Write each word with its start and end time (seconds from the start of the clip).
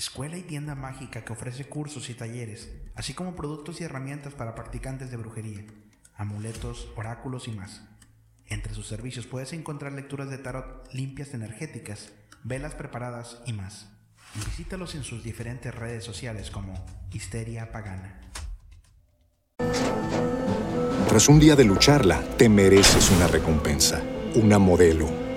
escuela 0.00 0.38
y 0.38 0.42
tienda 0.42 0.74
mágica 0.74 1.26
que 1.26 1.34
ofrece 1.34 1.66
cursos 1.66 2.08
y 2.08 2.14
talleres, 2.14 2.70
así 2.94 3.12
como 3.12 3.36
productos 3.36 3.80
y 3.80 3.84
herramientas 3.84 4.32
para 4.32 4.54
practicantes 4.54 5.10
de 5.10 5.18
brujería, 5.18 5.66
amuletos, 6.14 6.88
oráculos 6.96 7.48
y 7.48 7.50
más. 7.50 7.82
Entre 8.46 8.72
sus 8.72 8.86
servicios 8.86 9.26
puedes 9.26 9.52
encontrar 9.52 9.92
lecturas 9.92 10.30
de 10.30 10.38
tarot 10.38 10.90
limpias 10.94 11.34
energéticas, 11.34 12.12
velas 12.42 12.74
preparadas 12.74 13.42
y 13.44 13.52
más. 13.52 13.90
Visítalos 14.46 14.94
en 14.94 15.04
sus 15.04 15.22
diferentes 15.22 15.74
redes 15.74 16.02
sociales 16.02 16.50
como 16.50 16.82
Histeria 17.12 17.70
Pagana. 17.70 18.22
Tras 21.08 21.28
un 21.28 21.38
día 21.38 21.56
de 21.56 21.64
lucharla, 21.64 22.22
te 22.38 22.48
mereces 22.48 23.10
una 23.10 23.26
recompensa, 23.26 24.02
una 24.34 24.58
modelo, 24.58 25.10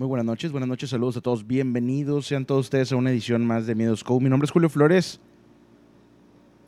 Muy 0.00 0.08
buenas 0.08 0.24
noches, 0.24 0.50
buenas 0.50 0.66
noches, 0.66 0.88
saludos 0.88 1.18
a 1.18 1.20
todos, 1.20 1.46
bienvenidos 1.46 2.26
sean 2.26 2.46
todos 2.46 2.60
ustedes 2.60 2.90
a 2.90 2.96
una 2.96 3.10
edición 3.10 3.46
más 3.46 3.66
de 3.66 3.74
Miedos 3.74 4.02
Co. 4.02 4.18
Mi 4.18 4.30
nombre 4.30 4.46
es 4.46 4.50
Julio 4.50 4.70
Flores. 4.70 5.20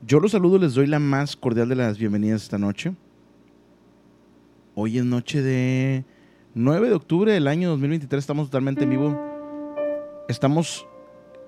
Yo 0.07 0.21
los 0.21 0.33
saludo, 0.33 0.59
les 0.59 0.75
doy 0.75 0.87
la 0.87 0.99
más 0.99 1.35
cordial 1.35 1.67
de 1.71 1.77
las 1.77 1.97
bienvenidas 1.97 2.43
esta 2.43 2.59
noche. 2.59 2.95
Hoy 4.75 4.99
es 4.99 5.07
noche 5.07 5.41
de 5.41 6.05
9 6.53 6.91
de 6.91 6.95
octubre 6.95 7.33
del 7.33 7.49
año 7.49 7.71
2023, 7.71 8.19
estamos 8.19 8.49
totalmente 8.49 8.85
en 8.85 8.91
vivo. 8.91 9.19
Estamos 10.29 10.87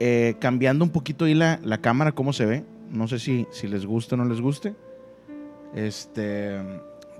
eh, 0.00 0.36
cambiando 0.40 0.86
un 0.86 0.90
poquito 0.90 1.26
ahí 1.26 1.34
la, 1.34 1.60
la, 1.62 1.82
cámara, 1.82 2.12
cómo 2.12 2.32
se 2.32 2.46
ve. 2.46 2.64
No 2.88 3.08
sé 3.08 3.18
si, 3.18 3.46
si 3.50 3.68
les 3.68 3.84
gusta 3.84 4.14
o 4.14 4.16
no 4.16 4.24
les 4.24 4.40
guste. 4.40 4.74
Este, 5.74 6.62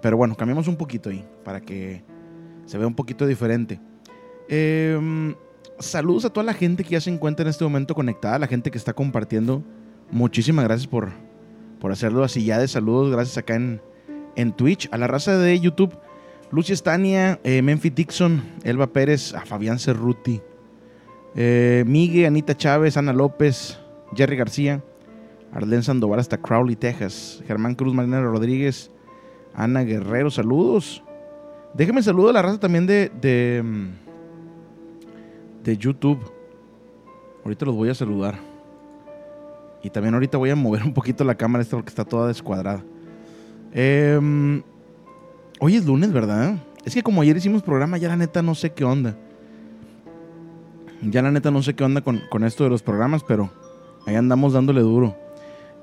pero 0.01 0.17
bueno, 0.17 0.35
cambiamos 0.37 0.69
un 0.69 0.77
poquito 0.77 1.11
ahí 1.11 1.23
para 1.45 1.61
que 1.61 2.03
se 2.65 2.79
vea 2.79 2.87
un 2.87 2.95
poquito 2.95 3.27
diferente. 3.27 3.79
Eh, 4.49 5.35
saludos 5.79 6.25
a 6.25 6.31
toda 6.31 6.45
la 6.45 6.55
gente 6.55 6.85
que 6.85 6.91
ya 6.91 7.01
se 7.01 7.11
encuentra 7.11 7.45
en 7.45 7.51
este 7.51 7.65
momento 7.65 7.95
conectada, 7.95 8.39
la 8.39 8.47
gente 8.47 8.71
que 8.71 8.79
está 8.79 8.93
compartiendo. 8.93 9.63
Muchísimas 10.11 10.65
gracias 10.65 10.87
por, 10.87 11.11
por 11.81 11.93
hacerlo 11.93 12.25
así 12.25 12.45
ya 12.45 12.59
de 12.59 12.69
saludos. 12.69 13.11
Gracias 13.11 13.39
acá 13.39 13.55
en, 13.57 13.81
en 14.37 14.53
Twitch. 14.53 14.89
A 14.93 14.99
la 14.99 15.07
raza 15.07 15.37
de 15.39 15.59
YouTube, 15.59 15.97
Lucia 16.51 16.73
Estania, 16.73 17.41
eh, 17.45 17.63
Memphis 17.63 17.95
Dixon, 17.95 18.43
Elba 18.63 18.87
Pérez, 18.87 19.35
a 19.35 19.45
Fabián 19.45 19.79
Cerruti, 19.79 20.41
eh, 21.35 21.85
Miguel, 21.87 22.27
Anita 22.27 22.57
Chávez, 22.57 22.97
Ana 22.97 23.13
López, 23.13 23.79
Jerry 24.15 24.37
García, 24.37 24.83
Arlen 25.53 25.83
Sandoval 25.83 26.21
hasta 26.21 26.39
Crowley, 26.39 26.77
Texas, 26.77 27.43
Germán 27.47 27.75
Cruz, 27.75 27.95
Marina 27.95 28.21
Rodríguez, 28.21 28.91
Ana 29.55 29.83
Guerrero, 29.83 30.31
saludos. 30.31 31.03
Déjenme 31.75 32.03
saludar 32.03 32.31
a 32.31 32.33
la 32.35 32.43
raza 32.43 32.61
también 32.61 32.87
de, 32.87 33.11
de, 33.21 33.63
de 35.65 35.77
YouTube. 35.77 36.19
Ahorita 37.43 37.67
los 37.67 37.75
voy 37.75 37.89
a 37.89 37.95
saludar. 37.95 38.39
Y 39.83 39.91
también 39.91 40.15
ahorita 40.15 40.39
voy 40.39 40.51
a 40.51 40.57
mover 40.57 40.83
un 40.83 40.95
poquito 40.95 41.25
la 41.25 41.35
cámara 41.35 41.63
esta 41.63 41.77
porque 41.77 41.91
está 41.91 42.05
toda 42.05 42.29
descuadrada. 42.29 42.83
Eh, 43.73 44.63
hoy 45.59 45.77
es 45.77 45.85
lunes, 45.85 46.13
¿verdad? 46.13 46.57
Es 46.85 46.95
que 46.95 47.03
como 47.03 47.23
ayer 47.23 47.37
hicimos 47.37 47.63
programa, 47.63 47.99
ya 47.99 48.09
la 48.09 48.17
neta 48.17 48.43
no 48.43 48.55
sé 48.55 48.73
qué 48.73 48.85
onda. 48.85 49.17
Ya 51.03 51.21
la 51.21 51.31
neta 51.31 51.51
no 51.51 51.63
sé 51.63 51.75
qué 51.75 51.85
onda 51.85 52.01
con, 52.01 52.23
con 52.31 52.45
esto 52.45 52.65
de 52.65 52.71
los 52.71 52.83
programas, 52.83 53.23
pero 53.25 53.51
ahí 54.07 54.15
andamos 54.15 54.55
dándole 54.55 54.81
duro. 54.81 55.17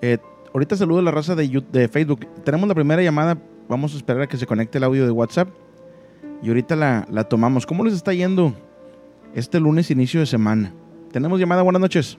Eh, 0.02 0.18
ahorita 0.54 0.76
saludo 0.76 1.00
a 1.00 1.04
la 1.04 1.12
raza 1.12 1.36
de, 1.36 1.64
de 1.72 1.88
Facebook. 1.88 2.28
Tenemos 2.44 2.68
la 2.68 2.74
primera 2.74 3.04
llamada. 3.04 3.38
Vamos 3.70 3.94
a 3.94 3.98
esperar 3.98 4.24
a 4.24 4.28
que 4.28 4.38
se 4.38 4.48
conecte 4.48 4.80
el 4.80 4.84
audio 4.84 5.06
de 5.06 5.12
WhatsApp. 5.12 5.50
Y 6.42 6.48
ahorita 6.48 6.76
la, 6.76 7.06
la 7.12 7.26
tomamos. 7.26 7.68
¿Cómo 7.68 7.84
les 7.84 7.94
está 7.94 8.14
yendo 8.14 8.56
este 9.34 9.60
lunes, 9.60 9.92
inicio 9.92 10.20
de 10.20 10.26
semana? 10.26 10.74
Tenemos 11.12 11.40
llamada. 11.40 11.62
Buenas 11.62 11.82
noches. 11.82 12.18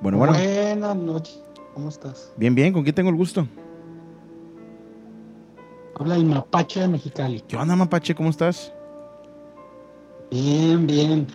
Bueno, 0.00 0.18
bueno. 0.18 0.34
Buenas 0.34 0.96
noches. 0.96 1.42
¿Cómo 1.74 1.88
estás? 1.88 2.32
Bien, 2.36 2.54
bien. 2.54 2.72
¿Con 2.72 2.82
quién 2.82 2.94
tengo 2.94 3.10
el 3.10 3.16
gusto? 3.16 3.46
Habla 5.98 6.16
el 6.16 6.26
Mapache 6.26 6.80
de 6.80 6.88
Mexicali. 6.88 7.40
¿Qué 7.40 7.56
onda, 7.56 7.74
Mapache? 7.74 8.14
¿Cómo 8.14 8.30
estás? 8.30 8.72
Bien, 10.30 10.86
bien. 10.86 11.26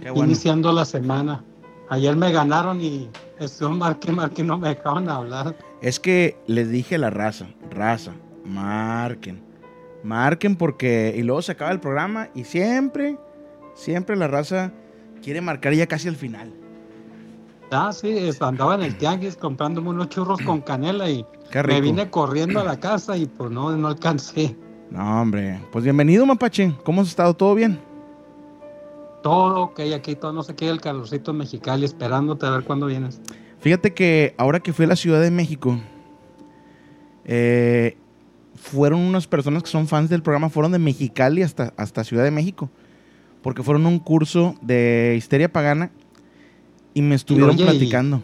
Qué 0.00 0.10
bueno. 0.10 0.26
Iniciando 0.26 0.72
la 0.72 0.84
semana. 0.84 1.44
Ayer 1.88 2.16
me 2.16 2.32
ganaron 2.32 2.80
y 2.80 3.10
estuvo 3.38 3.70
marque, 3.70 4.10
marque, 4.10 4.42
no 4.42 4.56
me 4.58 4.70
dejaban 4.70 5.08
hablar. 5.08 5.54
Es 5.82 6.00
que 6.00 6.38
les 6.46 6.70
dije 6.70 6.94
a 6.94 6.98
la 6.98 7.10
raza, 7.10 7.48
raza, 7.70 8.12
marquen. 8.44 9.41
Marquen 10.02 10.56
porque... 10.56 11.14
Y 11.16 11.22
luego 11.22 11.42
se 11.42 11.52
acaba 11.52 11.70
el 11.70 11.80
programa 11.80 12.28
y 12.34 12.44
siempre, 12.44 13.18
siempre 13.74 14.16
la 14.16 14.28
raza 14.28 14.72
quiere 15.22 15.40
marcar 15.40 15.74
ya 15.74 15.86
casi 15.86 16.08
al 16.08 16.16
final. 16.16 16.52
Ah, 17.70 17.90
sí, 17.92 18.30
andaba 18.40 18.74
en 18.74 18.82
el 18.82 18.96
tianguis 18.98 19.36
comprándome 19.36 19.90
unos 19.90 20.08
churros 20.10 20.40
con 20.42 20.60
canela 20.62 21.08
y 21.08 21.24
me 21.66 21.80
vine 21.80 22.10
corriendo 22.10 22.60
a 22.60 22.64
la 22.64 22.78
casa 22.80 23.16
y 23.16 23.26
pues 23.26 23.50
no, 23.50 23.74
no 23.76 23.88
alcancé. 23.88 24.56
No, 24.90 25.22
hombre. 25.22 25.58
Pues 25.72 25.84
bienvenido, 25.84 26.26
Mapache. 26.26 26.74
¿Cómo 26.84 27.00
has 27.00 27.08
estado? 27.08 27.34
¿Todo 27.34 27.54
bien? 27.54 27.80
Todo 29.22 29.72
hay 29.78 29.94
aquí, 29.94 30.16
todo 30.16 30.32
no 30.32 30.42
sé 30.42 30.54
qué, 30.54 30.68
el 30.68 30.80
calorcito 30.80 31.30
en 31.30 31.38
Mexicali, 31.38 31.84
esperándote 31.84 32.44
a 32.44 32.50
ver 32.50 32.64
cuándo 32.64 32.86
vienes. 32.86 33.20
Fíjate 33.60 33.94
que 33.94 34.34
ahora 34.36 34.60
que 34.60 34.72
fui 34.72 34.84
a 34.84 34.88
la 34.88 34.96
Ciudad 34.96 35.20
de 35.20 35.30
México, 35.30 35.78
eh, 37.24 37.96
fueron 38.62 39.00
unas 39.00 39.26
personas 39.26 39.64
que 39.64 39.68
son 39.68 39.88
fans 39.88 40.08
del 40.08 40.22
programa, 40.22 40.48
fueron 40.48 40.70
de 40.72 40.78
Mexicali 40.78 41.42
hasta, 41.42 41.74
hasta 41.76 42.04
Ciudad 42.04 42.22
de 42.22 42.30
México, 42.30 42.70
porque 43.42 43.62
fueron 43.64 43.84
a 43.86 43.88
un 43.88 43.98
curso 43.98 44.54
de 44.62 45.14
histeria 45.18 45.52
pagana 45.52 45.90
y 46.94 47.02
me 47.02 47.16
estuvieron 47.16 47.50
oye, 47.50 47.64
y- 47.64 47.66
platicando. 47.66 48.22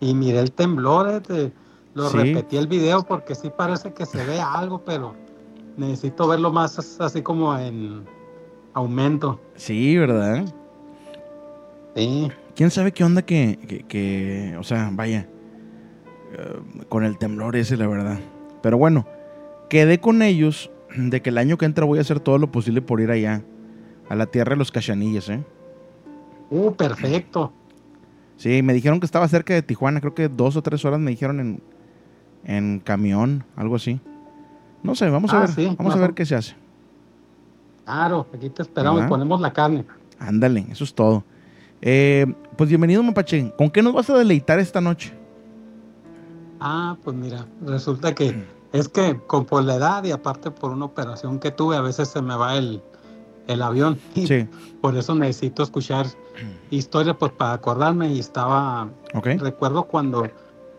Y 0.00 0.14
miré 0.14 0.40
el 0.40 0.52
temblor, 0.52 1.08
eh, 1.10 1.20
te- 1.20 1.52
lo 1.94 2.10
Sí. 2.10 2.18
repetí 2.18 2.56
el 2.58 2.66
video 2.66 3.02
porque 3.02 3.34
sí 3.34 3.50
parece 3.56 3.92
que 3.94 4.04
se 4.06 4.24
ve 4.24 4.40
algo, 4.40 4.84
pero 4.84 5.14
necesito 5.78 6.28
verlo 6.28 6.52
más 6.52 6.78
as- 6.78 7.00
así 7.00 7.22
como 7.22 7.56
en 7.58 8.04
aumento. 8.74 9.40
Sí, 9.56 9.96
¿verdad? 9.96 10.44
Sí. 11.96 12.30
¿Quién 12.54 12.70
sabe 12.70 12.92
qué 12.92 13.04
onda 13.04 13.22
que, 13.22 13.58
que- 13.66 13.84
que- 13.86 14.56
o 14.58 14.62
sea, 14.62 14.90
vaya, 14.92 15.28
eh, 16.36 16.60
con 16.88 17.04
el 17.04 17.16
temblor 17.18 17.56
ese, 17.56 17.76
la 17.76 17.86
verdad. 17.88 18.18
Pero 18.62 18.78
bueno, 18.78 19.06
quedé 19.68 20.00
con 20.00 20.22
ellos 20.22 20.70
de 20.96 21.20
que 21.22 21.30
el 21.30 21.38
año 21.38 21.58
que 21.58 21.66
entra 21.66 21.84
voy 21.84 21.98
a 21.98 22.02
hacer 22.02 22.20
todo 22.20 22.38
lo 22.38 22.50
posible 22.50 22.82
por 22.82 23.00
ir 23.00 23.10
allá, 23.10 23.42
a 24.08 24.14
la 24.14 24.26
tierra 24.26 24.50
de 24.50 24.56
los 24.56 24.72
cachanillas, 24.72 25.28
¿eh? 25.28 25.42
Uh, 26.50 26.72
perfecto. 26.72 27.52
Sí, 28.36 28.62
me 28.62 28.72
dijeron 28.72 29.00
que 29.00 29.06
estaba 29.06 29.28
cerca 29.28 29.52
de 29.54 29.62
Tijuana, 29.62 30.00
creo 30.00 30.14
que 30.14 30.28
dos 30.28 30.56
o 30.56 30.62
tres 30.62 30.84
horas 30.84 30.98
me 31.00 31.10
dijeron 31.10 31.40
en, 31.40 31.62
en 32.44 32.80
camión, 32.80 33.44
algo 33.56 33.76
así. 33.76 34.00
No 34.82 34.94
sé, 34.94 35.10
vamos 35.10 35.32
a 35.32 35.38
Ah, 35.38 35.40
ver, 35.40 35.50
sí, 35.50 35.74
vamos 35.76 35.94
a 35.94 35.98
ver 35.98 36.14
qué 36.14 36.24
se 36.24 36.36
hace. 36.36 36.54
Claro, 37.84 38.26
aquí 38.34 38.48
te 38.50 38.62
esperamos, 38.62 38.96
¿Verdad? 39.00 39.08
ponemos 39.08 39.40
la 39.40 39.52
carne. 39.52 39.84
Ándale, 40.18 40.66
eso 40.70 40.84
es 40.84 40.94
todo. 40.94 41.24
Eh, 41.82 42.26
pues 42.56 42.68
bienvenido, 42.68 43.02
Mapache. 43.02 43.52
¿Con 43.58 43.70
qué 43.70 43.82
nos 43.82 43.92
vas 43.92 44.08
a 44.10 44.16
deleitar 44.16 44.58
esta 44.58 44.80
noche? 44.80 45.12
Ah, 46.60 46.96
pues 47.02 47.16
mira, 47.16 47.46
resulta 47.64 48.14
que 48.14 48.44
es 48.72 48.88
que 48.88 49.18
con 49.26 49.44
por 49.44 49.64
la 49.64 49.76
edad 49.76 50.04
y 50.04 50.10
aparte 50.10 50.50
por 50.50 50.72
una 50.72 50.84
operación 50.84 51.38
que 51.38 51.50
tuve, 51.50 51.76
a 51.76 51.80
veces 51.80 52.08
se 52.08 52.20
me 52.20 52.36
va 52.36 52.56
el, 52.56 52.82
el 53.46 53.62
avión. 53.62 53.98
Sí, 54.14 54.46
por 54.80 54.96
eso 54.96 55.14
necesito 55.14 55.62
escuchar 55.62 56.06
historias 56.70 57.16
pues 57.18 57.32
para 57.32 57.54
acordarme 57.54 58.12
y 58.12 58.20
estaba 58.20 58.88
ok. 59.14 59.26
recuerdo 59.38 59.84
cuando 59.84 60.28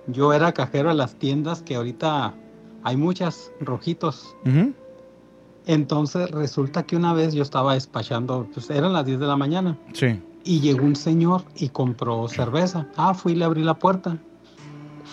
yo 0.07 0.33
era 0.33 0.53
cajero 0.53 0.89
de 0.89 0.95
las 0.95 1.15
tiendas 1.15 1.61
que 1.61 1.75
ahorita 1.75 2.33
hay 2.83 2.97
muchas 2.97 3.51
rojitos. 3.59 4.35
Entonces 5.65 6.31
resulta 6.31 6.83
que 6.83 6.95
una 6.95 7.13
vez 7.13 7.33
yo 7.33 7.43
estaba 7.43 7.73
despachando, 7.73 8.47
pues 8.53 8.69
eran 8.69 8.93
las 8.93 9.05
10 9.05 9.19
de 9.19 9.27
la 9.27 9.35
mañana 9.35 9.77
Sí, 9.93 10.19
y 10.43 10.61
llegó 10.61 10.85
un 10.85 10.95
señor 10.95 11.43
y 11.55 11.69
compró 11.69 12.27
cerveza. 12.27 12.87
Ah, 12.95 13.13
fui 13.13 13.33
y 13.33 13.35
le 13.35 13.45
abrí 13.45 13.63
la 13.63 13.75
puerta. 13.75 14.17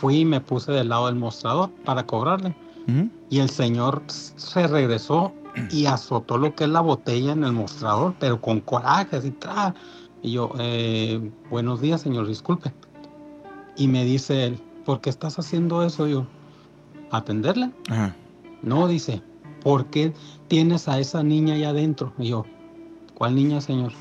Fui 0.01 0.21
y 0.21 0.25
me 0.25 0.41
puse 0.41 0.73
del 0.73 0.89
lado 0.89 1.07
del 1.07 1.17
mostrador 1.17 1.71
para 1.85 2.07
cobrarle. 2.07 2.55
Y 3.31 3.41
el 3.41 3.51
señor 3.51 4.03
se 4.07 4.69
regresó 4.69 5.33
y 5.71 5.87
azotó 5.87 6.39
lo 6.39 6.55
que 6.55 6.65
es 6.65 6.71
la 6.71 6.81
botella 6.81 7.33
en 7.33 7.43
el 7.43 7.53
mostrador, 7.53 8.15
pero 8.21 8.41
con 8.41 8.61
coraje, 8.61 9.17
así, 9.17 9.33
tra. 9.33 9.75
Y 10.23 10.33
yo, 10.33 10.53
eh, 10.59 11.33
buenos 11.51 11.81
días, 11.81 12.03
señor, 12.03 12.29
disculpe. 12.29 12.73
Y 13.77 13.89
me 13.89 14.05
dice 14.05 14.45
él, 14.45 14.63
¿por 14.85 15.01
qué 15.01 15.11
estás 15.11 15.39
haciendo 15.39 15.83
eso? 15.83 16.07
Yo, 16.07 16.27
¿atenderle? 17.11 17.71
ajá. 17.89 18.15
No, 18.63 18.89
dice, 18.89 19.23
¿por 19.63 19.87
qué 19.87 20.13
tienes 20.49 20.89
a 20.89 20.99
esa 20.99 21.23
niña 21.23 21.55
allá 21.55 21.71
adentro? 21.71 22.13
Y 22.19 22.29
yo, 22.29 22.45
¿cuál 23.15 23.35
niña, 23.35 23.61
señor? 23.61 23.93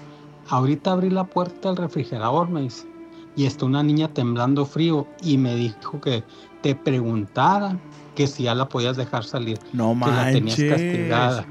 Ahorita 0.50 0.91
abrí 0.91 1.09
la 1.09 1.25
puerta 1.25 1.69
del 1.69 1.77
refrigerador, 1.77 2.50
me 2.50 2.62
dice, 2.62 2.88
y 3.35 3.45
está 3.45 3.65
una 3.65 3.83
niña 3.83 4.07
temblando 4.09 4.65
frío 4.65 5.07
y 5.21 5.37
me 5.37 5.55
dijo 5.55 5.99
que 6.01 6.23
te 6.61 6.75
preguntara 6.75 7.77
que 8.15 8.27
si 8.27 8.43
ya 8.43 8.55
la 8.55 8.69
podías 8.69 8.97
dejar 8.97 9.23
salir, 9.25 9.59
No 9.73 9.93
que 9.93 10.09
la 10.11 10.31
tenías 10.31 10.57
manches. 10.59 10.69
castigada. 10.69 11.45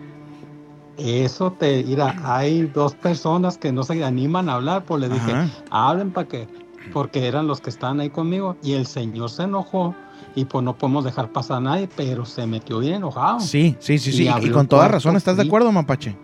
Eso 0.96 1.50
te 1.52 1.82
mira, 1.84 2.16
hay 2.22 2.62
dos 2.66 2.94
personas 2.94 3.58
que 3.58 3.72
no 3.72 3.82
se 3.82 4.02
animan 4.04 4.48
a 4.48 4.54
hablar, 4.54 4.84
pues 4.84 5.00
le 5.00 5.08
dije, 5.08 5.34
hablen 5.70 6.12
para 6.12 6.28
que, 6.28 6.48
porque 6.92 7.26
eran 7.26 7.46
los 7.46 7.60
que 7.60 7.70
estaban 7.70 8.00
ahí 8.00 8.10
conmigo, 8.10 8.56
y 8.62 8.74
el 8.74 8.86
señor 8.86 9.30
se 9.30 9.42
enojó, 9.42 9.94
y 10.36 10.44
pues 10.44 10.64
no 10.64 10.76
podemos 10.76 11.04
dejar 11.04 11.32
pasar 11.32 11.58
a 11.58 11.60
nadie, 11.60 11.88
pero 11.96 12.24
se 12.24 12.46
metió 12.46 12.78
bien 12.78 12.94
enojado. 12.94 13.40
Sí, 13.40 13.76
sí, 13.80 13.98
sí, 13.98 14.10
Y 14.10 14.12
sí. 14.14 14.28
Y, 14.42 14.50
con 14.50 14.68
toda 14.68 14.86
razón, 14.88 15.16
¿estás 15.16 15.36
de 15.36 15.42
acuerdo, 15.42 15.72
Mapache? 15.72 16.16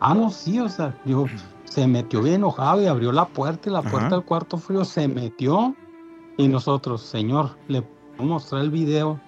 Ah, 0.00 0.14
no, 0.14 0.30
sí, 0.30 0.58
o 0.60 0.68
sea, 0.68 0.94
digo, 1.04 1.26
se 1.68 1.86
metió 1.86 2.22
bien 2.22 2.36
enojado 2.36 2.82
y 2.82 2.86
abrió 2.86 3.12
la 3.12 3.26
puerta 3.26 3.68
y 3.68 3.72
la 3.72 3.80
Ajá. 3.80 3.90
puerta 3.90 4.16
del 4.16 4.24
cuarto 4.24 4.58
frío 4.58 4.84
se 4.84 5.08
metió. 5.08 5.74
Y 6.36 6.48
nosotros, 6.48 7.02
señor, 7.02 7.56
le 7.68 7.82
podemos 7.82 8.42
mostrar 8.42 8.62
el 8.62 8.70
video 8.70 9.20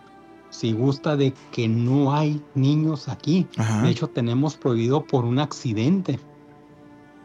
si 0.51 0.73
gusta 0.73 1.17
de 1.17 1.33
que 1.53 1.69
no 1.69 2.13
hay 2.13 2.43
niños 2.55 3.09
aquí. 3.09 3.47
Ajá. 3.57 3.83
De 3.83 3.91
hecho, 3.91 4.09
tenemos 4.09 4.57
prohibido 4.57 5.05
por 5.05 5.25
un 5.25 5.39
accidente. 5.39 6.19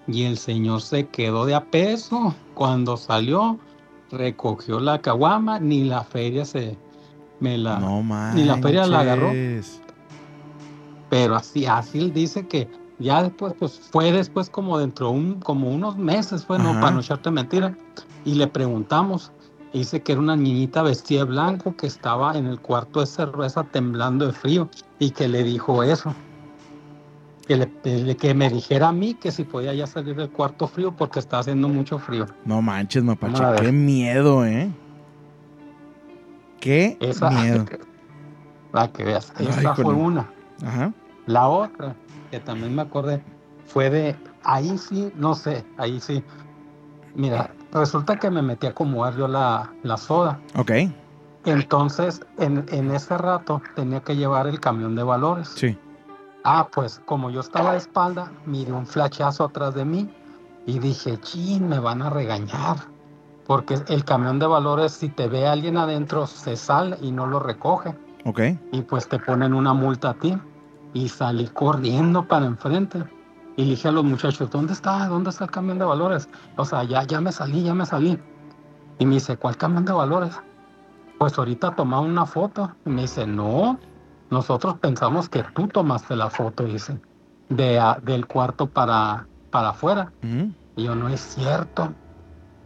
Y 0.07 0.23
el 0.23 0.37
señor 0.37 0.81
se 0.81 1.07
quedó 1.07 1.45
de 1.45 1.55
a 1.55 1.65
peso. 1.65 2.35
Cuando 2.53 2.97
salió, 2.97 3.59
recogió 4.11 4.79
la 4.79 5.01
caguama, 5.01 5.59
ni 5.59 5.83
la 5.83 6.03
feria 6.03 6.45
se 6.45 6.77
me 7.39 7.57
la. 7.57 7.79
no 7.79 8.03
ni 8.33 8.43
la 8.43 8.57
feria 8.57 8.85
la 8.85 9.01
agarró. 9.01 9.31
Pero 11.09 11.35
así, 11.35 11.65
así 11.65 11.99
él 11.99 12.13
dice 12.13 12.47
que 12.47 12.67
ya 12.99 13.23
después, 13.23 13.53
pues 13.59 13.79
fue 13.91 14.11
después 14.11 14.49
como 14.49 14.77
dentro 14.77 15.07
de 15.07 15.13
un, 15.13 15.39
como 15.39 15.69
unos 15.69 15.97
meses, 15.97 16.45
fue, 16.45 16.57
no, 16.59 16.73
para 16.73 16.91
no 16.91 16.99
echarte 17.01 17.29
mentira. 17.31 17.75
Y 18.23 18.35
le 18.35 18.47
preguntamos, 18.47 19.31
y 19.73 19.79
dice 19.79 20.01
que 20.01 20.13
era 20.13 20.21
una 20.21 20.35
niñita 20.35 20.81
vestida 20.81 21.19
de 21.19 21.25
blanco 21.25 21.75
que 21.75 21.87
estaba 21.87 22.37
en 22.37 22.47
el 22.47 22.59
cuarto 22.59 23.01
de 23.01 23.05
cerveza 23.05 23.63
temblando 23.65 24.25
de 24.27 24.33
frío 24.33 24.69
y 24.99 25.11
que 25.11 25.27
le 25.27 25.43
dijo 25.43 25.83
eso. 25.83 26.13
Que, 27.45 27.57
le, 27.57 28.15
que 28.17 28.33
me 28.33 28.49
dijera 28.49 28.87
a 28.87 28.91
mí 28.91 29.13
que 29.13 29.31
si 29.31 29.43
podía 29.43 29.71
ya 29.73 29.85
salir 29.85 30.15
del 30.15 30.31
cuarto 30.31 30.67
frío 30.67 30.95
porque 30.95 31.19
está 31.19 31.39
haciendo 31.39 31.69
mucho 31.69 31.99
frío. 31.99 32.25
No 32.43 32.59
manches, 32.61 33.03
Mapache. 33.03 33.43
Qué 33.61 33.71
miedo, 33.71 34.45
¿eh? 34.45 34.71
Qué 36.59 36.97
Esa, 37.01 37.29
miedo. 37.41 37.65
para 38.71 38.91
que 38.91 39.03
veas, 39.03 39.31
Ay, 39.35 39.47
esa 39.47 39.75
fue 39.75 39.93
una. 39.93 40.27
Ajá. 40.65 40.91
La 41.27 41.47
otra, 41.47 41.95
que 42.35 42.41
también 42.41 42.75
me 42.75 42.81
acordé, 42.81 43.23
fue 43.65 43.89
de, 43.89 44.13
ahí 44.43 44.77
sí, 44.77 45.09
no 45.15 45.35
sé, 45.35 45.65
ahí 45.77 46.01
sí. 46.01 46.21
Mira, 47.15 47.49
resulta 47.71 48.17
que 48.17 48.29
me 48.29 48.41
metí 48.41 48.67
a 48.67 48.71
acomodar 48.71 49.15
yo 49.15 49.25
la, 49.29 49.71
la 49.83 49.95
soda. 49.95 50.37
Ok. 50.57 50.71
Entonces, 51.45 52.19
en, 52.37 52.65
en 52.69 52.91
ese 52.91 53.17
rato 53.17 53.61
tenía 53.75 54.01
que 54.01 54.17
llevar 54.17 54.47
el 54.47 54.59
camión 54.59 54.95
de 54.95 55.03
valores. 55.03 55.47
Sí. 55.47 55.77
Ah, 56.43 56.67
pues 56.73 57.01
como 57.05 57.29
yo 57.29 57.39
estaba 57.39 57.71
de 57.71 57.77
espalda, 57.77 58.29
miré 58.45 58.73
un 58.73 58.85
flachazo 58.85 59.45
atrás 59.45 59.73
de 59.73 59.85
mí 59.85 60.09
y 60.65 60.79
dije, 60.79 61.17
chin, 61.21 61.69
me 61.69 61.79
van 61.79 62.01
a 62.01 62.09
regañar. 62.09 62.75
Porque 63.47 63.75
el 63.87 64.03
camión 64.03 64.39
de 64.39 64.47
valores, 64.47 64.91
si 64.91 65.07
te 65.07 65.29
ve 65.29 65.47
alguien 65.47 65.77
adentro, 65.77 66.27
se 66.27 66.57
sale 66.57 66.97
y 67.01 67.11
no 67.13 67.27
lo 67.27 67.39
recoge 67.39 67.95
Ok. 68.25 68.41
y 68.73 68.81
pues 68.81 69.07
te 69.07 69.19
ponen 69.19 69.53
una 69.53 69.73
multa 69.73 70.09
a 70.09 70.13
ti. 70.15 70.37
Y 70.95 71.09
salí 71.09 71.45
corriendo 71.49 72.25
para 72.25 72.45
enfrente. 72.45 73.03
Y 73.57 73.65
le 73.65 73.69
dije 73.71 73.89
a 73.89 73.91
los 73.91 74.03
muchachos, 74.03 74.49
¿dónde 74.49 74.73
está? 74.73 75.07
¿Dónde 75.07 75.29
está 75.29 75.43
el 75.43 75.51
camión 75.51 75.77
de 75.77 75.85
valores? 75.85 76.27
O 76.57 76.65
sea, 76.65 76.83
ya, 76.85 77.03
ya 77.03 77.21
me 77.21 77.31
salí, 77.31 77.63
ya 77.63 77.73
me 77.73 77.85
salí. 77.85 78.17
Y 78.97 79.05
me 79.05 79.15
dice, 79.15 79.37
¿cuál 79.37 79.57
camión 79.57 79.85
de 79.85 79.91
valores? 79.91 80.39
Pues 81.19 81.37
ahorita 81.37 81.75
tomaba 81.75 82.01
una 82.01 82.25
foto. 82.25 82.75
Y 82.85 82.89
me 82.89 83.03
dice, 83.03 83.27
no, 83.27 83.77
nosotros 84.29 84.79
pensamos 84.79 85.29
que 85.29 85.43
tú 85.53 85.67
tomaste 85.67 86.15
la 86.15 86.29
foto, 86.29 86.63
dice, 86.63 86.99
de, 87.49 87.77
a- 87.79 87.99
del 88.01 88.25
cuarto 88.25 88.67
para, 88.67 89.27
para 89.51 89.69
afuera. 89.69 90.13
Ujú. 90.23 90.51
Y 90.77 90.83
yo, 90.85 90.95
no 90.95 91.09
es 91.09 91.19
cierto. 91.21 91.93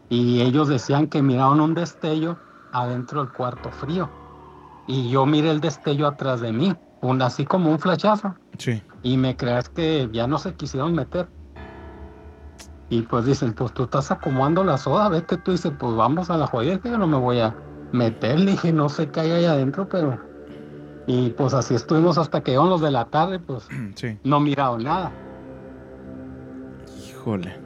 Y 0.09 0.41
ellos 0.41 0.67
decían 0.67 1.07
que 1.07 1.21
miraron 1.21 1.61
un 1.61 1.73
destello 1.75 2.37
adentro 2.71 3.23
del 3.23 3.33
cuarto 3.33 3.71
frío. 3.71 4.09
Y 4.87 5.09
yo 5.09 5.25
miré 5.25 5.51
el 5.51 5.61
destello 5.61 6.07
atrás 6.07 6.41
de 6.41 6.51
mí, 6.51 6.75
un, 7.01 7.21
así 7.21 7.45
como 7.45 7.71
un 7.71 7.79
flachazo. 7.79 8.35
Sí. 8.57 8.81
Y 9.03 9.17
me 9.17 9.35
creas 9.35 9.69
que 9.69 10.09
ya 10.11 10.27
no 10.27 10.37
se 10.37 10.53
quisieron 10.53 10.93
meter. 10.93 11.27
Y 12.89 13.03
pues 13.03 13.25
dicen, 13.25 13.53
pues 13.53 13.71
tú 13.73 13.83
estás 13.83 14.09
acomodando 14.11 14.63
la 14.63 14.77
soda, 14.77 15.09
vete 15.09 15.37
tú 15.37 15.51
dices, 15.51 15.71
pues 15.77 15.95
vamos 15.95 16.29
a 16.29 16.37
la 16.37 16.47
joya, 16.47 16.79
que 16.79 16.89
yo 16.89 16.97
no 16.97 17.05
me 17.07 17.17
voy 17.17 17.39
a 17.39 17.55
meter. 17.91 18.39
Le 18.39 18.51
dije, 18.51 18.73
no 18.73 18.89
sé 18.89 19.09
qué 19.09 19.21
hay 19.21 19.31
ahí 19.31 19.45
adentro, 19.45 19.87
pero... 19.87 20.19
Y 21.05 21.29
pues 21.31 21.53
así 21.53 21.73
estuvimos 21.73 22.17
hasta 22.17 22.41
que 22.41 22.51
llegaron 22.51 22.69
los 22.69 22.81
de 22.81 22.91
la 22.91 23.05
tarde, 23.05 23.39
pues 23.39 23.67
Sí. 23.95 24.17
no 24.23 24.39
miraron 24.39 24.83
nada. 24.83 25.11
Híjole. 27.07 27.59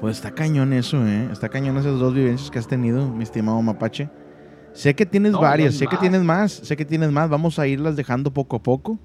Pues 0.00 0.16
está 0.16 0.32
cañón 0.32 0.72
eso, 0.72 0.96
¿eh? 1.06 1.28
Está 1.30 1.48
cañón 1.48 1.76
esas 1.76 1.98
dos 1.98 2.12
vivencias 2.12 2.50
que 2.50 2.58
has 2.58 2.66
tenido, 2.66 3.06
mi 3.08 3.22
estimado 3.22 3.60
Mapache. 3.62 4.10
Sé 4.72 4.94
que 4.94 5.04
tienes 5.06 5.32
No, 5.32 5.40
varias, 5.40 5.74
sé 5.74 5.86
que 5.86 5.96
tienes 5.98 6.22
más, 6.22 6.50
sé 6.52 6.76
que 6.76 6.84
tienes 6.84 7.10
más. 7.12 7.28
Vamos 7.28 7.58
a 7.58 7.66
irlas 7.66 7.94
dejando 7.96 8.30
poco 8.32 8.56
a 8.56 8.62
poco. 8.62 8.98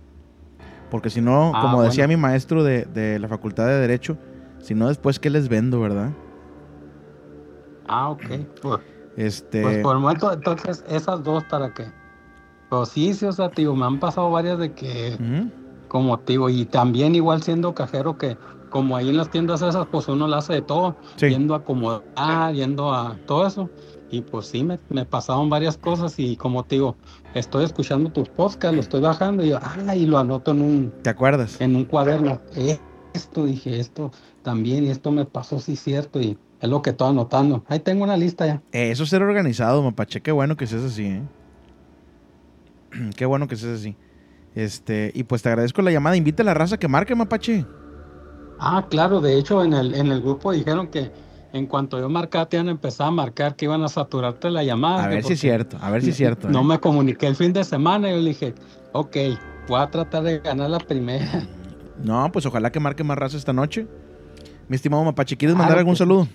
Porque 0.90 1.10
si 1.10 1.20
no, 1.22 1.52
Ah, 1.54 1.62
como 1.62 1.82
decía 1.82 2.08
mi 2.08 2.16
maestro 2.16 2.64
de, 2.64 2.86
de 2.86 3.20
la 3.20 3.28
Facultad 3.28 3.66
de 3.68 3.80
Derecho, 3.80 4.18
si 4.60 4.74
no 4.74 4.88
después, 4.88 5.20
¿qué 5.20 5.30
les 5.30 5.50
vendo, 5.50 5.82
verdad? 5.82 6.12
Ah, 7.88 8.10
ok. 8.10 8.24
Pues, 8.62 8.80
Este... 9.18 9.62
Pues 9.62 9.78
por 9.80 9.96
el 9.96 10.02
momento, 10.02 10.32
entonces, 10.32 10.84
esas 10.90 11.24
dos 11.24 11.44
para 11.46 11.74
que. 11.74 11.86
Pues 12.70 12.90
sí, 12.90 13.14
sí, 13.14 13.26
o 13.26 13.32
sea, 13.32 13.50
tío, 13.50 13.76
me 13.76 13.86
han 13.86 14.00
pasado 14.00 14.30
varias 14.30 14.60
de 14.60 14.74
que, 14.74 15.18
como 15.88 16.20
tío, 16.20 16.50
y 16.50 16.66
también 16.66 17.16
igual 17.16 17.42
siendo 17.42 17.74
cajero 17.74 18.18
que, 18.18 18.38
como 18.70 18.98
ahí 18.98 19.08
en 19.10 19.16
las 19.18 19.30
tiendas 19.30 19.62
esas, 19.62 19.86
pues 19.88 20.08
uno 20.10 20.28
la 20.28 20.38
hace 20.40 20.54
de 20.54 20.62
todo, 20.62 20.98
Sí. 21.16 21.30
yendo 21.30 21.54
a 21.54 21.58
acomodar, 21.60 22.54
yendo 22.54 22.94
a 22.94 23.16
todo 23.26 23.48
eso. 23.48 23.70
Y 24.10 24.22
pues 24.22 24.48
sí, 24.48 24.64
me, 24.64 24.80
me 24.90 25.06
pasaron 25.06 25.50
varias 25.50 25.78
cosas 25.78 26.18
y 26.18 26.38
como 26.38 26.64
te 26.64 26.76
digo, 26.76 26.96
estoy 27.34 27.66
escuchando 27.66 28.10
tus 28.10 28.30
podcasts, 28.30 28.74
lo 28.76 28.82
estoy 28.82 29.02
bajando 29.02 29.44
y, 29.44 29.50
yo, 29.50 29.60
ah, 29.62 29.96
y 29.96 30.06
lo 30.06 30.18
anoto 30.18 30.52
en 30.52 30.62
un, 30.62 30.94
¿Te 31.02 31.10
acuerdas? 31.10 31.60
en 31.60 31.76
un 31.76 31.84
cuaderno. 31.86 32.40
Eh, 32.56 32.80
esto, 33.14 33.46
dije, 33.46 33.80
esto 33.80 34.12
también, 34.44 34.86
y 34.86 34.90
esto 34.92 35.12
me 35.12 35.26
pasó, 35.26 35.60
sí, 35.60 35.76
cierto, 35.76 36.22
y 36.22 36.38
es 36.62 36.70
lo 36.70 36.82
que 36.82 36.92
estoy 36.92 37.10
anotando. 37.10 37.64
Ahí 37.68 37.80
tengo 37.80 38.04
una 38.04 38.16
lista 38.16 38.46
ya. 38.46 38.62
Eh, 38.72 38.92
Eso 38.92 39.04
es 39.04 39.10
ser 39.10 39.22
organizado, 39.24 39.84
Mapache. 39.84 40.22
Qué 40.22 40.32
bueno 40.32 40.56
que 40.56 40.68
seas 40.68 40.84
así, 40.84 41.06
¿eh? 41.06 41.22
Qué 43.18 43.26
bueno 43.26 43.48
que 43.48 43.56
seas 43.56 43.80
así. 43.80 43.96
Este, 44.56 45.12
y 45.14 45.24
pues 45.24 45.42
te 45.42 45.50
agradezco 45.50 45.82
la 45.82 45.92
llamada. 45.92 46.16
Invita 46.16 46.44
a 46.44 46.46
la 46.46 46.54
raza 46.54 46.78
que 46.78 46.88
marque, 46.88 47.14
Mapache. 47.14 47.66
Ah, 48.60 48.88
claro, 48.90 49.22
de 49.22 49.38
hecho 49.38 49.64
en 49.64 49.74
el, 49.74 49.94
en 49.94 50.12
el 50.12 50.22
grupo 50.22 50.52
dijeron 50.52 50.88
que 50.88 51.12
en 51.58 51.66
cuanto 51.68 52.00
yo 52.00 52.10
marcaba 52.10 52.48
te 52.48 52.58
iban 52.58 52.68
a 52.68 52.72
empezar 52.72 53.08
a 53.08 53.12
marcar 53.12 53.56
que 53.56 53.66
iban 53.66 53.84
a 53.84 53.88
saturarte 53.88 54.50
la 54.50 54.64
llamada. 54.64 55.04
A 55.04 55.08
ver 55.08 55.24
si 55.24 55.34
es 55.34 55.40
cierto, 55.40 55.78
a 55.82 55.90
ver 55.90 56.02
si 56.02 56.12
es 56.12 56.18
cierto. 56.18 56.50
No 56.50 56.62
¿eh? 56.62 56.66
me 56.66 56.80
comuniqué 56.80 57.28
el 57.28 57.36
fin 57.36 57.54
de 57.54 57.64
semana 57.64 58.10
y 58.10 58.14
yo 58.16 58.22
le 58.22 58.30
dije, 58.30 58.54
ok, 58.94 59.18
voy 59.68 59.82
a 59.82 59.90
tratar 59.90 60.24
de 60.24 60.40
ganar 60.40 60.70
la 60.70 60.80
primera. 60.80 61.44
No, 62.04 62.32
pues 62.32 62.46
ojalá 62.46 62.72
que 62.72 62.80
marque 62.80 63.04
más 63.04 63.18
raza 63.18 63.38
esta 63.38 63.54
noche. 63.54 63.88
Mi 64.68 64.76
estimado 64.76 65.04
Mapache, 65.04 65.38
¿quieres 65.38 65.58
mandar 65.58 65.78
algún 65.78 65.94
que 65.94 66.00
saludo? 66.00 66.28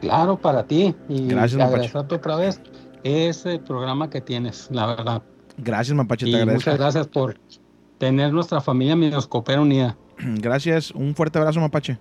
Claro, 0.00 0.36
para 0.36 0.64
ti. 0.64 0.94
Y 1.08 1.26
Gracias, 1.28 1.60
agradecerte 1.60 2.14
otra 2.14 2.36
vez 2.36 2.60
ese 3.02 3.58
programa 3.58 4.08
que 4.10 4.20
tienes, 4.20 4.68
la 4.70 4.86
verdad. 4.86 5.22
Gracias, 5.58 5.96
Mapache, 5.96 6.26
te 6.26 6.30
Y 6.30 6.34
agradezco. 6.34 6.70
muchas 6.70 6.78
gracias 6.78 7.06
por 7.08 7.36
tener 7.98 8.32
nuestra 8.32 8.60
familia 8.60 8.96
Minoscopera 8.96 9.60
unida. 9.60 9.96
Gracias, 10.18 10.90
un 10.90 11.14
fuerte 11.14 11.38
abrazo, 11.38 11.60
Mapache. 11.60 11.98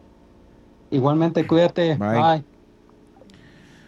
Igualmente, 0.95 1.45
cuídate. 1.45 1.95
Bye. 1.95 2.21
Bye. 2.21 2.43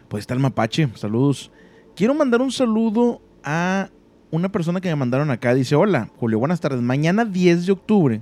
Pues 0.09 0.21
está 0.21 0.33
el 0.33 0.41
Mapache, 0.41 0.89
saludos. 0.95 1.51
Quiero 1.95 2.13
mandar 2.13 2.41
un 2.41 2.51
saludo 2.51 3.21
a 3.45 3.89
una 4.29 4.49
persona 4.49 4.81
que 4.81 4.89
me 4.89 4.95
mandaron 4.97 5.31
acá. 5.31 5.53
Dice, 5.53 5.75
hola, 5.75 6.09
Julio, 6.17 6.37
buenas 6.37 6.59
tardes. 6.59 6.81
Mañana 6.81 7.23
10 7.23 7.65
de 7.65 7.71
octubre, 7.71 8.21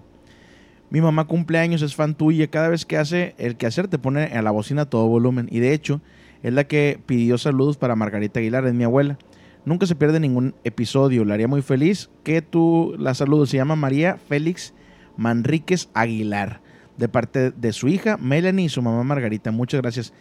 mi 0.92 1.02
mamá 1.02 1.26
cumple 1.26 1.58
años, 1.58 1.82
es 1.82 1.96
fan 1.96 2.14
tuya. 2.14 2.48
Cada 2.48 2.70
vez 2.70 2.86
que 2.86 2.98
hace 2.98 3.34
el 3.40 3.58
quehacer 3.58 3.88
te 3.88 3.98
pone 3.98 4.26
a 4.26 4.42
la 4.44 4.52
bocina 4.52 4.84
a 4.84 4.90
todo 4.90 5.08
volumen. 5.08 5.48
Y 5.50 5.60
de 5.60 5.74
hecho, 5.74 6.00
es 6.44 6.54
la 6.54 6.66
que 6.66 7.00
pidió 7.08 7.40
saludos 7.40 7.78
para 7.78 7.96
Margarita 7.96 8.40
Aguilar, 8.40 8.68
es 8.68 8.76
mi 8.76 8.84
abuela. 8.84 9.18
Nunca 9.66 9.88
se 9.88 9.96
pierde 9.96 10.20
ningún 10.20 10.54
episodio. 10.64 11.26
La 11.26 11.34
haría 11.34 11.48
muy 11.48 11.64
feliz 11.64 12.12
que 12.24 12.44
tú 12.44 12.96
la 13.00 13.16
saludos. 13.16 13.50
Se 13.50 13.58
llama 13.58 13.76
María 13.76 14.18
Félix 14.18 14.76
Manríquez 15.18 15.90
Aguilar. 15.96 16.62
De 16.98 17.10
parte 17.10 17.52
de 17.52 17.74
su 17.74 17.88
hija 17.88 18.18
Melanie 18.18 18.66
y 18.66 18.70
su 18.70 18.82
mamá 18.82 19.04
Margarita. 19.04 19.52
Muchas 19.52 19.82
gracias. 19.82 20.14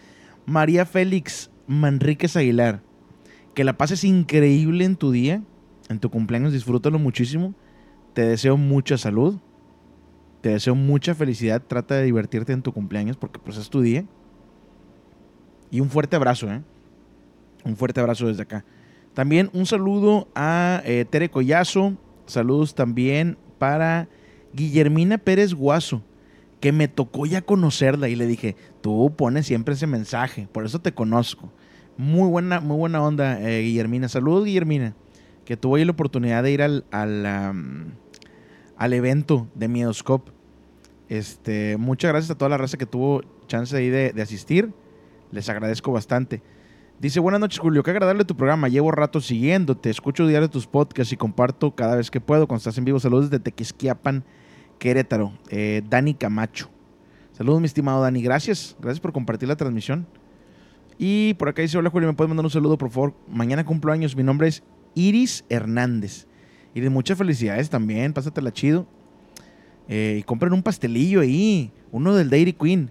María 0.46 0.84
Félix 0.86 1.50
Manríquez 1.66 2.36
Aguilar. 2.36 2.82
Que 3.54 3.64
la 3.64 3.76
pases 3.76 4.04
increíble 4.04 4.84
en 4.84 4.96
tu 4.96 5.12
día, 5.12 5.42
en 5.88 6.00
tu 6.00 6.10
cumpleaños. 6.10 6.52
Disfrútalo 6.52 6.98
muchísimo. 6.98 7.54
Te 8.12 8.22
deseo 8.22 8.56
mucha 8.56 8.98
salud. 8.98 9.38
Te 10.40 10.50
deseo 10.50 10.74
mucha 10.74 11.14
felicidad. 11.14 11.62
Trata 11.66 11.94
de 11.94 12.04
divertirte 12.04 12.52
en 12.52 12.62
tu 12.62 12.72
cumpleaños 12.72 13.16
porque 13.16 13.38
pues 13.38 13.56
es 13.56 13.70
tu 13.70 13.80
día. 13.80 14.04
Y 15.70 15.80
un 15.80 15.90
fuerte 15.90 16.16
abrazo, 16.16 16.50
¿eh? 16.50 16.62
Un 17.64 17.76
fuerte 17.76 18.00
abrazo 18.00 18.26
desde 18.26 18.42
acá. 18.42 18.64
También 19.14 19.48
un 19.52 19.64
saludo 19.64 20.28
a 20.34 20.82
eh, 20.84 21.04
Tere 21.08 21.30
Collazo. 21.30 21.96
Saludos 22.26 22.74
también 22.74 23.38
para 23.58 24.08
Guillermina 24.52 25.18
Pérez 25.18 25.54
Guaso, 25.54 26.02
que 26.64 26.72
me 26.72 26.88
tocó 26.88 27.26
ya 27.26 27.42
conocerla 27.42 28.08
y 28.08 28.16
le 28.16 28.26
dije, 28.26 28.56
tú 28.80 29.12
pones 29.18 29.44
siempre 29.44 29.74
ese 29.74 29.86
mensaje, 29.86 30.48
por 30.50 30.64
eso 30.64 30.78
te 30.78 30.94
conozco. 30.94 31.52
Muy 31.98 32.26
buena, 32.26 32.60
muy 32.60 32.78
buena 32.78 33.02
onda, 33.02 33.38
eh, 33.38 33.60
Guillermina. 33.60 34.08
Saludos, 34.08 34.46
Guillermina, 34.46 34.96
que 35.44 35.58
tuvo 35.58 35.76
ahí 35.76 35.84
la 35.84 35.90
oportunidad 35.90 36.42
de 36.42 36.52
ir 36.52 36.62
al, 36.62 36.86
al, 36.90 37.26
al 38.78 38.92
evento 38.94 39.46
de 39.54 39.68
Miedoscope. 39.68 40.32
Este, 41.10 41.76
muchas 41.76 42.12
gracias 42.12 42.30
a 42.30 42.38
toda 42.38 42.48
la 42.48 42.56
raza 42.56 42.78
que 42.78 42.86
tuvo 42.86 43.20
chance 43.46 43.76
ahí 43.76 43.90
de, 43.90 44.14
de 44.14 44.22
asistir. 44.22 44.72
Les 45.32 45.50
agradezco 45.50 45.92
bastante. 45.92 46.40
Dice, 46.98 47.20
buenas 47.20 47.42
noches 47.42 47.58
Julio, 47.58 47.82
qué 47.82 47.90
agradable 47.90 48.24
tu 48.24 48.38
programa, 48.38 48.68
llevo 48.68 48.90
rato 48.90 49.20
siguiéndote, 49.20 49.90
escucho 49.90 50.26
diario 50.26 50.48
tus 50.48 50.66
podcasts 50.66 51.12
y 51.12 51.18
comparto 51.18 51.74
cada 51.74 51.96
vez 51.96 52.10
que 52.10 52.22
puedo 52.22 52.46
cuando 52.46 52.60
estás 52.60 52.78
en 52.78 52.86
vivo. 52.86 52.98
Saludos 53.00 53.28
desde 53.28 53.44
Tequisquiapan, 53.44 54.24
Querétaro. 54.84 55.32
Eh, 55.48 55.80
Dani 55.88 56.12
Camacho. 56.12 56.68
Saludos 57.32 57.58
mi 57.58 57.64
estimado 57.64 58.02
Dani, 58.02 58.20
gracias, 58.20 58.76
gracias 58.78 59.00
por 59.00 59.14
compartir 59.14 59.48
la 59.48 59.56
transmisión. 59.56 60.06
Y 60.98 61.32
por 61.34 61.48
acá 61.48 61.62
dice, 61.62 61.78
hola 61.78 61.88
Julio, 61.88 62.06
¿me 62.06 62.14
puedes 62.14 62.28
mandar 62.28 62.44
un 62.44 62.50
saludo 62.50 62.76
por 62.76 62.90
favor? 62.90 63.14
Mañana 63.26 63.64
cumplo 63.64 63.92
años, 63.92 64.14
mi 64.14 64.22
nombre 64.22 64.48
es 64.48 64.62
Iris 64.94 65.46
Hernández. 65.48 66.26
De 66.74 66.90
muchas 66.90 67.16
felicidades 67.16 67.70
también, 67.70 68.12
pásatela 68.12 68.52
chido. 68.52 68.86
Eh, 69.88 70.18
y 70.20 70.22
compren 70.22 70.52
un 70.52 70.62
pastelillo 70.62 71.22
ahí, 71.22 71.72
uno 71.90 72.14
del 72.14 72.28
Dairy 72.28 72.52
Queen. 72.52 72.90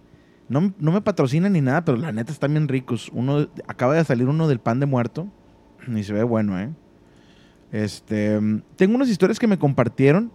No, 0.49 0.73
no 0.79 0.91
me 0.91 1.01
patrocinan 1.01 1.53
ni 1.53 1.61
nada, 1.61 1.85
pero 1.85 1.99
la 1.99 2.11
neta 2.11 2.31
están 2.31 2.53
bien 2.53 2.67
ricos. 2.69 3.11
Uno, 3.13 3.49
acaba 3.67 3.93
de 3.93 4.03
salir 4.03 4.27
uno 4.27 4.47
del 4.47 4.59
pan 4.59 4.79
de 4.79 4.87
muerto. 4.87 5.27
Y 5.87 6.01
se 6.01 6.13
ve 6.13 6.23
bueno, 6.23 6.59
¿eh? 6.59 6.71
Este, 7.71 8.39
mm, 8.39 8.63
tengo 8.77 8.95
unas 8.95 9.09
historias 9.09 9.37
que 9.37 9.45
me 9.45 9.59
compartieron. 9.59 10.31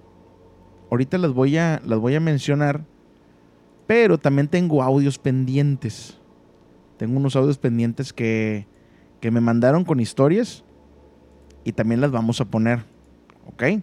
Ahorita 0.90 1.18
las 1.18 1.32
voy 1.32 1.56
a, 1.56 1.80
las 1.84 1.98
voy 1.98 2.14
a 2.14 2.20
mencionar. 2.20 2.82
Pero 3.86 4.18
también 4.18 4.48
tengo 4.48 4.82
audios 4.82 5.18
pendientes. 5.18 6.18
Tengo 6.96 7.16
unos 7.18 7.36
audios 7.36 7.58
pendientes 7.58 8.12
que, 8.12 8.66
que 9.20 9.30
me 9.30 9.40
mandaron 9.40 9.84
con 9.84 10.00
historias. 10.00 10.64
Y 11.64 11.72
también 11.72 12.00
las 12.00 12.10
vamos 12.10 12.40
a 12.40 12.44
poner. 12.44 12.80
¿Ok? 13.46 13.82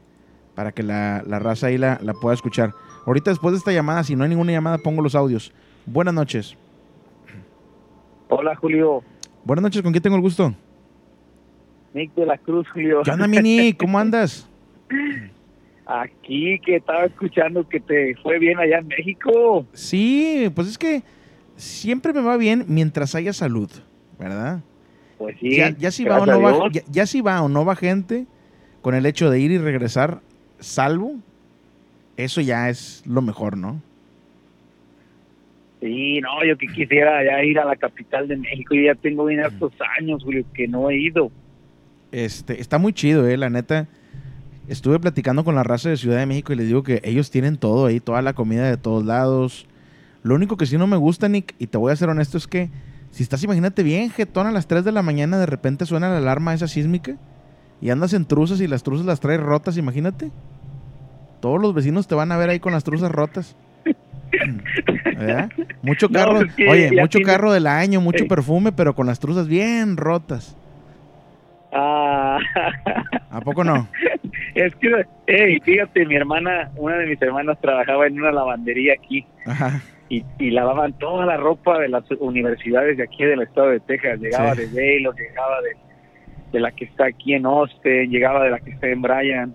Para 0.55 0.71
que 0.71 0.83
la, 0.83 1.23
la 1.27 1.39
raza 1.39 1.67
ahí 1.67 1.77
la, 1.77 1.99
la 2.01 2.13
pueda 2.13 2.33
escuchar. 2.33 2.73
Ahorita 3.05 3.29
después 3.31 3.51
de 3.53 3.57
esta 3.59 3.71
llamada, 3.71 4.03
si 4.03 4.15
no 4.15 4.23
hay 4.23 4.29
ninguna 4.29 4.51
llamada, 4.51 4.77
pongo 4.77 5.01
los 5.01 5.15
audios. 5.15 5.51
Buenas 5.85 6.13
noches. 6.13 6.55
Hola 8.29 8.55
Julio, 8.55 9.03
Buenas 9.45 9.61
noches, 9.61 9.83
¿con 9.83 9.91
quién 9.91 10.01
tengo 10.01 10.15
el 10.15 10.23
gusto? 10.23 10.55
Nick 11.93 12.15
de 12.15 12.25
la 12.25 12.35
Cruz 12.39 12.67
Julio. 12.73 13.01
¿Qué 13.03 13.11
onda, 13.11 13.27
Mini? 13.27 13.73
¿Cómo 13.73 13.99
andas? 13.99 14.49
Aquí 15.85 16.59
que 16.59 16.77
estaba 16.77 17.05
escuchando 17.05 17.67
que 17.67 17.79
te 17.79 18.15
fue 18.23 18.39
bien 18.39 18.57
allá 18.57 18.79
en 18.79 18.87
México. 18.87 19.65
Sí, 19.73 20.51
pues 20.55 20.67
es 20.67 20.77
que 20.77 21.03
siempre 21.55 22.11
me 22.11 22.21
va 22.21 22.37
bien 22.37 22.65
mientras 22.67 23.13
haya 23.15 23.33
salud, 23.33 23.69
¿verdad? 24.19 24.61
Pues 25.17 25.37
sí. 25.39 25.57
ya, 25.57 25.69
ya 25.77 25.91
si 25.91 26.03
va 26.03 26.19
o 26.19 26.25
no 26.25 26.41
va, 26.41 26.51
Dios. 26.51 26.71
ya, 26.71 26.81
ya 26.89 27.05
si 27.05 27.21
va 27.21 27.41
o 27.41 27.49
no 27.49 27.65
va 27.65 27.75
gente, 27.75 28.25
con 28.81 28.95
el 28.95 29.05
hecho 29.05 29.29
de 29.29 29.39
ir 29.39 29.51
y 29.51 29.57
regresar 29.57 30.21
salvo, 30.59 31.15
eso 32.17 32.41
ya 32.41 32.69
es 32.69 33.03
lo 33.05 33.21
mejor, 33.21 33.57
¿no? 33.57 33.81
Sí, 35.81 36.19
no, 36.19 36.43
yo 36.43 36.57
que 36.57 36.67
quisiera 36.67 37.23
ya 37.23 37.43
ir 37.43 37.59
a 37.59 37.65
la 37.65 37.75
capital 37.75 38.27
de 38.27 38.37
México. 38.37 38.73
Yo 38.73 38.81
ya 38.81 38.95
tengo 38.95 39.25
bien 39.25 39.41
hartos 39.41 39.73
años, 39.99 40.23
Julio, 40.23 40.43
que 40.53 40.67
no 40.67 40.89
he 40.89 40.97
ido. 40.97 41.31
Este, 42.11 42.59
está 42.59 42.77
muy 42.77 42.93
chido, 42.93 43.27
eh, 43.27 43.37
la 43.37 43.49
neta. 43.49 43.87
Estuve 44.67 44.99
platicando 44.99 45.43
con 45.43 45.53
la 45.55 45.63
raza 45.63 45.89
de 45.89 45.97
Ciudad 45.97 46.17
de 46.17 46.25
México 46.25 46.51
y 46.51 46.55
les 46.55 46.67
digo 46.67 46.81
que 46.83 46.99
ellos 47.03 47.29
tienen 47.29 47.57
todo 47.57 47.85
ahí, 47.85 47.99
toda 47.99 48.21
la 48.21 48.33
comida 48.33 48.67
de 48.67 48.77
todos 48.77 49.05
lados. 49.05 49.67
Lo 50.23 50.33
único 50.35 50.57
que 50.57 50.65
sí 50.65 50.77
no 50.77 50.87
me 50.87 50.97
gusta, 50.97 51.29
Nick, 51.29 51.53
y 51.59 51.67
te 51.67 51.77
voy 51.77 51.91
a 51.91 51.95
ser 51.95 52.09
honesto, 52.09 52.37
es 52.37 52.47
que 52.47 52.69
si 53.11 53.21
estás, 53.23 53.43
imagínate 53.43 53.83
bien, 53.83 54.09
jetón 54.09 54.47
a 54.47 54.51
las 54.51 54.65
3 54.67 54.83
de 54.83 54.91
la 54.91 55.03
mañana, 55.03 55.37
de 55.37 55.45
repente 55.45 55.85
suena 55.85 56.09
la 56.09 56.17
alarma 56.17 56.53
esa 56.53 56.67
sísmica 56.67 57.15
y 57.79 57.91
andas 57.91 58.13
en 58.13 58.25
truzas 58.25 58.59
y 58.59 58.67
las 58.67 58.81
truzas 58.81 59.05
las 59.05 59.19
traes 59.19 59.39
rotas, 59.39 59.77
imagínate. 59.77 60.31
Todos 61.41 61.61
los 61.61 61.73
vecinos 61.75 62.07
te 62.07 62.15
van 62.15 62.31
a 62.31 62.37
ver 62.37 62.49
ahí 62.49 62.59
con 62.59 62.73
las 62.73 62.83
truzas 62.83 63.11
rotas. 63.11 63.55
¿Verdad? 65.05 65.49
Mucho 65.83 66.09
carro, 66.09 66.41
es 66.41 66.53
que 66.55 66.67
oye, 66.67 66.91
mucho 66.91 67.19
tiene- 67.19 67.31
carro 67.31 67.51
del 67.53 67.67
año, 67.67 68.01
mucho 68.01 68.25
perfume, 68.27 68.71
pero 68.71 68.95
con 68.95 69.05
las 69.05 69.19
truzas 69.19 69.47
bien 69.47 69.95
rotas. 69.95 70.57
Ah, 71.71 72.39
¿A 73.29 73.41
poco 73.41 73.63
no? 73.63 73.87
es 74.55 74.73
que, 74.75 75.05
hey, 75.27 75.59
fíjate, 75.63 76.05
mi 76.05 76.15
hermana, 76.15 76.71
una 76.77 76.97
de 76.97 77.05
mis 77.07 77.21
hermanas 77.21 77.59
trabajaba 77.61 78.07
en 78.07 78.19
una 78.19 78.31
lavandería 78.31 78.93
aquí 78.93 79.25
Ajá. 79.45 79.81
y, 80.09 80.23
y 80.39 80.49
lavaban 80.51 80.93
toda 80.97 81.25
la 81.25 81.37
ropa 81.37 81.79
de 81.79 81.89
las 81.89 82.03
universidades 82.19 82.97
de 82.97 83.03
aquí 83.03 83.23
del 83.23 83.41
estado 83.41 83.67
de 83.69 83.79
Texas. 83.81 84.19
Llegaba 84.19 84.55
Sí. 84.55 84.61
de 84.65 84.67
Baylor, 84.81 85.15
llegaba 85.15 85.61
de, 85.61 85.75
de 86.53 86.59
la 86.59 86.71
que 86.71 86.85
está 86.85 87.05
aquí 87.07 87.33
en 87.33 87.45
Austin, 87.45 88.09
llegaba 88.09 88.43
de 88.45 88.51
la 88.51 88.59
que 88.59 88.71
está 88.71 88.87
en 88.87 89.01
Bryan. 89.01 89.53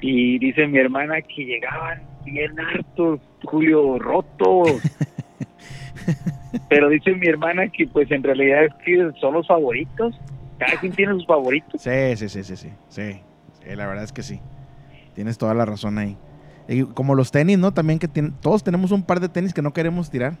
Y 0.00 0.38
dice 0.38 0.66
mi 0.66 0.78
hermana 0.78 1.20
que 1.22 1.44
llegaban 1.44 2.02
bien 2.24 2.52
hartos, 2.60 3.20
Julio, 3.42 3.98
rotos. 3.98 4.80
Pero 6.68 6.88
dice 6.88 7.12
mi 7.14 7.26
hermana 7.26 7.68
que 7.68 7.86
pues 7.86 8.10
en 8.10 8.22
realidad 8.22 8.64
es 8.64 8.74
que 8.84 9.10
son 9.20 9.34
los 9.34 9.46
favoritos. 9.46 10.18
Cada 10.58 10.78
quien 10.78 10.92
tiene 10.92 11.12
sus 11.14 11.26
favoritos. 11.26 11.80
Sí, 11.82 12.16
sí, 12.16 12.28
sí, 12.28 12.44
sí, 12.44 12.56
sí, 12.56 12.68
sí. 12.88 13.20
Sí, 13.64 13.74
la 13.74 13.86
verdad 13.86 14.04
es 14.04 14.12
que 14.12 14.22
sí. 14.22 14.40
Tienes 15.14 15.38
toda 15.38 15.54
la 15.54 15.64
razón 15.64 15.98
ahí. 15.98 16.16
Y 16.68 16.84
como 16.84 17.14
los 17.14 17.30
tenis, 17.30 17.58
¿no? 17.58 17.72
También 17.72 17.98
que 17.98 18.08
tienen, 18.08 18.32
todos 18.40 18.64
tenemos 18.64 18.90
un 18.90 19.02
par 19.02 19.20
de 19.20 19.28
tenis 19.28 19.52
que 19.52 19.62
no 19.62 19.72
queremos 19.72 20.10
tirar. 20.10 20.34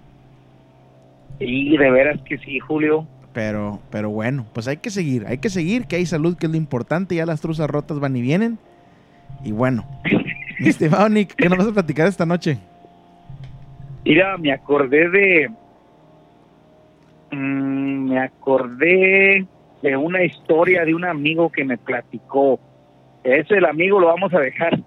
Y 1.38 1.76
de 1.76 1.90
veras 1.90 2.20
que 2.22 2.38
sí, 2.38 2.58
Julio. 2.60 3.06
Pero, 3.32 3.80
pero 3.90 4.10
bueno, 4.10 4.46
pues 4.52 4.68
hay 4.68 4.76
que 4.76 4.90
seguir, 4.90 5.26
hay 5.26 5.38
que 5.38 5.50
seguir, 5.50 5.86
que 5.86 5.96
hay 5.96 6.06
salud, 6.06 6.36
que 6.36 6.46
es 6.46 6.52
lo 6.52 6.56
importante. 6.56 7.16
Ya 7.16 7.26
las 7.26 7.40
truzas 7.40 7.68
rotas 7.68 7.98
van 7.98 8.16
y 8.16 8.22
vienen. 8.22 8.58
Y 9.42 9.52
bueno, 9.52 9.84
mi 10.60 10.68
estimado 10.68 11.08
Nick, 11.08 11.34
¿qué 11.34 11.48
nos 11.48 11.58
vas 11.58 11.68
a 11.68 11.72
platicar 11.72 12.06
esta 12.06 12.24
noche? 12.24 12.58
Mira, 14.04 14.38
me 14.38 14.52
acordé 14.52 15.08
de... 15.10 15.50
mm, 17.32 18.08
me 18.08 18.18
acordé 18.20 19.46
de 19.82 19.96
una 19.96 20.22
historia 20.22 20.84
de 20.84 20.94
un 20.94 21.04
amigo 21.04 21.50
que 21.50 21.64
me 21.64 21.76
platicó. 21.76 22.60
Ese 23.24 23.54
el 23.54 23.64
amigo 23.64 23.98
lo 24.00 24.08
vamos 24.08 24.32
a 24.34 24.38
dejar, 24.40 24.78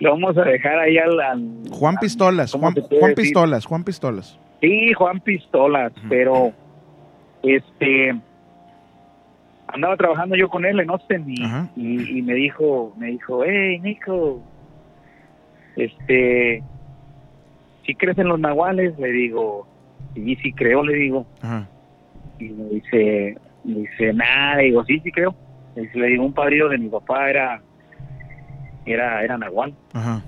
lo 0.00 0.10
vamos 0.12 0.36
a 0.38 0.42
dejar 0.42 0.78
ahí 0.78 0.98
al... 0.98 1.18
al- 1.20 1.62
Juan 1.70 1.96
Pistolas, 2.00 2.52
¿cómo 2.52 2.70
Juan? 3.00 3.14
Pistolas, 3.14 3.64
Juan 3.66 3.84
Pistolas. 3.84 4.38
Sí, 4.60 4.92
Juan 4.94 5.20
Pistolas, 5.20 5.92
pero 6.08 6.52
este 7.42 8.14
andaba 9.68 9.96
trabajando 9.96 10.36
yo 10.36 10.48
con 10.48 10.64
él 10.64 10.78
en 10.80 10.90
Austin 10.90 11.24
y, 11.28 11.42
Ajá. 11.44 11.68
y, 11.76 12.18
y 12.18 12.22
me 12.22 12.34
dijo, 12.34 12.94
me 12.96 13.08
dijo, 13.08 13.44
hey 13.44 13.78
Nico, 13.80 14.40
este, 15.76 16.62
si 17.84 17.94
crees 17.94 18.16
en 18.18 18.28
los 18.28 18.38
nahuales, 18.40 18.98
le 18.98 19.10
digo, 19.10 19.66
y 20.14 20.36
sí 20.36 20.52
creo, 20.52 20.82
le 20.84 20.94
digo, 20.94 21.26
y 22.38 22.44
me 22.44 22.68
dice, 22.70 23.36
me 23.64 23.80
dice, 23.80 24.12
nada, 24.14 24.56
le 24.56 24.62
digo, 24.64 24.84
sí, 24.84 25.00
sí 25.00 25.10
creo, 25.12 25.34
le 25.74 26.06
digo, 26.06 26.24
un 26.24 26.32
padrino 26.32 26.68
de 26.68 26.78
mi 26.78 26.88
papá 26.88 27.28
era, 27.28 27.60
era, 28.86 29.22
era 29.22 29.36
nahual, 29.36 29.74
Ajá. 29.92 30.22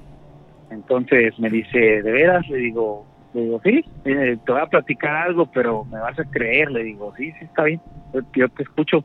entonces 0.70 1.38
me 1.38 1.48
dice, 1.48 2.02
¿de 2.02 2.12
veras? 2.12 2.48
Le 2.48 2.58
digo, 2.58 3.06
le 3.34 3.42
digo, 3.42 3.60
sí, 3.64 3.84
eh, 4.04 4.36
te 4.44 4.52
voy 4.52 4.60
a 4.60 4.66
platicar 4.66 5.14
algo, 5.14 5.46
pero 5.46 5.84
me 5.84 5.98
vas 5.98 6.18
a 6.18 6.24
creer. 6.24 6.70
Le 6.70 6.82
digo, 6.82 7.14
sí, 7.16 7.30
sí, 7.38 7.44
está 7.44 7.64
bien, 7.64 7.80
yo, 8.12 8.20
yo 8.34 8.48
te 8.48 8.62
escucho. 8.62 9.04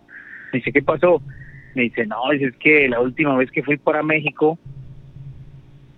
Me 0.52 0.60
dice, 0.60 0.72
¿qué 0.72 0.82
pasó? 0.82 1.22
Me 1.76 1.84
dice, 1.84 2.06
no, 2.06 2.18
dice, 2.32 2.46
es 2.46 2.58
que 2.58 2.88
la 2.88 3.02
última 3.02 3.36
vez 3.36 3.52
que 3.52 3.64
fui 3.64 3.78
para 3.78 4.04
México 4.04 4.58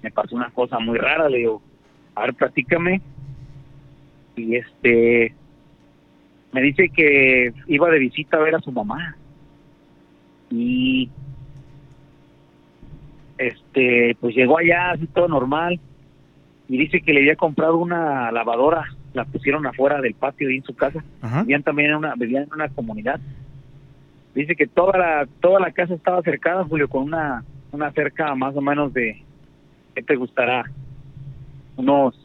me 0.02 0.12
pasó 0.12 0.36
una 0.36 0.52
cosa 0.52 0.80
muy 0.80 0.98
rara. 0.98 1.28
Le 1.30 1.40
digo, 1.40 1.62
a 2.14 2.22
ver, 2.22 2.34
platícame. 2.36 3.02
Y 4.36 4.56
este, 4.56 5.34
me 6.52 6.62
dice 6.62 6.90
que 6.90 7.54
iba 7.68 7.90
de 7.90 8.00
visita 8.00 8.38
a 8.38 8.42
ver 8.42 8.56
a 8.56 8.60
su 8.60 8.72
mamá. 8.72 9.18
Y 10.50 11.10
este, 13.38 14.16
pues 14.20 14.36
llegó 14.36 14.58
allá, 14.58 14.92
así 14.92 15.08
todo 15.08 15.28
normal 15.28 15.80
y 16.68 16.78
dice 16.78 17.02
que 17.02 17.14
le 17.14 17.20
había 17.20 17.36
comprado 17.36 17.78
una 17.78 18.32
lavadora, 18.32 18.86
la 19.14 19.26
pusieron 19.26 19.66
afuera 19.68 20.02
del 20.02 20.16
patio 20.16 20.50
y 20.50 20.58
en 20.58 20.64
su 20.64 20.76
casa. 20.76 21.04
Ajá. 21.22 21.42
Vivían 21.42 21.64
también 21.64 21.92
en 21.92 21.98
una, 21.98 22.16
vivían 22.16 22.44
en 22.44 22.54
una 22.54 22.70
comunidad. 22.70 23.20
Dice 24.34 24.56
que 24.56 24.68
toda 24.68 24.98
la, 24.98 25.28
toda 25.40 25.60
la 25.60 25.72
casa 25.72 25.94
estaba 25.94 26.22
cercada, 26.22 26.66
Julio, 26.66 26.90
con 26.90 27.04
una, 27.04 27.44
una 27.72 27.92
cerca 27.92 28.34
más 28.36 28.56
o 28.56 28.62
menos 28.62 28.94
de, 28.94 29.22
¿qué 29.94 30.02
te 30.02 30.16
gustará? 30.16 30.66
Unos 31.78 32.20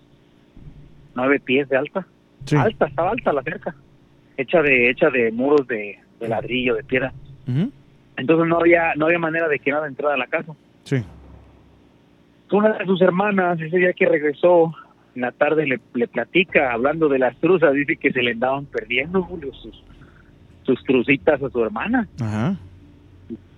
nueve 1.15 1.39
pies 1.41 1.69
de 1.69 1.77
alta. 1.77 2.07
Sí. 2.47 2.57
Alta, 2.57 2.87
estaba 2.87 3.11
alta 3.11 3.33
la 3.33 3.43
cerca. 3.43 3.75
Hecha 4.37 4.63
de, 4.63 4.91
hecha 4.91 5.11
de 5.11 5.31
muros 5.31 5.67
de, 5.67 5.99
de 6.19 6.29
ladrillo, 6.29 6.75
de 6.75 6.83
piedra. 6.83 7.13
Entonces 8.17 8.49
no 8.49 8.59
había, 8.59 8.95
no 8.97 9.07
había 9.07 9.19
manera 9.19 9.49
de 9.49 9.59
que 9.59 9.71
nada 9.71 9.87
entrara 9.87 10.15
a 10.15 10.19
la 10.19 10.27
casa. 10.27 10.55
Sí. 10.85 11.03
una 12.53 12.79
de 12.79 12.85
sus 12.87 13.01
hermanas, 13.01 13.61
ese 13.61 13.77
día 13.77 13.93
que 13.93 14.07
regresó, 14.07 14.75
en 15.15 15.23
la 15.23 15.33
tarde 15.33 15.67
le, 15.67 15.81
le 15.95 16.09
platica, 16.09 16.73
hablando 16.73 17.09
de 17.09 17.19
las 17.19 17.37
truzas, 17.39 17.73
dice 17.75 17.97
que 17.97 18.13
se 18.13 18.23
le 18.23 18.33
andaban 18.33 18.67
perdiendo, 18.67 19.23
Julio, 19.23 19.53
sus, 19.55 19.83
sus 20.63 20.83
trucitas 20.85 21.43
a 21.43 21.51
su 21.51 21.63
hermana, 21.63 22.09
Ajá. 22.21 22.57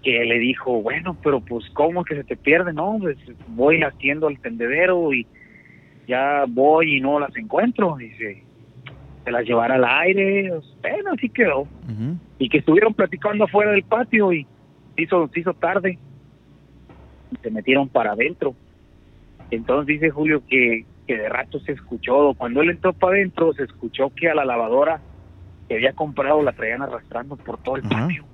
que 0.03 0.25
le 0.25 0.39
dijo, 0.39 0.83
bueno, 0.83 1.17
pero 1.23 1.41
pues, 1.41 1.65
¿cómo 1.73 2.05
que 2.05 2.17
se 2.17 2.25
te 2.25 2.37
pierde? 2.37 2.73
No, 2.73 2.97
pues 3.01 3.17
voy 3.49 3.83
haciendo 3.83 4.27
al 4.29 4.39
tendedero 4.41 5.13
y 5.13 5.27
ya 6.09 6.45
voy 6.49 6.97
y 6.97 7.01
no 7.01 7.19
las 7.21 7.35
encuentro, 7.37 7.97
dice, 7.97 8.43
se 9.25 9.31
las 9.31 9.45
llevará 9.47 9.77
al 9.77 9.85
aire, 9.85 10.53
bueno, 10.83 11.13
así 11.17 11.29
quedó 11.29 11.61
Ujú. 11.61 12.17
y 12.39 12.49
que 12.49 12.59
estuvieron 12.59 12.93
platicando 12.93 13.45
afuera 13.45 13.71
del 13.71 13.85
patio 13.85 14.33
y 14.33 14.47
se 14.97 15.03
hizo, 15.03 15.29
se 15.33 15.41
hizo 15.41 15.55
tarde 15.55 15.99
y 17.33 17.37
se 17.43 17.51
metieron 17.51 17.89
para 17.89 18.13
adentro. 18.13 18.55
Entonces 19.51 19.87
dice 19.87 20.11
Julio 20.11 20.43
que, 20.49 20.85
que 21.07 21.17
de 21.17 21.29
rato 21.29 21.61
se 21.61 21.73
escuchó, 21.73 22.35
cuando 22.35 22.63
él 22.63 22.71
entró 22.71 22.93
para 22.93 23.17
adentro, 23.17 23.53
se 23.55 23.65
escuchó 23.65 24.11
que 24.15 24.29
a 24.29 24.35
la 24.35 24.45
lavadora 24.45 25.01
que 25.69 25.75
había 25.75 25.93
comprado 25.93 26.43
la 26.43 26.53
traían 26.53 26.83
arrastrando 26.83 27.37
por 27.37 27.59
todo 27.59 27.77
el 27.77 27.83
patio. 27.83 28.25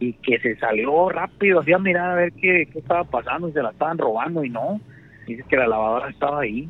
Y 0.00 0.14
que 0.14 0.38
se 0.40 0.56
salió 0.56 1.08
rápido, 1.08 1.60
hacía 1.60 1.78
mirar 1.78 2.10
a 2.10 2.14
ver 2.14 2.32
qué, 2.32 2.68
qué 2.72 2.78
estaba 2.78 3.04
pasando 3.04 3.48
y 3.48 3.52
se 3.52 3.62
la 3.62 3.70
estaban 3.70 3.98
robando 3.98 4.44
y 4.44 4.50
no, 4.50 4.80
dice 5.26 5.44
que 5.48 5.56
la 5.56 5.66
lavadora 5.66 6.10
estaba 6.10 6.40
ahí. 6.40 6.68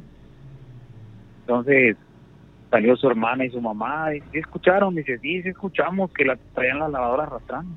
Entonces 1.40 1.96
salió 2.70 2.96
su 2.96 3.08
hermana 3.08 3.44
y 3.44 3.50
su 3.50 3.60
mamá, 3.60 4.14
y 4.14 4.20
sí 4.32 4.38
escucharon, 4.38 4.94
dice, 4.94 5.18
sí, 5.18 5.42
sí 5.42 5.48
escuchamos 5.48 6.12
que 6.12 6.24
la 6.24 6.36
traían 6.54 6.80
la 6.80 6.88
lavadora 6.88 7.24
arrastrando. 7.24 7.72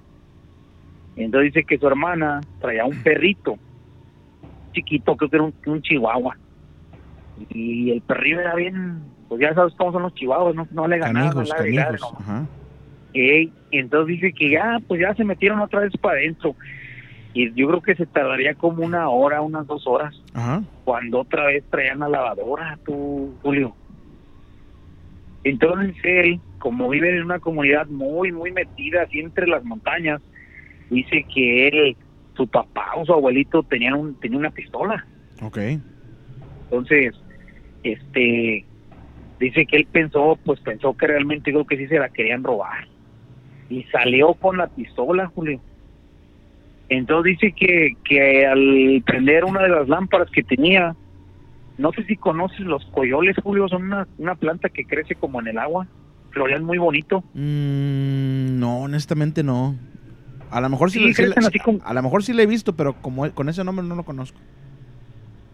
Y 1.17 1.23
entonces 1.23 1.53
dice 1.53 1.65
que 1.65 1.77
su 1.79 1.87
hermana 1.87 2.41
traía 2.61 2.85
un 2.85 3.01
perrito, 3.01 3.57
chiquito, 4.71 5.17
creo 5.17 5.29
que 5.29 5.35
era 5.35 5.45
un, 5.45 5.53
un 5.65 5.81
chihuahua. 5.81 6.37
Y 7.49 7.91
el 7.91 8.01
perrillo 8.01 8.39
era 8.39 8.55
bien, 8.55 9.01
pues 9.27 9.41
ya 9.41 9.53
sabes 9.53 9.73
cómo 9.77 9.91
son 9.91 10.03
los 10.03 10.13
chihuahuas, 10.13 10.55
no, 10.55 10.67
no 10.71 10.87
le 10.87 10.99
ganaban. 10.99 11.45
Y 11.45 11.49
ladre, 11.49 11.75
canijos. 11.75 12.01
no. 12.13 12.17
Ajá. 12.19 12.45
Y 13.13 13.51
entonces 13.71 14.19
dice 14.19 14.33
que 14.33 14.51
ya, 14.51 14.77
pues 14.87 15.01
ya 15.01 15.13
se 15.15 15.23
metieron 15.23 15.59
otra 15.59 15.79
vez 15.81 15.91
para 15.97 16.19
adentro. 16.19 16.55
Y 17.33 17.51
yo 17.53 17.67
creo 17.67 17.81
que 17.81 17.95
se 17.95 18.05
tardaría 18.05 18.53
como 18.55 18.83
una 18.83 19.09
hora, 19.09 19.41
unas 19.41 19.65
dos 19.67 19.85
horas, 19.87 20.15
Ajá. 20.33 20.61
cuando 20.85 21.21
otra 21.21 21.45
vez 21.47 21.63
traían 21.69 21.99
la 21.99 22.09
lavadora, 22.09 22.77
tú, 22.85 23.33
Julio. 23.41 23.75
Entonces 25.43 25.95
él, 26.03 26.39
como 26.59 26.89
vive 26.89 27.15
en 27.15 27.23
una 27.23 27.39
comunidad 27.39 27.87
muy, 27.87 28.31
muy 28.31 28.51
metida 28.51 29.03
así 29.03 29.19
entre 29.19 29.47
las 29.47 29.63
montañas, 29.63 30.21
dice 30.89 31.25
que 31.33 31.67
él, 31.67 31.97
su 32.35 32.47
papá 32.47 32.93
o 32.95 33.05
su 33.05 33.13
abuelito 33.13 33.63
tenían 33.63 33.95
un, 33.95 34.15
tenía 34.19 34.37
una 34.37 34.51
pistola. 34.51 35.05
Ok. 35.41 35.57
Entonces, 36.65 37.13
este, 37.83 38.65
dice 39.39 39.65
que 39.65 39.77
él 39.77 39.87
pensó, 39.91 40.37
pues 40.43 40.59
pensó 40.61 40.95
que 40.95 41.07
realmente 41.07 41.51
creo 41.51 41.65
que 41.65 41.77
sí 41.77 41.87
se 41.87 41.99
la 41.99 42.09
querían 42.09 42.43
robar. 42.43 42.87
Y 43.69 43.83
salió 43.83 44.33
con 44.33 44.57
la 44.57 44.67
pistola, 44.67 45.27
Julio. 45.27 45.59
Entonces 46.89 47.37
dice 47.37 47.53
que, 47.53 47.93
que 48.05 48.45
al 48.45 49.03
prender 49.05 49.43
una 49.43 49.63
de 49.63 49.69
las 49.69 49.89
lámparas 49.89 50.29
que 50.31 50.43
tenía, 50.43 50.95
no 51.77 51.91
sé 51.91 52.03
si 52.05 52.15
conoces 52.15 52.61
los 52.61 52.85
coyoles, 52.85 53.35
Julio, 53.43 53.67
son 53.67 53.83
una, 53.83 54.07
una 54.17 54.35
planta 54.35 54.69
que 54.69 54.85
crece 54.85 55.15
como 55.15 55.41
en 55.41 55.47
el 55.47 55.57
agua, 55.57 55.85
florean 56.31 56.63
muy 56.63 56.77
bonito. 56.77 57.23
Mm, 57.33 58.59
no, 58.59 58.79
honestamente 58.79 59.43
no. 59.43 59.75
A 60.51 60.61
lo 60.61 60.69
mejor 60.69 60.91
sí, 60.91 60.99
Sí, 61.13 61.21
le- 61.23 61.33
sí 61.33 61.45
así 61.45 61.59
como- 61.59 61.79
a 61.83 61.93
lo 61.93 62.01
mejor 62.03 62.23
sí 62.23 62.33
le 62.33 62.43
he 62.43 62.47
visto, 62.47 62.73
pero 62.73 62.93
como 63.01 63.29
con 63.33 63.49
ese 63.49 63.63
nombre 63.63 63.85
no 63.85 63.95
lo 63.95 64.03
conozco. 64.03 64.39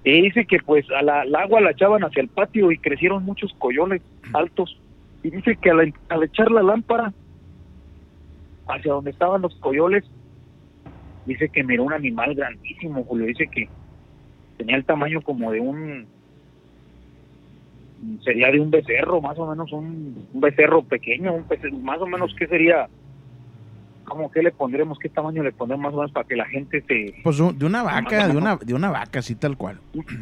Y 0.03 0.21
dice 0.21 0.45
que 0.45 0.57
pues 0.59 0.85
a 0.91 1.01
la, 1.01 1.21
al 1.21 1.33
agua 1.35 1.61
la 1.61 1.71
echaban 1.71 2.03
hacia 2.03 2.21
el 2.21 2.27
patio 2.29 2.71
y 2.71 2.77
crecieron 2.77 3.23
muchos 3.23 3.53
coyoles 3.57 4.01
altos. 4.33 4.77
Y 5.23 5.29
dice 5.29 5.57
que 5.61 5.69
al, 5.71 5.93
al 6.09 6.23
echar 6.23 6.51
la 6.51 6.61
lámpara 6.61 7.13
hacia 8.67 8.91
donde 8.93 9.11
estaban 9.11 9.41
los 9.41 9.55
coyoles, 9.61 10.03
dice 11.25 11.49
que 11.49 11.63
miró 11.63 11.83
un 11.83 11.93
animal 11.93 12.35
grandísimo, 12.35 13.03
Julio. 13.05 13.25
Dice 13.27 13.47
que 13.47 13.69
tenía 14.57 14.75
el 14.75 14.85
tamaño 14.85 15.21
como 15.21 15.51
de 15.51 15.59
un... 15.61 16.05
Sería 18.25 18.51
de 18.51 18.59
un 18.59 18.69
becerro, 18.69 19.21
más 19.21 19.39
o 19.39 19.49
menos 19.49 19.71
un, 19.71 20.27
un 20.33 20.41
becerro 20.41 20.83
pequeño, 20.83 21.33
un 21.33 21.47
becerro, 21.47 21.77
más 21.77 21.99
o 22.01 22.05
menos, 22.05 22.35
¿qué 22.37 22.47
sería? 22.47 22.89
¿Cómo 24.05 24.29
que 24.31 24.41
le 24.43 24.51
pondremos? 24.51 24.99
¿Qué 24.99 25.09
tamaño 25.09 25.43
le 25.43 25.51
pondremos 25.51 25.83
más 25.85 25.93
o 25.93 25.97
menos 25.97 26.11
para 26.11 26.27
que 26.27 26.35
la 26.35 26.45
gente 26.45 26.81
se, 26.87 27.15
Pues 27.23 27.37
de 27.37 27.65
una 27.65 27.83
vaca, 27.83 28.27
de 28.27 28.37
una, 28.37 28.57
de 28.57 28.73
una 28.73 28.91
vaca, 28.91 29.19
así 29.19 29.35
tal 29.35 29.57
cual. 29.57 29.79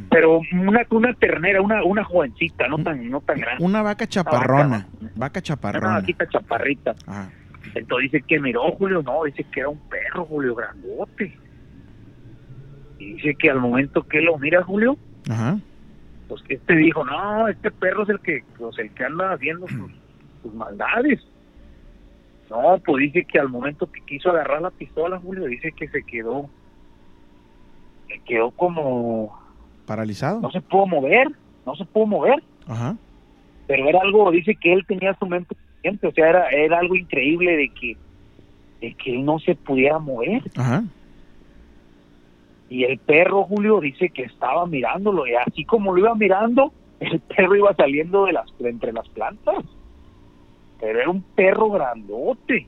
pero 0.10 0.41
una 0.54 0.82
una 0.91 1.13
ternera, 1.13 1.62
una 1.62 1.84
una 1.84 2.04
jovencita, 2.04 2.67
no 2.67 2.78
tan 2.84 3.10
no 3.10 3.22
tan 3.22 3.39
grande. 3.39 3.63
Una 3.63 3.82
vaca 3.82 4.08
chaparrona. 4.08 4.88
Vaca 5.15 5.39
Una 5.39 5.41
chaparrona. 5.41 5.94
vaquita 5.96 6.28
chaparrita. 6.30 6.96
Ajá. 7.08 7.32
Entonces 7.76 8.12
dice 8.12 8.26
que 8.28 8.39
miró 8.39 8.72
Julio, 8.74 9.02
no, 9.04 9.24
dice 9.24 9.44
que 9.52 9.60
era 9.62 9.70
un 9.70 9.80
perro, 9.89 10.26
Julio, 10.26 10.56
grandote. 10.56 11.38
Y 13.00 13.13
dice 13.13 13.36
que 13.36 13.50
al 13.50 13.60
momento 13.60 14.04
que 14.04 14.22
lo 14.22 14.38
mira 14.38 14.63
Julio, 14.63 14.98
Ajá. 15.30 15.58
pues 16.28 16.41
que 16.44 16.56
este 16.56 16.76
dijo, 16.76 17.04
no, 17.04 17.48
este 17.48 17.72
perro 17.72 18.04
es 18.04 18.10
el 18.10 18.20
que, 18.20 18.44
pues 18.58 18.78
el 18.80 18.91
que 18.91 19.06
anda 19.06 19.34
haciendo 19.34 19.67
sus, 19.67 19.91
sus 20.44 20.54
maldades. 20.54 21.20
No, 22.52 22.78
pues 22.86 23.14
dice 23.14 23.24
que 23.24 23.40
al 23.40 23.48
momento 23.48 23.90
que 23.90 24.02
quiso 24.02 24.30
agarrar 24.30 24.62
la 24.62 24.72
pistola, 24.72 25.18
Julio, 25.20 25.46
dice 25.46 25.72
que 25.72 25.88
se 25.88 26.04
quedó, 26.04 26.50
se 28.10 28.20
quedó 28.26 28.52
como, 28.52 29.40
Paralizado. 29.86 30.42
no 30.42 30.52
se 30.52 30.60
pudo 30.60 30.86
mover, 30.86 31.30
no 31.66 31.76
se 31.78 31.86
pudo 31.86 32.08
mover. 32.08 32.44
Ajá. 32.68 32.98
pero 33.68 33.88
era 33.88 34.02
algo, 34.02 34.30
dice 34.32 34.56
que 34.56 34.74
él 34.74 34.86
tenía 34.86 35.16
su 35.18 35.26
mente 35.26 35.56
consciente, 35.56 36.08
o 36.08 36.12
sea, 36.12 36.30
era, 36.30 36.50
era 36.50 36.80
algo 36.80 36.96
increíble 36.96 37.56
de 37.56 37.70
que, 37.70 37.98
de 38.82 38.94
que 38.96 39.16
él 39.16 39.24
no 39.24 39.40
se 39.40 39.56
pudiera 39.56 39.98
mover. 39.98 40.44
Ajá. 40.58 40.84
Y 42.70 42.84
el 42.84 43.00
perro, 43.00 43.46
Julio, 43.46 43.80
dice 43.80 44.10
que 44.10 44.24
estaba 44.24 44.66
mirándolo, 44.66 45.26
y 45.26 45.36
así 45.36 45.64
como 45.64 45.94
lo 45.94 46.00
iba 46.00 46.16
mirando, 46.16 46.74
el 47.00 47.22
perro 47.22 47.56
iba 47.56 47.74
saliendo 47.76 48.26
de 48.26 48.34
las 48.34 48.46
de 48.60 48.70
entre 48.70 48.92
las 48.92 49.08
plantas. 49.08 49.64
Pero 50.82 51.00
era 51.00 51.10
un 51.10 51.22
perro 51.22 51.70
grandote. 51.70 52.67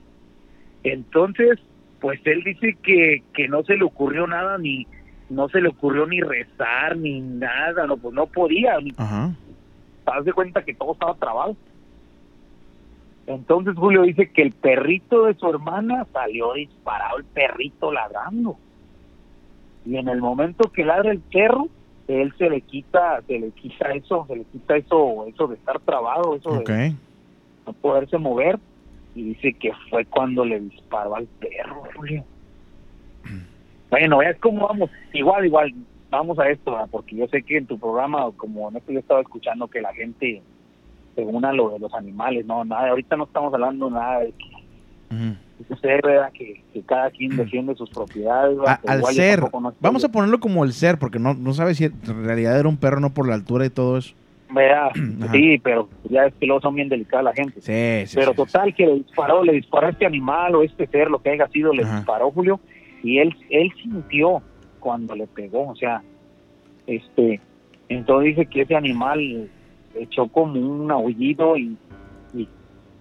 Entonces, 0.83 1.59
pues 1.99 2.21
él 2.25 2.43
dice 2.43 2.77
que, 2.81 3.23
que 3.33 3.47
no 3.47 3.63
se 3.63 3.75
le 3.75 3.83
ocurrió 3.83 4.27
nada, 4.27 4.57
ni 4.57 4.87
no 5.29 5.49
se 5.49 5.61
le 5.61 5.69
ocurrió 5.69 6.05
ni 6.05 6.21
rezar, 6.21 6.95
ni 6.97 7.19
nada, 7.19 7.87
no, 7.87 7.97
pues 7.97 8.13
no 8.13 8.27
podía, 8.27 8.79
ni 8.79 8.91
Ajá. 8.97 9.33
de 10.23 10.33
cuenta 10.33 10.63
que 10.63 10.73
todo 10.75 10.93
estaba 10.93 11.15
trabado. 11.15 11.55
Entonces 13.25 13.73
Julio 13.75 14.01
dice 14.01 14.29
que 14.31 14.41
el 14.41 14.51
perrito 14.51 15.25
de 15.25 15.33
su 15.35 15.49
hermana 15.49 16.05
salió 16.11 16.53
disparado, 16.53 17.17
el 17.17 17.25
perrito 17.25 17.91
ladrando. 17.91 18.57
Y 19.85 19.97
en 19.97 20.07
el 20.09 20.21
momento 20.21 20.69
que 20.71 20.85
ladra 20.85 21.11
el 21.11 21.19
perro, 21.19 21.67
él 22.07 22.33
se 22.37 22.49
le 22.49 22.61
quita, 22.61 23.21
se 23.25 23.39
le 23.39 23.51
quita 23.51 23.91
eso, 23.93 24.25
se 24.27 24.35
le 24.35 24.43
quita 24.45 24.75
eso, 24.75 25.25
eso 25.27 25.47
de 25.47 25.55
estar 25.55 25.79
trabado, 25.79 26.35
eso 26.35 26.49
Ok. 26.49 26.67
de 26.67 26.93
no 27.65 27.73
poderse 27.73 28.17
mover. 28.17 28.59
Y 29.15 29.23
dice 29.23 29.53
que 29.53 29.71
fue 29.89 30.05
cuando 30.05 30.43
le 30.43 30.59
disparó 30.59 31.15
al 31.15 31.27
perro, 31.39 31.83
Julio. 31.95 32.23
Bueno, 33.91 34.23
es 34.23 34.37
como 34.39 34.67
vamos, 34.67 34.89
igual, 35.13 35.45
igual, 35.45 35.71
vamos 36.09 36.39
a 36.39 36.49
esto, 36.49 36.71
¿verdad? 36.71 36.87
porque 36.89 37.15
yo 37.15 37.27
sé 37.27 37.43
que 37.43 37.57
en 37.57 37.67
tu 37.67 37.77
programa, 37.77 38.31
como 38.37 38.69
en 38.69 38.77
esto 38.77 38.91
yo 38.91 38.99
estaba 38.99 39.21
escuchando 39.21 39.67
que 39.67 39.81
la 39.81 39.93
gente, 39.93 40.41
según 41.15 41.45
a 41.45 41.53
lo 41.53 41.69
de 41.69 41.79
los 41.79 41.93
animales, 41.93 42.43
no, 42.47 42.65
nada, 42.65 42.89
ahorita 42.89 43.15
no 43.17 43.25
estamos 43.25 43.53
hablando 43.53 43.91
nada 43.91 44.21
de 44.21 44.31
que 44.31 45.73
usted, 45.73 45.99
¿verdad? 46.03 46.31
Que, 46.33 46.63
que 46.73 46.81
cada 46.81 47.11
quien 47.11 47.37
defiende 47.37 47.75
sus 47.75 47.89
propiedades. 47.89 48.57
al 48.85 49.03
ser, 49.05 49.41
no 49.41 49.73
vamos 49.79 50.03
a 50.03 50.09
ponerlo 50.09 50.39
como 50.39 50.63
el 50.63 50.73
ser, 50.73 50.97
porque 50.97 51.19
no, 51.19 51.35
no 51.35 51.53
sabes 51.53 51.77
si 51.77 51.85
en 51.85 52.25
realidad 52.25 52.59
era 52.59 52.67
un 52.67 52.77
perro 52.77 52.99
no 52.99 53.13
por 53.13 53.27
la 53.27 53.35
altura 53.35 53.65
y 53.65 53.69
todo 53.69 53.97
eso. 53.97 54.15
Vea, 54.53 54.87
Ajá. 55.23 55.31
sí, 55.33 55.57
pero 55.63 55.89
ya 56.09 56.25
es 56.25 56.33
que 56.35 56.45
luego 56.45 56.61
son 56.61 56.75
bien 56.75 56.89
delicadas 56.89 57.25
la 57.25 57.33
gente. 57.33 57.61
Sí, 57.61 58.07
sí. 58.07 58.15
pero 58.15 58.31
sí, 58.31 58.37
total 58.37 58.73
que 58.75 58.85
le 58.85 58.93
disparó, 58.95 59.43
le 59.43 59.53
disparó 59.53 59.87
a 59.87 59.89
este 59.91 60.05
animal 60.05 60.55
o 60.55 60.63
este 60.63 60.87
ser, 60.87 61.09
lo 61.09 61.19
que 61.21 61.31
haya 61.31 61.47
sido, 61.49 61.73
le 61.73 61.83
Ajá. 61.83 61.97
disparó 61.97 62.31
Julio 62.31 62.59
y 63.03 63.19
él 63.19 63.35
él 63.49 63.71
sintió 63.81 64.41
cuando 64.79 65.15
le 65.15 65.27
pegó, 65.27 65.69
o 65.69 65.75
sea, 65.75 66.01
este, 66.87 67.39
entonces 67.89 68.35
dice 68.35 68.45
que 68.47 68.61
ese 68.61 68.75
animal 68.75 69.49
echó 69.95 70.27
como 70.27 70.59
un 70.59 70.91
aullido 70.91 71.55
y, 71.57 71.77
y 72.33 72.47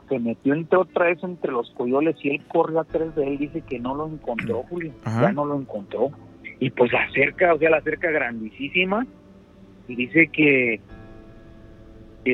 se 0.09 0.19
metió 0.19 0.55
entre 0.55 0.79
otra 0.79 1.07
vez 1.07 1.23
entre 1.25 1.51
los 1.51 1.71
coyoles 1.73 2.17
y 2.23 2.31
él 2.31 2.43
corrió 2.49 2.81
atrás 2.81 3.15
de 3.17 3.27
él, 3.27 3.39
dice 3.39 3.63
que 3.63 3.79
no 3.81 3.95
lo 3.95 4.07
encontró 4.07 4.63
Julio, 4.69 4.93
Ajá. 5.05 5.23
ya 5.23 5.33
no 5.33 5.45
lo 5.45 5.57
encontró 5.59 6.11
y 6.61 6.71
pues 6.71 6.93
la 6.93 7.11
cerca, 7.13 7.55
o 7.55 7.59
sea, 7.59 7.71
la 7.71 7.81
cerca 7.81 8.11
grandísima 8.11 9.05
y 9.89 9.97
dice 9.97 10.29
que 10.29 10.81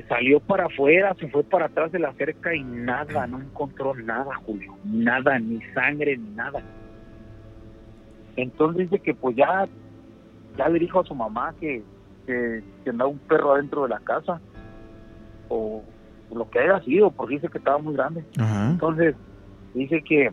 salió 0.09 0.41
para 0.41 0.67
afuera, 0.67 1.15
se 1.19 1.29
fue 1.29 1.43
para 1.45 1.67
atrás 1.67 1.91
de 1.93 1.99
la 1.99 2.13
cerca 2.15 2.55
y 2.55 2.63
nada, 2.63 3.27
no 3.27 3.41
encontró 3.41 3.95
nada, 3.95 4.35
Julio, 4.45 4.77
nada, 4.85 5.39
ni 5.39 5.61
sangre, 5.73 6.17
ni 6.17 6.31
nada. 6.31 6.63
Entonces 8.37 8.91
dice 8.91 9.03
que 9.03 9.15
pues 9.15 9.35
ya, 9.37 9.67
ya 10.57 10.69
le 10.69 10.79
dijo 10.79 11.01
a 11.01 11.05
su 11.05 11.15
mamá 11.15 11.55
que, 11.59 11.83
que, 12.27 12.63
que 12.85 12.91
andaba 12.91 13.11
un 13.11 13.19
perro 13.19 13.55
adentro 13.55 13.85
de 13.85 13.89
la 13.89 14.01
casa, 14.01 14.41
o 15.49 15.83
lo 16.35 16.51
que 16.51 16.59
haya 16.59 16.81
sido, 16.83 17.11
porque 17.11 17.37
dice 17.37 17.49
que 17.49 17.59
estaba 17.59 17.79
muy 17.79 17.95
grande. 17.95 18.25
Ajá. 18.39 18.71
Entonces 18.71 19.17
dice 19.75 20.03
que 20.03 20.31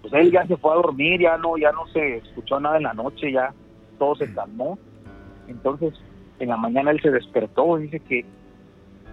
pues 0.00 0.14
él 0.14 0.32
ya 0.32 0.46
se 0.46 0.56
fue 0.56 0.72
a 0.72 0.76
dormir, 0.76 1.20
ya 1.20 1.36
no, 1.36 1.58
ya 1.58 1.72
no 1.72 1.86
se 1.88 2.16
escuchó 2.16 2.58
nada 2.58 2.78
en 2.78 2.84
la 2.84 2.94
noche, 2.94 3.32
ya 3.32 3.52
todo 3.98 4.14
se 4.16 4.32
calmó. 4.32 4.78
Entonces 5.46 5.92
en 6.40 6.48
la 6.50 6.56
mañana 6.56 6.90
él 6.90 7.00
se 7.00 7.10
despertó, 7.10 7.76
dice 7.76 8.00
que 8.00 8.24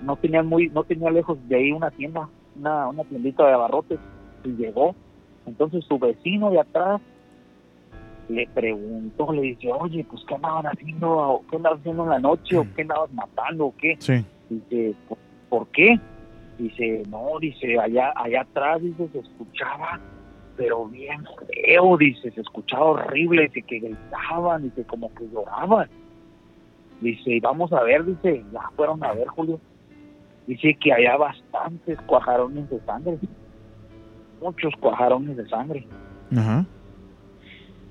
no 0.03 0.15
tenía 0.15 0.43
muy, 0.43 0.69
no 0.69 0.83
tenía 0.83 1.09
lejos 1.11 1.37
de 1.47 1.55
ahí 1.55 1.71
una 1.71 1.91
tienda, 1.91 2.27
una, 2.55 2.87
una 2.89 3.03
tiendita 3.03 3.45
de 3.45 3.53
abarrotes, 3.53 3.99
y 4.43 4.49
llegó. 4.49 4.95
Entonces 5.45 5.85
su 5.85 5.97
vecino 5.99 6.49
de 6.51 6.59
atrás 6.61 7.01
le 8.29 8.47
preguntó, 8.53 9.31
le 9.31 9.41
dice, 9.41 9.71
oye, 9.71 10.05
pues 10.09 10.21
qué 10.27 10.35
andaban 10.35 10.65
haciendo, 10.67 11.41
qué 11.49 11.55
andabas 11.55 11.79
haciendo 11.79 12.03
en 12.03 12.09
la 12.09 12.19
noche, 12.19 12.57
o 12.57 12.65
qué 12.75 12.81
andabas 12.81 13.11
matando, 13.13 13.67
o 13.67 13.73
qué. 13.77 13.95
Sí. 13.99 14.25
Dice, 14.49 14.93
"¿Por- 15.07 15.17
¿por 15.49 15.67
qué? 15.69 15.97
Dice, 16.57 17.03
no, 17.09 17.39
dice, 17.39 17.79
allá, 17.79 18.11
allá 18.15 18.41
atrás, 18.41 18.81
dice, 18.81 19.07
se 19.13 19.19
escuchaba, 19.19 19.99
pero 20.57 20.85
bien 20.87 21.23
feo, 21.47 21.97
dice, 21.97 22.31
se 22.31 22.41
escuchaba 22.41 22.85
horrible, 22.85 23.43
dice 23.43 23.61
que 23.61 23.79
gritaban, 23.79 24.63
dice, 24.63 24.83
como 24.85 25.13
que 25.13 25.25
lloraban. 25.31 25.87
Dice, 27.01 27.31
y 27.31 27.39
vamos 27.39 27.71
a 27.73 27.83
ver, 27.83 28.05
dice, 28.05 28.43
ya 28.51 28.61
fueron 28.75 29.03
a 29.03 29.13
ver, 29.13 29.27
Julio. 29.27 29.59
Dice 30.47 30.77
que 30.81 30.93
había 30.93 31.17
bastantes 31.17 31.99
cuajarones 32.01 32.69
de 32.69 32.79
sangre, 32.81 33.17
muchos 34.41 34.73
cuajarones 34.79 35.37
de 35.37 35.47
sangre. 35.47 35.85
Ajá. 36.35 36.65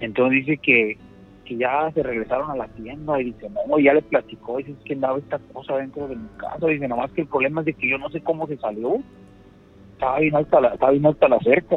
Entonces 0.00 0.46
dice 0.46 0.58
que, 0.58 0.98
que 1.44 1.56
ya 1.56 1.90
se 1.92 2.02
regresaron 2.02 2.50
a 2.50 2.56
la 2.56 2.68
tienda 2.68 3.20
y 3.20 3.24
dice, 3.24 3.48
no, 3.50 3.78
ya 3.78 3.94
le 3.94 4.02
platicó, 4.02 4.58
dice, 4.58 4.72
es 4.72 4.78
que 4.84 4.94
andaba 4.94 5.18
esta 5.18 5.38
cosa 5.52 5.76
dentro 5.76 6.08
de 6.08 6.16
mi 6.16 6.28
casa, 6.36 6.66
dice, 6.66 6.88
nomás 6.88 7.10
que 7.12 7.22
el 7.22 7.28
problema 7.28 7.60
es 7.60 7.66
de 7.66 7.74
que 7.74 7.88
yo 7.88 7.98
no 7.98 8.10
sé 8.10 8.20
cómo 8.20 8.46
se 8.46 8.56
salió, 8.56 9.00
estaba 9.92 10.18
bien 10.18 10.34
alta 10.34 10.60
la, 10.60 10.68
estaba 10.68 10.92
bien 10.92 11.06
alta 11.06 11.28
la 11.28 11.38
cerca. 11.40 11.76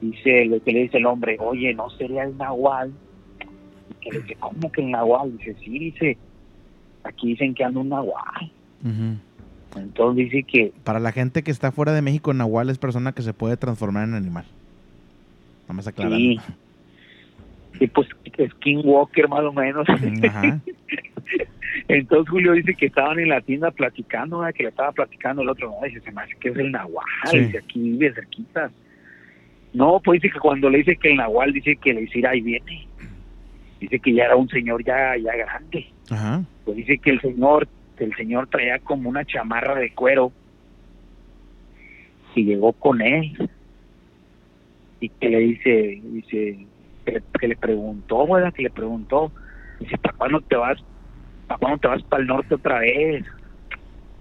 Dice, 0.00 0.44
lo 0.44 0.62
que 0.62 0.72
le 0.72 0.82
dice 0.82 0.98
el 0.98 1.06
hombre, 1.06 1.36
oye, 1.40 1.74
¿no 1.74 1.88
sería 1.90 2.24
el 2.24 2.36
nahual? 2.36 2.92
Y 3.90 3.94
que 3.94 4.10
le 4.10 4.20
dice, 4.20 4.36
¿cómo 4.40 4.70
que 4.72 4.82
el 4.82 4.90
nahual? 4.90 5.36
Dice, 5.38 5.54
sí, 5.62 5.78
dice, 5.78 6.18
aquí 7.06 7.28
dicen 7.28 7.54
que 7.54 7.64
anda 7.64 7.80
un 7.80 7.88
nahual. 7.88 8.50
Entonces 9.76 10.30
dice 10.30 10.42
que, 10.44 10.72
Para 10.84 11.00
la 11.00 11.12
gente 11.12 11.42
que 11.42 11.50
está 11.50 11.70
fuera 11.72 11.92
de 11.92 12.02
México, 12.02 12.32
Nahual 12.32 12.70
es 12.70 12.78
persona 12.78 13.12
que 13.12 13.22
se 13.22 13.34
puede 13.34 13.56
transformar 13.56 14.04
en 14.08 14.14
animal. 14.14 14.44
Nada 15.64 15.74
más 15.74 15.86
aclarando. 15.86 16.18
sí, 16.18 16.40
y 17.78 17.86
pues 17.88 18.08
Skinwalker 18.52 19.28
más 19.28 19.42
o 19.42 19.52
menos. 19.52 19.86
Ajá. 19.88 20.60
Entonces 21.88 22.30
Julio 22.30 22.52
dice 22.52 22.74
que 22.74 22.86
estaban 22.86 23.18
en 23.18 23.28
la 23.28 23.40
tienda 23.42 23.70
platicando, 23.70 24.38
¿verdad? 24.38 24.54
que 24.54 24.62
le 24.62 24.68
estaba 24.70 24.92
platicando 24.92 25.42
el 25.42 25.48
otro, 25.50 25.68
no, 25.70 25.86
dice, 25.86 26.00
se 26.00 26.10
me 26.10 26.22
hace 26.22 26.34
que 26.36 26.48
es 26.48 26.56
el 26.56 26.72
Nahual, 26.72 27.04
Sí. 27.30 27.38
dice, 27.40 27.58
aquí 27.58 27.80
vive 27.80 28.14
cerquita. 28.14 28.70
No, 29.74 30.00
pues 30.02 30.22
dice 30.22 30.32
que 30.32 30.40
cuando 30.40 30.70
le 30.70 30.78
dice 30.78 30.96
que 30.96 31.10
el 31.10 31.16
Nahual, 31.18 31.52
dice 31.52 31.76
que 31.76 31.92
le 31.92 32.02
dice, 32.02 32.26
ahí 32.26 32.40
viene. 32.40 32.86
Dice 33.78 33.98
que 33.98 34.14
ya 34.14 34.24
era 34.24 34.36
un 34.36 34.48
señor 34.48 34.82
ya, 34.84 35.16
ya 35.18 35.36
grande. 35.36 35.86
Pues 36.64 36.76
dice 36.76 36.98
que 36.98 37.10
el 37.10 37.20
señor, 37.20 37.68
que 37.96 38.04
el 38.04 38.14
señor 38.16 38.48
traía 38.48 38.78
como 38.78 39.08
una 39.08 39.24
chamarra 39.24 39.74
de 39.76 39.92
cuero 39.92 40.32
y 42.36 42.44
llegó 42.44 42.72
con 42.72 43.00
él. 43.00 43.50
Y 45.00 45.08
que 45.08 45.28
le 45.28 45.38
dice, 45.38 46.00
dice, 46.04 46.66
que 47.04 47.48
le, 47.48 47.56
preguntó, 47.56 48.26
¿verdad? 48.26 48.52
Que 48.52 48.62
le 48.62 48.70
preguntó, 48.70 49.32
dice, 49.80 49.98
¿para 49.98 50.16
cuándo 50.16 50.40
te 50.40 50.56
vas? 50.56 50.82
¿Para 51.46 51.58
cuándo 51.58 51.78
te 51.78 51.88
vas 51.88 52.02
para 52.04 52.22
el 52.22 52.28
norte 52.28 52.54
otra 52.54 52.78
vez? 52.78 53.24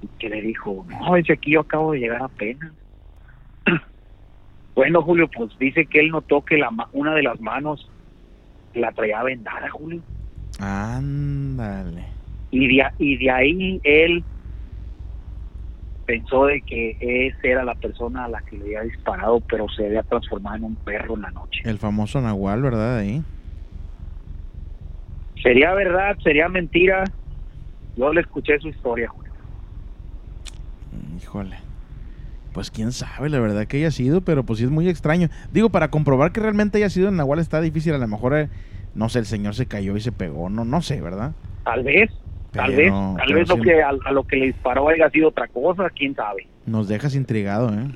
Y 0.01 0.07
que 0.19 0.29
le 0.29 0.41
dijo, 0.41 0.85
no, 0.89 1.15
dice, 1.15 1.33
aquí 1.33 1.51
yo 1.51 1.61
acabo 1.61 1.93
de 1.93 1.99
llegar 1.99 2.23
apenas. 2.23 2.71
bueno, 4.75 5.01
Julio, 5.01 5.29
pues 5.29 5.57
dice 5.59 5.85
que 5.85 5.99
él 5.99 6.09
notó 6.09 6.43
que 6.43 6.57
la 6.57 6.69
una 6.91 7.13
de 7.13 7.23
las 7.23 7.39
manos 7.39 7.89
la 8.73 8.91
traía 8.91 9.23
vendada, 9.23 9.69
Julio. 9.69 10.01
Ándale. 10.59 12.05
y 12.51 12.67
de, 12.75 12.81
a- 12.83 12.93
y 12.97 13.17
de 13.17 13.31
ahí 13.31 13.81
él 13.83 14.23
pensó 16.05 16.45
de 16.45 16.61
que 16.61 16.95
esa 17.01 17.39
era 17.47 17.63
la 17.65 17.75
persona 17.75 18.25
a 18.25 18.29
la 18.29 18.41
que 18.43 18.57
le 18.57 18.63
había 18.65 18.81
disparado, 18.81 19.41
pero 19.41 19.67
se 19.75 19.85
había 19.87 20.03
transformado 20.03 20.55
en 20.57 20.63
un 20.65 20.75
perro 20.75 21.15
en 21.15 21.23
la 21.23 21.31
noche. 21.31 21.61
El 21.65 21.79
famoso 21.79 22.21
Nahual, 22.21 22.61
¿verdad? 22.61 22.99
Ahí. 22.99 23.21
¿Sería 25.41 25.73
verdad? 25.73 26.15
¿Sería 26.23 26.47
mentira? 26.47 27.03
Yo 27.97 28.13
le 28.13 28.21
escuché 28.21 28.57
su 28.59 28.67
historia, 28.69 29.09
Julio. 29.09 29.31
Híjole. 31.21 31.57
Pues 32.53 32.71
quién 32.71 32.91
sabe, 32.93 33.29
la 33.29 33.39
verdad 33.39 33.67
que 33.67 33.77
haya 33.77 33.91
sido, 33.91 34.21
pero 34.21 34.43
pues 34.43 34.59
sí 34.59 34.65
es 34.65 34.71
muy 34.71 34.87
extraño. 34.87 35.27
Digo, 35.51 35.69
para 35.69 35.89
comprobar 35.89 36.31
que 36.31 36.39
realmente 36.39 36.77
haya 36.77 36.89
sido 36.89 37.09
el 37.09 37.15
Nahual 37.15 37.39
está 37.39 37.59
difícil. 37.59 37.93
A 37.93 37.97
lo 37.97 38.07
mejor, 38.07 38.33
eh, 38.37 38.49
no 38.95 39.09
sé, 39.09 39.19
el 39.19 39.25
señor 39.25 39.53
se 39.55 39.67
cayó 39.67 39.95
y 39.95 40.01
se 40.01 40.11
pegó. 40.11 40.49
No, 40.49 40.65
no 40.65 40.81
sé, 40.81 41.01
¿verdad? 41.01 41.33
Tal 41.63 41.83
vez, 41.83 42.09
tal 42.51 42.73
Pero- 42.73 43.13
vez, 43.13 43.17
tal 43.25 43.33
vez 43.33 43.49
lo 43.49 43.55
sí 43.55 43.61
que 43.61 43.81
a, 43.83 43.89
a 44.05 44.11
lo 44.11 44.23
que 44.23 44.35
le 44.37 44.45
disparó 44.47 44.89
haya 44.89 45.09
sido 45.09 45.29
otra 45.29 45.47
cosa, 45.47 45.89
quién 45.89 46.15
sabe. 46.15 46.47
Nos 46.65 46.87
dejas 46.87 47.15
intrigado, 47.15 47.69
¿eh? 47.73 47.87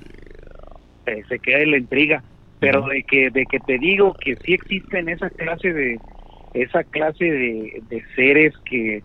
Eh, 1.08 1.24
se 1.28 1.40
queda 1.40 1.60
en 1.60 1.72
la 1.72 1.78
intriga. 1.78 2.24
Pero 2.60 2.86
de 2.88 3.04
que 3.04 3.30
de 3.30 3.46
que 3.46 3.60
te 3.62 3.78
digo 3.80 4.14
que 4.14 4.36
sí 4.36 4.54
existen 4.54 5.08
esa 5.08 5.30
clase 5.30 5.72
de 5.72 5.98
esa 6.54 6.84
clase 6.84 7.24
de, 7.24 7.82
de 7.90 8.04
seres 8.18 8.54
que, 8.66 9.02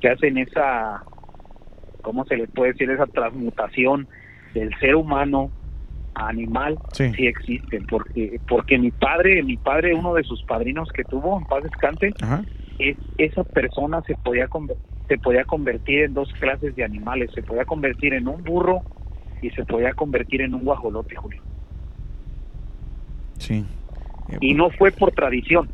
que 0.00 0.08
hacen 0.08 0.36
esa 0.36 1.04
¿cómo 2.02 2.24
se 2.24 2.36
le 2.36 2.48
puede 2.48 2.72
decir? 2.72 2.90
esa 2.90 3.06
transmutación 3.06 4.08
del 4.52 4.74
ser 4.80 4.96
humano 4.96 5.52
animal 6.16 6.78
Sí. 6.92 7.12
sí 7.14 7.26
existen 7.26 7.86
porque 7.86 8.40
porque 8.48 8.78
mi 8.78 8.90
padre 8.90 9.42
mi 9.42 9.56
padre 9.56 9.94
uno 9.94 10.14
de 10.14 10.24
sus 10.24 10.42
padrinos 10.44 10.88
que 10.92 11.04
tuvo 11.04 11.38
en 11.38 11.44
paz 11.44 11.62
descanse 11.62 12.12
Ajá. 12.22 12.42
es, 12.78 12.96
esa 13.18 13.44
persona 13.44 14.02
se 14.02 14.14
podía 14.16 14.48
se 15.08 15.18
podía 15.18 15.44
convertir 15.44 16.04
en 16.04 16.14
dos 16.14 16.32
clases 16.40 16.74
de 16.74 16.84
animales 16.84 17.30
se 17.34 17.42
podía 17.42 17.64
convertir 17.64 18.14
en 18.14 18.28
un 18.28 18.42
burro 18.42 18.80
y 19.42 19.50
se 19.50 19.64
podía 19.64 19.92
convertir 19.92 20.40
en 20.42 20.54
un 20.54 20.64
guajolote 20.64 21.14
Julio 21.16 21.42
Sí. 23.38 23.64
Y 24.40 24.54
no 24.54 24.70
fue 24.70 24.90
por 24.90 25.12
tradición, 25.12 25.68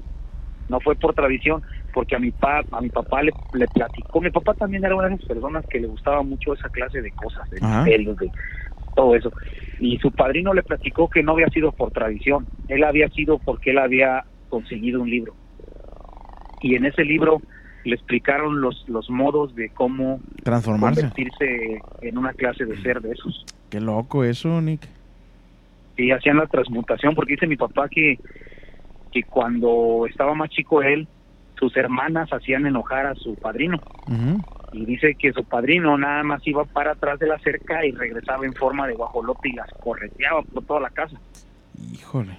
no 0.69 0.79
fue 0.81 0.95
por 0.95 1.15
tradición, 1.15 1.63
porque 1.95 2.17
a 2.17 2.19
mi, 2.19 2.31
pa, 2.31 2.63
a 2.71 2.81
mi 2.81 2.91
papá 2.91 3.23
le, 3.23 3.33
le 3.55 3.67
platicó, 3.69 4.21
mi 4.21 4.31
papá 4.31 4.55
también 4.55 4.85
era 4.85 4.95
una 4.95 5.09
de 5.09 5.15
esas 5.15 5.27
personas 5.27 5.65
que 5.69 5.81
le 5.81 5.87
gustaba 5.87 6.23
mucho 6.23 6.53
esa 6.55 6.69
clase 6.69 7.01
de 7.01 7.11
cosas, 7.13 7.49
de 7.51 7.61
misterios, 7.61 8.17
de 8.19 8.31
todo 8.95 9.15
eso. 9.15 9.33
Y 9.81 9.99
su 9.99 10.11
padrino 10.13 10.55
le 10.55 10.63
platicó 10.63 11.09
que 11.09 11.23
no 11.23 11.33
había 11.33 11.49
sido 11.49 11.73
por 11.73 11.91
tradición, 11.91 12.47
él 12.69 12.85
había 12.85 13.09
sido 13.09 13.39
porque 13.39 13.71
él 13.71 13.79
había 13.79 14.25
conseguido 14.49 15.03
un 15.03 15.11
libro. 15.11 15.35
Y 16.61 16.77
en 16.77 16.85
ese 16.87 17.05
libro 17.05 17.41
le 17.85 17.95
explicaron 17.97 18.61
los, 18.61 18.89
los 18.89 19.11
modos 19.11 19.55
de 19.57 19.71
cómo 19.71 20.21
Transformarse. 20.45 21.01
convertirse 21.01 21.81
en 22.03 22.19
una 22.19 22.33
clase 22.33 22.65
de 22.65 22.81
ser 22.83 23.01
de 23.01 23.11
esos. 23.13 23.45
Qué 23.71 23.81
loco 23.81 24.23
eso, 24.23 24.61
Nick. 24.61 24.87
y 25.97 26.11
hacían 26.13 26.37
la 26.37 26.47
transmutación, 26.47 27.15
porque 27.15 27.33
dice 27.35 27.47
mi 27.47 27.57
papá 27.57 27.89
que, 27.89 28.19
que 29.11 29.23
cuando 29.25 30.07
estaba 30.09 30.35
más 30.35 30.51
chico 30.51 30.83
él, 30.83 31.09
sus 31.59 31.77
hermanas 31.77 32.29
hacían 32.33 32.67
enojar 32.67 33.07
a 33.07 33.15
su 33.15 33.35
padrino. 33.37 33.79
Ujú. 34.07 34.41
Y 34.73 34.87
dice 34.87 35.15
que 35.15 35.33
su 35.33 35.45
padrino 35.45 35.97
nada 35.99 36.23
más 36.23 36.47
iba 36.47 36.65
para 36.65 36.93
atrás 36.93 37.19
de 37.19 37.27
la 37.27 37.39
cerca 37.41 37.85
y 37.85 37.93
regresaba 37.93 38.47
en 38.47 38.55
forma 38.55 38.87
de 38.87 38.95
guajolote 38.95 39.51
y 39.51 39.53
las 39.53 39.71
correteaba 39.81 40.43
por 40.43 40.65
toda 40.65 40.81
la 40.81 40.91
casa. 40.91 41.19
Híjole. 41.93 42.39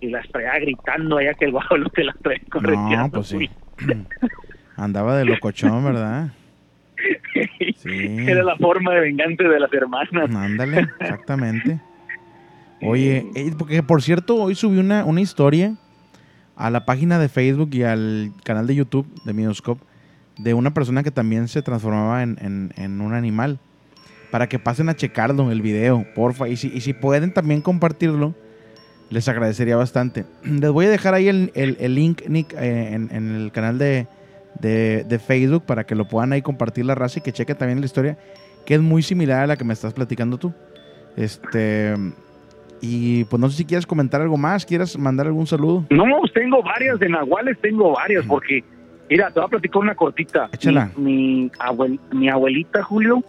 Y 0.00 0.08
las 0.08 0.28
traía 0.28 0.58
gritando 0.58 1.18
allá 1.18 1.34
que 1.34 1.46
el 1.46 1.52
guajolote 1.52 2.04
las 2.04 2.18
traía 2.18 2.42
correteando. 2.50 2.96
No, 2.96 3.10
pues 3.10 3.28
sí. 3.28 3.50
Andaba 4.76 5.16
de 5.16 5.24
locochón, 5.24 5.84
¿verdad? 5.84 6.32
Sí. 7.76 8.26
Era 8.28 8.42
la 8.42 8.56
forma 8.56 8.92
de 8.94 9.00
venganza 9.00 9.44
de 9.44 9.60
las 9.60 9.72
hermanas. 9.72 10.34
Ándale, 10.34 10.88
exactamente. 11.00 11.80
Oye, 12.82 13.26
eh, 13.34 13.52
porque 13.56 13.82
por 13.82 14.02
cierto, 14.02 14.36
hoy 14.36 14.54
subí 14.54 14.78
una, 14.78 15.04
una 15.04 15.20
historia 15.20 15.76
a 16.56 16.70
la 16.70 16.84
página 16.84 17.18
de 17.18 17.28
Facebook 17.28 17.70
y 17.72 17.82
al 17.82 18.32
canal 18.44 18.66
de 18.66 18.74
YouTube 18.74 19.06
de 19.24 19.32
Midoscope 19.32 19.82
de 20.38 20.54
una 20.54 20.72
persona 20.74 21.02
que 21.02 21.10
también 21.10 21.48
se 21.48 21.62
transformaba 21.62 22.22
en, 22.22 22.36
en- 22.40 22.72
en 22.76 23.00
un 23.00 23.14
animal. 23.14 23.58
Para 24.30 24.48
que 24.48 24.58
pasen 24.58 24.88
a 24.88 24.96
checarlo, 24.96 25.50
el 25.50 25.62
video, 25.62 26.04
porfa. 26.14 26.48
Y 26.48 26.56
si, 26.56 26.68
y 26.68 26.80
si 26.80 26.92
pueden 26.92 27.32
también 27.32 27.62
compartirlo, 27.62 28.34
les 29.08 29.28
agradecería 29.28 29.76
bastante. 29.76 30.24
Les 30.44 30.70
voy 30.70 30.86
a 30.86 30.90
dejar 30.90 31.14
ahí 31.14 31.28
el, 31.28 31.52
el- 31.54 31.76
el 31.80 31.94
link, 31.94 32.22
Nick, 32.28 32.52
eh, 32.54 32.92
en, 32.92 33.08
en 33.12 33.34
el 33.36 33.52
canal 33.52 33.78
de, 33.78 34.06
de- 34.60 35.04
de 35.08 35.18
Facebook 35.18 35.64
para 35.64 35.84
que 35.84 35.94
lo 35.94 36.06
puedan 36.08 36.32
ahí 36.32 36.42
compartir 36.42 36.84
la 36.84 36.94
raza 36.94 37.20
y 37.20 37.22
que 37.22 37.32
chequen 37.32 37.56
también 37.56 37.80
la 37.80 37.86
historia, 37.86 38.18
que 38.66 38.74
es 38.74 38.80
muy 38.80 39.02
similar 39.02 39.42
a 39.44 39.46
la 39.46 39.56
que 39.56 39.64
me 39.64 39.72
estás 39.72 39.92
platicando 39.94 40.38
tú. 40.38 40.52
Este. 41.16 41.94
Y 42.82 43.24
pues 43.24 43.40
no 43.40 43.48
sé 43.48 43.56
si 43.56 43.64
quieres 43.64 43.86
comentar 43.86 44.20
algo 44.20 44.36
más, 44.36 44.66
quieres 44.66 44.98
mandar 44.98 45.26
algún 45.26 45.46
saludo. 45.46 45.86
No, 45.88 46.04
tengo 46.34 46.62
varias 46.62 46.98
de 46.98 47.08
nahuales, 47.08 47.56
tengo 47.62 47.94
varias, 47.94 48.26
porque, 48.26 48.62
mira, 49.08 49.28
te 49.30 49.40
voy 49.40 49.46
a 49.46 49.48
platicar 49.50 49.82
una 49.82 49.94
cortita. 49.94 50.48
Échala. 50.52 50.90
Mi, 50.96 51.44
mi, 51.44 51.50
abuel- 51.58 52.00
mi 52.12 52.28
abuelita, 52.28 52.82
Julio, 52.82 53.22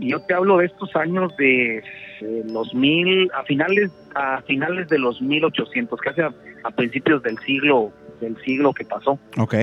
y 0.00 0.10
yo 0.10 0.20
te 0.20 0.34
hablo 0.34 0.58
de 0.58 0.66
estos 0.66 0.94
años 0.96 1.36
de 1.36 1.78
eh, 1.78 2.42
los 2.52 2.74
mil, 2.74 3.30
a 3.34 3.42
finales, 3.44 3.90
a 4.14 4.42
finales 4.42 4.88
de 4.88 4.98
los 4.98 5.20
1800, 5.22 6.00
casi 6.00 6.20
a, 6.22 6.32
a 6.64 6.70
principios 6.70 7.22
del 7.22 7.38
siglo, 7.38 7.92
del 8.20 8.36
siglo 8.42 8.72
que 8.72 8.84
pasó. 8.84 9.18
Ok. 9.38 9.54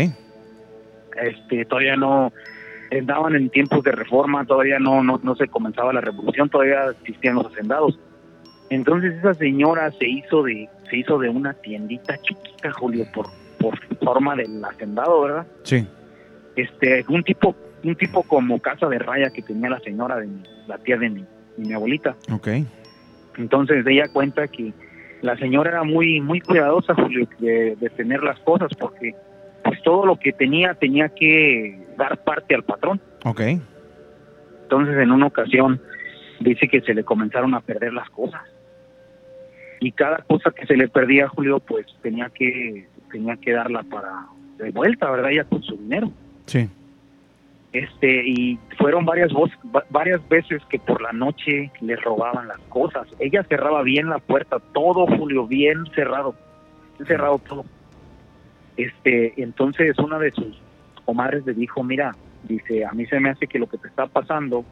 Este, 1.21 1.65
todavía 1.65 1.95
no, 1.95 2.31
andaban 2.91 3.35
en 3.35 3.49
tiempos 3.49 3.83
de 3.83 3.91
reforma, 3.91 4.45
todavía 4.45 4.77
no, 4.79 5.03
no, 5.03 5.19
no 5.23 5.35
se 5.35 5.47
comenzaba 5.47 5.91
la 5.93 6.01
revolución, 6.01 6.49
todavía 6.49 6.91
existían 7.01 7.35
los 7.35 7.47
hacendados. 7.47 7.99
Entonces 8.69 9.15
esa 9.15 9.33
señora 9.33 9.89
se 9.91 10.07
hizo 10.07 10.43
de, 10.43 10.69
se 10.89 10.97
hizo 10.97 11.17
de 11.17 11.29
una 11.29 11.53
tiendita 11.53 12.17
chiquita, 12.21 12.71
Julio, 12.73 13.05
por, 13.13 13.27
por 13.59 13.77
forma 14.03 14.35
del 14.35 14.63
hacendado, 14.63 15.21
¿verdad? 15.21 15.47
Sí. 15.63 15.87
Este, 16.55 17.05
un 17.09 17.23
tipo, 17.23 17.55
un 17.83 17.95
tipo 17.95 18.23
como 18.23 18.59
casa 18.59 18.87
de 18.87 18.99
raya 18.99 19.29
que 19.29 19.41
tenía 19.41 19.69
la 19.69 19.79
señora 19.79 20.17
de 20.17 20.27
mi- 20.27 20.43
la 20.67 20.77
tía 20.79 20.97
de 20.97 21.09
mi, 21.09 21.21
de 21.21 21.65
mi 21.67 21.73
abuelita. 21.73 22.15
Ok. 22.31 22.47
Entonces 23.37 23.85
ella 23.85 24.07
cuenta 24.11 24.47
que 24.47 24.73
la 25.21 25.37
señora 25.37 25.69
era 25.71 25.83
muy, 25.83 26.19
muy 26.21 26.41
cuidadosa, 26.41 26.93
Julio, 26.95 27.27
de, 27.39 27.75
de 27.75 27.89
tener 27.91 28.23
las 28.23 28.39
cosas, 28.39 28.69
porque 28.79 29.13
pues 29.63 29.81
todo 29.83 30.05
lo 30.05 30.15
que 30.17 30.31
tenía 30.33 30.73
tenía 30.75 31.09
que 31.09 31.79
dar 31.97 32.23
parte 32.23 32.55
al 32.55 32.63
patrón. 32.63 32.99
Ok. 33.25 33.41
Entonces 34.63 34.97
en 34.97 35.11
una 35.11 35.27
ocasión 35.27 35.79
dice 36.39 36.67
que 36.67 36.81
se 36.81 36.93
le 36.93 37.03
comenzaron 37.03 37.53
a 37.53 37.61
perder 37.61 37.93
las 37.93 38.09
cosas. 38.09 38.41
Y 39.79 39.91
cada 39.91 40.17
cosa 40.27 40.51
que 40.51 40.65
se 40.65 40.75
le 40.75 40.87
perdía 40.87 41.25
a 41.25 41.29
Julio, 41.29 41.59
pues 41.59 41.85
tenía 42.01 42.29
que, 42.33 42.87
tenía 43.17 43.35
que 43.37 43.51
darla 43.53 43.81
para 43.83 44.27
de 44.57 44.69
vuelta, 44.71 45.09
¿verdad? 45.09 45.29
Ya 45.31 45.43
con 45.43 45.61
su 45.63 45.75
dinero. 45.75 46.11
Sí. 46.45 46.69
Este, 47.73 48.23
y 48.27 48.57
fueron 48.77 49.05
varias, 49.05 49.31
voz- 49.31 49.51
varias 49.89 50.27
veces 50.29 50.63
que 50.69 50.79
por 50.79 51.01
la 51.01 51.11
noche 51.13 51.71
le 51.81 51.95
robaban 51.95 52.47
las 52.47 52.59
cosas. 52.69 53.07
Ella 53.19 53.43
cerraba 53.43 53.81
bien 53.83 54.09
la 54.09 54.19
puerta, 54.19 54.57
todo 54.73 55.05
Julio, 55.17 55.45
bien 55.47 55.85
cerrado, 55.93 56.35
bien 56.97 57.07
cerrado 57.07 57.39
todo. 57.39 57.65
Este, 58.77 59.33
entonces 59.41 59.97
una 59.99 60.19
de 60.19 60.31
sus 60.31 60.59
comadres 61.05 61.45
le 61.45 61.53
dijo, 61.53 61.83
mira, 61.83 62.15
dice, 62.43 62.85
a 62.85 62.91
mí 62.93 63.05
se 63.07 63.19
me 63.19 63.29
hace 63.31 63.47
que 63.47 63.59
lo 63.59 63.67
que 63.67 63.77
te 63.77 63.87
está 63.87 64.05
pasando 64.07 64.63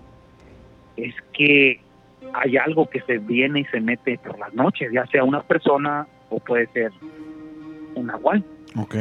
es 0.98 1.14
que 1.34 1.82
hay 2.34 2.58
algo 2.58 2.90
que 2.90 3.02
se 3.02 3.18
viene 3.18 3.62
y 3.62 3.66
se 3.66 3.82
mete 3.82 4.18
por 4.20 4.38
las 4.40 4.54
noches, 4.54 4.92
ya 4.92 5.06
sea 5.08 5.24
una 5.24 5.42
persona 5.42 6.08
o 6.30 6.40
puede 6.40 6.68
ser 6.68 6.92
un 7.96 8.08
nahual. 8.08 8.44
Ok. 8.78 8.96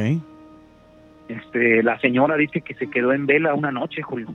Este, 1.27 1.81
la 1.83 1.99
señora 1.99 2.35
dice 2.37 2.61
que 2.61 2.73
se 2.75 2.89
quedó 2.89 3.11
en 3.13 3.25
vela 3.25 3.53
una 3.55 3.71
noche, 3.71 4.01
Julio, 4.01 4.27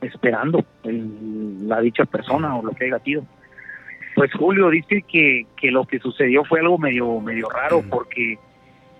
esperando 0.00 0.64
el- 0.84 1.68
la 1.68 1.80
dicha 1.80 2.04
persona 2.04 2.56
o 2.56 2.62
lo 2.64 2.72
que 2.72 2.86
haya 2.86 2.98
sido. 3.00 3.24
Pues 4.14 4.32
Julio 4.32 4.68
dice 4.70 5.02
que, 5.06 5.46
que 5.56 5.70
lo 5.70 5.84
que 5.84 5.98
sucedió 6.00 6.44
fue 6.44 6.60
algo 6.60 6.78
medio, 6.78 7.20
medio 7.20 7.48
raro 7.48 7.82
porque 7.88 8.36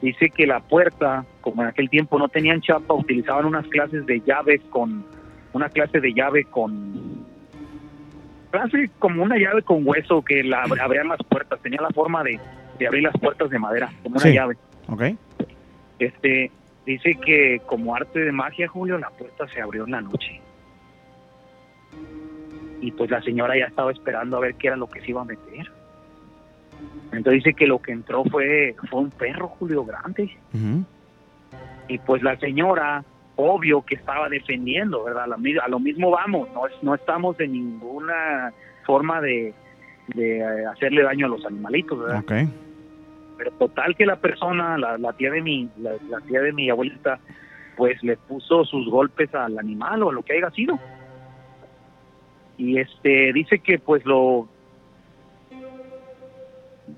dice 0.01 0.31
que 0.31 0.47
la 0.47 0.61
puerta, 0.61 1.25
como 1.41 1.63
en 1.63 1.69
aquel 1.69 1.91
tiempo 1.91 2.19
no 2.19 2.29
tenían 2.29 2.61
chapa, 2.61 2.95
utilizaban 2.95 3.45
unas 3.45 3.67
clases 3.67 4.07
de 4.07 4.21
llaves 4.21 4.61
con, 4.71 5.05
una 5.53 5.69
clase 5.71 6.01
de 6.01 6.13
llave 6.15 6.45
con, 6.45 7.25
clase 8.53 8.91
como 9.01 9.25
una 9.25 9.37
llave 9.37 9.63
con 9.63 9.87
hueso 9.87 10.23
que 10.23 10.45
la 10.45 10.65
ab- 10.65 10.81
abrían 10.81 11.09
las 11.09 11.19
puertas, 11.29 11.61
tenía 11.63 11.81
la 11.81 11.91
forma 11.91 12.23
de, 12.23 12.39
de 12.79 12.87
abrir 12.87 13.03
las 13.03 13.17
puertas 13.19 13.51
de 13.51 13.59
madera, 13.59 13.91
como 14.03 14.17
una 14.17 14.21
Sí. 14.25 14.33
llave. 14.35 14.57
Ok. 14.89 15.03
Este 15.99 16.51
dice 16.87 17.15
que 17.25 17.61
como 17.67 17.95
arte 17.95 18.21
de 18.21 18.33
magia, 18.33 18.69
Julio, 18.69 18.99
la 18.99 19.11
puerta 19.11 19.47
se 19.49 19.61
abrió 19.61 19.85
en 19.85 19.91
la 19.93 20.01
noche. 20.01 20.41
Y 22.81 22.93
pues 22.93 23.11
la 23.11 23.21
señora 23.23 23.59
ya 23.59 23.67
estaba 23.67 23.91
esperando 23.91 24.37
a 24.37 24.41
ver 24.41 24.55
qué 24.55 24.69
era 24.69 24.77
lo 24.77 24.89
que 24.89 25.01
se 25.01 25.11
iba 25.11 25.21
a 25.23 25.25
meter. 25.25 25.71
Entonces 27.13 27.43
dice 27.45 27.55
que 27.55 27.67
lo 27.67 27.81
que 27.81 27.93
entró 27.93 28.23
fue 28.25 28.77
fue 28.89 29.01
un 29.01 29.11
perro, 29.11 29.49
Julio, 29.49 29.85
grande. 29.85 30.31
Y 31.89 31.99
pues 31.99 32.23
la 32.23 32.37
señora, 32.39 33.03
obvio 33.37 33.83
que 33.85 33.95
estaba 33.97 34.29
defendiendo, 34.29 35.05
¿verdad? 35.05 35.25
A 35.25 35.27
lo, 35.29 35.39
mi- 35.39 35.57
a 35.59 35.69
lo 35.69 35.81
mismo 35.81 36.11
vamos, 36.11 36.49
no, 36.55 36.67
es- 36.67 36.83
no 36.83 36.95
estamos 36.95 37.37
de 37.39 37.49
ninguna 37.49 38.53
forma 38.85 39.21
de, 39.21 39.55
de 40.09 40.39
eh, 40.39 40.67
hacerle 40.67 41.03
daño 41.03 41.27
a 41.27 41.31
los 41.31 41.45
animalitos, 41.47 41.99
¿verdad? 41.99 42.21
Ok. 42.21 42.33
Pero 43.39 43.53
total 43.53 43.97
que 43.97 44.05
la 44.05 44.17
persona, 44.17 44.77
la, 44.77 44.99
la 44.99 45.13
tía 45.15 45.31
de 45.31 45.41
mi, 45.41 45.71
la, 45.79 45.93
la 46.11 46.21
tía 46.21 46.43
de 46.43 46.53
mi 46.53 46.69
abuelita, 46.69 47.19
pues 47.77 48.03
le 48.03 48.17
puso 48.17 48.65
sus 48.65 48.91
golpes 48.91 49.35
al 49.35 49.59
animal 49.59 50.03
o 50.03 50.11
a 50.11 50.13
lo 50.13 50.23
que 50.23 50.35
haya 50.35 50.51
sido. 50.51 50.79
Y 52.59 52.79
este 52.79 53.33
dice 53.33 53.61
que 53.61 53.79
pues 53.79 54.05
lo 54.05 54.49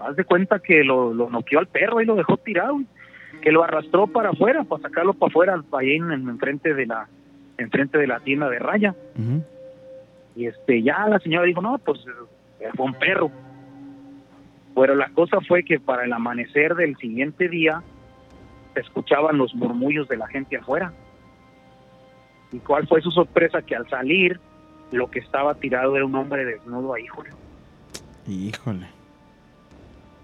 haz 0.00 0.16
de 0.16 0.24
cuenta 0.24 0.58
que 0.58 0.82
lo, 0.82 1.12
lo 1.12 1.28
noqueó 1.28 1.58
al 1.58 1.66
perro 1.66 2.00
y 2.00 2.06
lo 2.06 2.14
dejó 2.14 2.38
tirado, 2.38 2.80
que 3.42 3.52
lo 3.52 3.62
arrastró 3.62 4.06
para 4.06 4.30
afuera, 4.30 4.64
para 4.64 4.82
sacarlo 4.82 5.12
para 5.12 5.30
afuera, 5.30 5.62
ahí 5.72 5.96
en, 5.96 6.10
en 6.10 6.38
frente 6.38 6.72
de 6.72 6.86
la, 6.86 7.06
enfrente 7.58 7.98
de 7.98 8.06
la 8.06 8.20
tienda 8.20 8.48
de 8.48 8.58
raya. 8.58 8.94
Y 10.34 10.46
este, 10.46 10.82
ya 10.82 11.06
la 11.06 11.18
señora 11.18 11.44
dijo, 11.44 11.60
no, 11.60 11.78
pues 11.78 12.00
fue 12.74 12.86
un 12.86 12.94
perro. 12.94 13.30
Pero 14.80 14.94
la 14.94 15.10
cosa 15.10 15.36
fue 15.46 15.62
que 15.62 15.78
para 15.78 16.06
el 16.06 16.12
amanecer 16.12 16.74
del 16.74 16.96
siguiente 16.96 17.50
día 17.50 17.82
se 18.72 18.80
escuchaban 18.80 19.36
los 19.36 19.54
murmullos 19.54 20.08
de 20.08 20.16
la 20.16 20.26
gente 20.26 20.56
afuera. 20.56 20.90
¿Y 22.50 22.60
cuál 22.60 22.88
fue 22.88 23.02
su 23.02 23.10
sorpresa? 23.10 23.60
Que 23.60 23.76
al 23.76 23.86
salir, 23.90 24.40
lo 24.90 25.10
que 25.10 25.18
estaba 25.18 25.54
tirado 25.56 25.96
era 25.96 26.06
un 26.06 26.14
hombre 26.14 26.46
desnudo 26.46 26.94
ahí, 26.94 27.06
Julio. 27.06 27.34
Híjole. 28.26 28.86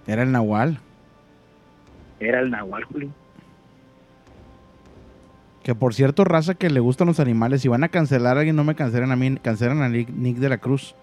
Era 0.07 0.23
el 0.23 0.33
Nahual. 0.33 0.79
Era 2.19 2.41
el 2.41 2.51
Nahual, 2.51 2.85
Julio. 2.85 3.11
Que 5.65 5.75
por 5.75 5.93
cierto, 5.93 6.25
raza 6.25 6.55
que 6.55 6.71
le 6.71 6.81
gustan 6.81 7.09
los 7.09 7.21
animales, 7.21 7.61
si 7.61 7.69
van 7.69 7.85
a 7.85 7.91
cancelar 7.91 8.39
a 8.39 8.41
alguien, 8.41 8.57
no 8.57 8.65
me 8.65 8.75
cancelen 8.75 9.13
a 9.13 9.17
mí, 9.17 9.37
cancelan 9.37 9.83
a 9.83 9.91
Nick, 9.91 10.09
Nick 10.09 10.39
de 10.39 10.49
la 10.49 10.57
Cruz. 10.59 10.95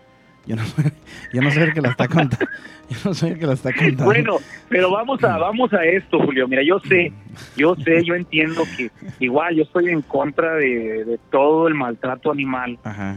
Yo 0.46 0.56
no 0.58 0.66
soy, 0.66 0.86
yo 1.32 1.42
no 1.42 1.52
soy 1.52 1.64
el 1.64 1.74
que 1.74 1.82
la 1.82 1.90
está 1.90 2.08
contando. 2.08 2.46
Yo 2.90 2.98
no 3.06 3.14
soy 3.14 3.32
el 3.32 3.40
que 3.40 3.48
la 3.48 3.54
está 3.54 3.72
contando. 3.74 4.04
Bueno, 4.04 4.38
pero 4.68 4.92
vamos 4.92 5.24
a 5.24 5.38
vamos 5.38 5.72
a 5.72 5.86
esto, 5.86 6.20
Julio. 6.20 6.50
Mira, 6.50 6.62
yo 6.64 6.80
sé, 6.82 7.14
yo 7.56 7.76
sé, 7.76 8.04
yo 8.04 8.14
entiendo 8.14 8.64
que 8.76 8.92
igual 9.20 9.56
yo 9.56 9.64
estoy 9.64 9.88
en 9.88 10.02
contra 10.02 10.56
de, 10.56 11.06
de 11.06 11.20
todo 11.32 11.70
el 11.70 11.76
maltrato 11.76 12.30
animal. 12.30 12.78
Ajá. 12.84 13.16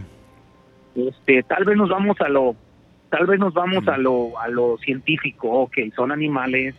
Este, 0.94 1.42
tal 1.42 1.64
vez 1.64 1.76
nos 1.76 1.90
vamos 1.90 2.18
a 2.20 2.28
lo, 2.28 2.54
tal 3.10 3.26
vez 3.26 3.38
nos 3.38 3.52
vamos 3.52 3.86
a 3.88 3.98
lo, 3.98 4.38
a 4.40 4.48
lo 4.48 4.78
científico. 4.78 5.50
Ok, 5.50 5.78
son 5.94 6.12
animales. 6.12 6.74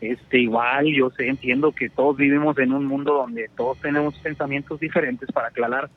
Este, 0.00 0.38
igual, 0.38 0.86
yo 0.86 1.10
sé, 1.10 1.28
entiendo 1.28 1.72
que 1.72 1.90
todos 1.90 2.16
vivimos 2.16 2.58
en 2.58 2.72
un 2.72 2.86
mundo 2.86 3.12
donde 3.14 3.50
todos 3.56 3.78
tenemos 3.78 4.14
pensamientos 4.18 4.80
diferentes 4.80 5.30
para 5.30 5.48
aclarar, 5.48 5.90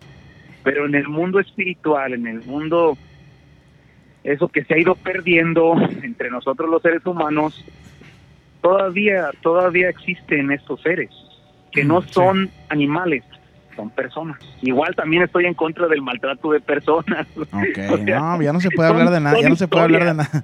pero 0.62 0.86
en 0.86 0.96
el 0.96 1.08
mundo 1.08 1.40
espiritual, 1.40 2.14
en 2.14 2.28
el 2.28 2.44
mundo 2.44 2.98
eso 4.24 4.48
que 4.48 4.64
se 4.64 4.74
ha 4.74 4.78
ido 4.78 4.96
perdiendo 4.96 5.76
entre 6.02 6.30
nosotros 6.30 6.70
los 6.70 6.82
seres 6.82 7.06
humanos, 7.06 7.64
todavía, 8.62 9.30
todavía 9.42 9.90
existen 9.90 10.52
estos 10.52 10.82
seres, 10.82 11.10
que 11.72 11.84
no 11.84 12.00
Mm, 12.02 12.08
son 12.08 12.50
animales, 12.70 13.24
son 13.76 13.90
personas. 13.90 14.38
Igual 14.62 14.96
también 14.96 15.24
estoy 15.24 15.46
en 15.46 15.54
contra 15.54 15.88
del 15.88 16.02
maltrato 16.02 16.52
de 16.52 16.60
personas. 16.62 17.28
Ok, 17.38 17.80
O 17.92 17.98
sea, 18.06 18.20
no, 18.20 18.42
ya 18.42 18.54
no 18.54 18.60
se 18.60 18.70
puede 18.72 18.90
hablar 18.90 19.10
de 19.12 19.20
nada, 19.20 19.40
ya 19.42 19.50
no 19.50 19.56
se 19.56 19.68
puede 19.68 19.84
hablar 19.84 20.06
de 20.06 20.14
nada. 20.14 20.44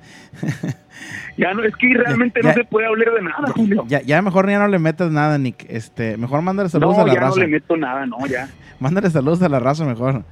Ya 1.38 1.54
no, 1.54 1.64
es 1.64 1.76
que 1.78 1.94
realmente 1.94 2.42
Ya- 2.44 2.50
no 2.50 2.54
se 2.56 2.64
puede 2.66 2.88
hablar 2.88 3.14
de 3.14 3.22
nada, 3.22 3.52
Julio. 3.56 3.86
Ya, 3.88 4.02
ya 4.02 4.22
mejor 4.22 4.50
ya 4.50 4.60
no 4.60 4.68
le 4.68 4.80
metas 4.80 5.12
nada, 5.12 5.38
Nick. 5.38 5.66
Este, 5.70 6.18
mejor 6.18 6.42
mándale 6.42 6.70
saludos 6.70 6.98
no, 6.98 7.04
a 7.04 7.08
la 7.08 7.14
ya 7.14 7.20
raza. 7.22 7.36
no 7.36 7.42
le 7.44 7.48
meto 7.48 7.78
nada, 7.78 8.06
no, 8.06 8.18
ya. 8.28 8.50
Mándale 8.80 9.10
saludos 9.10 9.42
a 9.42 9.50
la 9.50 9.60
raza 9.60 9.86
mejor. 9.86 10.24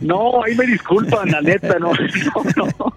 No, 0.00 0.42
ahí 0.42 0.54
me 0.56 0.66
disculpan, 0.66 1.30
la 1.30 1.40
neta, 1.40 1.78
no, 1.78 1.92
no, 2.56 2.64
no. 2.78 2.92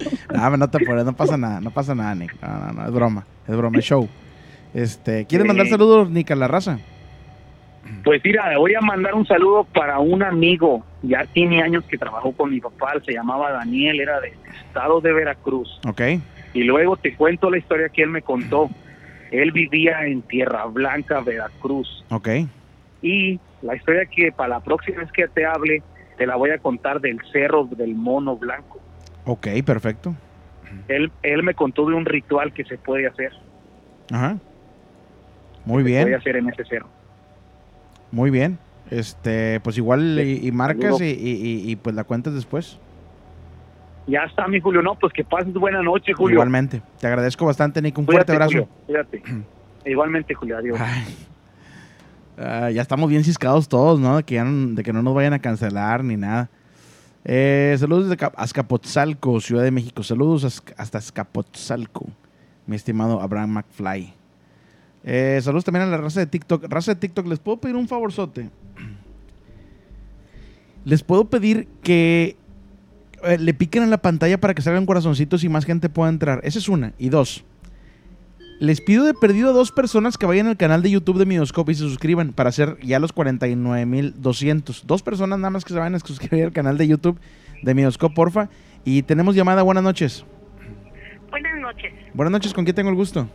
No, 0.49 0.57
no 0.57 0.69
te 0.69 0.77
apures, 0.83 1.05
no 1.05 1.13
pasa 1.13 1.37
nada, 1.37 1.61
no 1.61 1.71
pasa 1.71 1.93
nada, 1.95 2.13
Nick. 2.15 2.35
No, 2.41 2.47
no, 2.47 2.73
no, 2.73 2.85
es 2.85 2.91
broma, 2.91 3.25
es 3.47 3.55
broma, 3.55 3.77
es 3.79 3.85
show. 3.85 4.07
Este, 4.73 5.25
¿quieres 5.25 5.47
mandar 5.47 5.67
saludos, 5.67 6.09
Nick, 6.09 6.31
a 6.31 6.35
la 6.35 6.47
raza? 6.47 6.79
Pues 8.03 8.21
mira, 8.23 8.57
voy 8.57 8.73
a 8.75 8.81
mandar 8.81 9.13
un 9.15 9.25
saludo 9.25 9.63
para 9.73 9.99
un 9.99 10.23
amigo, 10.23 10.85
ya 11.01 11.25
tiene 11.33 11.61
años 11.61 11.83
que 11.87 11.97
trabajó 11.97 12.33
con 12.33 12.51
mi 12.51 12.59
papá, 12.59 12.93
se 13.05 13.13
llamaba 13.13 13.51
Daniel, 13.51 13.99
era 13.99 14.19
del 14.19 14.33
estado 14.67 15.01
de 15.01 15.13
Veracruz. 15.13 15.79
Ok, 15.87 16.01
Y 16.53 16.63
luego 16.63 16.97
te 16.97 17.15
cuento 17.15 17.49
la 17.49 17.57
historia 17.57 17.89
que 17.89 18.03
él 18.03 18.09
me 18.09 18.21
contó. 18.21 18.69
Él 19.31 19.51
vivía 19.51 20.05
en 20.05 20.21
Tierra 20.23 20.65
Blanca, 20.65 21.21
Veracruz. 21.21 22.05
ok, 22.09 22.29
Y 23.01 23.39
la 23.61 23.75
historia 23.75 24.05
que 24.05 24.31
para 24.31 24.49
la 24.49 24.59
próxima 24.59 25.01
vez 25.01 25.11
que 25.11 25.27
te 25.27 25.45
hable, 25.45 25.83
te 26.17 26.25
la 26.25 26.35
voy 26.35 26.51
a 26.51 26.59
contar 26.59 27.01
del 27.01 27.19
Cerro 27.31 27.65
del 27.65 27.95
Mono 27.95 28.37
Blanco. 28.37 28.79
ok, 29.25 29.47
perfecto. 29.65 30.15
Él, 30.87 31.11
él 31.23 31.43
me 31.43 31.53
contó 31.53 31.87
de 31.87 31.95
un 31.95 32.05
ritual 32.05 32.53
que 32.53 32.63
se 32.65 32.77
puede 32.77 33.07
hacer, 33.07 33.31
Ajá. 34.11 34.37
Muy 35.65 35.83
se 35.83 35.89
puede 35.89 36.05
bien, 36.05 36.15
hacer 36.15 36.35
en 36.37 36.49
ese 36.49 36.63
cerro. 36.65 36.89
Muy 38.11 38.29
bien. 38.29 38.57
Este, 38.91 39.59
pues 39.61 39.77
igual 39.77 40.19
y, 40.19 40.47
y 40.47 40.51
marcas 40.51 41.01
y, 41.01 41.05
y- 41.05 41.71
y, 41.71 41.75
pues 41.75 41.95
la 41.95 42.03
cuentas 42.03 42.33
después. 42.35 42.77
Ya 44.07 44.19
está, 44.21 44.47
mi 44.47 44.59
Julio. 44.61 44.81
No, 44.83 44.93
pues 44.95 45.11
que 45.11 45.23
pases 45.23 45.53
buena 45.53 45.81
noche, 45.81 46.13
Julio. 46.13 46.35
Igualmente. 46.35 46.81
Te 46.99 47.07
agradezco 47.07 47.45
bastante, 47.45 47.81
Nick. 47.81 47.97
Un 47.97 48.05
Cuídate, 48.05 48.33
fuerte 48.35 48.55
abrazo. 48.57 48.69
Cuídate. 48.85 49.23
Igualmente, 49.85 50.33
Julio. 50.35 50.57
Adiós. 50.57 50.79
Ah, 52.37 52.69
ya 52.69 52.81
estamos 52.81 53.09
bien 53.09 53.23
ciscados 53.23 53.67
todos, 53.69 53.99
¿no? 53.99 54.17
De 54.17 54.23
que, 54.23 54.35
ya 54.35 54.43
no, 54.43 54.75
de 54.75 54.83
que 54.83 54.91
no 54.93 55.01
nos 55.01 55.15
vayan 55.15 55.33
a 55.33 55.39
cancelar 55.39 56.03
ni 56.03 56.17
nada. 56.17 56.49
Eh, 57.23 57.75
saludos 57.79 58.03
desde 58.05 58.17
Ca- 58.17 58.33
Azcapotzalco, 58.35 59.39
Ciudad 59.41 59.63
de 59.63 59.71
México. 59.71 60.03
Saludos 60.03 60.43
hasta- 60.43 60.73
hasta 60.77 60.97
Azcapotzalco, 60.99 62.05
mi 62.67 62.75
estimado 62.75 63.21
Abraham 63.21 63.51
McFly. 63.51 64.13
Eh, 65.07 65.39
saludos 65.43 65.63
también 65.63 65.83
a 65.83 65.85
la 65.85 65.97
raza 65.97 66.19
de 66.19 66.25
TikTok. 66.25 66.65
Raza 66.67 66.95
de 66.95 66.99
TikTok, 66.99 67.27
¿les 67.27 67.37
puedo 67.37 67.57
pedir 67.57 67.75
un 67.75 67.87
favorzote? 67.87 68.49
Les 70.83 71.03
puedo 71.03 71.25
pedir 71.25 71.67
que 71.83 72.35
eh, 73.23 73.37
le 73.37 73.53
piquen 73.53 73.83
en 73.83 73.91
la 73.91 73.99
pantalla 73.99 74.39
para 74.39 74.55
que 74.55 74.63
salgan 74.63 74.87
corazoncitos 74.87 75.43
y 75.43 75.49
más 75.49 75.63
gente 75.63 75.89
pueda 75.89 76.09
entrar. 76.09 76.41
Esa 76.43 76.57
es 76.57 76.67
una. 76.67 76.93
Y 76.97 77.09
dos, 77.09 77.45
les 78.59 78.81
pido 78.81 79.05
de 79.05 79.13
perdido 79.13 79.51
a 79.51 79.53
dos 79.53 79.71
personas 79.71 80.17
que 80.17 80.25
vayan 80.25 80.47
al 80.47 80.57
canal 80.57 80.81
de 80.81 80.89
YouTube 80.89 81.19
de 81.19 81.27
Midoscope 81.27 81.71
y 81.71 81.75
se 81.75 81.81
suscriban 81.81 82.33
para 82.33 82.49
hacer 82.49 82.77
ya 82.81 82.99
los 82.99 83.13
49.200. 83.13 84.83
Dos 84.85 85.03
personas 85.03 85.37
nada 85.37 85.51
más 85.51 85.63
que 85.63 85.73
se 85.73 85.79
vayan 85.79 85.93
a 85.93 85.99
suscribir 85.99 86.45
al 86.45 86.51
canal 86.51 86.79
de 86.79 86.87
YouTube 86.87 87.19
de 87.61 87.73
Midoscope, 87.75 88.15
porfa. 88.15 88.49
Y 88.83 89.03
tenemos 89.03 89.35
llamada. 89.35 89.61
Buenas 89.61 89.83
noches. 89.83 90.25
Buenas 91.29 91.59
noches. 91.59 91.93
Buenas 92.15 92.31
noches, 92.31 92.53
¿con 92.55 92.63
quién 92.63 92.75
tengo 92.75 92.89
el 92.89 92.95
gusto? 92.95 93.27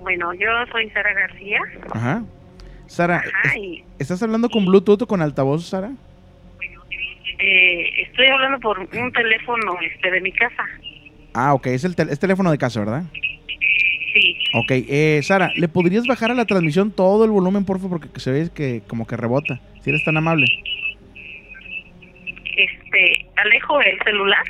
Bueno, 0.00 0.32
yo 0.34 0.48
soy 0.72 0.88
Sara 0.90 1.12
García. 1.12 1.60
Ajá. 1.92 2.24
Sara, 2.86 3.16
Ajá, 3.18 3.50
¿es- 3.50 3.56
y 3.56 3.84
¿estás 3.98 4.22
hablando 4.22 4.48
con 4.50 4.64
Bluetooth 4.64 5.02
o 5.02 5.06
con 5.06 5.22
altavoz, 5.22 5.64
Sara? 5.64 5.90
eh, 7.42 8.02
estoy 8.02 8.26
hablando 8.26 8.58
por 8.60 8.78
un 8.78 9.12
teléfono 9.12 9.78
este 9.80 10.10
de 10.10 10.20
mi 10.20 10.30
casa. 10.32 10.62
Ah, 11.32 11.54
ok, 11.54 11.68
es 11.68 11.84
el 11.84 11.96
tel- 11.96 12.10
es 12.10 12.18
teléfono 12.18 12.50
de 12.50 12.58
casa, 12.58 12.80
¿verdad? 12.80 13.04
Sí. 14.12 14.36
Ok, 14.54 14.70
eh, 14.72 15.20
Sara, 15.22 15.50
¿le 15.56 15.68
podrías 15.68 16.06
bajar 16.06 16.30
a 16.30 16.34
la 16.34 16.44
transmisión 16.44 16.90
todo 16.90 17.24
el 17.24 17.30
volumen, 17.30 17.64
porfa? 17.64 17.88
Porque 17.88 18.08
se 18.20 18.30
ve 18.32 18.50
que 18.54 18.82
como 18.88 19.06
que 19.06 19.16
rebota. 19.16 19.58
Si 19.80 19.88
eres 19.90 20.04
tan 20.04 20.16
amable. 20.18 20.46
Este, 22.56 23.26
alejo 23.36 23.80
el 23.80 23.98
celular. 24.04 24.44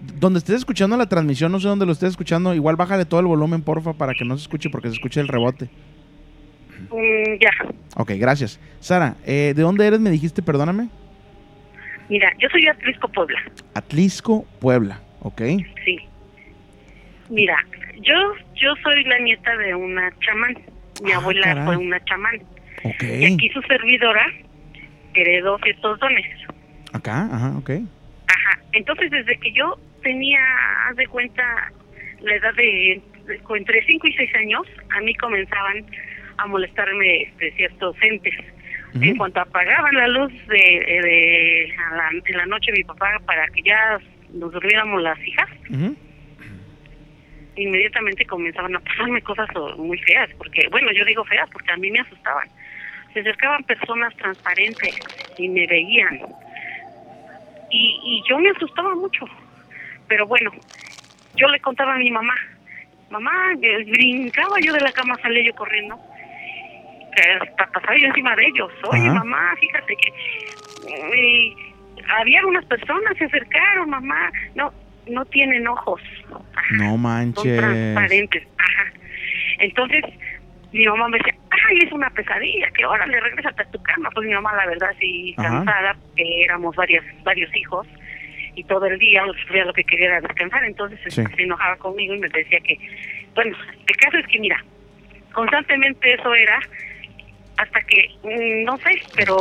Donde 0.00 0.38
estés 0.38 0.56
escuchando 0.56 0.96
la 0.96 1.06
transmisión, 1.06 1.50
no 1.50 1.58
sé 1.60 1.66
dónde 1.68 1.84
lo 1.86 1.92
estés 1.92 2.10
escuchando, 2.10 2.54
igual 2.54 2.76
bájale 2.76 3.04
todo 3.04 3.20
el 3.20 3.26
volumen, 3.26 3.62
porfa, 3.62 3.94
para 3.94 4.14
que 4.14 4.24
no 4.24 4.36
se 4.36 4.42
escuche 4.42 4.70
porque 4.70 4.88
se 4.88 4.94
escuche 4.94 5.20
el 5.20 5.26
rebote. 5.28 5.68
Mm, 6.90 7.40
ya. 7.40 7.50
Ok, 7.96 8.12
gracias. 8.16 8.60
Sara, 8.80 9.16
eh, 9.26 9.52
¿de 9.56 9.62
dónde 9.62 9.86
eres? 9.86 9.98
Me 10.00 10.10
dijiste, 10.10 10.40
perdóname. 10.42 10.88
Mira, 12.08 12.32
yo 12.38 12.48
soy 12.50 12.62
de 12.62 12.70
Atlisco, 12.70 13.08
Puebla. 13.08 13.38
Atlisco, 13.74 14.46
Puebla. 14.60 15.00
Ok. 15.20 15.42
Sí. 15.84 15.98
Mira, 17.28 17.56
yo 18.00 18.14
yo 18.54 18.70
soy 18.82 19.04
la 19.04 19.18
nieta 19.18 19.56
de 19.56 19.74
una 19.74 20.10
chamán. 20.20 20.56
Mi 21.02 21.12
Ah, 21.12 21.16
abuela 21.16 21.42
caray. 21.42 21.64
fue 21.66 21.76
una 21.76 22.02
chamán. 22.04 22.36
Ok. 22.84 23.02
Y 23.02 23.24
aquí 23.34 23.48
su 23.50 23.60
servidora 23.62 24.24
heredó 25.14 25.58
estos 25.66 25.98
dones. 25.98 26.24
Acá, 26.92 27.28
ajá, 27.30 27.58
ok. 27.58 27.70
Ajá. 28.28 28.58
Entonces, 28.72 29.10
desde 29.10 29.38
que 29.38 29.52
yo 29.52 29.78
tenía, 30.02 30.40
haz 30.88 30.96
de 30.96 31.06
cuenta, 31.06 31.72
la 32.20 32.34
edad 32.34 32.54
de, 32.54 33.00
de- 33.26 33.40
entre 33.56 33.84
5 33.84 34.06
y 34.06 34.12
6 34.14 34.34
años, 34.36 34.62
a 34.94 35.00
mí 35.00 35.14
comenzaban 35.16 35.84
a 36.38 36.46
molestarme 36.46 37.22
este, 37.22 37.50
ciertos 37.52 37.96
entes. 38.02 38.34
En 38.94 39.16
cuanto 39.16 39.40
apagaban 39.40 39.94
la 39.94 40.08
luz 40.08 40.32
de, 40.48 40.56
de 40.56 41.74
a 41.90 41.94
la, 41.96 42.10
en 42.24 42.36
la 42.36 42.46
noche 42.46 42.72
mi 42.72 42.82
papá 42.84 43.18
para 43.26 43.46
que 43.48 43.62
ya 43.62 43.98
nos 44.32 44.50
durmiéramos 44.52 45.02
las 45.02 45.18
hijas, 45.26 45.48
inmediatamente 47.56 48.24
comenzaban 48.24 48.74
a 48.76 48.80
pasarme 48.80 49.20
cosas 49.22 49.48
muy 49.76 49.98
feas, 49.98 50.30
porque, 50.38 50.68
bueno, 50.70 50.90
yo 50.92 51.04
digo 51.04 51.24
feas 51.24 51.48
porque 51.50 51.72
a 51.72 51.76
mí 51.76 51.90
me 51.90 52.00
asustaban. 52.00 52.48
Se 53.12 53.20
acercaban 53.20 53.64
personas 53.64 54.14
transparentes 54.16 54.96
y 55.38 55.48
me 55.48 55.66
veían. 55.66 56.20
Y, 57.70 58.00
y 58.02 58.22
yo 58.28 58.38
me 58.38 58.50
asustaba 58.50 58.94
mucho. 58.94 59.26
Pero 60.08 60.26
bueno, 60.26 60.50
yo 61.36 61.48
le 61.48 61.60
contaba 61.60 61.94
a 61.94 61.98
mi 61.98 62.10
mamá. 62.10 62.34
Mamá, 63.10 63.32
eh, 63.62 63.84
brincaba 63.84 64.56
yo 64.64 64.72
de 64.72 64.80
la 64.80 64.92
cama, 64.92 65.14
salía 65.22 65.42
yo 65.44 65.54
corriendo. 65.54 65.98
Hasta 67.42 67.66
pasaba 67.72 67.96
yo 67.96 68.06
encima 68.06 68.36
de 68.36 68.46
ellos. 68.46 68.70
Oye, 68.90 69.00
Ajá. 69.02 69.14
mamá, 69.14 69.54
fíjate 69.58 69.96
que 69.96 70.12
eh, 70.88 71.54
había 72.18 72.46
unas 72.46 72.64
personas 72.66 73.16
se 73.18 73.24
acercaron, 73.24 73.90
mamá. 73.90 74.30
No, 74.54 74.72
no 75.08 75.24
tienen 75.26 75.66
ojos. 75.66 76.00
Ajá 76.54 76.74
No 76.76 76.90
son 76.92 77.02
manches. 77.02 77.56
transparentes. 77.58 78.46
Ajá. 78.58 78.92
Entonces, 79.58 80.04
mi 80.72 80.86
mamá 80.86 81.08
me 81.08 81.18
decía, 81.18 81.34
ay, 81.68 81.78
es 81.84 81.92
una 81.92 82.10
pesadilla, 82.10 82.70
que 82.70 82.84
ahora 82.84 83.06
le 83.06 83.20
regresas 83.20 83.58
a 83.58 83.64
tu 83.70 83.82
cama. 83.82 84.10
Pues 84.14 84.26
mi 84.26 84.34
mamá, 84.34 84.54
la 84.56 84.66
verdad, 84.66 84.90
sí, 84.98 85.34
Ajá. 85.36 85.48
cansada, 85.64 85.96
que 86.16 86.44
éramos 86.44 86.74
varias, 86.76 87.04
varios 87.24 87.54
hijos, 87.56 87.86
y 88.54 88.64
todo 88.64 88.86
el 88.86 88.98
día 88.98 89.22
ella 89.52 89.64
lo 89.66 89.72
que 89.72 89.84
quería 89.84 90.06
era 90.06 90.20
descansar, 90.20 90.64
entonces 90.64 90.98
Sí. 91.14 91.22
se 91.36 91.42
enojaba 91.42 91.76
conmigo 91.76 92.14
y 92.14 92.18
me 92.18 92.28
decía 92.28 92.58
que, 92.60 92.76
bueno, 93.34 93.56
el 93.86 93.96
caso 93.96 94.18
es 94.18 94.26
que, 94.26 94.38
mira, 94.40 94.62
constantemente 95.32 96.14
eso 96.14 96.34
era 96.34 96.58
hasta 97.58 97.80
que, 97.82 98.08
mm, 98.22 98.64
no 98.64 98.76
sé, 98.78 99.00
pero 99.16 99.36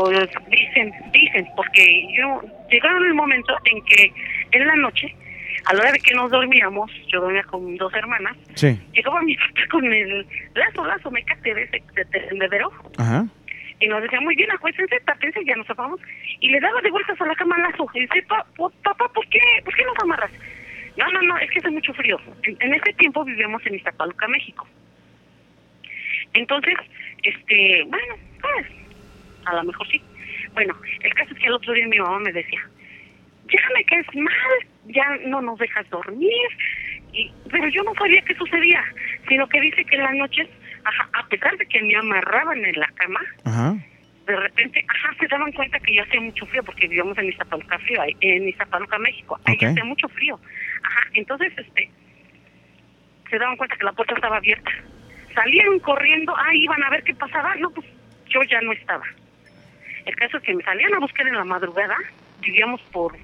dicen, 0.49 0.91
dicen, 1.11 1.47
porque 1.55 2.07
yo, 2.15 2.41
llegaron 2.69 3.05
el 3.05 3.13
momento 3.13 3.55
en 3.65 3.83
que 3.85 4.11
en 4.51 4.67
la 4.67 4.75
noche, 4.75 5.15
a 5.69 5.73
la 5.73 5.81
hora 5.81 5.91
de 5.91 5.99
que 5.99 6.13
nos 6.15 6.31
dormíamos, 6.31 6.89
yo 7.11 7.19
dormía 7.21 7.43
con 7.43 7.75
dos 7.77 7.93
hermanas, 7.93 8.35
Sí, 8.55 8.79
llegaba 8.93 9.21
mi 9.21 9.35
papá 9.35 9.61
con 9.71 9.85
el 9.85 10.25
lazo, 10.55 10.85
lazo, 10.85 11.11
mecate 11.11 11.53
de 11.53 11.63
ese 11.63 11.83
de 11.93 12.05
tendedero, 12.05 12.71
ajá. 12.97 13.25
Y 13.79 13.87
nos 13.87 14.01
decía, 14.01 14.19
muy 14.21 14.35
bien, 14.35 14.49
acuérdense, 14.51 14.99
tápense, 15.01 15.45
ya 15.45 15.55
nos 15.55 15.67
tapamos. 15.67 15.99
Y 16.39 16.49
le 16.49 16.59
daba 16.59 16.81
de 16.81 16.89
vueltas 16.89 17.19
a 17.21 17.25
la 17.27 17.35
cama 17.35 17.59
lazo. 17.59 17.87
Y 17.93 17.99
dice, 18.01 18.23
"Pa- 18.23 18.43
po- 18.55 18.71
papá, 18.83 19.07
¿por 19.13 19.27
qué, 19.29 19.39
¿por 19.63 19.75
qué 19.75 19.83
nos 19.85 19.99
amarras? 20.01 20.31
No, 20.97 21.07
no, 21.11 21.21
no, 21.21 21.37
es 21.37 21.51
que 21.51 21.59
hace 21.59 21.69
mucho 21.69 21.93
frío. 21.93 22.19
En, 22.41 22.57
en 22.59 22.73
ese 22.73 22.91
tiempo 22.93 23.23
vivíamos 23.23 23.63
en 23.67 23.75
Iztapaluca, 23.75 24.27
México. 24.29 24.67
Entonces, 26.33 26.73
este, 27.23 27.83
bueno, 27.87 28.15
pues, 28.41 28.65
a 29.45 29.53
lo 29.55 29.63
mejor 29.65 29.87
sí. 29.89 30.01
Bueno, 30.53 30.75
el 31.01 31.13
caso 31.13 31.33
es 31.33 31.39
que 31.39 31.45
el 31.45 31.53
otro 31.53 31.73
día 31.73 31.87
mi 31.87 31.99
mamá 31.99 32.19
me 32.19 32.33
decía, 32.33 32.59
ya 33.47 33.59
me 33.75 33.83
caes 33.85 34.05
mal, 34.15 34.67
ya 34.85 35.15
no 35.27 35.41
nos 35.41 35.57
dejas 35.59 35.89
dormir, 35.89 36.47
y, 37.13 37.31
pero 37.49 37.67
yo 37.69 37.83
no 37.83 37.93
sabía 37.95 38.21
qué 38.23 38.35
sucedía, 38.35 38.83
sino 39.27 39.47
que 39.47 39.61
dice 39.61 39.85
que 39.85 39.95
en 39.95 40.03
las 40.03 40.15
noches, 40.15 40.47
ajá, 40.83 41.09
a 41.13 41.27
pesar 41.27 41.57
de 41.57 41.65
que 41.65 41.81
me 41.81 41.95
amarraban 41.95 42.63
en 42.65 42.79
la 42.79 42.87
cama, 42.95 43.21
Ajá. 43.45 43.75
de 44.25 44.35
repente, 44.35 44.85
ajá, 44.87 45.15
se 45.19 45.27
daban 45.27 45.51
cuenta 45.53 45.79
que 45.79 45.95
ya 45.95 46.03
hacía 46.03 46.21
mucho 46.21 46.45
frío 46.47 46.63
porque 46.63 46.87
vivíamos 46.87 47.17
en 47.17 47.29
Iztapaluca, 47.29 47.79
frío, 47.79 48.01
en 48.21 48.47
Iztapaluca, 48.47 48.97
México, 48.99 49.39
ahí 49.45 49.55
hacía 49.55 49.85
mucho 49.85 50.07
frío. 50.09 50.39
Ajá, 50.83 51.01
entonces, 51.13 51.53
este, 51.57 51.89
se 53.29 53.37
daban 53.37 53.57
cuenta 53.57 53.75
que 53.75 53.85
la 53.85 53.93
puerta 53.93 54.13
estaba 54.13 54.37
abierta. 54.37 54.71
Salieron 55.33 55.79
corriendo, 55.79 56.35
ah, 56.35 56.53
iban 56.55 56.83
a 56.83 56.89
ver 56.89 57.03
qué 57.03 57.13
pasaba, 57.13 57.55
no, 57.55 57.69
pues 57.69 57.85
yo 58.27 58.41
ya 58.43 58.59
no 58.61 58.71
estaba. 58.73 59.05
El 60.05 60.15
caso 60.15 60.37
es 60.37 60.43
que 60.43 60.53
me 60.53 60.63
salían 60.63 60.93
a 60.93 60.99
buscar 60.99 61.27
en 61.27 61.35
la 61.35 61.43
madrugada, 61.43 61.97
vivíamos 62.41 62.81
por, 62.91 63.15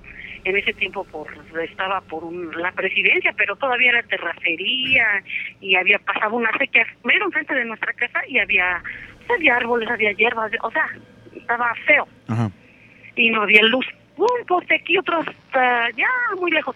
en 0.45 0.57
ese 0.57 0.73
tiempo 0.73 1.03
por, 1.05 1.27
estaba 1.63 2.01
por 2.01 2.23
un- 2.23 2.51
la 2.61 2.71
presidencia, 2.71 3.33
pero 3.37 3.55
todavía 3.55 3.91
era 3.91 4.03
terracería 4.03 5.23
y 5.61 5.75
había 5.75 5.99
pasado 5.99 6.35
una 6.35 6.51
sequía 6.57 6.85
mero 7.03 7.25
enfrente 7.25 7.53
de 7.55 7.65
nuestra 7.65 7.93
casa 7.93 8.21
y 8.27 8.39
había, 8.39 8.81
pues, 9.27 9.39
había 9.39 9.55
árboles, 9.55 9.89
había 9.89 10.11
hierbas, 10.13 10.51
o 10.61 10.71
sea, 10.71 10.87
estaba 11.35 11.73
feo 11.85 12.07
Ajá. 12.27 12.49
y 13.15 13.29
no 13.29 13.41
había 13.43 13.61
luz. 13.63 13.85
Un 14.15 14.45
poste 14.47 14.75
aquí, 14.75 14.97
otro 14.97 15.19
hasta 15.19 15.85
allá, 15.85 16.07
muy 16.39 16.51
lejos. 16.51 16.75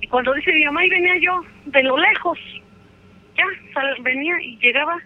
Y 0.00 0.06
cuando 0.08 0.32
dice 0.34 0.52
mi 0.52 0.64
mamá, 0.64 0.80
ahí 0.80 0.88
venía 0.88 1.16
yo, 1.18 1.42
de 1.66 1.82
lo 1.82 1.96
lejos, 1.98 2.38
ya, 3.36 3.44
sal- 3.74 3.96
venía 4.00 4.40
y 4.40 4.56
llegaba, 4.58 4.98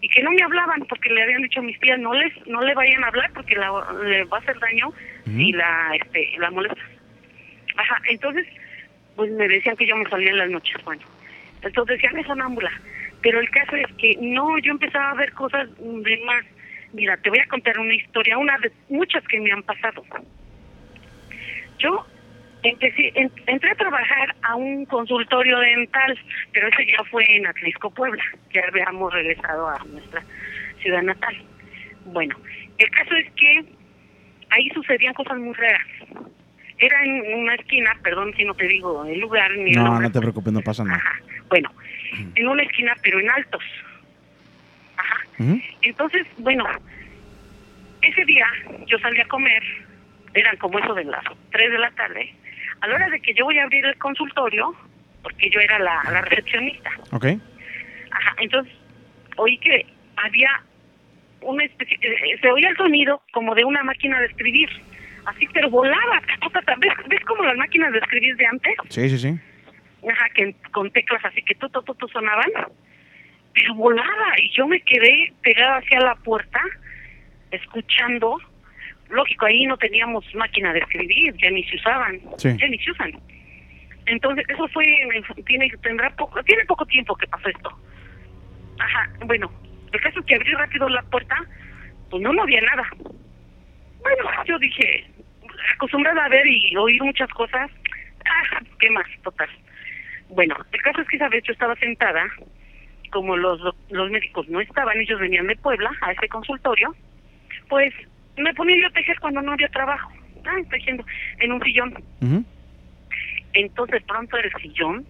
y 0.00 0.08
que 0.08 0.22
no 0.22 0.30
me 0.30 0.42
hablaban, 0.42 0.80
porque 0.88 1.10
le 1.10 1.22
habían 1.22 1.42
dicho 1.42 1.60
a 1.60 1.62
mis 1.62 1.78
tías, 1.80 1.98
no 1.98 2.14
les 2.14 2.32
no 2.46 2.62
le 2.62 2.74
vayan 2.74 3.02
a 3.04 3.08
hablar, 3.08 3.30
porque 3.34 3.54
la, 3.56 3.70
le 4.04 4.24
va 4.24 4.38
a 4.38 4.40
hacer 4.40 4.58
daño 4.60 4.92
y 5.26 5.52
la 5.52 5.92
este 6.00 6.32
la 6.38 6.50
molesta. 6.50 6.80
Ajá, 7.76 7.98
entonces, 8.08 8.46
pues 9.16 9.30
me 9.32 9.48
decían 9.48 9.76
que 9.76 9.86
yo 9.86 9.96
me 9.96 10.08
salía 10.08 10.30
en 10.30 10.38
las 10.38 10.50
noches, 10.50 10.76
bueno. 10.84 11.02
Entonces 11.62 11.96
decían, 11.96 12.18
es 12.18 12.26
sonámbula. 12.26 12.70
Pero 13.22 13.38
el 13.40 13.50
caso 13.50 13.76
es 13.76 13.86
que 13.98 14.16
no, 14.20 14.58
yo 14.58 14.72
empezaba 14.72 15.10
a 15.10 15.14
ver 15.14 15.32
cosas 15.32 15.68
de 15.78 16.22
más. 16.24 16.44
Mira, 16.92 17.16
te 17.18 17.28
voy 17.30 17.38
a 17.38 17.46
contar 17.46 17.78
una 17.78 17.94
historia, 17.94 18.38
una 18.38 18.56
de 18.58 18.72
muchas 18.88 19.22
que 19.28 19.38
me 19.40 19.52
han 19.52 19.62
pasado. 19.62 20.02
Yo 21.78 22.04
empecé, 22.62 23.12
en- 23.14 23.30
entré 23.46 23.70
a 23.70 23.74
trabajar 23.74 24.34
a 24.42 24.54
un 24.56 24.84
consultorio 24.86 25.58
dental, 25.58 26.18
pero 26.52 26.68
ese 26.68 26.86
ya 26.86 27.02
fue 27.10 27.24
en 27.36 27.46
Atlisco, 27.46 27.90
Puebla. 27.90 28.22
Ya 28.52 28.62
habíamos 28.68 29.12
regresado 29.12 29.68
a 29.68 29.78
nuestra 29.84 30.22
ciudad 30.80 31.02
natal. 31.02 31.36
Bueno, 32.06 32.36
el 32.78 32.90
caso 32.90 33.14
es 33.16 33.30
que 33.32 33.64
ahí 34.50 34.68
sucedían 34.70 35.14
cosas 35.14 35.38
muy 35.38 35.54
raras. 35.54 35.86
Era 36.78 37.04
en 37.04 37.40
una 37.40 37.54
esquina, 37.56 37.94
perdón 38.02 38.32
si 38.36 38.44
no 38.44 38.54
te 38.54 38.66
digo 38.66 39.04
el 39.04 39.20
lugar 39.20 39.50
ni 39.56 39.70
el 39.72 39.76
No, 39.78 39.84
nombre. 39.84 40.08
no 40.08 40.12
te 40.12 40.20
preocupes, 40.20 40.52
no 40.52 40.60
pasa 40.62 40.82
nada. 40.84 40.96
Ajá. 40.96 41.20
Bueno, 41.48 41.70
en 42.34 42.48
una 42.48 42.62
esquina, 42.62 42.94
pero 43.02 43.20
en 43.20 43.28
altos. 43.30 43.62
Ajá. 44.96 45.16
Entonces, 45.82 46.26
bueno, 46.38 46.64
ese 48.02 48.24
día 48.24 48.46
yo 48.86 48.98
salí 48.98 49.20
a 49.20 49.26
comer, 49.28 49.62
eran 50.34 50.56
como 50.56 50.78
eso 50.78 50.94
de 50.94 51.04
las 51.04 51.24
3 51.50 51.70
de 51.70 51.78
la 51.78 51.90
tarde. 51.92 52.34
A 52.80 52.86
la 52.86 52.94
hora 52.94 53.10
de 53.10 53.20
que 53.20 53.34
yo 53.34 53.44
voy 53.44 53.58
a 53.58 53.64
abrir 53.64 53.84
el 53.84 53.96
consultorio, 53.98 54.74
porque 55.22 55.50
yo 55.50 55.60
era 55.60 55.78
la, 55.78 56.02
la 56.10 56.22
recepcionista, 56.22 56.90
Ok. 57.12 57.26
Ajá, 58.12 58.34
entonces 58.38 58.72
oí 59.36 59.56
que 59.58 59.86
había 60.16 60.62
una 61.42 61.64
especie, 61.64 61.98
eh, 62.02 62.38
se 62.40 62.50
oía 62.50 62.68
el 62.68 62.76
sonido 62.76 63.22
como 63.32 63.54
de 63.54 63.64
una 63.64 63.82
máquina 63.82 64.20
de 64.20 64.26
escribir, 64.26 64.68
así, 65.26 65.46
pero 65.52 65.70
volaba. 65.70 66.20
¿Ves, 66.78 66.92
¿Ves 67.08 67.24
como 67.24 67.44
las 67.44 67.56
máquinas 67.56 67.92
de 67.92 67.98
escribir 67.98 68.36
de 68.36 68.46
antes? 68.46 68.74
Sí, 68.88 69.08
sí, 69.08 69.18
sí. 69.18 69.38
Ajá, 70.08 70.28
que 70.34 70.54
con 70.72 70.90
teclas 70.90 71.24
así 71.24 71.42
que 71.42 71.54
tú, 71.56 71.68
tú 71.68 72.08
sonaban, 72.08 72.50
pero 73.54 73.74
volaba 73.74 74.34
y 74.38 74.50
yo 74.56 74.66
me 74.66 74.80
quedé 74.80 75.32
pegada 75.42 75.78
hacia 75.78 76.00
la 76.00 76.14
puerta, 76.16 76.60
escuchando. 77.50 78.38
Lógico, 79.10 79.46
ahí 79.46 79.66
no 79.66 79.76
teníamos 79.76 80.24
máquina 80.36 80.72
de 80.72 80.78
escribir, 80.78 81.34
ya 81.42 81.50
ni 81.50 81.64
se 81.64 81.76
usaban, 81.76 82.20
Sí. 82.36 82.56
ya 82.56 82.68
ni 82.68 82.78
se 82.78 82.92
usan. 82.92 83.12
Entonces, 84.06 84.44
eso 84.48 84.68
fue, 84.68 84.84
tiene, 85.46 85.68
tendrá 85.82 86.10
poco, 86.16 86.42
tiene 86.44 86.64
poco 86.64 86.86
tiempo 86.86 87.14
que 87.16 87.26
pasó 87.26 87.48
esto. 87.48 87.70
Ajá, 88.78 89.10
bueno, 89.26 89.50
el 89.92 90.00
caso 90.00 90.20
es 90.20 90.26
que 90.26 90.34
abrí 90.36 90.52
rápido 90.52 90.88
la 90.88 91.02
puerta, 91.02 91.36
pues 92.10 92.22
no, 92.22 92.32
no 92.32 92.42
había 92.42 92.60
nada. 92.60 92.88
Bueno, 94.00 94.24
yo 94.46 94.58
dije, 94.58 95.06
acostumbrada 95.74 96.24
a 96.24 96.28
ver 96.28 96.46
y 96.46 96.76
oír 96.76 97.02
muchas 97.02 97.30
cosas, 97.30 97.70
ah, 98.24 98.60
¿qué 98.78 98.90
más? 98.90 99.06
Total. 99.22 99.48
Bueno, 100.28 100.56
el 100.72 100.82
caso 100.82 101.00
es 101.00 101.08
que 101.08 101.16
esa 101.16 101.28
vez 101.28 101.42
yo 101.44 101.52
estaba 101.52 101.74
sentada, 101.76 102.24
como 103.10 103.36
los, 103.36 103.60
los 103.90 104.10
médicos 104.10 104.48
no 104.48 104.60
estaban, 104.60 104.98
ellos 104.98 105.20
venían 105.20 105.46
de 105.48 105.56
Puebla 105.56 105.90
a 106.02 106.12
ese 106.12 106.28
consultorio, 106.28 106.94
pues 107.68 107.92
me 108.36 108.54
ponía 108.54 108.80
yo 108.80 108.86
a 108.86 108.92
tejer 108.92 109.18
cuando 109.20 109.42
no 109.42 109.52
había 109.52 109.68
trabajo. 109.68 110.10
Ah, 110.46 110.56
tejiendo 110.70 111.04
en 111.38 111.52
un 111.52 111.62
sillón. 111.62 111.94
Entonces 113.52 114.02
pronto 114.04 114.36
el 114.38 114.50
sillón 114.62 115.04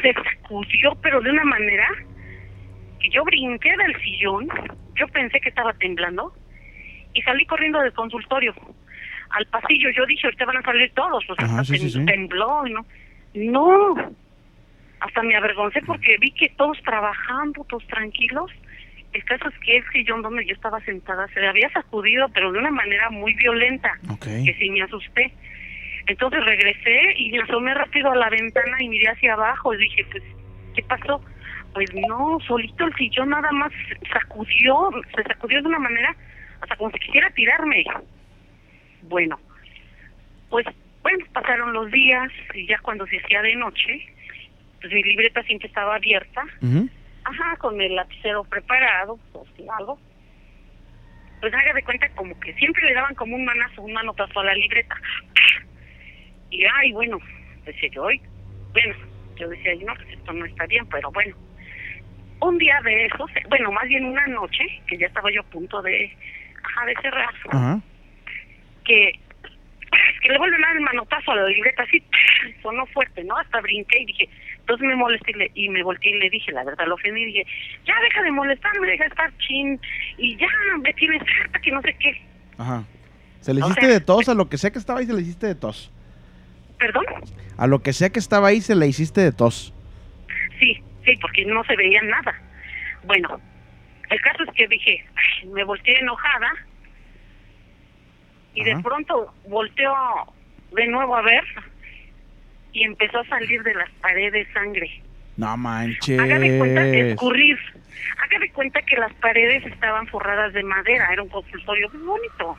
se 0.00 0.12
sacudió, 0.12 0.94
pero 1.02 1.20
de 1.20 1.30
una 1.30 1.44
manera 1.44 1.88
que 3.00 3.08
yo 3.10 3.24
brinqué 3.24 3.70
del 3.76 3.94
sillón, 4.02 4.48
yo 4.94 5.06
pensé 5.08 5.40
que 5.40 5.48
estaba 5.50 5.72
temblando 5.74 6.32
y 7.14 7.22
salí 7.22 7.46
corriendo 7.46 7.80
del 7.80 7.92
consultorio 7.92 8.54
al 9.30 9.46
pasillo. 9.46 9.90
Yo 9.90 10.06
dije, 10.06 10.26
ahorita 10.26 10.44
van 10.46 10.56
a 10.58 10.62
salir 10.62 10.92
todos, 10.94 11.24
pues 11.26 11.38
Ajá, 11.38 11.60
hasta 11.60 11.64
sí, 11.74 11.78
sí, 11.78 11.86
tem- 11.98 12.00
sí. 12.00 12.06
tembló, 12.06 12.66
y 12.66 12.72
¿no? 12.72 12.86
No, 13.34 13.94
hasta 15.00 15.22
me 15.22 15.36
avergoncé 15.36 15.80
porque 15.82 16.16
vi 16.18 16.30
que 16.32 16.48
todos 16.56 16.78
trabajando, 16.82 17.64
todos 17.68 17.86
tranquilos. 17.86 18.50
El 19.12 19.24
caso 19.24 19.48
es 19.48 19.54
que 19.60 19.76
el 19.78 19.84
sillón 19.92 20.22
donde 20.22 20.44
yo 20.44 20.52
estaba 20.54 20.80
sentada 20.80 21.28
se 21.28 21.40
le 21.40 21.48
había 21.48 21.70
sacudido, 21.70 22.28
pero 22.30 22.52
de 22.52 22.58
una 22.58 22.70
manera 22.70 23.08
muy 23.10 23.32
violenta 23.34 23.92
Ok. 24.10 24.24
que 24.44 24.54
sí 24.58 24.70
me 24.70 24.82
asusté. 24.82 25.32
Entonces 26.06 26.44
regresé 26.44 27.14
y 27.16 27.30
me 27.32 27.40
asomé 27.40 27.74
rápido 27.74 28.10
a 28.10 28.16
la 28.16 28.28
ventana 28.30 28.76
y 28.82 28.88
miré 28.88 29.10
hacia 29.10 29.34
abajo 29.34 29.72
y 29.74 29.78
dije, 29.78 30.04
pues, 30.10 30.22
¿qué 30.74 30.82
pasó? 30.82 31.22
Pues 31.78 31.94
no, 31.94 32.40
solito 32.44 32.86
el 32.86 32.94
sillón 32.96 33.30
nada 33.30 33.52
más 33.52 33.70
sacudió, 34.12 34.90
se 35.14 35.22
sacudió 35.22 35.62
de 35.62 35.68
una 35.68 35.78
manera, 35.78 36.12
hasta 36.60 36.74
como 36.74 36.90
si 36.90 36.98
quisiera 36.98 37.30
tirarme. 37.30 37.84
Bueno, 39.02 39.38
pues, 40.50 40.66
bueno, 41.04 41.24
pasaron 41.32 41.72
los 41.72 41.88
días 41.92 42.32
y 42.52 42.66
ya 42.66 42.80
cuando 42.80 43.06
se 43.06 43.18
hacía 43.20 43.42
de 43.42 43.54
noche, 43.54 44.12
pues 44.80 44.92
mi 44.92 45.04
libreta 45.04 45.40
siempre 45.44 45.68
estaba 45.68 45.94
abierta, 45.94 46.42
ajá, 47.22 47.56
con 47.58 47.80
el 47.80 47.94
lapicero 47.94 48.42
preparado, 48.42 49.16
pues 49.32 49.48
algo. 49.78 50.00
Pues 51.40 51.54
haga 51.54 51.74
de 51.74 51.84
cuenta 51.84 52.08
como 52.16 52.40
que 52.40 52.54
siempre 52.54 52.86
le 52.86 52.94
daban 52.94 53.14
como 53.14 53.36
un 53.36 53.44
manazo, 53.44 53.82
un 53.82 53.92
manotazo 53.92 54.40
a 54.40 54.46
la 54.46 54.54
libreta. 54.54 54.96
Y 56.50 56.64
ay, 56.64 56.90
bueno, 56.90 57.20
decía 57.64 57.88
yo, 57.92 58.02
bueno, 58.72 58.96
yo 59.36 59.48
decía, 59.48 59.76
no, 59.86 59.94
pues 59.94 60.08
esto 60.08 60.32
no 60.32 60.44
está 60.44 60.66
bien, 60.66 60.84
pero 60.88 61.12
bueno. 61.12 61.36
Un 62.40 62.58
día 62.58 62.80
de 62.84 63.06
esos, 63.06 63.30
bueno, 63.48 63.72
más 63.72 63.84
bien 63.88 64.04
una 64.04 64.26
noche, 64.28 64.64
que 64.86 64.96
ya 64.98 65.06
estaba 65.06 65.30
yo 65.32 65.40
a 65.40 65.44
punto 65.44 65.82
de, 65.82 66.10
ajá, 66.64 66.86
de 66.86 66.94
cerrar, 67.02 67.34
que, 68.84 69.12
que 70.22 70.28
le 70.28 70.38
vuelven 70.38 70.62
a 70.64 70.68
dar 70.68 70.76
el 70.76 70.82
manotazo 70.82 71.32
a 71.32 71.36
la 71.36 71.46
libreta, 71.48 71.82
así, 71.82 72.02
sonó 72.62 72.86
fuerte, 72.86 73.24
¿no? 73.24 73.36
Hasta 73.36 73.60
brinqué 73.60 74.02
y 74.02 74.06
dije, 74.06 74.28
entonces 74.60 74.86
me 74.86 74.94
molesté 74.96 75.32
y, 75.32 75.34
le, 75.34 75.50
y 75.54 75.68
me 75.68 75.82
volteé 75.82 76.12
y 76.12 76.18
le 76.20 76.30
dije, 76.30 76.52
la 76.52 76.62
verdad, 76.64 76.86
lo 76.86 76.94
ofendí 76.94 77.22
y 77.22 77.26
dije, 77.26 77.46
ya 77.86 77.94
deja 78.00 78.22
de 78.22 78.30
molestarme, 78.30 78.86
deja 78.86 79.04
de 79.04 79.10
estar 79.10 79.36
chin, 79.38 79.80
y 80.16 80.36
ya 80.36 80.48
me 80.80 80.92
tienes 80.94 81.22
harta 81.40 81.58
que 81.60 81.70
no 81.72 81.82
sé 81.82 81.96
qué. 81.98 82.22
Ajá. 82.58 82.84
Se 83.40 83.52
le 83.54 83.62
O 83.62 83.66
hiciste 83.66 83.86
sea- 83.86 83.94
de 83.94 84.00
tos, 84.00 84.28
a 84.28 84.34
lo 84.34 84.48
que 84.48 84.58
sea 84.58 84.70
que 84.70 84.78
estaba 84.78 85.00
ahí 85.00 85.06
se 85.06 85.14
le 85.14 85.22
hiciste 85.22 85.46
de 85.46 85.54
tos. 85.54 85.90
¿Perdón? 86.78 87.04
A 87.56 87.66
lo 87.66 87.82
que 87.82 87.92
sea 87.92 88.10
que 88.10 88.18
estaba 88.20 88.48
ahí 88.48 88.60
se 88.60 88.76
le 88.76 88.86
hiciste 88.86 89.20
de 89.20 89.32
tos. 89.32 89.72
Sí, 91.08 91.16
porque 91.20 91.44
no 91.46 91.64
se 91.64 91.74
veía 91.74 92.02
nada. 92.02 92.34
Bueno, 93.04 93.40
el 94.10 94.20
caso 94.20 94.42
es 94.44 94.50
que 94.54 94.68
dije, 94.68 95.02
"Ay", 95.14 95.48
me 95.48 95.64
volteé 95.64 95.98
enojada 95.98 96.52
y 98.54 98.60
Ajá. 98.62 98.76
de 98.76 98.82
pronto 98.82 99.34
volteó 99.44 99.94
de 100.72 100.86
nuevo 100.86 101.16
a 101.16 101.22
ver 101.22 101.44
y 102.72 102.84
empezó 102.84 103.20
a 103.20 103.24
salir 103.26 103.62
de 103.62 103.74
las 103.74 103.90
paredes 104.02 104.46
sangre. 104.52 104.90
No 105.38 105.56
manches. 105.56 106.18
Haga 106.18 106.38
de 106.38 106.58
cuenta 106.58 106.82
de 106.82 107.10
escurrir, 107.12 107.58
Haga 108.18 108.38
de 108.40 108.50
cuenta 108.52 108.82
que 108.82 108.96
las 108.96 109.14
paredes 109.14 109.64
estaban 109.64 110.06
forradas 110.08 110.52
de 110.52 110.62
madera, 110.62 111.08
era 111.12 111.22
un 111.22 111.28
consultorio 111.28 111.88
muy 111.90 112.02
bonito. 112.02 112.58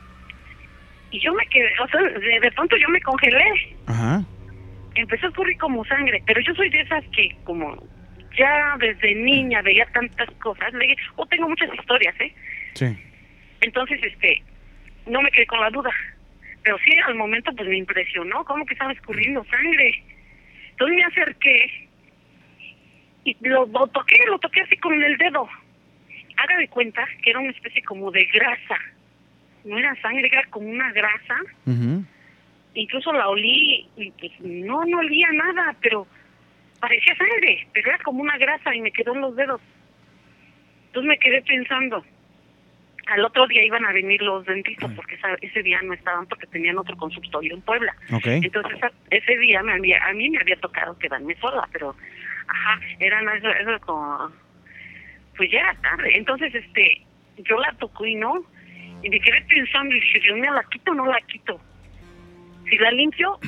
Y 1.12 1.20
yo 1.20 1.34
me 1.34 1.46
quedé, 1.48 1.70
o 1.84 1.88
sea, 1.88 2.02
de, 2.02 2.40
de 2.40 2.52
pronto 2.52 2.76
yo 2.78 2.88
me 2.90 3.02
congelé. 3.02 3.46
Ajá. 3.86 4.24
Empezó 4.96 5.28
a 5.28 5.32
correr 5.32 5.58
como 5.58 5.86
sangre, 5.86 6.24
pero 6.26 6.42
yo 6.42 6.54
soy 6.56 6.70
de 6.70 6.82
esas 6.82 7.04
que 7.16 7.30
como 7.44 7.76
ya 8.40 8.76
desde 8.80 9.16
niña 9.16 9.62
veía 9.62 9.86
tantas 9.88 10.32
cosas, 10.42 10.74
le 10.74 10.96
o 11.18 11.26
tengo 11.26 11.50
muchas 11.50 11.74
historias, 11.74 12.16
¿eh? 12.22 12.34
Sí. 12.74 12.98
Entonces, 13.62 14.00
este, 14.02 14.42
no 15.06 15.22
me 15.22 15.30
quedé 15.32 15.46
con 15.46 15.60
la 15.60 15.70
duda. 15.70 15.92
Pero 16.64 16.78
sí, 16.80 16.92
al 17.06 17.16
momento, 17.16 17.52
pues 17.54 17.68
me 17.68 17.78
impresionó, 17.78 18.46
cómo 18.46 18.66
que 18.66 18.74
estaba 18.74 18.94
escurriendo 18.94 19.44
sangre. 19.46 20.04
Entonces 20.72 20.98
me 20.98 21.04
acerqué 21.04 21.90
y 23.26 23.36
lo, 23.42 23.66
lo 23.66 23.88
toqué, 23.88 24.18
lo 24.28 24.40
toqué 24.40 24.62
así 24.62 24.78
con 24.78 24.94
el 25.02 25.18
dedo. 25.18 25.48
Haga 26.38 26.58
de 26.58 26.70
cuenta 26.70 27.06
que 27.22 27.32
era 27.32 27.40
una 27.40 27.52
especie 27.52 27.84
como 27.84 28.12
de 28.12 28.24
grasa. 28.26 28.80
No 29.66 29.78
era 29.78 29.94
sangre, 30.02 30.30
era 30.32 30.44
como 30.50 30.70
una 30.70 30.92
grasa. 30.94 31.36
Ujú. 31.66 32.06
Incluso 32.76 33.12
la 33.12 33.28
olí 33.28 33.86
y 33.98 34.12
pues 34.12 34.32
no, 34.40 34.86
no 34.86 35.00
olía 35.00 35.28
nada, 35.34 35.76
pero 35.82 36.08
parecía 36.80 37.16
sangre, 37.16 37.68
pero 37.74 37.90
era 37.90 38.00
como 38.04 38.22
una 38.22 38.38
grasa 38.38 38.74
y 38.76 38.82
me 38.82 38.92
quedó 38.92 39.14
en 39.14 39.22
los 39.22 39.36
dedos. 39.36 39.62
Entonces 40.88 41.08
me 41.10 41.18
quedé 41.20 41.42
pensando, 41.44 42.04
al 43.08 43.26
otro 43.26 43.48
día 43.48 43.64
iban 43.64 43.86
a 43.86 43.92
venir 43.92 44.22
los 44.22 44.46
dentistas 44.46 44.92
porque 44.96 45.16
esa- 45.16 45.38
ese 45.42 45.64
día 45.64 45.80
no 45.84 45.94
estaban 45.94 46.26
porque 46.28 46.48
tenían 46.48 46.78
otro 46.78 46.96
consultorio 46.96 47.54
en 47.56 47.62
Puebla. 47.62 47.96
Ok. 48.12 48.26
Entonces 48.28 48.78
esa- 48.78 48.92
ese 49.10 49.38
día 49.38 49.62
me 49.64 49.74
había, 49.74 50.04
a 50.06 50.14
mí 50.14 50.30
me 50.30 50.40
había 50.40 50.56
tocado 50.58 50.98
quedarme 50.98 51.36
sola, 51.36 51.68
pero 51.72 51.96
ajá, 52.48 52.80
eran 53.00 53.28
eso, 53.30 53.50
eso 53.50 53.80
como, 53.82 54.32
pues 55.38 55.52
ya 55.52 55.60
era 55.60 55.74
tarde. 55.76 56.12
Entonces 56.18 56.54
este, 56.54 57.02
yo 57.38 57.58
la 57.60 57.72
tocó 57.80 58.06
y 58.06 58.16
no, 58.16 58.44
y 59.02 59.10
me 59.10 59.20
quedé 59.20 59.42
pensando 59.44 59.96
y 59.96 60.00
dije, 60.00 60.20
Dios 60.20 60.38
mío, 60.38 60.54
¿la 60.54 60.64
quito 60.64 60.92
o 60.92 60.96
no 60.96 61.06
la 61.06 61.20
quito? 61.22 61.60
Si 62.70 62.78
la 62.78 62.92
limpio, 62.92 63.40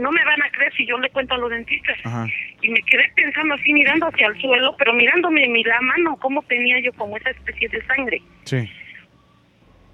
no 0.00 0.10
me 0.10 0.24
van 0.24 0.42
a 0.42 0.50
creer 0.50 0.72
si 0.74 0.86
yo 0.86 0.98
le 0.98 1.10
cuento 1.10 1.34
a 1.34 1.38
los 1.38 1.50
dentistas. 1.50 1.96
Ajá. 2.04 2.26
Y 2.62 2.68
me 2.68 2.80
quedé 2.82 3.10
pensando 3.14 3.54
así, 3.54 3.72
mirando 3.72 4.06
hacia 4.06 4.26
el 4.28 4.40
suelo, 4.40 4.74
pero 4.78 4.92
mirándome 4.92 5.46
mi 5.48 5.62
la 5.64 5.80
mano, 5.80 6.16
cómo 6.16 6.42
tenía 6.42 6.78
yo 6.80 6.92
como 6.94 7.16
esa 7.16 7.30
especie 7.30 7.68
de 7.68 7.82
sangre. 7.86 8.20
Sí. 8.44 8.68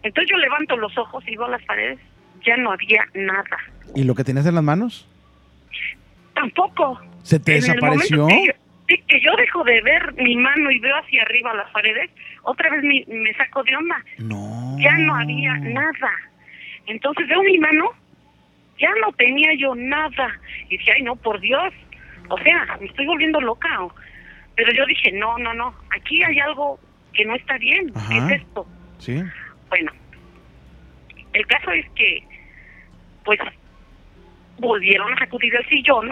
Entonces 0.02 0.30
yo 0.30 0.36
levanto 0.38 0.76
los 0.76 0.96
ojos 0.98 1.24
y 1.26 1.36
veo 1.36 1.48
las 1.48 1.62
paredes, 1.64 1.98
ya 2.44 2.56
no 2.56 2.72
había 2.72 3.04
nada. 3.14 3.56
¿Y 3.94 4.04
lo 4.04 4.14
que 4.14 4.24
tenías 4.24 4.46
en 4.46 4.54
las 4.54 4.64
manos? 4.64 5.08
Tampoco. 6.34 7.00
¿Se 7.22 7.40
te 7.40 7.54
En 7.56 7.60
desapareció? 7.62 8.26
Que 8.26 8.46
yo, 8.46 8.52
que 9.08 9.20
yo 9.20 9.34
dejo 9.36 9.64
de 9.64 9.80
ver 9.82 10.14
mi 10.14 10.36
mano 10.36 10.70
y 10.70 10.78
veo 10.78 10.96
hacia 10.96 11.22
arriba 11.22 11.54
las 11.54 11.70
paredes, 11.70 12.10
otra 12.42 12.70
vez 12.70 12.82
mi- 12.84 13.04
me 13.08 13.32
saco 13.34 13.62
de 13.64 13.74
onda. 13.76 13.96
No. 14.18 14.76
Ya 14.78 14.96
no 14.98 15.16
había 15.16 15.54
nada. 15.54 16.10
Entonces 16.86 17.26
veo 17.28 17.42
mi 17.42 17.58
mano, 17.58 17.90
ya 18.78 18.90
no 19.00 19.12
tenía 19.12 19.54
yo 19.54 19.74
nada. 19.74 20.38
Y 20.68 20.76
dije, 20.76 20.92
ay 20.92 21.02
no, 21.02 21.16
por 21.16 21.40
Dios. 21.40 21.72
O 22.28 22.38
sea, 22.38 22.76
me 22.80 22.86
estoy 22.86 23.06
volviendo 23.06 23.40
loca. 23.40 23.68
Pero 24.54 24.72
yo 24.72 24.86
dije, 24.86 25.12
no, 25.12 25.38
no, 25.38 25.52
no, 25.54 25.74
aquí 25.90 26.22
hay 26.22 26.38
algo 26.40 26.78
que 27.12 27.24
no 27.24 27.34
está 27.34 27.58
bien. 27.58 27.92
¿Qué 27.92 28.18
Ajá. 28.18 28.34
es 28.34 28.42
esto? 28.42 28.66
Sí. 28.98 29.22
Bueno, 29.68 29.92
el 31.32 31.46
caso 31.46 31.70
es 31.72 31.86
que, 31.90 32.22
pues, 33.24 33.38
volvieron 34.58 35.12
a 35.12 35.18
sacudir 35.18 35.54
el 35.54 35.68
sillón, 35.68 36.10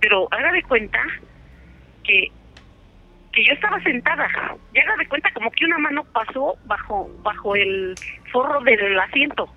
pero 0.00 0.28
haga 0.30 0.52
de 0.52 0.62
cuenta 0.62 1.00
que 2.04 2.30
que 3.32 3.44
yo 3.46 3.54
estaba 3.54 3.82
sentada 3.82 4.28
y 4.74 4.78
haga 4.78 4.94
de 4.96 5.08
cuenta 5.08 5.30
como 5.32 5.50
que 5.52 5.64
una 5.64 5.78
mano 5.78 6.04
pasó 6.12 6.54
bajo 6.66 7.10
bajo 7.22 7.56
el 7.56 7.94
forro 8.30 8.60
del 8.60 8.98
asiento 9.00 9.50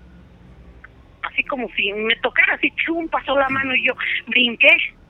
así 1.31 1.43
como 1.43 1.69
si 1.75 1.91
me 1.93 2.15
tocara 2.17 2.53
así 2.55 2.71
chum 2.85 3.07
pasó 3.09 3.37
la 3.37 3.49
mano 3.49 3.75
y 3.75 3.85
yo 3.87 3.93
brinqué. 4.27 4.69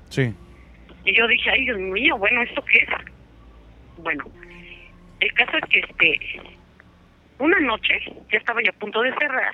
Sí. 0.09 0.33
y 1.03 1.15
yo 1.15 1.27
dije 1.27 1.49
ay 1.51 1.65
Dios 1.65 1.77
mío 1.79 2.17
bueno 2.17 2.41
esto 2.43 2.63
qué 2.65 2.77
es 2.77 2.89
bueno 3.97 4.23
el 5.19 5.33
caso 5.33 5.57
es 5.57 5.65
que 5.69 5.79
este 5.79 6.41
una 7.39 7.59
noche 7.59 7.99
ya 8.31 8.37
estaba 8.37 8.61
yo 8.63 8.69
a 8.71 8.79
punto 8.79 9.01
de 9.01 9.13
cerrar 9.15 9.53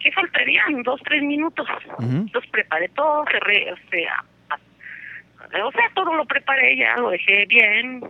que 0.00 0.12
faltarían 0.12 0.82
dos 0.84 1.00
tres 1.04 1.22
minutos. 1.22 1.66
Ujú. 1.98 2.02
entonces 2.26 2.50
preparé 2.50 2.88
todo 2.90 3.24
cerré 3.30 3.68
este 3.70 4.06
a- 4.08 4.24
a- 4.50 5.64
o 5.66 5.72
sea, 5.72 5.90
todo 5.94 6.14
lo 6.14 6.24
preparé 6.24 6.76
ya, 6.76 6.96
lo 6.96 7.10
dejé 7.10 7.46
bien 7.46 8.02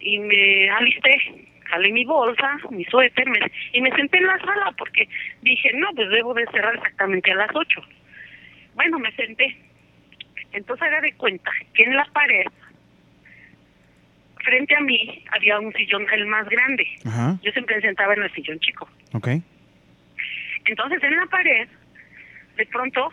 y 0.00 0.18
me 0.18 0.70
alisté, 0.70 1.46
jalé 1.70 1.92
mi 1.92 2.04
bolsa, 2.04 2.58
mi 2.70 2.84
suéter 2.84 3.28
me- 3.28 3.50
y 3.72 3.80
me 3.80 3.90
senté 3.90 4.18
en 4.18 4.26
la 4.26 4.38
sala 4.38 4.72
porque 4.78 5.08
dije, 5.42 5.70
no, 5.74 5.88
pues 5.94 6.08
debo 6.10 6.34
de 6.34 6.46
cerrar 6.46 6.74
exactamente 6.76 7.30
a 7.32 7.36
las 7.36 7.50
8. 7.54 7.80
Bueno, 8.74 8.98
me 8.98 9.12
senté. 9.12 9.56
Entonces 10.52 10.82
haga 10.86 11.00
de 11.00 11.12
cuenta 11.12 11.50
que 11.74 11.82
en 11.84 11.96
la 11.96 12.04
pared, 12.12 12.46
frente 14.44 14.76
a 14.76 14.80
mí, 14.80 15.24
había 15.32 15.58
un 15.58 15.72
sillón, 15.72 16.06
el 16.12 16.26
más 16.26 16.48
grande. 16.48 16.86
Ajá. 17.04 17.38
Yo 17.42 17.50
siempre 17.52 17.76
me 17.76 17.82
sentaba 17.82 18.14
en 18.14 18.22
el 18.22 18.32
sillón 18.32 18.58
chico. 18.60 18.88
Ok. 19.12 19.28
Entonces 20.66 21.02
en 21.02 21.16
la 21.16 21.26
pared, 21.26 21.68
de 22.56 22.66
pronto, 22.66 23.08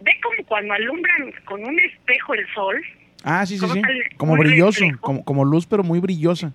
ve 0.00 0.12
como 0.22 0.44
cuando 0.46 0.74
alumbran 0.74 1.32
con 1.44 1.64
un 1.66 1.78
espejo 1.80 2.34
el 2.34 2.46
sol, 2.54 2.80
Ah, 3.24 3.44
sí, 3.44 3.58
sí, 3.58 3.60
¿Cómo 3.66 3.74
sí. 3.74 3.82
Como 4.16 4.36
brilloso. 4.36 4.84
Como, 5.00 5.24
como 5.24 5.44
luz, 5.44 5.66
pero 5.66 5.82
muy 5.82 5.98
brillosa. 5.98 6.52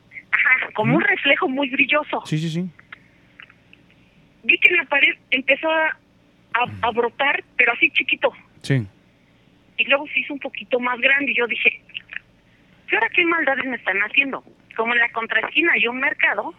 Como 0.74 0.96
un 0.96 1.02
reflejo 1.02 1.48
muy 1.50 1.70
brilloso. 1.70 2.22
Sí, 2.26 2.38
sí, 2.38 2.50
sí. 2.50 2.70
Vi 4.44 4.58
que 4.60 4.72
la 4.76 4.84
pared 4.86 5.16
empezó 5.32 5.70
a, 5.72 5.88
a, 6.54 6.66
a 6.82 6.92
brotar, 6.92 7.44
pero 7.58 7.72
así 7.74 7.90
chiquito, 7.92 8.32
Sí. 8.62 8.86
y 9.78 9.84
luego 9.86 10.06
se 10.08 10.20
hizo 10.20 10.34
un 10.34 10.40
poquito 10.40 10.80
más 10.80 11.00
grande, 11.00 11.32
y 11.32 11.36
yo 11.36 11.48
dije, 11.48 11.82
¿y 12.92 12.96
ahora 12.96 13.10
qué 13.10 13.26
maldades 13.26 13.66
me 13.66 13.76
están 13.78 13.98
haciendo? 14.00 14.44
Como 14.76 14.94
en 14.94 15.00
la 15.00 15.10
contraesquina 15.12 15.74
hay 15.74 15.88
un 15.88 16.00
mercado, 16.00 16.54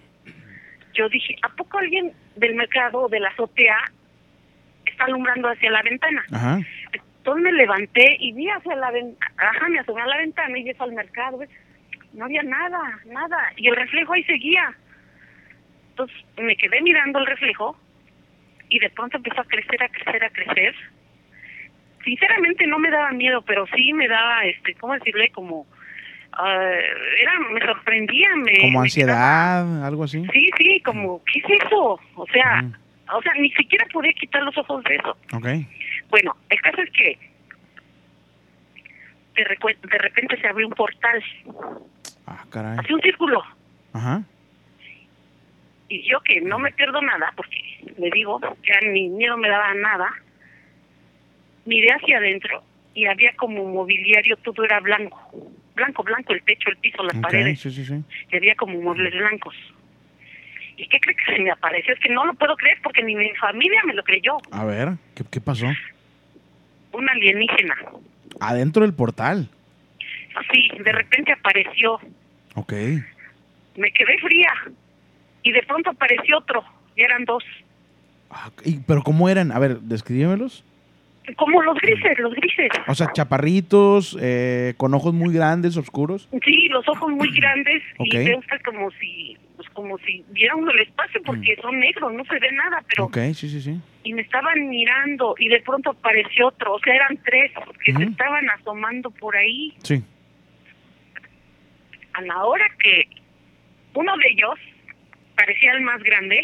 yo 0.94 1.08
dije, 1.08 1.36
¿a 1.42 1.48
poco 1.50 1.78
alguien 1.78 2.12
del 2.36 2.54
mercado 2.54 3.02
o 3.02 3.08
de 3.08 3.20
la 3.20 3.28
azotea 3.30 3.78
está 4.86 5.04
alumbrando 5.04 5.48
hacia 5.48 5.70
la 5.70 5.82
ventana? 5.82 6.24
Ajá. 6.32 6.60
Entonces 7.18 7.42
me 7.42 7.52
levanté 7.52 8.16
y 8.18 8.32
vi 8.32 8.48
hacia 8.48 8.76
la 8.76 8.90
ventana, 8.90 9.34
ajá, 9.36 9.68
me 9.68 9.78
asomé 9.80 10.02
a 10.02 10.06
la 10.06 10.16
ventana 10.18 10.58
y 10.58 10.62
vi 10.62 10.72
al 10.78 10.92
mercado, 10.92 11.38
¿ves? 11.38 11.50
No 12.14 12.24
había 12.24 12.42
nada, 12.42 13.00
nada, 13.06 13.52
y 13.56 13.68
el 13.68 13.76
reflejo 13.76 14.12
ahí 14.12 14.24
seguía. 14.24 14.74
Entonces 15.90 16.16
me 16.36 16.56
quedé 16.56 16.80
mirando 16.82 17.18
el 17.18 17.26
reflejo 17.26 17.76
y 18.68 18.78
de 18.78 18.90
pronto 18.90 19.16
empezó 19.16 19.40
a 19.40 19.44
crecer, 19.44 19.82
a 19.82 19.88
crecer, 19.88 20.24
a 20.24 20.30
crecer. 20.30 20.74
Sinceramente 22.04 22.66
no 22.66 22.78
me 22.78 22.90
daba 22.90 23.12
miedo, 23.12 23.42
pero 23.42 23.66
sí 23.74 23.92
me 23.92 24.08
daba, 24.08 24.44
este, 24.44 24.74
¿cómo 24.74 24.94
decirle? 24.94 25.30
Como, 25.30 25.66
ah, 26.32 26.70
era, 27.20 27.38
me 27.52 27.60
sorprendía, 27.60 28.28
me... 28.36 28.58
Como 28.58 28.80
me 28.80 28.86
ansiedad, 28.86 29.84
algo 29.84 30.04
así. 30.04 30.24
Sí, 30.32 30.50
sí, 30.58 30.80
como, 30.80 31.22
¿qué 31.24 31.40
es 31.40 31.62
eso? 31.64 32.00
O 32.16 32.26
sea, 32.32 32.64
o 33.12 33.22
sea, 33.22 33.34
ni 33.34 33.50
siquiera 33.52 33.86
podía 33.92 34.12
quitar 34.12 34.42
los 34.42 34.56
ojos 34.58 34.82
de 34.84 34.96
eso. 34.96 35.16
Ok. 35.32 35.46
Bueno, 36.10 36.36
el 36.50 36.60
caso 36.60 36.82
es 36.82 36.90
que 36.90 37.18
de, 39.34 39.44
de 39.44 39.98
repente 39.98 40.40
se 40.40 40.48
abrió 40.48 40.66
un 40.66 40.74
portal, 40.74 41.22
Ah, 42.26 42.44
caray. 42.50 42.78
así 42.78 42.92
un 42.92 43.00
círculo. 43.00 43.42
Ajá. 43.92 44.22
Y 45.88 46.02
yo 46.08 46.20
que 46.20 46.40
no 46.40 46.58
me 46.58 46.72
pierdo 46.72 47.00
nada, 47.02 47.32
porque 47.36 47.56
le 47.98 48.10
digo, 48.10 48.40
ya 48.66 48.80
ni 48.90 49.08
miedo 49.08 49.36
me 49.36 49.48
daba 49.48 49.74
nada, 49.74 50.10
miré 51.66 51.88
hacia 51.92 52.18
adentro 52.18 52.62
y 52.94 53.06
había 53.06 53.34
como 53.36 53.64
mobiliario, 53.66 54.36
todo 54.38 54.64
era 54.64 54.80
blanco. 54.80 55.20
Blanco, 55.74 56.02
blanco, 56.04 56.32
el 56.32 56.42
techo, 56.42 56.70
el 56.70 56.76
piso, 56.78 57.02
las 57.02 57.16
Ok, 57.16 57.22
paredes. 57.22 57.60
sí, 57.60 57.70
sí, 57.70 57.84
sí. 57.84 58.02
y 58.32 58.36
había 58.36 58.54
como 58.54 58.80
muebles 58.80 59.12
blancos. 59.12 59.54
¿Y 60.76 60.88
qué 60.88 60.98
cree 61.00 61.14
que 61.16 61.36
se 61.36 61.40
me 61.42 61.50
apareció? 61.50 61.94
Es 61.94 62.00
que 62.00 62.08
no 62.08 62.24
lo 62.24 62.34
puedo 62.34 62.56
creer 62.56 62.78
porque 62.82 63.02
ni 63.02 63.14
mi 63.14 63.28
familia 63.36 63.80
me 63.84 63.94
lo 63.94 64.02
creyó. 64.02 64.38
A 64.50 64.64
ver, 64.64 64.90
¿qué, 65.14 65.24
qué 65.30 65.40
pasó? 65.40 65.66
Un 66.92 67.08
alienígena. 67.08 67.74
Adentro 68.40 68.82
del 68.82 68.94
portal. 68.94 69.48
Sí, 70.52 70.68
de 70.82 70.92
repente 70.92 71.32
apareció. 71.32 71.94
Ok. 72.54 72.72
Me 73.76 73.90
quedé 73.92 74.18
fría. 74.18 74.52
Y 75.42 75.52
de 75.52 75.62
pronto 75.62 75.90
apareció 75.90 76.38
otro. 76.38 76.64
Y 76.96 77.02
eran 77.02 77.24
dos. 77.24 77.44
Ah, 78.30 78.50
y- 78.64 78.78
¿Pero 78.80 79.02
cómo 79.02 79.28
eran? 79.28 79.52
A 79.52 79.58
ver, 79.58 79.78
descríbemelos. 79.80 80.64
Como 81.36 81.62
los 81.62 81.78
grises, 81.78 82.18
los 82.18 82.34
grises. 82.34 82.68
O 82.86 82.94
sea, 82.94 83.10
chaparritos, 83.12 84.16
eh, 84.20 84.74
con 84.76 84.92
ojos 84.92 85.14
muy 85.14 85.32
grandes, 85.32 85.74
oscuros. 85.78 86.28
Sí, 86.44 86.68
los 86.68 86.86
ojos 86.86 87.10
muy 87.12 87.30
grandes 87.34 87.82
y 87.98 88.14
ve 88.14 88.36
usted 88.36 88.60
como 88.62 88.90
si, 89.00 89.34
pues 89.56 89.66
como 89.70 89.96
si 89.98 90.22
viera 90.32 90.54
uno 90.54 90.70
el 90.70 90.80
espacio 90.80 91.22
porque 91.24 91.56
son 91.62 91.80
negros, 91.80 92.12
no 92.12 92.24
se 92.26 92.38
ve 92.38 92.52
nada, 92.52 92.84
pero 92.88 93.04
Ok, 93.04 93.16
sí, 93.32 93.48
sí, 93.48 93.62
sí. 93.62 93.80
y 94.02 94.12
me 94.12 94.20
estaban 94.20 94.68
mirando 94.68 95.34
y 95.38 95.48
de 95.48 95.60
pronto 95.62 95.90
apareció 95.92 96.48
otro, 96.48 96.74
o 96.74 96.78
sea, 96.80 96.94
eran 96.94 97.16
tres 97.24 97.52
que 97.82 97.94
se 97.94 98.02
estaban 98.02 98.50
asomando 98.50 99.10
por 99.10 99.34
ahí. 99.34 99.72
Sí. 99.82 100.02
A 102.14 102.22
la 102.22 102.44
hora 102.44 102.64
que 102.80 103.08
uno 103.94 104.12
de 104.16 104.30
ellos 104.30 104.54
parecía 105.36 105.72
el 105.72 105.80
más 105.82 106.00
grande. 106.00 106.42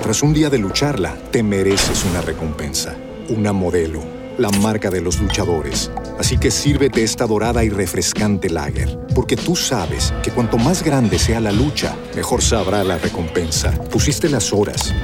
Tras 0.00 0.22
un 0.22 0.32
día 0.32 0.48
de 0.48 0.58
lucharla, 0.58 1.16
te 1.32 1.42
mereces 1.42 2.04
una 2.04 2.20
recompensa, 2.20 2.96
una 3.30 3.52
modelo, 3.52 4.00
la 4.38 4.50
marca 4.62 4.90
de 4.90 5.00
los 5.00 5.20
luchadores. 5.20 5.90
Así 6.20 6.38
que 6.38 6.52
sírvete 6.52 7.02
esta 7.02 7.26
dorada 7.26 7.64
y 7.64 7.68
refrescante 7.68 8.48
lager, 8.48 8.96
porque 9.12 9.34
tú 9.34 9.56
sabes 9.56 10.14
que 10.22 10.30
cuanto 10.30 10.56
más 10.56 10.84
grande 10.84 11.18
sea 11.18 11.40
la 11.40 11.50
lucha, 11.50 11.96
mejor 12.14 12.42
sabrá 12.42 12.84
la 12.84 12.98
recompensa. 12.98 13.72
Pusiste 13.90 14.28
las 14.28 14.52
horas, 14.52 14.94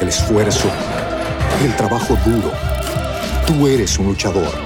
el 0.00 0.08
esfuerzo, 0.08 0.72
el 1.62 1.76
trabajo 1.76 2.16
duro. 2.24 2.50
Tú 3.46 3.68
eres 3.68 3.98
un 3.98 4.06
luchador 4.06 4.65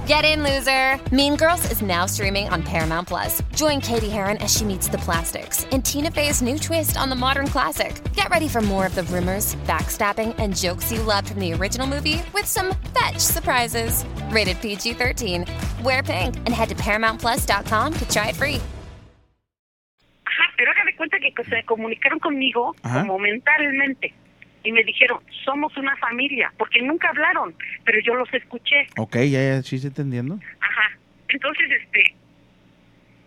Get 0.11 0.25
in, 0.25 0.43
loser! 0.43 0.99
Mean 1.15 1.37
Girls 1.37 1.71
is 1.71 1.81
now 1.81 2.05
streaming 2.05 2.49
on 2.49 2.63
Paramount 2.63 3.07
Plus. 3.07 3.41
Join 3.55 3.79
Katie 3.79 4.09
Heron 4.09 4.35
as 4.43 4.53
she 4.53 4.65
meets 4.65 4.89
the 4.89 4.97
plastics 4.97 5.63
in 5.71 5.81
Tina 5.81 6.11
Fey's 6.11 6.41
new 6.41 6.57
twist 6.59 6.97
on 6.97 7.07
the 7.07 7.15
modern 7.15 7.47
classic. 7.47 8.01
Get 8.13 8.29
ready 8.29 8.49
for 8.49 8.59
more 8.59 8.85
of 8.85 8.93
the 8.93 9.03
rumors, 9.03 9.55
backstabbing, 9.63 10.35
and 10.37 10.53
jokes 10.53 10.91
you 10.91 11.01
loved 11.03 11.29
from 11.29 11.39
the 11.39 11.53
original 11.53 11.87
movie 11.87 12.21
with 12.33 12.45
some 12.45 12.75
fetch 12.93 13.19
surprises. 13.19 14.03
Rated 14.31 14.59
PG 14.59 14.95
13. 14.95 15.45
Wear 15.81 16.03
pink 16.03 16.35
and 16.45 16.49
head 16.49 16.67
to 16.67 16.75
ParamountPlus.com 16.75 17.93
to 17.93 18.09
try 18.09 18.27
it 18.31 18.35
free. 18.35 18.59
Ajá, 20.27 20.45
pero 20.57 20.71
haga 20.71 20.83
de 20.87 20.97
cuenta 20.97 21.19
que 21.19 21.43
se 21.45 21.63
comunicaron 21.63 22.19
conmigo 22.19 22.75
Ajá. 22.83 23.07
como 23.07 23.17
mentalmente 23.17 24.13
y 24.63 24.71
me 24.71 24.83
dijeron, 24.83 25.19
somos 25.43 25.75
una 25.77 25.95
familia, 25.97 26.53
porque 26.57 26.81
nunca 26.81 27.09
hablaron, 27.09 27.55
pero 27.83 27.99
yo 28.01 28.15
los 28.15 28.31
escuché. 28.33 28.87
Ok, 28.97 29.15
ya, 29.15 29.41
ya, 29.41 29.61
sí 29.63 29.79
entendiendo. 29.83 30.39
Ajá. 30.59 30.97
Entonces, 31.29 31.71
este, 31.71 32.15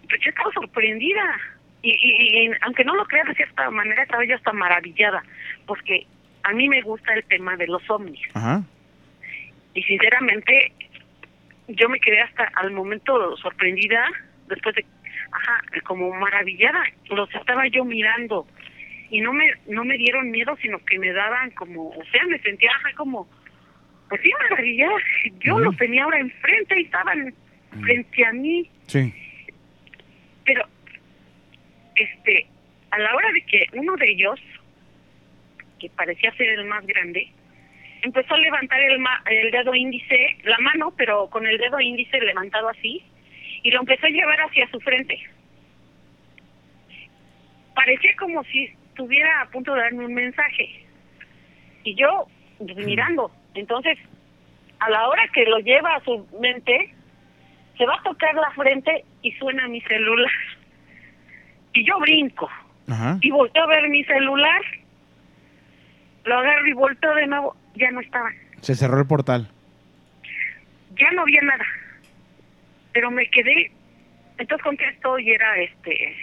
pues 0.09 0.21
yo 0.21 0.31
estaba 0.31 0.53
sorprendida. 0.53 1.41
Y, 1.83 1.91
y, 1.91 2.47
y 2.47 2.51
aunque 2.63 2.85
no 2.85 2.95
lo 2.95 3.05
creas 3.05 3.29
de 3.29 3.35
cierta 3.35 3.71
manera, 3.71 4.03
estaba 4.03 4.25
yo 4.25 4.37
hasta 4.37 4.53
maravillada, 4.53 5.23
porque 5.67 6.07
a 6.45 6.53
mí 6.53 6.69
me 6.69 6.81
gusta 6.83 7.15
el 7.15 7.25
tema 7.25 7.57
de 7.57 7.67
los 7.67 7.83
ovnis. 7.91 8.21
Ajá. 8.35 8.63
Y 9.75 9.83
sinceramente, 9.83 10.73
yo 11.69 11.89
me 11.89 11.99
quedé 11.99 12.21
hasta 12.21 12.45
al 12.55 12.71
momento 12.71 13.37
sorprendida, 13.37 14.07
después 14.49 14.77
de, 14.77 14.87
ajá, 15.33 15.63
como 15.85 16.13
maravillada. 16.15 16.85
Los 17.11 17.35
estaba 17.35 17.67
yo 17.69 17.85
mirando 17.85 18.47
y 19.11 19.21
no 19.21 19.33
me 19.33 19.47
no 19.67 19.85
me 19.85 19.97
dieron 19.99 20.31
miedo, 20.31 20.57
sino 20.63 20.79
que 20.85 20.99
me 20.99 21.13
daban 21.13 21.51
como, 21.53 21.91
o 21.91 22.05
sea, 22.13 22.25
me 22.27 22.39
sentía 22.41 22.71
como, 22.97 23.29
pues 24.09 24.21
sí, 24.23 24.31
maravillada. 24.51 24.95
Yo 25.41 25.59
los 25.59 25.77
tenía 25.77 26.05
ahora 26.05 26.19
enfrente 26.21 26.81
y 26.81 26.85
estaban 26.85 27.35
frente 27.83 28.25
a 28.27 28.33
mí, 28.33 28.71
Sí. 28.87 29.13
pero, 30.45 30.63
este, 31.97 32.47
a 32.91 32.99
la 32.99 33.15
hora 33.15 33.31
de 33.33 33.43
que 33.43 33.67
uno 33.75 33.97
de 33.97 34.11
ellos, 34.11 34.41
que 35.81 35.89
parecía 35.91 36.33
ser 36.37 36.49
el 36.51 36.65
más 36.67 36.87
grande, 36.87 37.29
empezó 38.03 38.35
a 38.35 38.39
levantar 38.39 38.81
el, 38.81 38.99
ma- 39.01 39.23
el 39.27 39.51
dedo 39.51 39.75
índice, 39.75 40.37
la 40.45 40.59
mano, 40.59 40.93
pero 40.97 41.29
con 41.31 41.47
el 41.47 41.59
dedo 41.59 41.81
índice 41.81 42.21
levantado 42.21 42.69
así, 42.69 43.03
y 43.63 43.71
lo 43.71 43.81
empezó 43.81 44.07
a 44.07 44.11
llevar 44.11 44.41
hacia 44.43 44.69
su 44.71 44.79
frente. 44.81 45.19
Parecía 47.75 48.15
como 48.17 48.45
si 48.45 48.71
estuviera 48.95 49.41
a 49.43 49.47
punto 49.47 49.75
de 49.75 49.81
darme 49.81 50.07
un 50.07 50.15
mensaje. 50.15 50.87
Y 51.83 51.97
yo 51.97 52.27
pues, 52.59 52.77
mirando. 52.77 53.31
Entonces, 53.55 53.99
a 54.79 54.89
la 54.89 55.09
hora 55.09 55.23
que 55.35 55.45
lo 55.45 55.59
lleva 55.59 55.97
a 55.97 56.05
su 56.05 56.27
mente, 56.41 56.95
se 57.77 57.85
va 57.87 57.97
a 57.97 58.03
tocar 58.03 58.35
la 58.37 58.51
frente 58.53 59.05
y 59.23 59.33
suena 59.33 59.67
mi 59.67 59.81
celular. 59.83 60.31
Y 61.73 61.85
yo 61.85 61.99
brinco 61.99 62.49
Ajá. 62.89 63.19
y 63.21 63.31
volteo 63.31 63.65
a 63.65 63.67
ver 63.67 63.89
mi 63.89 64.05
celular, 64.05 64.63
lo 66.25 66.39
agarro 66.39 66.67
y 66.69 66.73
volteo 66.73 67.15
de 67.17 67.27
nuevo, 67.27 67.57
ya 67.75 67.91
no 67.91 68.01
estaba, 68.01 68.31
Se 68.61 68.77
cerró 68.77 69.01
el 69.01 69.07
portal. 69.09 69.49
ya 70.97 71.11
no 71.13 71.23
había 71.23 71.41
nada. 71.43 71.65
Pero 72.93 73.11
me 73.11 73.29
quedé, 73.29 73.73
entonces 74.39 74.63
contesto 74.63 75.19
y 75.19 75.31
era 75.33 75.59
este, 75.59 76.17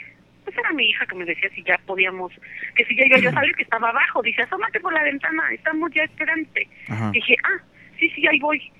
pues 0.51 0.65
era 0.65 0.73
mi 0.73 0.85
hija 0.85 1.05
que 1.05 1.15
me 1.15 1.25
decía 1.25 1.49
si 1.55 1.63
ya 1.63 1.77
podíamos, 1.85 2.31
que 2.75 2.85
si 2.85 2.95
ya 2.95 3.05
iba 3.05 3.17
yo 3.19 3.29
a 3.29 3.33
salir, 3.41 3.55
que 3.55 3.63
estaba 3.63 3.89
abajo, 3.89 4.21
dice, 4.21 4.41
asómate 4.41 4.79
por 4.79 4.93
la 4.93 5.03
ventana, 5.03 5.43
estamos 5.53 5.91
ya 5.93 6.03
esperante. 6.03 6.67
Ajá. 6.89 7.11
Dije, 7.11 7.35
ah, 7.43 7.63
sí, 7.99 8.09
sí, 8.09 8.27
ahí 8.27 8.39
voy. 8.39 8.71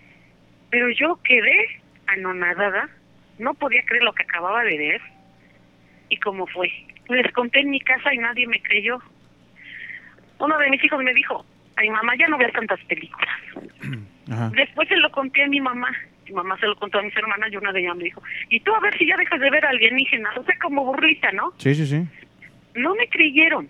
Pero 0.70 0.90
yo 0.90 1.20
quedé 1.24 1.82
anonadada, 2.08 2.90
no 3.40 3.54
podía 3.54 3.84
creer 3.84 4.04
lo 4.04 4.14
que 4.14 4.24
acababa 4.24 4.64
de 4.64 4.78
ver. 4.78 5.02
¿Y 6.10 6.18
cómo 6.18 6.46
fue? 6.48 6.70
Les 7.08 7.32
conté 7.34 7.60
en 7.62 7.70
mi 7.70 7.80
casa 7.80 8.14
y 8.14 8.18
nadie 8.18 8.48
me 8.48 8.62
creyó. 8.62 9.00
Uno 10.40 10.58
de 10.58 10.70
mis 10.70 10.84
hijos 10.84 11.02
me 11.04 11.14
dijo, 11.14 11.46
ay 11.78 11.90
mamá, 11.90 12.16
ya 12.18 12.28
no 12.28 12.38
veas 12.38 12.52
tantas 12.52 12.80
películas. 12.86 13.40
Ajá. 14.32 14.50
Después 14.56 14.88
se 14.90 14.98
lo 14.98 15.10
conté 15.12 15.44
a 15.44 15.48
mi 15.48 15.62
mamá. 15.62 15.90
Mi 16.28 16.34
mamá 16.34 16.58
se 16.60 16.68
lo 16.68 16.76
contó 16.76 17.00
a 17.00 17.02
mis 17.02 17.16
hermanas 17.16 17.52
y 17.52 17.58
una 17.58 17.72
de 17.72 17.82
ellas 17.82 17.96
me 17.96 18.04
dijo, 18.06 18.22
y 18.50 18.60
tú 18.60 18.74
a 18.74 18.80
ver 18.80 18.98
si 18.98 19.08
ya 19.08 19.18
dejas 19.18 19.40
de 19.40 19.50
ver 19.50 19.66
alienígenas. 19.66 20.38
O 20.38 20.44
sea, 20.44 20.58
como 20.62 20.86
burlita, 20.86 21.32
¿no? 21.32 21.54
Sí, 21.58 21.74
sí, 21.76 21.86
sí. 21.86 22.08
No 22.76 22.96
me 22.96 23.08
creyeron. 23.08 23.68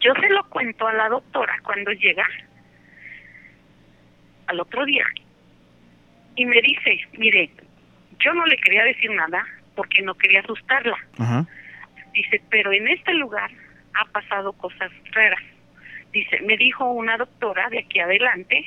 Yo 0.00 0.12
se 0.14 0.28
lo 0.28 0.44
cuento 0.50 0.86
a 0.86 0.92
la 0.92 1.08
doctora 1.08 1.58
cuando 1.64 1.90
llega 1.92 2.26
al 4.46 4.60
otro 4.60 4.84
día 4.84 5.04
y 6.36 6.44
me 6.44 6.60
dice, 6.60 7.00
mire, 7.14 7.50
yo 8.20 8.32
no 8.34 8.46
le 8.46 8.56
quería 8.58 8.84
decir 8.84 9.10
nada 9.10 9.44
porque 9.74 10.02
no 10.02 10.14
quería 10.14 10.40
asustarla. 10.40 10.96
Ajá. 11.18 11.46
Dice, 12.12 12.40
pero 12.50 12.72
en 12.72 12.88
este 12.88 13.14
lugar 13.14 13.50
ha 13.94 14.04
pasado 14.06 14.52
cosas 14.52 14.90
raras. 15.12 15.42
Dice, 16.12 16.40
me 16.42 16.56
dijo 16.56 16.90
una 16.90 17.16
doctora 17.16 17.68
de 17.70 17.80
aquí 17.80 17.98
adelante, 18.00 18.64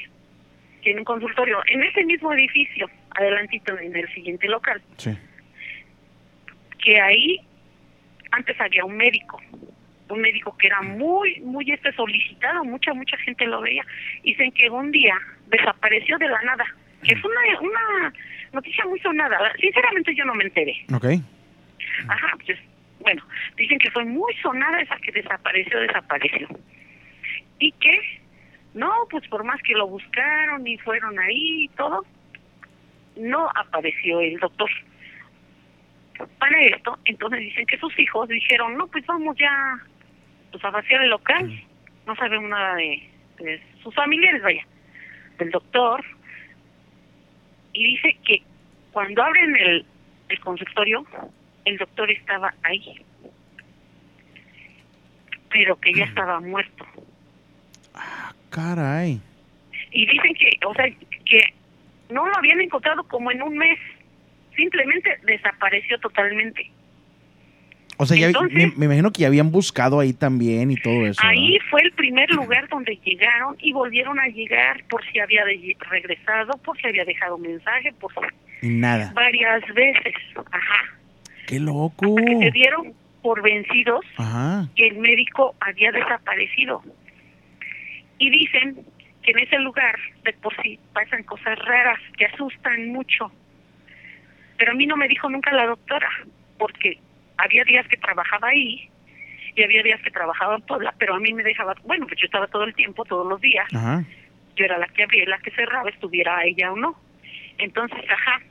tiene 0.81 0.99
un 0.99 1.05
consultorio 1.05 1.59
en 1.67 1.83
ese 1.83 2.03
mismo 2.03 2.33
edificio, 2.33 2.89
adelantito 3.15 3.77
en 3.77 3.95
el 3.95 4.07
siguiente 4.13 4.47
local, 4.47 4.81
Sí. 4.97 5.11
que 6.83 6.99
ahí 7.01 7.39
antes 8.31 8.59
había 8.61 8.85
un 8.85 8.95
médico, 8.95 9.41
un 10.09 10.21
médico 10.21 10.55
que 10.57 10.67
era 10.67 10.81
muy, 10.81 11.39
muy 11.41 11.69
este 11.71 11.91
solicitado, 11.93 12.63
mucha, 12.63 12.93
mucha 12.93 13.17
gente 13.17 13.45
lo 13.45 13.61
veía. 13.61 13.85
Dicen 14.23 14.51
que 14.51 14.69
un 14.69 14.91
día 14.91 15.15
desapareció 15.47 16.17
de 16.17 16.27
la 16.29 16.41
nada, 16.43 16.65
que 17.03 17.15
fue 17.17 17.29
una, 17.31 17.59
una 17.59 18.13
noticia 18.53 18.85
muy 18.85 18.99
sonada. 18.99 19.37
Sinceramente 19.59 20.15
yo 20.15 20.25
no 20.25 20.35
me 20.35 20.45
enteré. 20.45 20.75
Ok. 20.93 21.05
Ajá, 22.07 22.33
pues 22.45 22.57
bueno, 22.99 23.23
dicen 23.55 23.77
que 23.79 23.91
fue 23.91 24.05
muy 24.05 24.33
sonada 24.41 24.79
esa 24.81 24.95
que 24.97 25.11
desapareció, 25.11 25.79
desapareció. 25.79 26.47
Y 27.59 27.71
que, 27.73 27.99
no, 28.73 28.91
pues 29.09 29.27
por 29.27 29.43
más 29.43 29.61
que 29.63 29.73
lo 29.73 29.87
buscaron 29.87 30.65
y 30.67 30.77
fueron 30.77 31.17
ahí 31.19 31.65
y 31.65 31.67
todo, 31.69 32.05
no 33.17 33.49
apareció 33.55 34.19
el 34.21 34.37
doctor. 34.39 34.69
Para 36.37 36.61
esto, 36.63 36.97
entonces 37.05 37.39
dicen 37.39 37.65
que 37.65 37.77
sus 37.77 37.97
hijos 37.97 38.27
dijeron, 38.27 38.77
no, 38.77 38.87
pues 38.87 39.05
vamos 39.05 39.37
ya 39.37 39.79
pues 40.51 40.63
a 40.63 40.69
vaciar 40.69 41.01
el 41.03 41.09
local. 41.09 41.63
No 42.05 42.15
sabemos 42.15 42.49
nada 42.49 42.75
de, 42.75 43.09
de 43.37 43.61
sus 43.81 43.93
familiares, 43.95 44.41
vaya, 44.41 44.65
del 45.37 45.51
doctor. 45.51 46.03
Y 47.73 47.95
dice 47.95 48.17
que 48.25 48.41
cuando 48.91 49.23
abren 49.23 49.55
el, 49.55 49.85
el 50.27 50.39
consultorio, 50.41 51.05
el 51.65 51.77
doctor 51.77 52.09
estaba 52.11 52.53
ahí, 52.63 53.05
pero 55.49 55.79
que 55.79 55.93
ya 55.93 56.05
estaba 56.05 56.39
muerto. 56.39 56.85
Caray. 58.49 59.19
Y 59.91 60.05
dicen 60.05 60.33
que, 60.35 60.49
o 60.65 60.73
sea, 60.73 60.85
que 61.25 61.39
no 62.09 62.27
lo 62.27 62.35
habían 62.37 62.61
encontrado 62.61 63.03
como 63.03 63.31
en 63.31 63.41
un 63.41 63.57
mes, 63.57 63.77
simplemente 64.55 65.17
desapareció 65.25 65.99
totalmente. 65.99 66.69
O 67.97 68.05
sea, 68.05 68.15
ya, 68.17 68.27
Entonces- 68.27 68.55
me, 68.55 68.67
me 68.77 68.85
imagino 68.85 69.11
que 69.11 69.21
ya 69.21 69.27
habían 69.27 69.51
buscado 69.51 69.99
ahí 69.99 70.13
también 70.13 70.71
y 70.71 70.75
todo 70.77 71.05
eso. 71.05 71.21
¿no? 71.21 71.29
Ahí 71.29 71.57
fue 71.69 71.81
el 71.81 71.91
primer 71.91 72.29
lugar 72.31 72.67
donde 72.69 72.95
llegaron 73.03 73.57
y 73.59 73.73
volvieron 73.73 74.17
a 74.19 74.27
llegar 74.27 74.83
por 74.89 75.03
si 75.11 75.19
había 75.19 75.43
de- 75.43 75.75
regresado, 75.89 76.57
por 76.59 76.77
si 76.79 76.87
había 76.87 77.03
dejado 77.03 77.37
mensaje, 77.37 77.91
por 77.99 78.11
si- 78.13 78.67
nada. 78.69 79.11
varias 79.13 79.61
veces. 79.73 80.13
Ajá. 80.51 80.83
¡Qué 81.47 81.59
loco! 81.59 82.15
Hasta 82.17 82.31
que 82.31 82.37
se 82.45 82.51
dieron 82.51 82.93
por 83.21 83.41
vencidos 83.41 84.05
Ajá. 84.17 84.69
que 84.75 84.87
el 84.87 84.97
médico 84.99 85.55
había 85.59 85.91
desaparecido. 85.91 86.81
Y 88.19 88.29
dicen 88.29 88.85
que 89.23 89.31
en 89.31 89.39
ese 89.39 89.59
lugar 89.59 89.97
de 90.23 90.33
por 90.33 90.55
sí 90.61 90.79
pasan 90.93 91.23
cosas 91.23 91.57
raras 91.59 91.99
que 92.17 92.25
asustan 92.25 92.89
mucho. 92.89 93.31
Pero 94.57 94.71
a 94.71 94.75
mí 94.75 94.85
no 94.85 94.97
me 94.97 95.07
dijo 95.07 95.29
nunca 95.29 95.51
la 95.51 95.65
doctora, 95.65 96.09
porque 96.57 96.99
había 97.37 97.63
días 97.63 97.87
que 97.87 97.97
trabajaba 97.97 98.49
ahí 98.49 98.89
y 99.55 99.63
había 99.63 99.83
días 99.83 100.01
que 100.01 100.11
trabajaba 100.11 100.55
en 100.55 100.61
Puebla, 100.61 100.93
pero 100.97 101.15
a 101.15 101.19
mí 101.19 101.33
me 101.33 101.43
dejaba, 101.43 101.73
bueno, 101.83 102.05
pues 102.07 102.19
yo 102.19 102.25
estaba 102.25 102.47
todo 102.47 102.63
el 102.63 102.75
tiempo, 102.75 103.05
todos 103.05 103.27
los 103.27 103.41
días, 103.41 103.67
Ajá. 103.73 104.03
yo 104.55 104.65
era 104.65 104.77
la 104.77 104.87
que 104.87 105.03
abría 105.03 105.23
y 105.23 105.25
la 105.25 105.39
que 105.39 105.51
cerraba, 105.51 105.89
estuviera 105.89 106.43
ella 106.43 106.71
o 106.71 106.75
no. 106.75 106.95
Entonces, 107.57 107.99
ajá, 108.09 108.41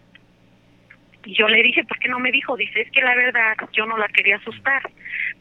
yo 1.35 1.49
le 1.49 1.63
dije, 1.63 1.85
¿por 1.85 1.99
qué 1.99 2.09
no 2.09 2.19
me 2.19 2.31
dijo? 2.33 2.57
Dice, 2.57 2.81
es 2.83 2.91
que 2.91 3.01
la 3.03 3.15
verdad, 3.15 3.55
yo 3.73 3.87
no 3.87 3.97
la 3.99 4.09
quería 4.09 4.37
asustar, 4.37 4.83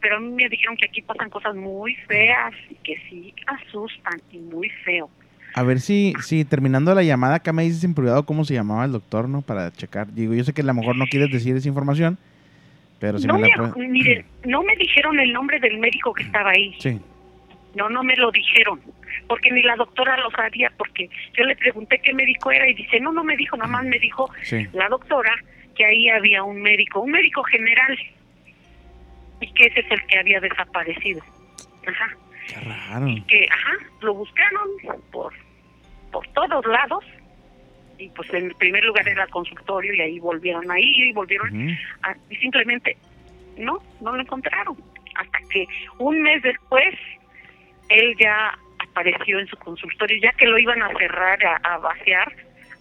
pero 0.00 0.16
a 0.16 0.20
mí 0.20 0.30
me 0.30 0.48
dijeron 0.48 0.76
que 0.76 0.86
aquí 0.86 1.02
pasan 1.02 1.30
cosas 1.30 1.54
muy 1.54 1.94
feas 2.06 2.52
y 2.70 2.74
que 2.76 2.96
sí 3.08 3.34
asustan 3.46 4.20
y 4.32 4.38
muy 4.38 4.68
feo. 4.84 5.08
A 5.54 5.62
ver 5.62 5.80
si, 5.80 6.12
si 6.22 6.44
terminando 6.44 6.94
la 6.94 7.02
llamada 7.02 7.36
acá 7.36 7.52
me 7.52 7.62
dices 7.62 7.82
en 7.84 7.94
privado 7.94 8.24
cómo 8.26 8.44
se 8.44 8.54
llamaba 8.54 8.84
el 8.84 8.92
doctor, 8.92 9.28
¿no? 9.28 9.40
Para 9.42 9.72
checar. 9.72 10.12
Digo, 10.12 10.34
yo 10.34 10.44
sé 10.44 10.52
que 10.52 10.60
a 10.60 10.64
lo 10.64 10.74
mejor 10.74 10.94
no 10.96 11.06
quieres 11.06 11.30
decir 11.30 11.56
esa 11.56 11.68
información, 11.68 12.18
pero 13.00 13.18
si 13.18 13.26
no 13.26 13.38
me 13.38 13.48
la 13.48 13.72
miren, 13.76 14.24
no 14.44 14.62
me 14.62 14.76
dijeron 14.76 15.18
el 15.18 15.32
nombre 15.32 15.58
del 15.60 15.78
médico 15.78 16.12
que 16.12 16.24
estaba 16.24 16.50
ahí. 16.50 16.74
Sí. 16.80 17.00
No, 17.74 17.88
no 17.88 18.02
me 18.02 18.16
lo 18.16 18.30
dijeron, 18.30 18.80
porque 19.26 19.50
ni 19.50 19.62
la 19.62 19.76
doctora 19.76 20.16
lo 20.18 20.30
sabía, 20.32 20.70
porque 20.76 21.08
yo 21.36 21.44
le 21.44 21.54
pregunté 21.56 22.00
qué 22.02 22.12
médico 22.12 22.50
era 22.50 22.68
y 22.68 22.74
dice, 22.74 22.98
no, 23.00 23.12
no 23.12 23.22
me 23.24 23.36
dijo, 23.36 23.56
nada 23.56 23.70
más 23.70 23.84
me 23.84 23.98
dijo 23.98 24.30
Sí. 24.42 24.66
la 24.72 24.88
doctora 24.88 25.32
que 25.78 25.84
ahí 25.86 26.08
había 26.10 26.42
un 26.42 26.60
médico, 26.60 27.00
un 27.00 27.12
médico 27.12 27.42
general, 27.44 27.96
y 29.40 29.52
que 29.52 29.66
ese 29.66 29.80
es 29.80 29.90
el 29.92 30.04
que 30.06 30.18
había 30.18 30.40
desaparecido. 30.40 31.22
Ajá. 31.86 32.08
Qué 32.48 32.60
raro. 32.60 33.06
Que, 33.28 33.46
ajá, 33.50 33.72
lo 34.00 34.14
buscaron 34.14 34.68
por, 35.12 35.32
por 36.10 36.26
todos 36.28 36.66
lados, 36.66 37.04
y 37.96 38.08
pues 38.10 38.32
en 38.34 38.50
primer 38.54 38.84
lugar 38.84 39.08
era 39.08 39.22
el 39.24 39.30
consultorio, 39.30 39.94
y 39.94 40.00
ahí 40.00 40.18
volvieron 40.18 40.68
ahí, 40.70 40.92
y 41.08 41.12
volvieron 41.12 41.70
a- 42.02 42.16
y 42.28 42.36
simplemente 42.36 42.96
no, 43.56 43.80
no 44.00 44.14
lo 44.16 44.20
encontraron. 44.22 44.76
Hasta 45.14 45.38
que 45.50 45.66
un 45.98 46.20
mes 46.22 46.42
después, 46.42 46.94
él 47.88 48.16
ya 48.18 48.56
apareció 48.80 49.38
en 49.38 49.46
su 49.46 49.56
consultorio, 49.58 50.16
ya 50.20 50.32
que 50.32 50.46
lo 50.46 50.58
iban 50.58 50.82
a 50.82 50.88
cerrar, 50.98 51.38
a, 51.44 51.56
a 51.74 51.78
vaciar, 51.78 52.32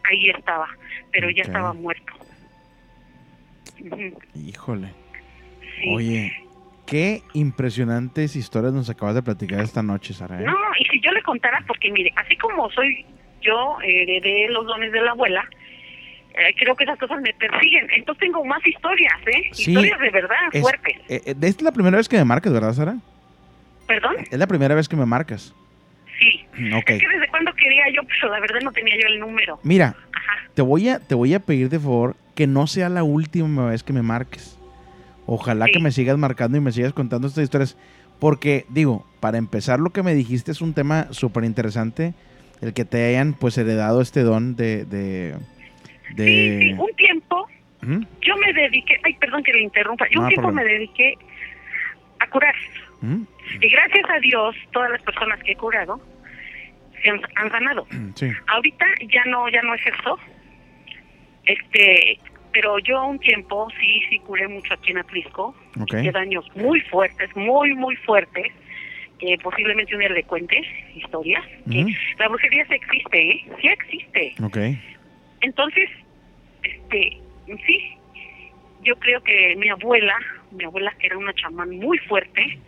ahí 0.04 0.30
estaba, 0.32 0.68
pero 1.12 1.30
ya 1.30 1.43
estaba 1.43 1.74
muerto. 1.74 2.14
Híjole. 4.36 4.93
sí. 5.82 5.89
Oye, 5.93 6.34
qué 6.86 7.22
impresionantes 7.34 8.36
historias 8.36 8.74
nos 8.74 8.89
acabas 8.89 9.15
de 9.15 9.24
platicar 9.24 9.59
esta 9.61 9.84
noche, 9.84 10.13
Sara. 10.13 10.41
¿eh? 10.41 10.45
No, 10.45 10.55
y 10.80 10.86
si 10.86 10.99
yo 11.01 11.11
le 11.11 11.22
contara, 11.24 11.63
porque 11.68 11.91
mire, 11.91 12.11
así 12.15 12.36
como 12.38 12.70
soy 12.72 13.05
yo, 13.41 13.78
heredé 13.84 14.47
los 14.49 14.65
dones 14.65 14.91
de 14.91 15.01
la 15.01 15.11
abuela, 15.11 15.43
eh, 16.34 16.53
creo 16.57 16.76
que 16.76 16.84
esas 16.84 16.97
cosas 16.99 17.20
me 17.22 17.34
persiguen. 17.34 17.88
Entonces 17.95 18.20
tengo 18.22 18.43
más 18.45 18.65
historias, 18.65 19.13
¿eh? 19.28 19.49
Sí, 19.51 19.72
historias 19.72 19.99
de 19.99 20.09
verdad, 20.11 20.38
Es- 20.51 20.61
fuertes. 20.61 20.95
eh, 21.09 21.22
esta 21.26 21.47
es 21.47 21.61
la 21.61 21.72
primera 21.72 21.97
vez 21.97 22.07
que 22.09 22.18
me 22.18 22.26
marcas, 22.26 22.53
¿verdad, 22.53 22.74
Sara? 22.74 22.95
¿Perdón? 23.88 24.15
Es 24.30 24.38
la 24.38 24.47
primera 24.47 24.76
vez 24.76 24.88
que 24.89 24.95
me 24.95 25.05
marcas. 25.05 25.53
Sí. 26.20 26.45
Ok. 26.74 26.89
Es 26.89 26.99
que 27.01 27.07
desde 27.07 27.28
cuando 27.30 27.53
quería 27.53 27.84
yo, 27.93 28.01
pues 28.03 28.18
la 28.24 28.39
verdad 28.39 28.59
no 28.63 28.72
tenía 28.72 28.95
yo 28.99 29.07
el 29.07 29.20
número. 29.20 29.59
Mira, 29.63 29.95
Ajá. 30.13 30.49
te 30.53 30.61
voy 30.61 30.89
a 30.89 30.99
te 30.99 31.15
voy 31.15 31.34
a 31.34 31.39
pedir 31.39 31.70
de 31.70 31.80
favor 31.80 32.15
que 32.36 32.47
no 32.47 32.68
sea 32.68 32.89
la 32.89 33.03
última 33.03 33.68
vez 33.70 33.84
que 33.84 33.93
me 33.93 34.01
marques. 34.01 34.57
Ojalá 35.26 35.65
Sí. 35.65 35.74
que 35.74 35.80
me 35.80 35.91
sigas 35.91 36.18
marcando 36.18 36.57
y 36.57 36.61
me 36.61 36.72
sigas 36.72 36.93
contando 36.93 37.28
estas 37.28 37.43
historias. 37.43 37.78
Porque, 38.20 38.65
digo, 38.70 39.05
para 39.20 39.38
empezar, 39.38 39.80
lo 39.80 39.91
que 39.91 40.01
me 40.01 40.15
dijiste 40.15 40.51
es 40.51 40.61
un 40.61 40.74
tema 40.74 41.07
súper 41.11 41.43
interesante. 41.43 42.13
El 42.61 42.74
que 42.74 42.86
te 42.86 43.05
hayan, 43.05 43.34
pues, 43.34 43.57
heredado 43.59 44.01
este 44.01 44.22
don 44.22 44.55
de... 44.55 44.86
de, 44.86 45.36
de- 46.15 46.59
Sí, 46.59 46.68
sí, 46.70 46.74
un 46.74 46.95
tiempo 46.95 47.47
yo 48.22 48.36
me 48.38 48.51
dediqué, 48.53 48.99
ay, 49.03 49.13
perdón 49.20 49.43
que 49.43 49.53
le 49.53 49.61
interrumpa, 49.61 50.05
yo 50.09 50.15
No, 50.15 50.22
un 50.24 50.28
tiempo 50.30 50.47
problema. 50.47 50.63
me 50.68 50.74
dediqué 50.74 51.13
a 52.20 52.28
curar. 52.30 52.55
Ujú, 53.02 53.26
Y 53.62 53.70
gracias 53.70 54.10
a 54.10 54.20
Dios, 54.20 54.56
todas 54.72 54.91
las 54.91 55.02
personas 55.02 55.41
que 55.43 55.52
he 55.52 55.56
curado 55.56 56.00
se 57.02 57.10
han, 57.10 57.22
han 57.36 57.52
sanado. 57.52 57.88
Sí. 58.16 58.30
Ahorita 58.48 58.86
ya 59.10 59.24
no, 59.26 59.48
ya 59.50 59.62
no 59.62 59.74
ejerzo, 59.76 60.18
este, 61.45 62.20
pero 62.52 62.80
yo 62.80 63.06
un 63.06 63.20
tiempo 63.20 63.68
sí, 63.80 64.02
sí 64.10 64.20
curé 64.20 64.48
mucho 64.48 64.74
aquí 64.74 64.91
en 64.91 64.98
Atlisco, 65.00 65.56
Ok. 65.80 65.93
hice 65.93 66.12
daños 66.12 66.45
muy 66.56 66.82
fuertes, 66.82 67.34
muy, 67.36 67.74
muy 67.76 67.95
fuertes, 67.98 68.48
que 69.20 69.38
posiblemente 69.41 69.93
un 69.95 70.02
día 70.02 70.10
le 70.10 70.24
cuente 70.24 70.62
historias, 70.95 71.43
que 71.72 71.86
la 72.20 72.28
brujería 72.28 72.66
sí 72.68 72.74
existe, 72.76 73.32
¿eh? 73.32 73.45
Sí 73.62 73.68
existe. 73.68 74.36
Entonces, 75.41 75.89
este, 76.64 77.18
sí, 77.66 77.98
yo 78.84 78.95
creo 79.00 79.22
que 79.24 79.56
mi 79.56 79.70
abuela, 79.70 80.16
mi 80.52 80.64
abuela 80.66 80.93
que 81.00 81.08
era 81.08 81.18
una 81.18 81.34
chamán 81.34 81.70
muy 81.80 81.98
fuerte, 82.00 82.60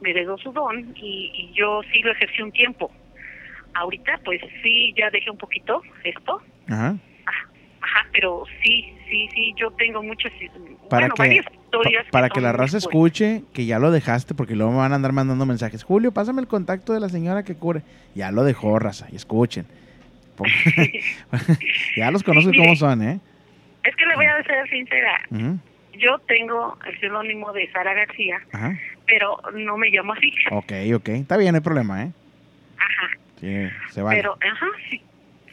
me 0.00 0.10
heredó 0.10 0.36
su 0.38 0.52
don 0.52 0.92
y, 0.96 1.30
y 1.34 1.52
yo 1.54 1.80
sí 1.92 2.00
lo 2.00 2.12
ejercí 2.12 2.42
un 2.42 2.52
tiempo. 2.52 2.90
Ahorita, 3.74 4.20
pues 4.24 4.40
sí, 4.62 4.94
ya 4.96 5.10
dejé 5.10 5.30
un 5.30 5.38
poquito 5.38 5.82
esto, 6.04 6.40
Ajá. 6.68 6.96
Ah, 7.26 7.30
ajá, 7.80 8.06
pero 8.12 8.44
sí, 8.62 8.92
sí, 9.08 9.28
sí, 9.34 9.54
yo 9.56 9.70
tengo 9.72 10.02
muchas, 10.02 10.32
Para 10.90 11.08
bueno, 11.08 11.14
que, 11.14 11.22
varias 11.22 11.44
pa- 11.44 11.52
historias. 11.62 12.06
para 12.10 12.28
que 12.28 12.40
la 12.40 12.52
raza 12.52 12.78
escuche 12.78 13.42
que 13.54 13.66
ya 13.66 13.78
lo 13.78 13.90
dejaste, 13.90 14.34
porque 14.34 14.56
luego 14.56 14.72
me 14.72 14.78
van 14.78 14.92
a 14.92 14.96
andar 14.96 15.12
mandando 15.12 15.46
mensajes. 15.46 15.84
Julio, 15.84 16.12
pásame 16.12 16.40
el 16.40 16.48
contacto 16.48 16.92
de 16.92 17.00
la 17.00 17.08
señora 17.08 17.42
que 17.44 17.54
cure. 17.56 17.82
Ya 18.14 18.30
lo 18.32 18.44
dejó, 18.44 18.78
raza, 18.78 19.06
y 19.12 19.16
escuchen. 19.16 19.66
Ya 21.96 22.10
los 22.10 22.22
conozco 22.22 22.52
Sí, 22.52 22.56
cómo 22.56 22.76
son, 22.76 23.02
¿eh? 23.02 23.20
Es 23.82 23.94
que 23.96 24.06
le 24.06 24.14
voy 24.16 24.26
a 24.26 24.42
ser 24.44 24.68
sincera, 24.68 25.20
Ujú, 25.30 25.58
yo 25.94 26.18
tengo 26.26 26.78
el 26.86 26.98
sinónimo 27.00 27.52
de 27.52 27.70
Sara 27.72 27.94
García, 27.94 28.40
Ajá. 28.52 28.78
pero 29.06 29.38
no 29.54 29.76
me 29.76 29.90
llamo 29.90 30.12
así. 30.12 30.32
Ok, 30.50 30.72
ok. 30.94 31.08
Está 31.10 31.36
bien, 31.36 31.52
no 31.52 31.56
hay 31.58 31.62
problema, 31.64 32.04
¿eh? 32.04 32.12
Ajá. 32.78 33.08
Sí, 33.40 33.68
se 33.90 34.02
vale. 34.02 34.16
Pero, 34.18 34.36
ajá, 34.40 34.66
sí. 34.90 35.02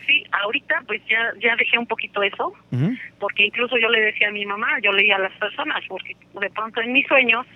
Sí, 0.08 0.24
ahorita 0.34 0.84
pues 0.86 1.02
ya, 1.10 1.34
ya 1.42 1.56
dejé 1.56 1.80
un 1.80 1.88
poquito 1.88 2.22
eso, 2.22 2.54
porque 3.20 3.46
incluso 3.48 3.76
yo 3.80 3.90
le 3.90 4.02
decía 4.02 4.28
a 4.28 4.32
mi 4.32 4.46
mamá, 4.46 4.80
yo 4.84 4.92
leía 4.92 5.16
a 5.16 5.20
las 5.20 5.34
personas, 5.34 5.84
porque 5.88 6.16
de 6.40 6.50
pronto 6.52 6.80
en 6.80 6.94
mis 6.94 7.08
sueños 7.08 7.48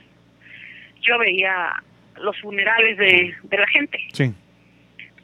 yo 1.02 1.20
veía 1.20 1.72
los 2.18 2.36
funerales 2.42 2.98
de, 2.98 3.36
de 3.44 3.58
la 3.58 3.68
gente. 3.68 4.00
Sí. 4.14 4.34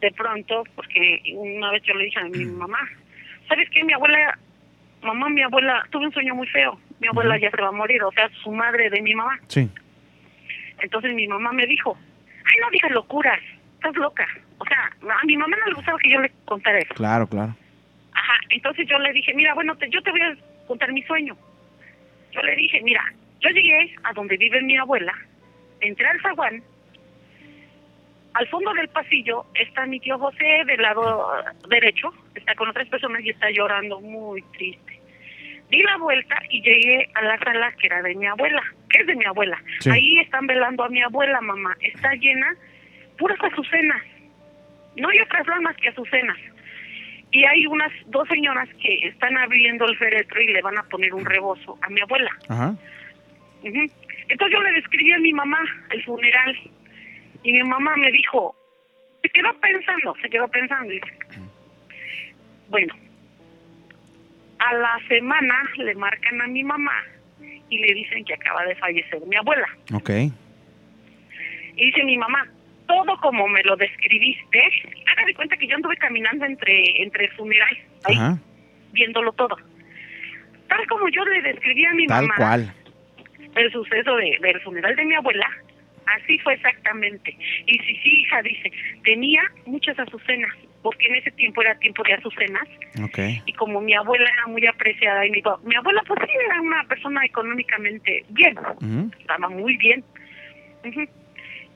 De 0.01 0.11
pronto, 0.11 0.65
porque 0.75 1.19
una 1.35 1.71
vez 1.71 1.81
yo 1.81 1.95
le 1.95 2.03
dije 2.05 2.19
a 2.19 2.25
mi 2.25 2.45
mamá, 2.45 2.77
¿sabes 3.47 3.67
qué? 3.71 3.83
Mi 3.83 3.93
abuela, 3.93 4.37
mamá, 5.01 5.27
mi 5.29 5.41
abuela, 5.41 5.83
tuve 5.89 6.05
un 6.05 6.13
sueño 6.13 6.35
muy 6.35 6.45
feo, 6.49 6.79
mi 7.05 7.09
abuela 7.09 7.37
ya 7.37 7.51
se 7.51 7.61
va 7.61 7.67
a 7.67 7.71
morir, 7.71 8.01
o 8.03 8.11
sea, 8.11 8.29
su 8.43 8.51
madre 8.51 8.89
de 8.89 9.01
mi 9.01 9.13
mamá. 9.13 9.39
Sí. 9.47 9.69
Entonces 10.81 11.13
mi 11.13 11.27
mamá 11.27 11.51
me 11.51 11.65
dijo, 11.67 11.97
ay, 12.45 12.57
no 12.61 12.69
digas 12.71 12.91
locuras, 12.91 13.39
estás 13.75 13.95
loca. 13.95 14.27
O 14.57 14.65
sea, 14.65 14.89
a 15.21 15.25
mi 15.25 15.37
mamá 15.37 15.55
no 15.57 15.67
le 15.67 15.73
gustaba 15.75 15.97
que 15.99 16.09
yo 16.09 16.19
le 16.19 16.31
contara 16.45 16.79
eso. 16.79 16.93
Claro, 16.95 17.27
claro. 17.27 17.55
Ajá, 18.13 18.33
entonces 18.49 18.87
yo 18.87 18.97
le 18.99 19.13
dije, 19.13 19.33
mira, 19.33 19.53
bueno, 19.53 19.75
te- 19.77 19.89
yo 19.89 20.01
te 20.01 20.11
voy 20.11 20.21
a 20.21 20.35
contar 20.67 20.91
mi 20.91 21.03
sueño. 21.03 21.37
Yo 22.31 22.41
le 22.41 22.55
dije, 22.55 22.81
mira, 22.81 23.03
yo 23.41 23.49
llegué 23.49 23.95
a 24.03 24.13
donde 24.13 24.37
vive 24.37 24.61
mi 24.63 24.77
abuela, 24.77 25.13
entré 25.81 26.07
al 26.07 26.21
zaguán, 26.21 26.63
al 28.33 28.47
fondo 28.47 28.73
del 28.73 28.89
pasillo 28.89 29.45
está 29.53 29.85
mi 29.85 29.99
tío 29.99 30.17
José 30.19 30.63
del 30.65 30.81
lado 30.81 31.29
derecho, 31.69 32.13
está 32.33 32.53
con 32.55 32.67
otras 32.69 32.87
personas 32.89 33.23
y 33.23 33.29
está 33.29 33.49
llorando 33.51 34.01
muy 34.01 34.41
triste. 34.57 34.99
Di 35.69 35.81
la 35.81 35.97
vuelta 35.97 36.35
y 36.49 36.61
llegué 36.61 37.09
a 37.15 37.21
la 37.21 37.37
sala 37.39 37.71
que 37.73 37.87
era 37.87 38.01
de 38.01 38.15
mi 38.15 38.27
abuela, 38.27 38.61
que 38.89 38.99
es 38.99 39.07
de 39.07 39.15
mi 39.15 39.25
abuela. 39.25 39.61
Sí. 39.79 39.89
Ahí 39.89 40.19
están 40.19 40.45
velando 40.47 40.83
a 40.83 40.89
mi 40.89 41.01
abuela, 41.01 41.41
mamá. 41.41 41.75
Está 41.81 42.13
llena, 42.13 42.55
puras 43.17 43.39
azucenas. 43.41 44.01
No 44.95 45.09
hay 45.09 45.19
otras 45.19 45.45
ramas 45.47 45.75
que 45.77 45.89
azucenas. 45.89 46.37
Y 47.31 47.43
hay 47.43 47.65
unas 47.67 47.91
dos 48.07 48.27
señoras 48.29 48.69
que 48.81 49.07
están 49.07 49.35
abriendo 49.37 49.85
el 49.85 49.97
féretro 49.97 50.41
y 50.41 50.53
le 50.53 50.61
van 50.61 50.77
a 50.77 50.83
poner 50.83 51.13
un 51.13 51.25
rebozo 51.25 51.77
a 51.81 51.89
mi 51.89 51.99
abuela. 52.01 52.31
Ajá. 52.47 52.75
Entonces 53.63 54.57
yo 54.57 54.61
le 54.61 54.71
describí 54.73 55.11
a 55.11 55.19
mi 55.19 55.33
mamá 55.33 55.59
el 55.89 56.03
funeral 56.03 56.57
y 57.43 57.53
mi 57.53 57.63
mamá 57.63 57.95
me 57.97 58.11
dijo, 58.11 58.55
se 59.21 59.29
quedó 59.29 59.53
pensando, 59.59 60.15
se 60.21 60.29
quedó 60.29 60.47
pensando. 60.47 60.91
y 60.91 60.99
dice, 60.99 61.17
bueno, 62.69 62.93
a 64.69 64.73
la 64.73 64.99
semana 65.07 65.55
le 65.77 65.93
marcan 65.95 66.41
a 66.41 66.47
mi 66.47 66.63
mamá 66.63 67.03
y 67.69 67.77
le 67.79 67.93
dicen 67.93 68.23
que 68.25 68.33
acaba 68.33 68.63
de 68.65 68.75
fallecer 68.75 69.19
mi 69.27 69.35
abuela. 69.35 69.67
Ok. 69.93 70.09
Y 71.77 71.85
dice 71.87 72.03
mi 72.03 72.17
mamá, 72.17 72.47
todo 72.87 73.17
como 73.21 73.47
me 73.47 73.61
lo 73.63 73.75
describiste, 73.75 74.61
haga 75.11 75.25
de 75.25 75.33
cuenta 75.35 75.57
que 75.57 75.67
yo 75.67 75.75
anduve 75.75 75.97
caminando 75.97 76.45
entre, 76.45 77.01
entre 77.01 77.25
el 77.25 77.31
funeral, 77.31 77.77
ahí, 78.05 78.15
Ajá. 78.15 78.37
viéndolo 78.93 79.31
todo. 79.33 79.57
Tal 80.67 80.87
como 80.87 81.09
yo 81.09 81.23
le 81.25 81.41
describí 81.41 81.85
a 81.85 81.93
mi 81.93 82.07
Tal 82.07 82.21
mamá 82.23 82.35
cual. 82.37 82.73
el 83.55 83.71
suceso 83.71 84.15
de, 84.15 84.37
del 84.41 84.61
funeral 84.61 84.95
de 84.95 85.05
mi 85.05 85.15
abuela, 85.15 85.49
así 86.07 86.37
fue 86.39 86.53
exactamente. 86.53 87.35
Y 87.67 87.77
si 87.79 87.95
sí, 87.97 88.21
hija, 88.21 88.41
dice, 88.41 88.71
tenía 89.03 89.41
muchas 89.65 89.97
azucenas, 89.99 90.51
porque 90.85 91.07
en 91.07 91.15
ese 91.15 91.31
tiempo 91.31 91.63
era 91.63 91.73
tiempo 91.79 92.03
de 92.03 92.13
azucenas, 92.13 92.67
Ok. 93.03 93.17
y 93.47 93.53
como 93.53 93.81
mi 93.81 93.95
abuela 93.95 94.29
era 94.31 94.45
muy 94.45 94.63
apreciada, 94.67 95.25
y 95.25 95.31
mi, 95.31 95.41
mi 95.63 95.75
abuela 95.75 96.03
pues 96.07 96.19
sí 96.23 96.31
era 96.45 96.61
una 96.61 96.83
persona 96.83 97.25
económicamente 97.25 98.23
bien, 98.29 98.55
Ujú. 98.59 99.09
estaba 99.19 99.49
muy 99.49 99.75
bien. 99.77 100.05
Ujú. 100.83 101.01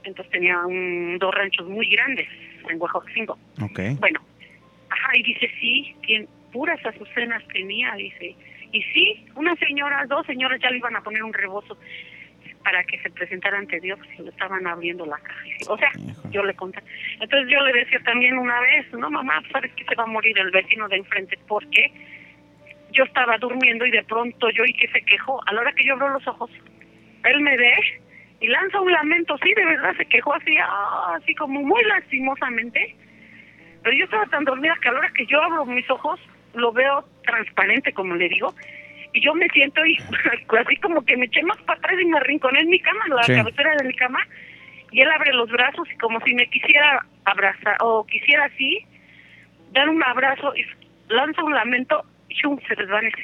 Entonces 0.03 0.31
tenía 0.31 0.59
un, 0.59 1.17
dos 1.17 1.33
ranchos 1.33 1.67
muy 1.67 1.89
grandes 1.89 2.27
en 2.69 2.79
Huajoxingo. 2.79 3.33
Ok. 3.63 3.79
Bueno, 3.99 4.19
ajá, 4.91 5.17
y 5.17 5.23
dice, 5.23 5.49
sí, 5.59 5.95
que 6.05 6.27
puras 6.51 6.79
azucenas 6.85 7.41
tenía, 7.51 7.95
dice. 7.95 8.35
Y 8.71 8.83
sí, 8.93 9.25
una 9.33 9.55
señora, 9.55 10.05
dos 10.07 10.23
señoras 10.27 10.61
ya 10.61 10.69
le 10.69 10.77
iban 10.77 10.95
a 10.95 11.01
poner 11.01 11.23
un 11.23 11.33
rebozo 11.33 11.79
para 12.63 12.83
que 12.83 12.99
se 12.99 13.09
presentara 13.09 13.57
ante 13.57 13.79
Dios, 13.79 13.99
que 14.15 14.23
le 14.23 14.29
estaban 14.29 14.65
abriendo 14.67 15.05
la 15.05 15.17
caja. 15.17 15.43
O 15.67 15.77
sea, 15.77 15.91
yo 16.31 16.43
le 16.43 16.53
conté. 16.53 16.79
Entonces 17.19 17.49
yo 17.49 17.61
le 17.61 17.73
decía 17.73 17.99
también 18.05 18.37
una 18.37 18.59
vez, 18.61 18.91
no 18.93 19.09
mamá, 19.09 19.41
sabes 19.51 19.71
que 19.73 19.85
se 19.85 19.95
va 19.95 20.03
a 20.03 20.07
morir 20.07 20.37
el 20.37 20.51
vecino 20.51 20.87
de 20.87 20.97
enfrente, 20.97 21.37
porque 21.47 21.91
yo 22.91 23.03
estaba 23.03 23.37
durmiendo 23.37 23.85
y 23.85 23.91
de 23.91 24.03
pronto 24.03 24.49
yo 24.49 24.63
y 24.65 24.73
que 24.73 24.87
se 24.89 25.01
quejó, 25.01 25.41
a 25.47 25.53
la 25.53 25.61
hora 25.61 25.73
que 25.73 25.85
yo 25.85 25.93
abro 25.93 26.09
los 26.09 26.27
ojos, 26.27 26.51
él 27.23 27.41
me 27.41 27.57
ve 27.57 27.73
y 28.41 28.47
lanza 28.47 28.79
un 28.79 28.91
lamento, 28.91 29.37
sí, 29.43 29.53
de 29.53 29.65
verdad 29.65 29.95
se 29.97 30.05
quejó 30.05 30.33
así, 30.33 30.55
ah, 30.57 31.17
así 31.21 31.35
como 31.35 31.61
muy 31.61 31.83
lastimosamente. 31.83 32.95
Pero 33.83 33.97
yo 33.97 34.05
estaba 34.05 34.25
tan 34.27 34.43
dormida 34.43 34.77
que 34.81 34.89
a 34.89 34.91
la 34.91 34.99
hora 34.99 35.11
que 35.15 35.25
yo 35.25 35.41
abro 35.41 35.65
mis 35.65 35.89
ojos, 35.89 36.19
lo 36.53 36.71
veo 36.71 37.05
transparente, 37.23 37.93
como 37.93 38.15
le 38.15 38.29
digo, 38.29 38.53
y 39.13 39.21
yo 39.21 39.33
me 39.33 39.47
siento 39.49 39.85
y 39.85 39.97
así 40.59 40.75
como 40.77 41.03
que 41.03 41.17
me 41.17 41.25
eché 41.25 41.41
más 41.43 41.57
para 41.63 41.79
atrás 41.79 41.95
y 42.01 42.05
me 42.05 42.17
arrinconé 42.17 42.59
en 42.61 42.69
mi 42.69 42.79
cama, 42.79 42.99
en 43.07 43.15
la 43.15 43.23
Sí. 43.23 43.33
cabecera 43.33 43.75
de 43.77 43.87
mi 43.87 43.93
cama, 43.95 44.19
y 44.91 45.01
él 45.01 45.09
abre 45.11 45.33
los 45.33 45.49
brazos 45.49 45.87
y 45.91 45.97
como 45.97 46.19
si 46.21 46.33
me 46.33 46.47
quisiera 46.49 47.05
abrazar, 47.25 47.77
o 47.81 48.05
quisiera 48.05 48.45
así, 48.45 48.85
dar 49.71 49.89
un 49.89 50.03
abrazo 50.03 50.53
y 50.55 50.65
lanza 51.13 51.43
un 51.43 51.53
lamento 51.53 52.03
y 52.27 52.35
¡chum! 52.35 52.59
se 52.67 52.75
desvanece. 52.75 53.23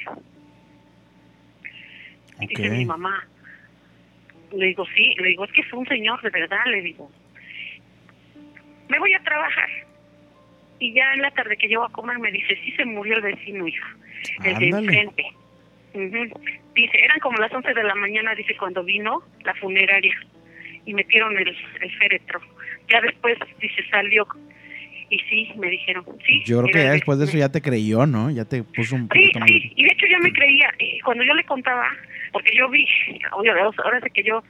Y 2.41 2.47
dice 2.47 2.69
mi 2.69 2.85
mamá, 2.85 3.25
le 4.51 4.67
digo, 4.67 4.85
sí, 4.95 5.13
le 5.17 5.29
digo, 5.29 5.45
es 5.45 5.51
que 5.51 5.61
es 5.61 5.73
un 5.73 5.87
señor 5.87 6.21
de 6.21 6.29
verdad, 6.29 6.65
le 6.67 6.81
digo. 6.81 7.09
Me 8.89 8.99
voy 8.99 9.13
a 9.13 9.19
trabajar. 9.23 9.69
Y 10.79 10.93
ya 10.93 11.13
en 11.13 11.21
la 11.21 11.31
tarde 11.31 11.57
que 11.57 11.67
llego 11.67 11.83
a 11.85 11.91
comer 11.91 12.19
me 12.19 12.31
dice, 12.31 12.55
sí 12.63 12.71
se 12.73 12.85
murió 12.85 13.15
el 13.15 13.21
vecino, 13.21 13.67
hija. 13.67 13.95
El 14.43 14.59
de 14.59 14.65
Ándale. 14.67 15.09
Ujú. 15.95 16.39
Dice, 16.75 16.99
eran 17.03 17.19
como 17.19 17.37
las 17.37 17.51
11 17.53 17.73
de 17.73 17.83
la 17.83 17.95
mañana, 17.95 18.35
dice, 18.35 18.55
cuando 18.57 18.83
vino 18.83 19.23
la 19.43 19.53
funeraria. 19.55 20.13
Y 20.85 20.93
metieron 20.93 21.35
el, 21.37 21.47
el 21.81 21.97
féretro. 21.97 22.39
Ya 22.89 23.01
después, 23.01 23.37
dice, 23.59 23.81
salió. 23.89 24.27
Y 25.09 25.19
sí, 25.29 25.51
me 25.57 25.69
dijeron, 25.69 26.03
sí. 26.25 26.43
Yo 26.45 26.61
creo 26.61 26.73
que 26.73 26.83
ya 26.83 26.91
después 26.91 27.17
de 27.19 27.25
eso 27.25 27.37
ya 27.37 27.49
te 27.49 27.61
creyó, 27.61 28.05
¿no? 28.05 28.29
Ya 28.29 28.43
te 28.45 28.63
puso 28.63 28.95
un 28.95 29.03
Sí, 29.03 29.07
poquito 29.07 29.39
más. 29.39 29.49
sí, 29.49 29.71
y 29.75 29.83
de 29.83 29.91
hecho 29.93 30.05
yo 30.07 30.19
me 30.19 30.31
creía, 30.33 30.73
y 30.79 30.99
cuando 30.99 31.23
yo 31.23 31.33
le 31.33 31.43
contaba, 31.43 31.87
porque 32.31 32.51
yo 32.55 32.67
vi, 32.69 32.85
ahora 33.31 34.01
sé 34.01 34.09
que 34.09 34.23
yo, 34.23 34.43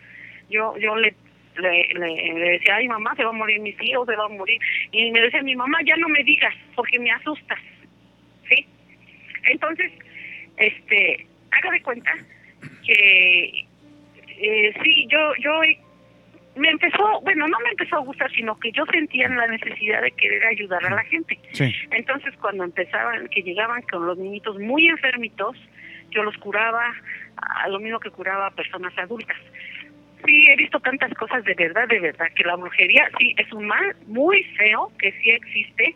yo, 0.50 0.74
yo 0.78 0.96
le, 0.96 1.14
le, 1.58 1.94
le, 1.94 2.34
le 2.40 2.50
decía, 2.52 2.78
ay 2.78 2.88
mamá, 2.88 3.14
se 3.16 3.24
va 3.26 3.30
a 3.32 3.34
morir 3.34 3.60
mis 3.60 3.76
hijos, 3.82 4.08
se 4.08 4.16
va 4.16 4.26
a 4.26 4.30
morir, 4.30 4.60
y 4.94 5.12
me 5.12 5.22
decía 5.22 5.42
mi 5.44 5.56
mamá, 5.56 5.78
ya 5.86 5.98
no 5.98 6.08
me 6.08 6.24
digas, 6.24 6.54
porque 6.74 7.00
me 7.00 7.12
asustas, 7.12 7.60
¿sí? 8.50 8.66
Entonces, 9.48 9.92
este, 10.58 11.28
haga 11.58 11.72
de 11.72 11.82
cuenta 11.82 12.12
que, 12.86 13.68
eh, 14.38 14.74
sí, 14.84 15.08
yo, 15.10 15.20
yo 15.40 15.62
me 16.56 16.70
empezó, 16.70 17.22
bueno, 17.22 17.48
no 17.48 17.60
me 17.60 17.70
empezó 17.70 17.98
a 17.98 18.00
gustar, 18.00 18.32
sino 18.32 18.58
que 18.60 18.72
yo 18.72 18.86
sentía 18.86 19.28
la 19.30 19.48
necesidad 19.48 20.02
de 20.02 20.12
querer 20.12 20.46
ayudar 20.46 20.86
a 20.86 20.96
la 20.96 21.04
gente. 21.04 21.38
Sí. 21.52 21.74
Entonces, 21.92 22.34
cuando 22.40 22.64
empezaban, 22.64 23.28
que 23.28 23.42
llegaban 23.42 23.82
con 23.84 24.06
los 24.06 24.18
niñitos 24.18 24.58
muy 24.60 24.88
enfermitos, 24.88 25.58
yo 26.12 26.24
los 26.24 26.38
curaba, 26.38 26.94
a 27.38 27.68
lo 27.68 27.80
mismo 27.80 28.00
que 28.00 28.10
curaba 28.10 28.48
a 28.48 28.52
personas 28.52 28.98
adultas. 28.98 29.38
Sí, 30.26 30.46
he 30.48 30.56
visto 30.56 30.80
tantas 30.80 31.14
cosas 31.14 31.44
de 31.44 31.54
verdad, 31.54 31.88
de 31.88 32.00
verdad, 32.00 32.28
que 32.36 32.44
la 32.44 32.56
brujería 32.56 33.10
sí 33.20 33.36
es 33.38 33.52
un 33.52 33.68
mal 33.68 33.96
muy 34.08 34.44
feo, 34.58 34.92
que 34.98 35.12
sí 35.12 35.30
existe, 35.32 35.96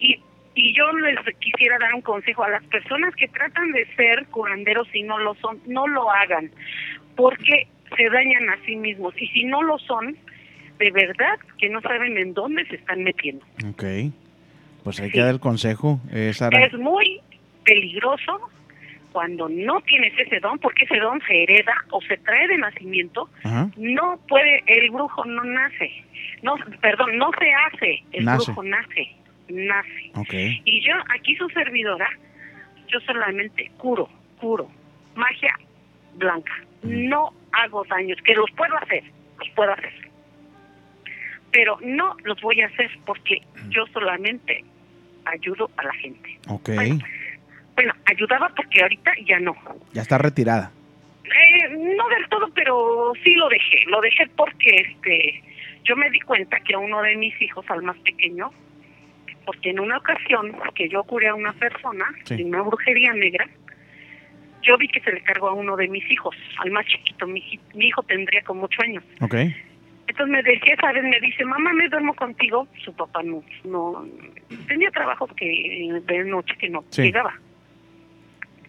y, 0.00 0.20
y 0.54 0.72
yo 0.76 0.92
les 0.92 1.18
quisiera 1.38 1.78
dar 1.78 1.94
un 1.94 2.02
consejo 2.02 2.44
a 2.44 2.48
las 2.50 2.62
personas 2.64 3.14
que 3.16 3.28
tratan 3.28 3.72
de 3.72 3.86
ser 3.96 4.26
curanderos 4.26 4.88
y 4.94 5.02
no 5.02 5.18
lo 5.18 5.34
son, 5.36 5.58
no 5.66 5.86
lo 5.88 6.10
hagan, 6.10 6.50
porque 7.16 7.66
se 7.96 8.08
dañan 8.10 8.48
a 8.50 8.58
sí 8.64 8.76
mismos, 8.76 9.14
y 9.20 9.26
si 9.28 9.44
no 9.44 9.62
lo 9.62 9.78
son, 9.78 10.16
de 10.78 10.90
verdad 10.90 11.38
que 11.58 11.68
no 11.70 11.80
saben 11.80 12.16
en 12.18 12.34
dónde 12.34 12.64
se 12.66 12.76
están 12.76 13.02
metiendo. 13.04 13.44
Ok. 13.68 13.84
Pues 14.82 15.00
ahí 15.00 15.06
Sí. 15.06 15.12
queda 15.12 15.30
el 15.30 15.40
consejo, 15.40 16.00
eh, 16.12 16.32
Sara. 16.34 16.64
Es 16.64 16.72
muy 16.74 17.20
peligroso 17.64 18.50
cuando 19.12 19.48
no 19.48 19.80
tienes 19.82 20.12
ese 20.18 20.40
don, 20.40 20.58
porque 20.58 20.84
ese 20.84 20.98
don 20.98 21.20
se 21.26 21.44
hereda 21.44 21.74
o 21.90 22.00
se 22.02 22.16
trae 22.18 22.48
de 22.48 22.58
nacimiento. 22.58 23.30
Ajá. 23.44 23.68
No 23.76 24.18
puede, 24.28 24.62
el 24.66 24.90
brujo 24.90 25.24
no 25.24 25.44
nace. 25.44 25.90
No, 26.42 26.56
perdón, 26.82 27.16
no 27.16 27.30
se 27.38 27.52
hace. 27.52 28.02
El 28.12 28.24
Nace. 28.24 28.44
brujo 28.46 28.62
nace. 28.64 29.14
Nace. 29.48 30.10
Ok. 30.14 30.32
Y 30.64 30.80
yo, 30.80 30.94
aquí 31.14 31.36
su 31.36 31.48
servidora, 31.50 32.08
yo 32.88 33.00
solamente 33.00 33.70
curo, 33.76 34.08
curo. 34.40 34.70
Magia 35.14 35.54
blanca. 36.14 36.52
No 36.82 37.32
hago 37.52 37.84
daños, 37.84 38.18
que 38.22 38.34
los 38.34 38.50
puedo 38.52 38.76
hacer, 38.76 39.04
los 39.38 39.48
puedo 39.50 39.72
hacer. 39.72 39.92
Pero 41.50 41.78
no 41.82 42.16
los 42.24 42.40
voy 42.40 42.60
a 42.60 42.66
hacer 42.66 42.90
porque 43.06 43.42
yo 43.68 43.86
solamente 43.92 44.64
ayudo 45.24 45.70
a 45.76 45.84
la 45.84 45.94
gente. 45.94 46.38
Ok. 46.48 46.70
Bueno, 47.74 47.92
ayudaba 48.06 48.48
porque 48.54 48.82
ahorita 48.82 49.12
ya 49.26 49.38
no. 49.40 49.54
Ya 49.92 50.02
está 50.02 50.18
retirada. 50.18 50.70
Eh, 51.24 51.68
no 51.70 52.08
del 52.08 52.28
todo, 52.28 52.48
pero 52.54 53.12
sí 53.22 53.34
lo 53.34 53.48
dejé. 53.48 53.84
Lo 53.86 54.00
dejé 54.00 54.26
porque 54.36 54.70
este, 54.70 55.42
yo 55.84 55.96
me 55.96 56.10
di 56.10 56.20
cuenta 56.20 56.60
que 56.60 56.74
a 56.74 56.78
uno 56.78 57.02
de 57.02 57.16
mis 57.16 57.40
hijos, 57.40 57.64
al 57.68 57.82
más 57.82 57.96
pequeño, 57.98 58.50
porque 59.44 59.70
en 59.70 59.80
una 59.80 59.98
ocasión 59.98 60.56
que 60.74 60.88
yo 60.88 61.02
curé 61.04 61.28
a 61.28 61.34
una 61.34 61.52
persona 61.52 62.06
Sí. 62.24 62.36
de 62.36 62.44
una 62.44 62.62
brujería 62.62 63.12
negra, 63.12 63.46
yo 64.62 64.76
vi 64.78 64.88
que 64.88 65.00
se 65.00 65.12
le 65.12 65.22
cargó 65.22 65.48
a 65.48 65.52
uno 65.54 65.76
de 65.76 65.88
mis 65.88 66.10
hijos, 66.10 66.34
al 66.58 66.70
más 66.70 66.86
chiquito. 66.86 67.26
Mi, 67.26 67.40
hi- 67.40 67.60
mi 67.74 67.86
hijo 67.88 68.02
tendría 68.04 68.42
como 68.42 68.64
ocho 68.64 68.80
años. 68.82 69.04
Ok. 69.20 69.34
Entonces 70.06 70.28
me 70.32 70.42
decía, 70.42 70.74
esa 70.74 70.92
vez 70.92 71.02
me 71.04 71.18
dice, 71.20 71.44
mamá, 71.44 71.72
me 71.72 71.88
duermo 71.88 72.14
contigo. 72.14 72.66
Su 72.84 72.94
papá 72.94 73.22
no, 73.22 73.42
no 73.64 74.06
tenía 74.68 74.90
trabajo 74.90 75.26
que 75.34 76.00
de 76.06 76.24
noche 76.24 76.54
que 76.58 76.68
no 76.70 76.84
Sí. 76.90 77.02
llegaba. 77.02 77.34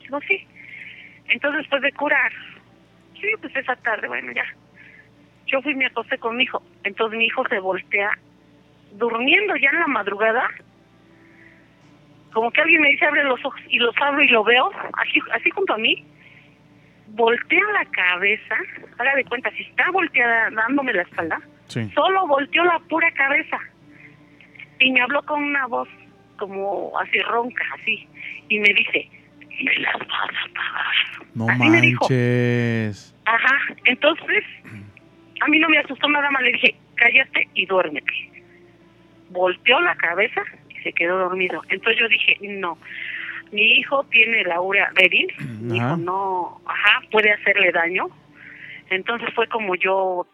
Digo, 0.01 0.19
sí. 0.27 0.45
Entonces 1.27 1.59
después 1.61 1.81
de 1.81 1.91
curar, 1.93 2.31
sí, 3.19 3.27
pues 3.41 3.55
esa 3.55 3.75
tarde, 3.77 4.07
bueno, 4.07 4.31
ya. 4.33 4.45
Yo 5.47 5.61
fui 5.61 5.73
y 5.73 5.75
me 5.75 5.85
acosté 5.87 6.17
con 6.17 6.35
mi 6.37 6.43
hijo. 6.43 6.61
Entonces 6.83 7.17
mi 7.17 7.25
hijo 7.25 7.43
se 7.47 7.59
voltea, 7.59 8.11
durmiendo 8.93 9.55
ya 9.57 9.69
en 9.69 9.79
la 9.79 9.87
madrugada, 9.87 10.49
como 12.35 12.51
que 12.51 12.59
alguien 12.61 12.81
me 12.81 12.89
dice, 12.89 13.05
abre 13.05 13.23
los 13.23 13.39
ojos, 13.45 13.59
y 13.69 13.79
los 13.79 13.95
abro 14.01 14.21
y 14.21 14.27
lo 14.27 14.43
veo, 14.43 14.69
así, 14.93 15.19
así 15.33 15.49
junto 15.51 15.73
a 15.73 15.77
mí, 15.77 16.05
voltea 17.07 17.61
la 17.73 17.85
cabeza, 17.85 18.55
haga 18.97 19.15
de 19.15 19.23
cuenta, 19.23 19.49
si 19.51 19.63
está 19.63 19.89
volteada 19.91 20.49
dándome 20.51 20.91
la 20.93 21.03
espalda, 21.03 21.39
Sí. 21.67 21.89
solo 21.95 22.27
volteó 22.27 22.63
la 22.65 22.77
pura 22.89 23.09
cabeza 23.11 23.57
y 24.79 24.91
me 24.91 25.01
habló 25.01 25.23
con 25.23 25.41
una 25.43 25.65
voz 25.67 25.87
como 26.37 26.91
así 26.99 27.17
ronca, 27.21 27.63
así, 27.81 28.05
y 28.49 28.59
me 28.59 28.73
dice, 28.73 29.09
me 29.63 29.73
las 29.79 29.97
vas 29.99 30.29
a 30.29 30.53
pagar. 30.53 30.95
No 31.35 31.47
Así 31.49 31.59
manches. 31.69 33.15
Ajá, 33.25 33.57
entonces 33.85 34.43
a 35.41 35.47
mí 35.47 35.57
no 35.59 35.69
me 35.69 35.77
asustó 35.79 36.09
nada 36.09 36.29
más, 36.31 36.41
le 36.43 36.51
dije, 36.51 36.75
cállate 36.95 37.47
y 37.53 37.65
duérmete. 37.65 38.43
Volteó 39.29 39.79
la 39.79 39.95
cabeza 39.95 40.41
se 40.85 40.93
quedó 40.93 41.17
dormido. 41.17 41.63
Entonces 41.69 41.99
yo 41.99 42.07
dije, 42.07 42.37
no, 42.41 42.77
mi 43.51 43.79
hijo 43.79 44.03
tiene 44.11 44.43
la 44.43 44.61
mi 44.61 45.79
Ajá. 45.79 45.87
hijo 45.87 45.97
no, 45.97 46.61
ajá, 46.65 47.01
puede 47.11 47.31
hacerle 47.31 47.71
daño. 47.71 48.05
Entonces 48.91 49.27
fue 49.33 49.47
como 49.47 49.75
yo 49.75 50.27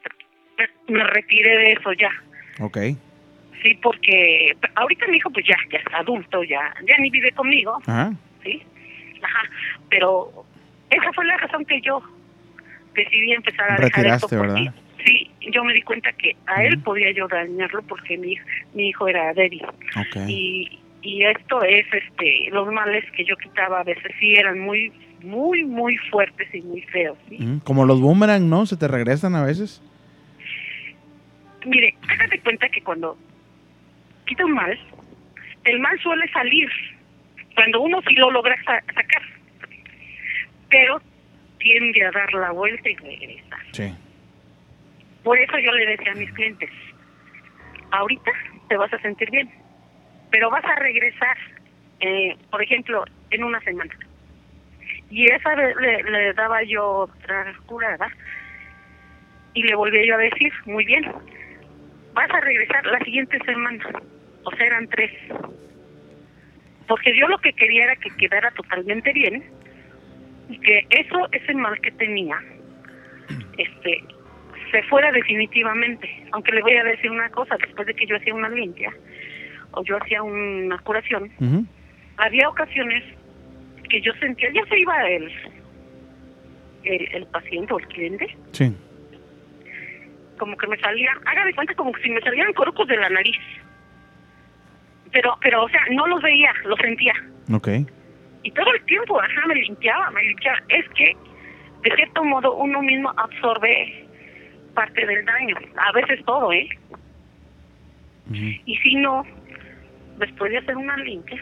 me 0.89 1.03
retiré 1.05 1.57
de 1.57 1.71
eso 1.71 1.93
ya. 1.93 2.11
Ok. 2.59 2.77
Sí, 3.63 3.79
porque 3.81 4.57
ahorita 4.75 5.07
mi 5.07 5.17
hijo 5.17 5.29
pues 5.29 5.45
ya, 5.47 5.55
ya 5.71 5.79
es 5.79 5.93
adulto, 5.93 6.43
ya, 6.43 6.73
ya 6.85 6.97
ni 6.97 7.09
vive 7.09 7.31
conmigo, 7.31 7.79
Ajá. 7.87 8.11
¿sí? 8.43 8.61
Ajá, 9.23 9.43
pero 9.89 10.45
esa 10.89 11.13
fue 11.13 11.25
la 11.25 11.37
razón 11.37 11.63
que 11.65 11.79
yo 11.79 12.01
decidí 12.93 13.31
empezar 13.31 13.71
a 13.71 13.75
dejar 13.75 14.03
Retiraste, 14.03 14.25
esto 14.25 14.37
porque, 14.37 14.53
¿verdad? 14.53 14.73
Sí, 15.05 15.29
yo 15.51 15.63
me 15.63 15.73
di 15.73 15.81
cuenta 15.81 16.11
que 16.13 16.35
a 16.47 16.63
él 16.63 16.77
podía 16.79 17.11
yo 17.11 17.27
dañarlo 17.27 17.81
porque 17.83 18.17
mi, 18.17 18.35
mi 18.73 18.89
hijo 18.89 19.07
era 19.07 19.33
débil. 19.33 19.63
Ok. 19.65 20.27
Y, 20.27 20.79
y 21.01 21.23
esto 21.23 21.63
es, 21.63 21.85
este, 21.91 22.49
los 22.51 22.71
males 22.71 23.03
que 23.15 23.25
yo 23.25 23.35
quitaba 23.37 23.79
a 23.79 23.83
veces 23.83 24.11
sí 24.19 24.33
eran 24.35 24.59
muy, 24.59 24.91
muy, 25.23 25.63
muy 25.63 25.97
fuertes 26.11 26.47
y 26.53 26.61
muy 26.61 26.81
feos, 26.83 27.17
¿sí? 27.29 27.39
Como 27.63 27.85
los 27.85 27.99
boomerang, 28.01 28.47
¿no? 28.49 28.65
Se 28.65 28.77
te 28.77 28.87
regresan 28.87 29.35
a 29.35 29.43
veces. 29.43 29.81
Mire, 31.65 31.95
hágate 32.09 32.39
cuenta 32.39 32.69
que 32.69 32.81
cuando 32.81 33.17
quita 34.25 34.45
un 34.45 34.53
mal, 34.53 34.79
el 35.65 35.79
mal 35.79 35.99
suele 35.99 36.27
salir 36.31 36.69
cuando 37.55 37.81
uno 37.81 37.99
sí 38.07 38.15
lo 38.15 38.31
logra 38.31 38.55
sa- 38.63 38.83
sacar, 38.93 39.21
pero 40.69 41.01
tiende 41.59 42.03
a 42.05 42.11
dar 42.11 42.33
la 42.33 42.51
vuelta 42.51 42.89
y 42.89 42.95
regresa. 42.95 43.57
Sí. 43.73 43.93
Por 45.23 45.37
eso 45.37 45.57
yo 45.59 45.71
le 45.71 45.85
decía 45.85 46.11
a 46.11 46.15
mis 46.15 46.31
clientes, 46.33 46.69
ahorita 47.91 48.31
te 48.69 48.77
vas 48.77 48.91
a 48.93 48.99
sentir 48.99 49.29
bien, 49.29 49.49
pero 50.31 50.49
vas 50.49 50.65
a 50.65 50.75
regresar, 50.75 51.37
eh, 51.99 52.35
por 52.49 52.61
ejemplo, 52.63 53.03
en 53.29 53.43
una 53.43 53.59
semana. 53.61 53.93
Y 55.09 55.25
esa 55.31 55.55
le, 55.55 56.03
le 56.03 56.33
daba 56.33 56.63
yo 56.63 56.89
otra 56.89 57.53
curada 57.65 58.09
y 59.53 59.63
le 59.63 59.75
volví 59.75 60.07
yo 60.07 60.15
a 60.15 60.19
decir, 60.19 60.51
muy 60.65 60.85
bien, 60.85 61.05
vas 62.13 62.29
a 62.31 62.39
regresar 62.39 62.85
la 62.85 62.99
siguiente 62.99 63.37
semana, 63.45 63.83
o 64.43 64.51
sea, 64.55 64.65
eran 64.65 64.87
tres. 64.87 65.11
Porque 66.87 67.15
yo 67.15 67.27
lo 67.27 67.37
que 67.37 67.53
quería 67.53 67.85
era 67.85 67.95
que 67.97 68.09
quedara 68.17 68.51
totalmente 68.51 69.13
bien 69.13 69.43
y 70.49 70.59
que 70.59 70.85
eso, 70.89 71.27
ese 71.31 71.53
mal 71.53 71.79
que 71.81 71.91
tenía, 71.91 72.37
este, 73.57 74.03
se 74.71 74.83
fuera 74.83 75.11
definitivamente. 75.11 76.09
Aunque 76.31 76.51
le 76.53 76.61
voy 76.61 76.73
a 76.75 76.83
decir 76.83 77.11
una 77.11 77.29
cosa, 77.29 77.57
después 77.57 77.85
de 77.87 77.93
que 77.93 78.05
yo 78.05 78.15
hacía 78.15 78.33
una 78.33 78.49
limpia 78.49 78.91
o 79.71 79.83
yo 79.83 79.97
hacía 79.97 80.21
una 80.23 80.77
curación, 80.79 81.31
había 82.17 82.49
ocasiones 82.49 83.03
que 83.89 84.01
yo 84.01 84.13
sentía, 84.19 84.49
ya 84.53 84.65
se 84.65 84.79
iba 84.79 85.09
el, 85.09 85.31
el, 86.83 87.15
el 87.15 87.25
paciente 87.27 87.73
o 87.73 87.79
el 87.79 87.87
cliente, 87.87 88.35
Sí. 88.51 88.75
como 90.37 90.55
que 90.57 90.67
me 90.67 90.77
salía, 90.77 91.11
haga 91.25 91.45
de 91.45 91.53
cuenta 91.53 91.73
como 91.75 91.91
que 91.91 92.01
si 92.03 92.09
me 92.09 92.21
salían 92.21 92.51
corucos 92.53 92.87
de 92.87 92.97
la 92.97 93.09
nariz. 93.09 93.37
Pero, 95.11 95.37
pero, 95.41 95.63
o 95.65 95.69
sea, 95.69 95.81
no 95.91 96.07
los 96.07 96.21
veía, 96.21 96.53
los 96.65 96.79
sentía. 96.79 97.13
Ok. 97.53 97.67
Y 98.43 98.51
todo 98.51 98.73
el 98.73 98.81
tiempo, 98.85 99.19
ajá, 99.21 99.45
me 99.47 99.55
limpiaba, 99.55 100.09
me 100.11 100.23
limpiaba. 100.23 100.57
Es 100.69 100.87
que, 100.89 101.15
de 101.83 101.95
cierto 101.95 102.23
modo, 102.23 102.55
uno 102.55 102.81
mismo 102.81 103.13
absorbe 103.17 104.05
parte 104.73 105.05
del 105.05 105.25
daño. 105.25 105.55
A 105.77 105.91
veces 105.93 106.23
todo, 106.25 106.51
¿eh? 106.51 106.67
Y 108.65 108.77
si 108.77 108.95
no, 108.95 109.23
después 110.17 110.51
de 110.51 110.59
hacer 110.59 110.77
una 110.77 110.95
limpia, 110.97 111.39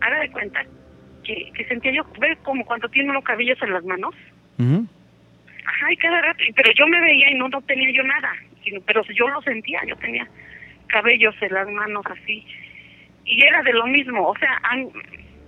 haga 0.00 0.20
de 0.20 0.30
cuenta 0.30 0.64
que, 1.24 1.50
que 1.54 1.64
sentía 1.66 1.92
yo, 1.92 2.04
ve 2.20 2.36
como 2.42 2.64
cuando 2.64 2.88
tiene 2.88 3.10
unos 3.10 3.24
cabellos 3.24 3.58
en 3.62 3.72
las 3.72 3.84
manos. 3.84 4.14
Ujú. 4.58 4.86
Ajá, 5.66 5.92
y 5.92 5.96
cada 5.96 6.20
rato, 6.22 6.42
pero 6.56 6.72
yo 6.72 6.86
me 6.88 7.00
veía 7.00 7.30
y 7.30 7.34
no, 7.34 7.48
no 7.48 7.60
tenía 7.62 7.90
yo 7.92 8.02
nada, 8.02 8.32
sino- 8.64 8.80
pero 8.82 9.02
yo 9.04 9.28
lo 9.28 9.40
sentía, 9.42 9.80
yo 9.86 9.96
tenía 9.96 10.26
cabellos 10.88 11.34
en 11.42 11.52
las 11.54 11.68
manos 11.68 12.04
así, 12.06 12.44
y 13.26 13.42
era 13.44 13.62
de 13.62 13.72
lo 13.74 13.86
mismo, 13.86 14.28
o 14.28 14.38
sea, 14.38 14.58
an- 14.62 14.88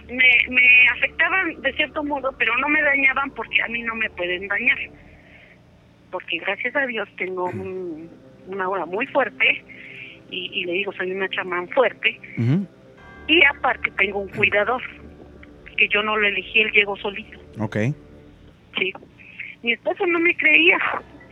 me, 0.09 0.31
me 0.49 0.87
afectaban 0.93 1.61
de 1.63 1.73
cierto 1.73 2.05
modo, 2.05 2.35
pero 2.39 2.57
no 2.59 2.69
me 2.69 2.83
dañaban 2.83 3.31
porque 3.31 3.63
a 3.63 3.69
mí 3.69 3.81
no 3.83 3.95
me 3.95 4.11
pueden 4.11 4.47
dañar, 4.49 4.79
porque 6.11 6.39
gracias 6.39 6.75
a 6.77 6.87
Dios 6.87 7.09
tengo 7.17 7.47
un- 7.47 8.11
una 8.47 8.65
aura 8.65 8.87
muy 8.87 9.07
fuerte, 9.07 9.63
y, 10.31 10.51
y 10.61 10.65
le 10.65 10.73
digo, 10.75 10.93
soy 10.93 11.11
una 11.13 11.29
chamán 11.29 11.69
fuerte, 11.69 12.19
y 13.29 13.41
aparte 13.45 13.91
tengo 13.99 14.21
un 14.21 14.29
cuidador, 14.29 14.83
que 15.77 15.89
yo 15.89 16.03
no 16.03 16.17
lo 16.17 16.27
elegí, 16.27 16.61
él 16.61 16.71
llegó 16.73 16.97
solito. 16.97 17.39
Ok. 17.59 17.77
Sí. 18.79 18.93
Mi 19.63 19.73
esposo 19.73 20.07
no 20.07 20.19
me 20.19 20.35
creía. 20.37 20.79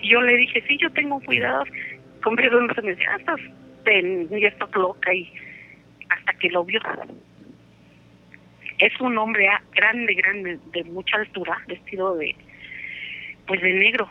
Y 0.00 0.10
yo 0.10 0.20
le 0.22 0.36
dije, 0.36 0.62
sí, 0.68 0.78
yo 0.80 0.90
tengo 0.92 1.16
un 1.16 1.24
cuidador. 1.24 1.68
Compré 2.22 2.48
uno 2.54 2.72
se 2.74 2.82
me 2.82 2.90
decía, 2.90 3.08
ah, 3.12 3.16
estás, 3.18 3.40
pen- 3.84 4.28
ya 4.30 4.48
estás 4.48 4.70
loca. 4.74 5.12
Y 5.14 5.30
hasta 6.08 6.32
que 6.34 6.48
lo 6.50 6.64
vio. 6.64 6.80
Es 8.78 8.98
un 9.00 9.18
hombre 9.18 9.48
grande, 9.74 10.14
grande, 10.14 10.58
de 10.72 10.84
mucha 10.84 11.16
altura, 11.16 11.58
vestido 11.66 12.14
de, 12.16 12.34
pues 13.46 13.60
de 13.60 13.72
negro. 13.72 14.08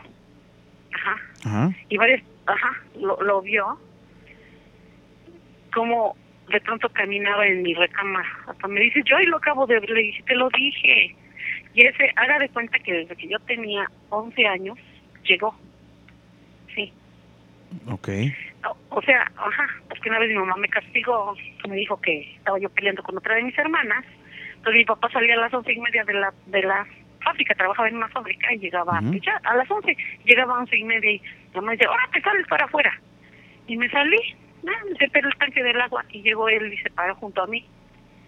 Ajá. 0.98 1.20
Ajá. 1.44 1.72
Y 1.88 1.96
varias, 1.96 2.22
ajá, 2.46 2.82
lo, 2.98 3.20
lo 3.22 3.42
vio. 3.42 3.78
Como 5.72 6.16
de 6.50 6.60
pronto 6.60 6.88
caminaba 6.88 7.46
en 7.46 7.62
mi 7.62 7.74
recámara. 7.74 8.28
Hasta 8.46 8.68
me 8.68 8.80
dice, 8.80 9.02
yo 9.04 9.16
ahí 9.16 9.26
lo 9.26 9.36
acabo 9.36 9.66
de 9.66 9.80
ver. 9.80 9.90
Le 9.90 10.02
dije, 10.02 10.22
te 10.22 10.34
lo 10.34 10.48
dije. 10.50 11.14
Y 11.74 11.86
ese, 11.86 12.10
haga 12.16 12.38
de 12.38 12.48
cuenta 12.48 12.78
que 12.78 12.92
desde 12.92 13.16
que 13.16 13.28
yo 13.28 13.38
tenía 13.40 13.86
11 14.08 14.46
años, 14.46 14.78
llegó. 15.24 15.54
Sí. 16.74 16.92
Ok. 17.86 18.08
O, 18.64 18.96
o 18.96 19.02
sea, 19.02 19.30
ajá, 19.36 19.68
porque 19.88 20.08
una 20.08 20.18
vez 20.18 20.30
mi 20.30 20.36
mamá 20.36 20.56
me 20.56 20.68
castigó, 20.68 21.36
me 21.68 21.76
dijo 21.76 22.00
que 22.00 22.34
estaba 22.36 22.58
yo 22.58 22.68
peleando 22.70 23.02
con 23.02 23.16
otra 23.16 23.34
de 23.34 23.42
mis 23.42 23.58
hermanas. 23.58 24.04
Entonces 24.56 24.78
mi 24.78 24.84
papá 24.84 25.08
salía 25.10 25.34
a 25.34 25.38
las 25.38 25.54
once 25.54 25.72
y 25.72 25.78
media 25.78 26.04
de 26.04 26.14
la, 26.14 26.32
de 26.46 26.62
la 26.62 26.86
fábrica, 27.22 27.54
trabajaba 27.54 27.88
en 27.88 27.96
una 27.96 28.08
fábrica 28.08 28.52
y 28.54 28.58
llegaba 28.58 29.00
ya 29.24 29.40
a 29.44 29.56
las 29.56 29.70
once, 29.70 29.96
llegaba 30.24 30.54
a 30.56 30.58
once 30.60 30.76
y 30.76 30.84
media 30.84 31.10
y 31.12 31.22
mamá 31.54 31.72
dice, 31.72 31.86
ahora 31.86 32.08
te 32.12 32.20
sales 32.20 32.46
para 32.48 32.64
afuera. 32.66 32.92
Y 33.66 33.76
me 33.76 33.88
salí, 33.90 34.16
senté 34.98 35.18
en 35.18 35.26
el 35.26 35.34
tanque 35.36 35.62
del 35.62 35.80
agua 35.80 36.04
y 36.10 36.22
llegó 36.22 36.48
él 36.48 36.72
y 36.72 36.76
se 36.78 36.90
paró 36.90 37.14
junto 37.16 37.42
a 37.42 37.46
mí. 37.46 37.66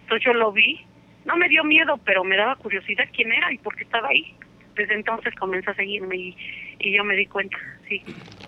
Entonces 0.03 0.25
yo 0.27 0.35
lo 0.35 0.53
vi, 0.53 0.81
no 1.25 1.37
me 1.37 1.49
dio 1.49 1.65
miedo, 1.65 1.99
pero 2.05 2.25
me 2.25 2.37
daba 2.37 2.57
curiosidad 2.57 3.05
quién 3.15 3.33
era 3.33 3.53
y 3.53 3.59
por 3.59 3.75
qué 3.77 3.85
estaba 3.85 4.09
ahí. 4.09 4.35
Desde 4.75 4.95
entonces 4.95 5.35
comenzó 5.35 5.71
a 5.71 5.75
seguirme 5.75 6.17
y, 6.17 6.37
y 6.79 6.93
yo 6.97 7.05
me 7.05 7.17
di 7.17 7.27
cuenta, 7.27 7.57
sí, 7.89 8.03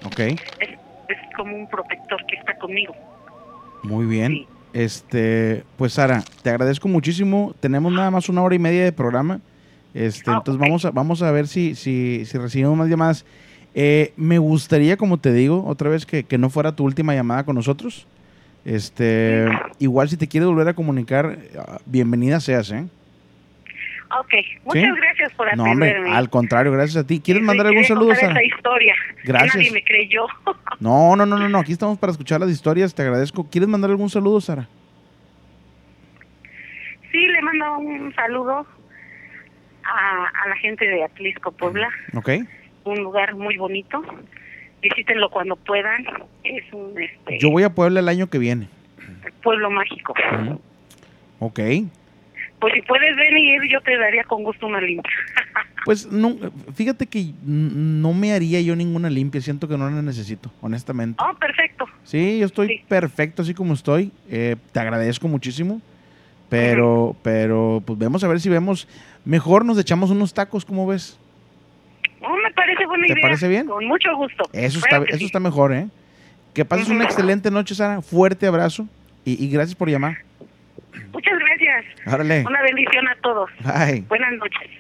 Ok. 0.05 0.19
es, 0.21 0.39
es 0.61 1.19
como 1.37 1.55
un 1.57 1.69
protector 1.69 2.25
que 2.27 2.37
está 2.37 2.57
conmigo. 2.59 2.95
Muy 3.83 4.07
bien. 4.07 4.33
Sí. 4.33 4.47
Este, 4.75 5.65
pues 5.77 5.93
Sara, 5.95 6.23
te 6.43 6.49
agradezco 6.51 6.89
muchísimo. 6.89 7.55
Tenemos 7.61 7.93
nada 7.93 8.11
más 8.11 8.29
una 8.29 8.43
hora 8.43 8.55
y 8.55 8.59
media 8.59 8.85
de 8.85 8.93
programa. 8.93 9.41
Este, 9.95 10.31
Ah, 10.31 10.37
entonces 10.39 10.59
vamos 10.61 10.85
a, 10.85 10.91
vamos 10.91 11.23
a 11.23 11.31
ver 11.31 11.47
si, 11.49 11.75
si, 11.75 12.25
si 12.25 12.39
recibimos 12.39 12.77
más 12.77 12.89
llamadas. 12.89 13.25
Eh, 13.75 14.13
me 14.17 14.39
gustaría, 14.39 14.97
como 14.97 15.19
te 15.19 15.33
digo, 15.33 15.65
otra 15.67 15.89
vez 15.91 16.05
que, 16.07 16.25
que 16.25 16.39
no 16.39 16.51
fuera 16.51 16.73
tu 16.73 16.85
última 16.85 17.15
llamada 17.15 17.45
con 17.45 17.55
nosotros. 17.57 18.07
Este, 18.65 19.49
igual 19.79 20.09
si 20.09 20.17
te 20.17 20.29
quieres 20.29 20.49
volver 20.49 20.69
a 20.69 20.75
comunicar, 20.75 21.39
ah, 21.59 21.79
bienvenida 21.87 22.39
seas, 22.41 22.71
¿eh? 22.71 22.85
Ok, 24.21 24.35
muchas 24.67 24.83
¿Sí? 24.83 24.91
gracias 25.01 25.33
por 25.33 25.57
No, 25.57 25.65
hombre, 25.65 25.89
atenderme. 25.91 26.15
al 26.17 26.29
contrario, 26.29 26.71
gracias 26.71 27.03
a 27.03 27.07
ti. 27.07 27.19
¿Quieres 27.19 27.41
Sí, 27.41 27.47
mandar 27.47 27.67
algún 27.67 27.85
saludo, 27.85 28.13
esa 28.13 28.43
historia. 28.45 28.95
Gracias. 29.25 29.57
Nadie 29.57 29.71
me 29.73 29.83
creyó. 29.83 30.27
No, 30.81 31.15
no, 31.17 31.25
no, 31.27 31.39
no, 31.39 31.49
no. 31.49 31.59
Aquí 31.59 31.71
estamos 31.73 31.97
para 31.97 32.11
escuchar 32.11 32.41
las 32.41 32.51
historias. 32.51 32.93
Te 32.95 33.03
agradezco. 33.03 33.49
¿Quieres 33.49 33.69
mandar 33.69 33.91
algún 33.91 34.11
saludo, 34.11 34.41
Sara? 34.41 34.67
sí, 37.13 37.27
le 37.27 37.43
mando 37.43 37.79
un 37.79 38.15
saludo 38.15 38.67
a, 39.85 40.27
a 40.45 40.49
la 40.49 40.57
gente 40.57 40.87
de 40.87 41.05
Atlisco, 41.05 41.53
Puebla. 41.53 41.89
¿Ok? 42.15 42.31
Un 42.85 43.01
lugar 43.03 43.35
muy 43.35 43.57
bonito. 43.57 44.03
Visítenlo 44.83 45.31
cuando 45.31 45.57
puedan. 45.57 46.05
Es 46.45 46.65
un 46.73 47.01
este, 47.01 47.39
Yo 47.39 47.51
voy 47.51 47.63
a 47.63 47.71
Puebla 47.75 48.01
el 48.01 48.09
año 48.09 48.29
que 48.29 48.39
viene. 48.39 48.69
pueblo 49.43 49.71
mágico. 49.71 50.15
Ujú. 50.41 50.61
Ok. 51.41 51.61
Pues 52.61 52.75
si 52.75 52.83
puedes 52.83 53.17
venir, 53.17 53.61
yo 53.69 53.81
te 53.81 53.97
daría 53.97 54.23
con 54.25 54.43
gusto 54.45 54.67
una 54.67 54.81
limpia. 54.81 55.13
Pues 55.85 56.07
no, 56.13 56.37
fíjate 56.77 57.09
que 57.09 57.33
no 57.45 58.13
me 58.13 58.33
haría 58.33 58.61
yo 58.61 58.77
ninguna 58.77 59.11
limpia, 59.11 59.41
siento 59.41 59.67
que 59.67 59.77
no 59.77 59.91
la 59.91 60.01
necesito, 60.01 60.49
honestamente. 60.61 61.21
oh, 61.21 61.37
perfecto. 61.37 61.87
Sí, 62.05 62.39
yo 62.39 62.47
estoy 62.47 62.69
Sí. 62.69 62.85
perfecto 62.87 63.43
así 63.43 63.53
como 63.53 63.75
estoy, 63.75 64.13
eh, 64.31 64.55
te 64.71 64.79
agradezco 64.79 65.27
muchísimo, 65.27 65.83
pero, 66.53 67.17
pero 67.23 67.83
pues 67.85 67.99
vemos 67.99 68.23
a 68.23 68.29
ver 68.29 68.39
si 68.41 68.49
vemos, 68.49 68.87
mejor 69.25 69.65
nos 69.65 69.79
echamos 69.79 70.11
unos 70.11 70.35
tacos, 70.35 70.65
¿cómo 70.65 70.87
ves? 70.87 71.19
Oh, 72.21 72.37
me 72.37 72.51
parece 72.53 72.87
buena 72.87 73.07
¿Te 73.07 73.15
idea. 73.15 73.23
parece 73.23 73.49
bien? 73.49 73.67
Con 73.67 73.87
mucho 73.87 74.15
gusto. 74.17 74.45
Eso 74.53 74.81
Claro 74.81 75.05
está, 75.05 75.11
eso 75.17 75.19
sí. 75.21 75.25
está 75.25 75.41
mejor, 75.41 75.73
¿eh? 75.73 75.89
Que 76.55 76.65
pases 76.65 76.89
una 76.89 76.99
Ujú. 77.05 77.05
excelente 77.07 77.51
noche, 77.51 77.75
Sara, 77.75 78.03
fuerte 78.03 78.47
abrazo 78.47 78.87
y, 79.25 79.43
y 79.45 79.49
gracias 79.51 79.75
por 79.75 79.89
llamar. 79.89 80.19
Muchas 81.13 81.39
gracias. 81.39 81.85
Órale, 82.07 82.45
Una 82.47 82.63
bendición 82.63 83.09
a 83.09 83.17
todos. 83.23 83.51
bye. 83.65 84.05
Buenas 84.09 84.33
noches. 84.35 84.71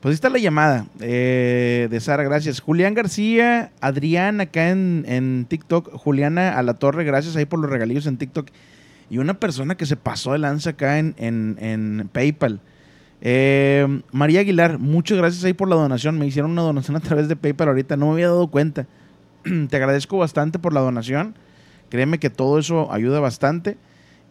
Pues 0.00 0.12
ahí 0.12 0.14
está 0.14 0.28
la 0.28 0.38
llamada 0.38 0.86
eh, 1.00 1.88
de 1.90 2.00
Sara, 2.00 2.22
gracias. 2.24 2.60
Julián 2.60 2.92
García, 2.94 3.70
Adrián 3.80 4.40
acá 4.40 4.68
en, 4.70 5.04
en 5.08 5.46
TikTok, 5.48 5.92
Juliana 5.92 6.58
a 6.58 6.62
la 6.62 6.74
torre, 6.74 7.04
gracias 7.04 7.36
ahí 7.36 7.46
por 7.46 7.58
los 7.58 7.70
regalillos 7.70 8.06
en 8.06 8.18
TikTok. 8.18 8.48
Y 9.10 9.18
una 9.18 9.34
persona 9.34 9.76
que 9.76 9.86
se 9.86 9.96
pasó 9.96 10.32
de 10.32 10.38
lanza 10.38 10.70
acá 10.70 10.98
en, 10.98 11.14
en- 11.18 11.56
en 11.60 12.08
PayPal. 12.12 12.60
Eh, 13.20 14.02
María 14.12 14.40
Aguilar, 14.40 14.78
muchas 14.78 15.16
gracias 15.18 15.44
ahí 15.44 15.52
por 15.54 15.68
la 15.68 15.76
donación. 15.76 16.18
Me 16.18 16.26
hicieron 16.26 16.50
una 16.50 16.62
donación 16.62 16.96
a 16.96 17.00
través 17.00 17.28
de 17.28 17.36
PayPal 17.36 17.68
ahorita, 17.68 17.96
no 17.96 18.06
me 18.06 18.12
había 18.14 18.26
dado 18.28 18.48
cuenta. 18.48 18.86
Te 19.68 19.76
agradezco 19.76 20.18
bastante 20.18 20.58
por 20.58 20.72
la 20.72 20.80
donación. 20.80 21.34
Créeme 21.90 22.18
que 22.18 22.30
todo 22.30 22.58
eso 22.58 22.92
ayuda 22.92 23.20
bastante. 23.20 23.76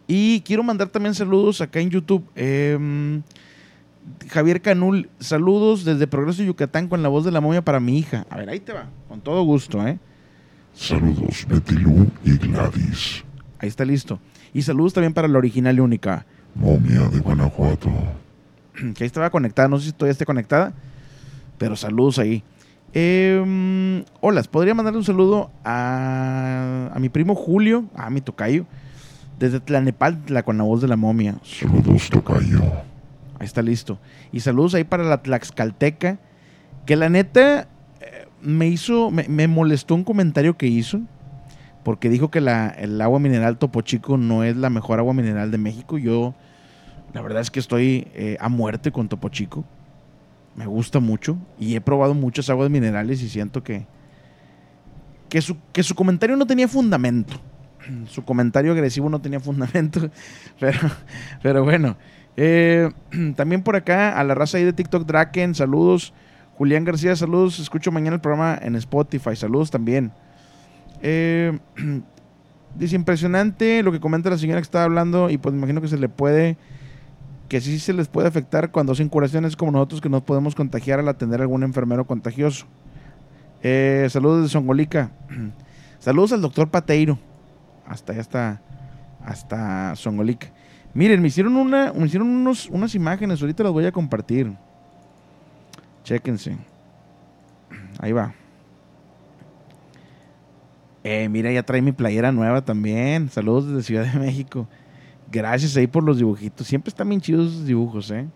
Y 0.08 0.42
quiero 0.42 0.64
mandar 0.64 0.90
también 0.90 1.16
saludos 1.16 1.62
acá 1.62 1.80
en 1.80 1.90
YouTube. 1.90 2.26
Eh, 2.36 3.22
Javier 4.30 4.62
Canul, 4.62 5.10
saludos 5.20 5.86
desde 5.86 6.08
Progreso 6.08 6.44
Yucatán 6.44 6.90
con 6.90 7.02
la 7.02 7.10
voz 7.10 7.24
de 7.24 7.32
la 7.32 7.40
momia 7.40 7.64
para 7.64 7.80
mi 7.80 7.98
hija. 7.98 8.26
A 8.30 8.38
ver, 8.38 8.50
ahí 8.50 8.60
te 8.60 8.74
va, 8.74 8.90
con 9.08 9.22
todo 9.22 9.44
gusto, 9.44 9.86
¿eh? 9.88 9.98
Saludos, 10.76 11.46
Betilú 11.48 12.08
y 12.26 12.38
Gladys, 12.38 13.24
Ahí 13.60 13.70
está 13.70 13.86
listo. 13.86 14.20
Y 14.54 14.62
saludos 14.62 14.94
también 14.94 15.14
para 15.14 15.28
la 15.28 15.38
original 15.38 15.76
y 15.76 15.80
única, 15.80 16.26
momia 16.56 17.08
de 17.10 17.20
Guanajuato. 17.20 17.90
que 18.96 19.04
ahí 19.04 19.08
estaba 19.08 19.30
conectada, 19.30 19.68
no 19.68 19.80
sé 19.80 19.88
si 19.88 19.92
todavía 19.92 20.12
esté 20.12 20.26
conectada, 20.26 20.74
pero 21.58 21.76
saludos 21.76 22.20
ahí. 22.20 22.44
Eh, 22.94 24.04
hola, 24.22 24.44
podría 24.44 24.76
mandarle 24.76 25.00
un 25.00 25.06
saludo 25.06 25.50
a, 25.64 26.92
a 26.94 27.00
mi 27.00 27.10
primo 27.10 27.34
Julio, 27.34 27.86
a 27.96 28.12
mi 28.12 28.22
tocayo, 28.22 28.66
desde 29.40 29.60
Tlanepal, 29.60 30.20
la 30.28 30.44
con 30.44 30.58
la 30.58 30.64
voz 30.64 30.82
de 30.82 30.88
la 30.88 30.96
momia. 30.96 31.36
Saludos, 31.44 32.10
Tocayo. 32.10 32.62
Ahí 33.40 33.46
está 33.46 33.64
listo. 33.64 33.98
Y 34.32 34.42
saludos 34.42 34.76
ahí 34.76 34.84
para 34.84 35.04
la 35.04 35.24
Tlaxcalteca, 35.24 36.20
que 36.86 36.96
la 36.96 37.10
neta 37.10 37.68
eh, 38.00 38.28
me 38.42 38.68
hizo, 38.68 39.10
me, 39.10 39.28
me 39.28 39.48
molestó 39.48 39.96
un 39.96 40.04
comentario 40.04 40.56
que 40.56 40.68
hizo, 40.68 41.02
porque 41.84 42.10
dijo 42.10 42.32
que 42.32 42.40
el 42.40 43.02
agua 43.02 43.20
mineral 43.20 43.58
Topo 43.58 43.82
Chico 43.82 44.18
no 44.18 44.44
es 44.44 44.56
la 44.56 44.70
mejor 44.70 45.00
agua 45.00 45.14
mineral 45.14 45.52
de 45.52 45.58
México. 45.58 45.98
Yo, 45.98 46.34
la 47.14 47.22
verdad 47.22 47.42
es 47.42 47.52
que 47.52 47.60
estoy 47.60 48.08
eh, 48.14 48.38
a 48.40 48.50
muerte 48.50 48.92
con 48.92 49.10
Topo 49.10 49.30
Chico. 49.30 49.66
Me 50.56 50.66
gusta 50.66 51.00
mucho 51.00 51.38
y 51.60 51.76
he 51.76 51.82
probado 51.82 52.14
muchas 52.14 52.50
aguas 52.50 52.70
minerales 52.70 53.22
y 53.22 53.30
siento 53.30 53.64
que, 53.64 53.86
que, 55.30 55.42
su, 55.42 55.58
que 55.74 55.84
su 55.84 55.96
comentario 55.96 56.36
no 56.38 56.46
tenía 56.46 56.68
fundamento. 56.68 57.36
Su 58.08 58.24
comentario 58.24 58.72
agresivo 58.72 59.10
no 59.10 59.20
tenía 59.20 59.42
fundamento, 59.42 60.10
pero, 60.60 60.80
pero 61.42 61.64
bueno. 61.64 61.98
Eh, 62.38 62.90
también 63.36 63.62
por 63.62 63.76
acá 63.76 64.18
a 64.18 64.24
la 64.24 64.36
raza 64.36 64.58
ahí 64.58 64.64
de 64.64 64.74
TikTok 64.74 65.06
Draken, 65.06 65.54
saludos. 65.54 66.14
Julián 66.58 66.86
García, 66.86 67.16
saludos. 67.16 67.60
Escucho 67.60 67.92
mañana 67.92 68.16
el 68.16 68.22
programa 68.22 68.58
en 68.62 68.76
Spotify, 68.76 69.36
saludos 69.36 69.70
también. 69.70 70.14
Eh, 71.06 71.60
dice 72.76 72.96
impresionante 72.96 73.84
lo 73.84 73.92
que 73.92 74.00
comenta 74.00 74.30
la 74.30 74.38
señora 74.38 74.60
que 74.60 74.64
estaba 74.64 74.86
hablando 74.86 75.30
y 75.30 75.38
pues 75.38 75.54
imagino 75.54 75.82
que 75.82 75.90
se 75.90 75.98
le 75.98 76.08
puede 76.10 76.58
que 77.50 77.62
sí 77.62 77.78
se 77.78 77.94
les 77.94 78.08
puede 78.08 78.30
afectar 78.30 78.72
cuando 78.72 78.94
hacen 78.94 79.10
curaciones 79.10 79.56
como 79.56 79.72
nosotros 79.72 80.02
que 80.02 80.10
nos 80.10 80.24
podemos 80.24 80.56
contagiar 80.56 81.00
al 81.00 81.10
atender 81.10 81.42
a 81.42 81.44
algún 81.44 81.62
enfermero 81.62 82.08
contagioso. 82.08 82.66
Eh, 83.62 84.08
saludos 84.10 84.44
de 84.44 84.50
Songolica. 84.50 85.12
saludos 86.00 86.32
al 86.32 86.42
doctor 86.42 86.70
Pateiro. 86.70 87.20
Hasta 87.86 88.14
hasta, 88.14 88.62
hasta 89.24 89.96
Songolica. 89.96 90.48
Miren, 90.94 91.22
me 91.22 91.28
hicieron, 91.28 91.58
una, 91.58 91.92
me 91.94 92.06
hicieron 92.06 92.30
unos, 92.30 92.70
unas 92.70 92.96
imágenes, 92.96 93.42
ahorita 93.42 93.64
las 93.64 93.74
voy 93.74 93.86
a 93.86 93.92
compartir. 93.92 94.52
Chéquense. 96.04 96.58
Ahí 98.00 98.14
va. 98.14 98.34
Eh, 101.04 101.28
mira, 101.30 101.52
ya 101.52 101.64
trae 101.64 101.82
mi 101.82 101.92
playera 101.92 102.32
nueva 102.32 102.64
también. 102.64 103.30
Saludos 103.30 103.68
desde 103.68 103.84
Ciudad 103.84 104.12
de 104.12 104.20
México. 104.20 104.68
Gracias 105.32 105.76
ahí 105.76 105.88
por 105.88 106.04
los 106.04 106.18
dibujitos. 106.18 106.68
Siempre 106.68 106.90
están 106.90 107.10
bien 107.10 107.20
chidos 107.20 107.52
esos 107.52 107.66
dibujos, 107.66 108.10
¿eh? 108.12 108.28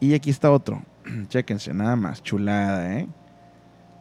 Y 0.00 0.14
aquí 0.14 0.30
está 0.30 0.50
otro. 0.50 0.82
Chéquense, 1.28 1.74
nada 1.74 1.96
más. 1.96 2.22
Chulada, 2.22 2.98
¿eh? 2.98 3.08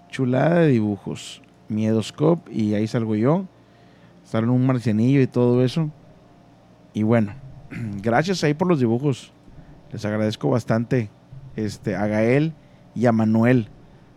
Chulada 0.10 0.62
de 0.62 0.68
dibujos. 0.70 1.42
Miedoscope 1.70 2.52
y 2.54 2.74
ahí 2.76 2.88
salgo 2.88 3.16
yo. 3.16 3.46
Sale 4.24 4.48
un 4.48 4.66
marcianillo 4.66 5.22
y 5.22 5.28
todo 5.28 5.64
eso. 5.64 5.90
Y 6.94 7.04
bueno, 7.04 7.34
gracias 8.02 8.44
ahí 8.44 8.54
por 8.54 8.68
los 8.68 8.80
dibujos. 8.80 9.34
Les 9.92 10.06
agradezco 10.06 10.50
bastante 10.50 11.10
este, 11.56 11.96
a 11.96 12.08
Gael 12.08 12.54
y 12.96 13.06
a 13.06 13.12
Manuel. 13.12 13.70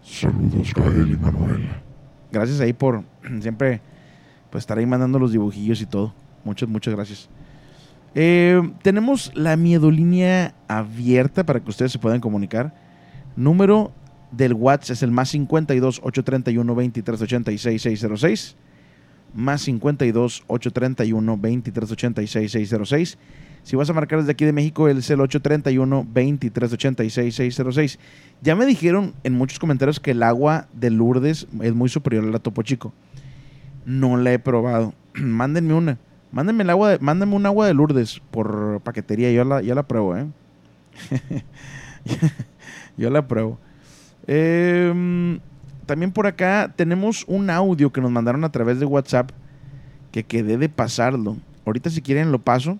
Saludos, 0.03 0.73
Gael 0.75 1.13
y 1.13 1.17
Manuel. 1.17 1.90
Gracias 2.33 2.61
ahí 2.61 2.73
por 2.73 3.05
siempre 3.41 3.81
pues, 4.51 4.63
estar 4.63 4.79
ahí 4.79 4.87
mandando 4.87 5.19
los 5.19 5.33
dibujillos 5.33 5.81
y 5.81 5.87
todo. 5.87 6.15
Muchas, 6.45 6.69
muchas 6.69 6.95
gracias. 6.95 7.29
Eh, 8.15 8.61
tenemos 8.83 9.31
la 9.35 9.57
miedolínea 9.57 10.55
abierta 10.67 11.45
para 11.45 11.61
que 11.61 11.71
ustedes 11.71 11.93
se 11.93 11.99
puedan 11.99 12.21
comunicar. 12.21 12.75
Número 13.37 13.93
del 14.33 14.55
WhatsApp 14.55 14.95
es 14.95 15.03
el 15.03 15.11
más 15.11 15.29
52 15.31 16.01
831 16.03 16.75
23 16.75 17.23
86 17.23 17.83
606. 17.83 18.57
Más 19.33 19.63
52 19.63 20.43
831 20.49 21.37
23 21.39 21.93
86 21.93 22.53
606. 22.53 23.19
Si 23.63 23.77
vas 23.77 23.89
a 23.91 23.93
marcar 23.93 24.19
desde 24.19 24.33
aquí 24.33 24.45
de 24.45 24.53
México, 24.53 24.89
el 24.89 24.99
es 24.99 25.11
el 25.11 25.21
831 25.21 26.07
23 26.11 26.73
86 26.73 27.35
606. 27.35 27.99
Ya 28.43 28.57
me 28.57 28.67
dijeron 28.67 29.15
en 29.23 29.35
muchos 29.35 29.59
comentarios 29.59 30.01
que 30.01 30.13
el 30.13 30.23
agua 30.23 30.69
de 30.73 30.91
Lourdes 30.91 31.47
es 31.63 31.75
muy 31.75 31.89
superior 31.89 32.25
a 32.25 32.29
la 32.29 32.39
Topo 32.39 32.63
Chico. 32.63 32.93
No 33.85 34.17
la 34.17 34.33
he 34.33 34.39
probado. 34.39 34.95
Mándenme 35.15 35.75
una. 35.75 35.99
Mándenme, 36.33 36.63
el 36.63 36.71
agua 36.71 36.91
de, 36.91 36.99
mándenme 37.01 37.35
un 37.35 37.45
agua 37.45 37.67
de 37.67 37.75
Lourdes 37.75 38.21
por 38.31 38.81
paquetería. 38.83 39.33
Yo 39.33 39.45
la, 39.45 39.63
ya 39.63 39.75
la 39.75 39.83
pruebo, 39.83 40.17
¿eh? 40.17 40.27
yo 42.97 43.11
la 43.11 43.27
pruebo. 43.27 43.59
Eh, 44.29 45.39
también 45.87 46.13
por 46.13 46.29
acá 46.29 46.73
tenemos 46.77 47.25
un 47.27 47.51
audio 47.51 47.93
que 47.93 48.01
nos 48.01 48.13
mandaron 48.13 48.45
a 48.45 48.53
través 48.53 48.79
de 48.79 48.87
WhatsApp 48.87 49.33
que 50.13 50.23
quedé 50.23 50.57
de 50.57 50.69
pasarlo. 50.69 51.37
Ahorita 51.67 51.91
si 51.91 52.01
quieren 52.01 52.31
lo 52.31 52.39
paso. 52.39 52.79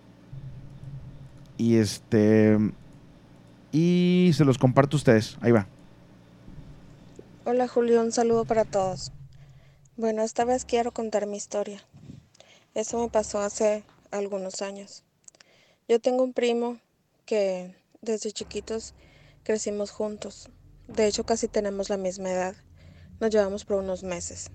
Y 1.61 1.77
este... 1.77 2.57
Y 3.71 4.31
se 4.35 4.47
los 4.47 4.57
comparto 4.57 4.97
a 4.97 4.99
ustedes. 4.99 5.37
Ahí 5.43 5.53
va. 5.53 5.67
Hola 7.45 7.69
Julio, 7.69 8.01
un 8.01 8.13
saludo 8.13 8.47
para 8.47 8.65
todos. 8.65 9.13
Bueno, 9.99 10.23
esta 10.23 10.47
vez 10.47 10.65
quiero 10.65 10.91
contar 10.93 11.27
mi 11.27 11.37
historia. 11.37 11.83
Eso 12.75 12.99
me 12.99 13.11
pasó 13.11 13.41
hace 13.41 13.85
algunos 14.11 14.63
años. 14.63 15.05
Yo 15.87 16.01
tengo 16.01 16.25
un 16.25 16.33
primo 16.33 16.79
que 17.27 17.75
desde 18.01 18.33
chiquitos 18.33 18.95
crecimos 19.43 19.91
juntos. 19.91 20.49
De 20.89 21.07
hecho, 21.07 21.27
casi 21.27 21.47
tenemos 21.47 21.91
la 21.91 21.99
misma 21.99 22.31
edad. 22.31 22.55
Nos 23.21 23.29
llevamos 23.29 23.67
por 23.67 23.77
unos 23.77 24.03
meses. 24.03 24.51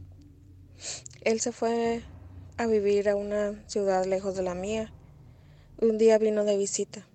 Él 1.21 1.39
se 1.39 1.51
fue 1.51 2.01
a 2.57 2.65
vivir 2.65 3.09
a 3.09 3.15
una 3.15 3.63
ciudad 3.67 4.05
lejos 4.05 4.35
de 4.35 4.41
la 4.41 4.55
mía. 4.55 4.91
Un 5.81 5.97
día 5.97 6.17
vino 6.17 6.45
de 6.45 6.55
visita. 6.55 7.05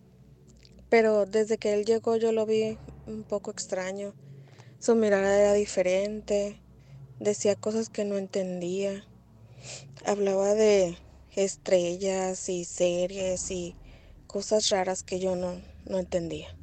Pero 0.90 1.24
desde 1.24 1.56
que 1.56 1.72
él 1.72 1.86
llegó 1.86 2.16
yo 2.16 2.30
lo 2.30 2.44
vi 2.44 2.76
un 3.06 3.22
poco 3.22 3.50
extraño. 3.50 4.12
Su 4.78 4.94
mirada 4.94 5.40
era 5.40 5.54
diferente. 5.54 6.60
Decía 7.20 7.56
cosas 7.56 7.88
que 7.88 8.04
no 8.04 8.18
entendía. 8.18 9.06
Hablaba 10.04 10.52
de 10.52 10.98
estrellas 11.34 12.50
y 12.50 12.66
series 12.66 13.50
y 13.50 13.76
cosas 14.26 14.68
raras 14.68 15.04
que 15.04 15.20
yo 15.20 15.36
no, 15.36 15.62
no 15.86 15.98
entendía. 15.98 16.54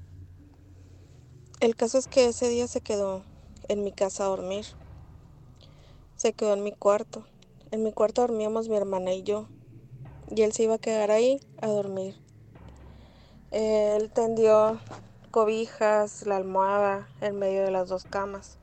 El 1.62 1.76
caso 1.76 1.98
es 1.98 2.08
que 2.08 2.28
ese 2.28 2.48
día 2.48 2.68
se 2.68 2.82
quedó 2.82 3.24
en 3.70 3.84
mi 3.84 3.92
casa 3.92 4.26
a 4.26 4.28
dormir. 4.28 4.66
Se 6.16 6.34
quedó 6.34 6.54
en 6.54 6.64
mi 6.64 6.74
cuarto. 6.74 7.26
En 7.72 7.82
mi 7.82 7.92
cuarto 7.92 8.22
dormíamos 8.22 8.70
mi 8.70 8.78
hermana 8.78 9.16
y 9.16 9.24
yo. 9.24 9.48
Y 10.30 10.42
él 10.42 10.52
se 10.52 10.64
iba 10.64 10.76
a 10.76 10.80
quedar 10.80 11.12
ahí 11.12 11.40
a 11.62 11.68
dormir. 11.68 12.16
Él 13.52 14.12
tendió 14.12 14.80
cobijas, 15.32 16.26
la 16.26 16.36
almohada 16.36 17.08
en 17.22 17.38
medio 17.38 17.64
de 17.64 17.72
las 17.72 17.90
dos 17.90 18.06
camas. 18.06 18.58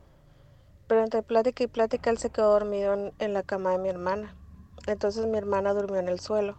Pero 0.87 1.03
entre 1.03 1.23
plática 1.23 1.63
y 1.63 1.67
plática 1.67 2.09
él 2.09 2.17
se 2.17 2.29
quedó 2.29 2.51
dormido 2.51 3.11
en, 3.17 3.33
la 3.33 3.43
cama 3.43 3.71
de 3.71 3.79
mi 3.79 3.89
hermana. 3.89 4.35
Entonces 4.85 5.25
mi 5.25 5.37
hermana 5.37 5.73
durmió 5.73 5.99
en 5.99 6.07
el 6.07 6.19
suelo 6.19 6.57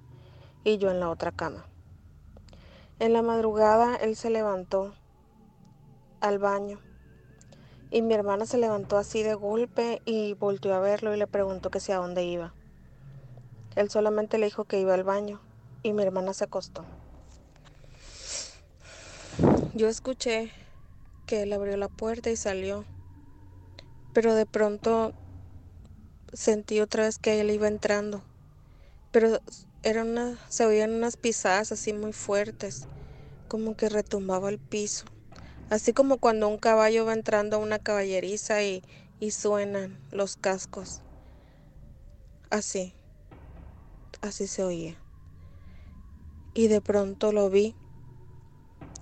y 0.64 0.78
yo 0.78 0.90
en 0.90 1.00
la 1.00 1.10
otra 1.10 1.30
cama. 1.32 1.66
En 2.98 3.12
la 3.12 3.22
madrugada 3.22 3.94
él 3.96 4.16
se 4.16 4.30
levantó 4.30 4.94
al 6.20 6.38
baño 6.38 6.80
y 7.90 8.02
mi 8.02 8.14
hermana 8.14 8.46
se 8.46 8.58
levantó 8.58 8.96
así 8.96 9.22
de 9.22 9.34
golpe 9.34 10.02
y 10.04 10.32
volvió 10.34 10.74
a 10.74 10.80
verlo 10.80 11.14
y 11.14 11.18
le 11.18 11.26
preguntó 11.26 11.70
que 11.70 11.78
si 11.78 11.92
a 11.92 11.98
dónde 11.98 12.24
iba. 12.24 12.54
Él 13.76 13.90
solamente 13.90 14.38
le 14.38 14.46
dijo 14.46 14.64
que 14.64 14.80
iba 14.80 14.94
al 14.94 15.04
baño 15.04 15.40
y 15.82 15.92
mi 15.92 16.02
hermana 16.02 16.34
se 16.34 16.44
acostó. 16.44 16.84
Yo 19.74 19.88
escuché 19.88 20.50
que 21.26 21.42
él 21.42 21.52
abrió 21.52 21.76
la 21.76 21.88
puerta 21.88 22.30
y 22.30 22.36
salió, 22.36 22.86
pero 24.14 24.34
de 24.34 24.46
pronto 24.46 25.12
sentí 26.32 26.80
otra 26.80 27.04
vez 27.04 27.18
que 27.18 27.38
él 27.40 27.50
iba 27.50 27.68
entrando, 27.68 28.22
pero 29.10 29.40
era 29.82 30.02
una, 30.02 30.38
se 30.48 30.64
oían 30.64 30.92
unas 30.92 31.16
pisadas 31.16 31.72
así 31.72 31.92
muy 31.92 32.14
fuertes, 32.14 32.86
como 33.48 33.76
que 33.76 33.90
retumbaba 33.90 34.48
el 34.48 34.58
piso, 34.58 35.04
así 35.68 35.92
como 35.92 36.16
cuando 36.16 36.48
un 36.48 36.58
caballo 36.58 37.04
va 37.04 37.12
entrando 37.12 37.56
a 37.56 37.60
una 37.60 37.78
caballeriza 37.78 38.62
y, 38.62 38.82
y 39.20 39.32
suenan 39.32 39.98
los 40.10 40.36
cascos, 40.36 41.02
así, 42.48 42.94
así 44.26 44.46
se 44.46 44.62
oía. 44.64 44.96
Y 46.54 46.68
de 46.68 46.80
pronto 46.80 47.32
lo 47.32 47.50
vi, 47.50 47.74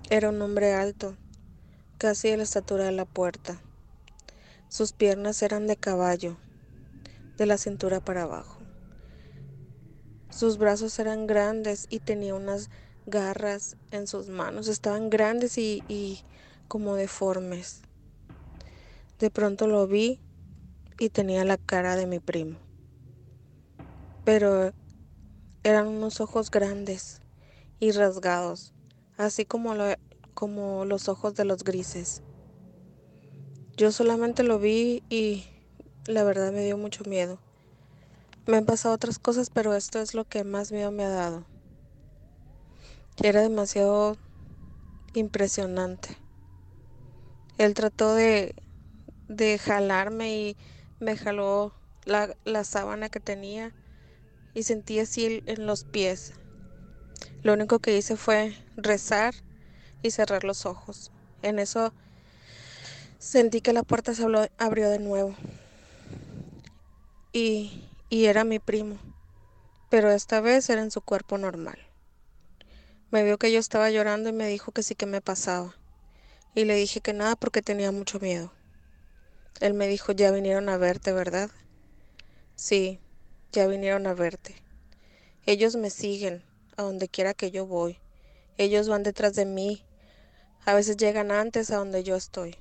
era 0.09 0.29
un 0.29 0.41
hombre 0.41 0.73
alto, 0.73 1.17
casi 1.97 2.29
de 2.29 2.37
la 2.37 2.43
estatura 2.43 2.85
de 2.85 2.91
la 2.91 3.05
puerta. 3.05 3.61
Sus 4.69 4.93
piernas 4.93 5.41
eran 5.41 5.67
de 5.67 5.77
caballo, 5.77 6.37
de 7.37 7.45
la 7.45 7.57
cintura 7.57 7.99
para 7.99 8.23
abajo. 8.23 8.61
Sus 10.29 10.57
brazos 10.57 10.99
eran 10.99 11.27
grandes 11.27 11.87
y 11.89 11.99
tenía 11.99 12.35
unas 12.35 12.69
garras 13.05 13.77
en 13.91 14.05
sus 14.05 14.27
manos. 14.27 14.67
Estaban 14.67 15.09
grandes 15.09 15.57
y, 15.57 15.83
y 15.87 16.19
como 16.67 16.95
deformes. 16.95 17.81
De 19.17 19.29
pronto 19.29 19.67
lo 19.67 19.87
vi 19.87 20.19
y 20.99 21.09
tenía 21.09 21.45
la 21.45 21.57
cara 21.57 21.95
de 21.95 22.05
mi 22.05 22.19
primo. 22.19 22.59
Pero 24.25 24.73
eran 25.65 25.87
unos 25.87 26.21
ojos 26.21 26.51
grandes 26.51 27.21
y 27.79 27.91
rasgados, 27.91 28.75
así 29.17 29.45
como, 29.45 29.73
como 30.35 30.85
los 30.85 31.09
ojos 31.09 31.33
de 31.33 31.43
los 31.43 31.63
grises. 31.63 32.21
Yo 33.75 33.91
solamente 33.91 34.43
lo 34.43 34.59
vi 34.59 35.01
y 35.09 35.43
la 36.05 36.23
verdad 36.23 36.51
me 36.51 36.63
dio 36.63 36.77
mucho 36.77 37.03
miedo. 37.05 37.39
Me 38.45 38.57
han 38.57 38.65
pasado 38.65 38.93
otras 38.93 39.17
cosas, 39.17 39.49
pero 39.49 39.73
esto 39.73 39.99
es 39.99 40.13
lo 40.13 40.23
que 40.23 40.43
más 40.43 40.71
miedo 40.71 40.91
me 40.91 41.03
ha 41.03 41.09
dado. 41.09 41.45
Era 43.23 43.41
demasiado 43.41 44.17
impresionante. 45.15 46.15
Él 47.57 47.73
trató 47.73 48.13
de, 48.13 48.53
de 49.29 49.57
jalarme 49.57 50.37
y 50.37 50.57
me 50.99 51.17
jaló 51.17 51.73
la, 52.03 52.35
la 52.45 52.63
sábana 52.63 53.09
que 53.09 53.19
tenía 53.19 53.73
y 54.55 54.63
sentí 54.63 54.99
así 54.99 55.43
en 55.45 55.67
los 55.67 55.83
pies. 55.83 56.33
Lo 57.43 57.53
único 57.53 57.77
que 57.77 57.95
hice 57.95 58.15
fue 58.15 58.57
rezar 58.75 59.35
y 60.01 60.09
cerrar 60.09 60.43
los 60.43 60.65
ojos. 60.65 61.11
En 61.43 61.59
eso 61.59 61.93
sentí 63.19 63.61
que 63.61 63.73
la 63.73 63.83
puerta 63.83 64.15
se 64.15 64.25
abrió 64.57 64.89
de 64.89 64.99
nuevo. 64.99 65.35
Y, 67.33 67.83
y 68.09 68.25
era 68.25 68.45
mi 68.45 68.59
primo, 68.59 68.97
pero 69.89 70.09
esta 70.09 70.39
vez 70.39 70.69
era 70.69 70.81
en 70.81 70.89
su 70.89 71.01
cuerpo 71.01 71.37
normal. 71.37 71.77
Me 73.11 73.23
vio 73.23 73.37
que 73.37 73.51
yo 73.51 73.59
estaba 73.59 73.91
llorando 73.91 74.29
y 74.29 74.33
me 74.33 74.47
dijo 74.47 74.71
que 74.71 74.83
sí 74.83 74.95
que 74.95 75.05
me 75.05 75.21
pasaba. 75.21 75.75
Y 76.55 76.63
le 76.63 76.75
dije 76.75 77.01
que 77.01 77.13
nada 77.13 77.35
porque 77.35 77.61
tenía 77.61 77.91
mucho 77.91 78.19
miedo. 78.21 78.53
Él 79.59 79.73
me 79.73 79.87
dijo, 79.87 80.13
ya 80.13 80.31
vinieron 80.31 80.69
a 80.69 80.77
verte, 80.77 81.11
¿verdad? 81.11 81.51
Sí, 82.55 82.99
ya 83.55 83.67
vinieron 83.67 84.05
a 84.05 84.13
verte. 84.13 84.53
Ellos 85.45 85.77
me 85.77 85.89
siguen 85.89 86.43
a 86.75 86.83
donde 86.83 87.07
quiera 87.07 87.33
que 87.33 87.51
yo 87.51 87.65
voy. 87.65 87.97
Ellos 88.57 88.89
van 88.89 89.03
detrás 89.03 89.33
de 89.33 89.45
mí. 89.45 89.81
A 90.65 90.73
veces 90.73 90.97
llegan 90.97 91.31
antes 91.31 91.71
a 91.71 91.77
donde 91.77 92.03
yo 92.03 92.17
estoy. 92.17 92.57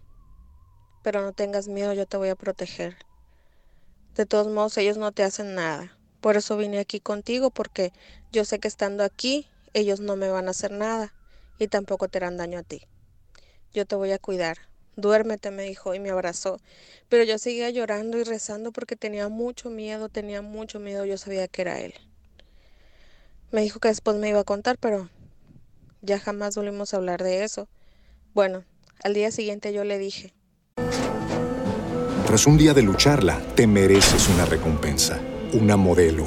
Pero 1.02 1.20
no 1.20 1.32
tengas 1.32 1.66
miedo, 1.66 1.92
yo 1.94 2.06
te 2.06 2.16
voy 2.16 2.28
a 2.28 2.36
proteger. 2.36 2.96
De 4.14 4.24
todos 4.24 4.46
modos, 4.46 4.78
ellos 4.78 4.96
no 4.96 5.10
te 5.10 5.24
hacen 5.24 5.56
nada. 5.56 5.98
Por 6.20 6.36
eso 6.36 6.56
vine 6.56 6.78
aquí 6.78 7.00
contigo, 7.00 7.50
porque 7.50 7.92
yo 8.30 8.44
sé 8.44 8.60
que 8.60 8.68
estando 8.68 9.02
aquí, 9.02 9.48
ellos 9.72 9.98
no 9.98 10.14
me 10.14 10.28
van 10.28 10.46
a 10.46 10.52
hacer 10.52 10.70
nada 10.70 11.12
y 11.58 11.66
tampoco 11.66 12.08
te 12.08 12.18
harán 12.18 12.36
daño 12.36 12.60
a 12.60 12.62
ti. 12.62 12.86
Yo 13.72 13.84
te 13.84 13.96
voy 13.96 14.12
a 14.12 14.20
cuidar. 14.20 14.58
Duérmete, 14.96 15.50
me 15.50 15.64
dijo 15.64 15.94
y 15.94 16.00
me 16.00 16.10
abrazó. 16.10 16.60
Pero 17.08 17.24
yo 17.24 17.38
seguía 17.38 17.70
llorando 17.70 18.18
y 18.18 18.24
rezando 18.24 18.72
porque 18.72 18.96
tenía 18.96 19.28
mucho 19.28 19.70
miedo, 19.70 20.08
tenía 20.08 20.42
mucho 20.42 20.80
miedo, 20.80 21.04
yo 21.04 21.18
sabía 21.18 21.48
que 21.48 21.62
era 21.62 21.80
él. 21.80 21.94
Me 23.50 23.62
dijo 23.62 23.80
que 23.80 23.88
después 23.88 24.16
me 24.16 24.28
iba 24.28 24.40
a 24.40 24.44
contar, 24.44 24.78
pero 24.78 25.08
ya 26.02 26.18
jamás 26.18 26.56
volvimos 26.56 26.92
a 26.92 26.96
hablar 26.96 27.22
de 27.22 27.44
eso. 27.44 27.68
Bueno, 28.34 28.64
al 29.02 29.14
día 29.14 29.30
siguiente 29.30 29.72
yo 29.72 29.84
le 29.84 29.98
dije, 29.98 30.34
Tras 32.26 32.46
un 32.46 32.56
día 32.56 32.74
de 32.74 32.82
lucharla, 32.82 33.40
te 33.54 33.66
mereces 33.66 34.28
una 34.28 34.44
recompensa, 34.44 35.20
una 35.52 35.76
modelo, 35.76 36.26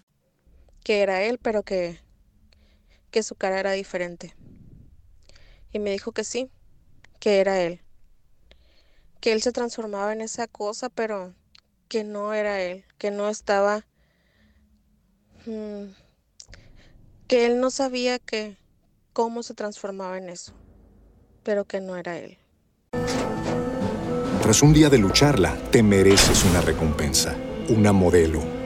Que 0.83 1.01
era 1.01 1.23
él, 1.23 1.37
pero 1.37 1.63
que, 1.63 1.99
que 3.11 3.23
su 3.23 3.35
cara 3.35 3.59
era 3.59 3.71
diferente. 3.71 4.35
Y 5.71 5.79
me 5.79 5.91
dijo 5.91 6.11
que 6.11 6.23
sí, 6.23 6.49
que 7.19 7.39
era 7.39 7.61
él. 7.61 7.81
Que 9.19 9.31
él 9.31 9.41
se 9.41 9.51
transformaba 9.51 10.13
en 10.13 10.21
esa 10.21 10.47
cosa, 10.47 10.89
pero 10.89 11.33
que 11.87 12.03
no 12.03 12.33
era 12.33 12.61
él, 12.61 12.85
que 12.97 13.11
no 13.11 13.29
estaba... 13.29 13.85
mm, 15.45 15.85
que 17.27 17.45
él 17.45 17.59
no 17.61 17.69
sabía 17.69 18.19
que 18.19 18.57
cómo 19.13 19.43
se 19.43 19.53
transformaba 19.53 20.17
en 20.17 20.29
eso, 20.29 20.53
pero 21.43 21.65
que 21.65 21.79
no 21.79 21.95
era 21.95 22.17
él. 22.17 22.37
Tras 24.41 24.61
un 24.63 24.73
día 24.73 24.89
de 24.89 24.97
lucharla, 24.97 25.55
te 25.71 25.83
mereces 25.83 26.43
una 26.45 26.61
recompensa, 26.61 27.37
una 27.69 27.93
modelo, 27.93 28.41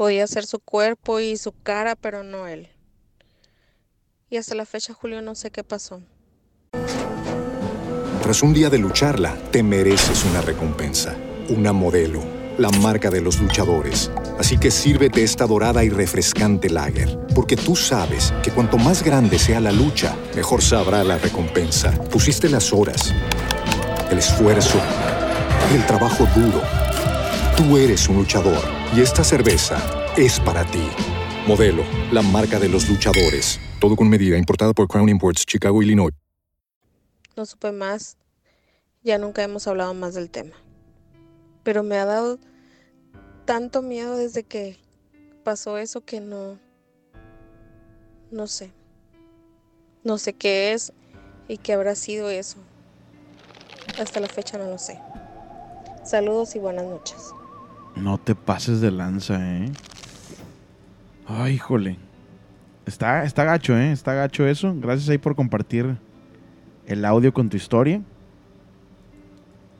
Podía 0.00 0.26
ser 0.26 0.46
su 0.46 0.60
cuerpo 0.60 1.20
y 1.20 1.36
su 1.36 1.52
cara, 1.52 1.94
pero 1.94 2.22
no 2.22 2.46
él. 2.46 2.70
Y 4.30 4.38
hasta 4.38 4.54
la 4.54 4.64
fecha, 4.64 4.94
Julio, 4.94 5.20
no 5.20 5.34
sé 5.34 5.50
qué 5.50 5.62
pasó. 5.62 6.00
Tras 8.22 8.42
un 8.42 8.54
día 8.54 8.70
de 8.70 8.78
lucharla, 8.78 9.36
te 9.50 9.62
mereces 9.62 10.24
una 10.24 10.40
recompensa, 10.40 11.14
una 11.50 11.74
modelo, 11.74 12.22
la 12.56 12.70
marca 12.70 13.10
de 13.10 13.20
los 13.20 13.42
luchadores. 13.42 14.10
Así 14.38 14.56
que 14.56 14.70
sírvete 14.70 15.22
esta 15.22 15.46
dorada 15.46 15.84
y 15.84 15.90
refrescante 15.90 16.70
lager, 16.70 17.18
porque 17.34 17.56
tú 17.56 17.76
sabes 17.76 18.32
que 18.42 18.52
cuanto 18.52 18.78
más 18.78 19.02
grande 19.02 19.38
sea 19.38 19.60
la 19.60 19.70
lucha, 19.70 20.16
mejor 20.34 20.62
sabrá 20.62 21.04
la 21.04 21.18
recompensa. 21.18 21.92
Pusiste 22.04 22.48
las 22.48 22.72
horas, 22.72 23.12
el 24.10 24.16
esfuerzo, 24.16 24.80
el 25.74 25.84
trabajo 25.84 26.26
duro. 26.34 26.62
Tú 27.54 27.76
eres 27.76 28.08
un 28.08 28.16
luchador 28.16 28.79
y 28.94 29.00
esta 29.00 29.24
cerveza 29.24 29.78
es 30.16 30.40
para 30.40 30.64
ti. 30.64 30.88
Modelo, 31.46 31.84
la 32.12 32.22
marca 32.22 32.58
de 32.58 32.68
los 32.68 32.88
luchadores. 32.88 33.60
Todo 33.80 33.96
con 33.96 34.08
medida, 34.08 34.36
importada 34.36 34.72
por 34.72 34.88
Crown 34.88 35.08
Imports, 35.08 35.46
Chicago, 35.46 35.82
Illinois. 35.82 36.12
No 37.36 37.46
supe 37.46 37.72
más. 37.72 38.16
Ya 39.02 39.18
nunca 39.18 39.42
hemos 39.42 39.66
hablado 39.66 39.94
más 39.94 40.14
del 40.14 40.30
tema. 40.30 40.56
Pero 41.62 41.82
me 41.82 41.96
ha 41.96 42.04
dado 42.04 42.38
tanto 43.44 43.82
miedo 43.82 44.16
desde 44.16 44.42
que 44.42 44.76
pasó 45.44 45.78
eso 45.78 46.02
que 46.02 46.20
no... 46.20 46.58
No 48.30 48.46
sé. 48.46 48.70
No 50.04 50.18
sé 50.18 50.34
qué 50.34 50.72
es 50.72 50.92
¿Y 51.50 51.58
qué 51.58 51.72
habrá 51.72 51.96
sido 51.96 52.30
eso? 52.30 52.58
Hasta 53.98 54.20
la 54.20 54.28
fecha 54.28 54.56
no 54.56 54.70
lo 54.70 54.78
sé. 54.78 55.00
Saludos 56.04 56.54
y 56.54 56.60
buenas 56.60 56.84
noches. 56.84 57.32
No 57.96 58.18
te 58.18 58.34
pases 58.34 58.80
de 58.80 58.90
lanza, 58.90 59.56
¿eh? 59.56 59.70
Ay, 61.26 61.54
híjole. 61.54 61.96
Está, 62.86 63.24
está 63.24 63.44
gacho, 63.44 63.76
¿eh? 63.76 63.92
Está 63.92 64.14
gacho 64.14 64.46
eso. 64.46 64.74
Gracias 64.76 65.08
ahí 65.08 65.18
por 65.18 65.36
compartir 65.36 65.96
el 66.86 67.04
audio 67.04 67.32
con 67.32 67.48
tu 67.48 67.56
historia. 67.56 68.02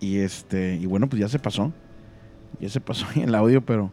Y 0.01 0.19
este, 0.19 0.77
y 0.77 0.87
bueno, 0.87 1.09
pues 1.09 1.20
ya 1.20 1.28
se 1.28 1.39
pasó. 1.39 1.73
Ya 2.61 2.69
se 2.69 2.81
pasó 2.81 3.07
ahí 3.15 3.23
el 3.23 3.35
audio, 3.35 3.61
pero 3.61 3.91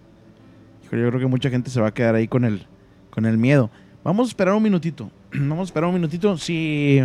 híjole, 0.83 1.03
yo 1.03 1.09
creo 1.09 1.21
que 1.21 1.27
mucha 1.27 1.49
gente 1.49 1.69
se 1.69 1.81
va 1.81 1.87
a 1.87 1.93
quedar 1.93 2.15
ahí 2.15 2.27
con 2.27 2.45
el, 2.45 2.65
con 3.09 3.25
el 3.25 3.37
miedo. 3.37 3.69
Vamos 4.03 4.27
a 4.27 4.29
esperar 4.29 4.53
un 4.53 4.63
minutito. 4.63 5.09
Vamos 5.33 5.61
a 5.61 5.63
esperar 5.63 5.89
un 5.89 5.95
minutito. 5.95 6.37
Si, 6.37 7.01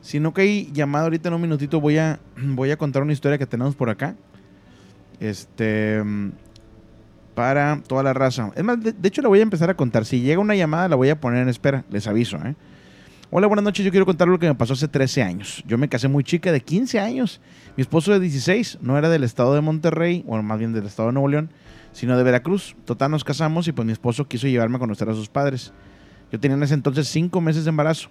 si 0.00 0.20
no 0.20 0.32
cae 0.32 0.68
llamada 0.72 1.04
ahorita 1.04 1.28
en 1.28 1.34
un 1.34 1.42
minutito, 1.42 1.80
voy 1.80 1.98
a, 1.98 2.20
voy 2.36 2.70
a 2.70 2.76
contar 2.76 3.02
una 3.02 3.12
historia 3.12 3.38
que 3.38 3.46
tenemos 3.46 3.74
por 3.74 3.90
acá. 3.90 4.16
Este. 5.20 6.02
Para 7.34 7.82
toda 7.86 8.04
la 8.04 8.12
raza. 8.12 8.52
Es 8.54 8.62
más, 8.62 8.80
de, 8.80 8.94
hecho, 9.02 9.20
la 9.20 9.28
voy 9.28 9.40
a 9.40 9.42
empezar 9.42 9.68
a 9.68 9.74
contar. 9.74 10.04
Si 10.04 10.20
llega 10.20 10.40
una 10.40 10.54
llamada, 10.54 10.88
la 10.88 10.96
voy 10.96 11.08
a 11.08 11.20
poner 11.20 11.42
en 11.42 11.48
espera. 11.48 11.84
Les 11.90 12.06
aviso, 12.06 12.36
¿eh? 12.36 12.54
Hola, 13.30 13.48
buenas 13.48 13.64
noches. 13.64 13.84
Yo 13.84 13.90
quiero 13.90 14.06
contar 14.06 14.28
lo 14.28 14.38
que 14.38 14.46
me 14.46 14.54
pasó 14.54 14.74
hace 14.74 14.86
13 14.86 15.22
años. 15.24 15.64
Yo 15.66 15.76
me 15.76 15.88
casé 15.88 16.06
muy 16.06 16.22
chica, 16.22 16.52
de 16.52 16.60
15 16.60 17.00
años. 17.00 17.40
Mi 17.76 17.80
esposo 17.80 18.12
de 18.12 18.20
16 18.20 18.78
no 18.80 18.96
era 18.96 19.08
del 19.08 19.24
estado 19.24 19.54
de 19.54 19.60
Monterrey, 19.60 20.24
o 20.28 20.40
más 20.40 20.58
bien 20.60 20.72
del 20.72 20.86
estado 20.86 21.08
de 21.08 21.14
Nuevo 21.14 21.26
León, 21.26 21.50
sino 21.90 22.16
de 22.16 22.22
Veracruz. 22.22 22.76
Total, 22.84 23.10
nos 23.10 23.24
casamos 23.24 23.66
y 23.66 23.72
pues 23.72 23.84
mi 23.84 23.92
esposo 23.92 24.28
quiso 24.28 24.46
llevarme 24.46 24.76
a 24.76 24.78
conocer 24.78 25.08
a 25.08 25.14
sus 25.14 25.28
padres. 25.28 25.72
Yo 26.30 26.38
tenía 26.38 26.56
en 26.56 26.62
ese 26.62 26.74
entonces 26.74 27.08
5 27.08 27.40
meses 27.40 27.64
de 27.64 27.70
embarazo 27.70 28.10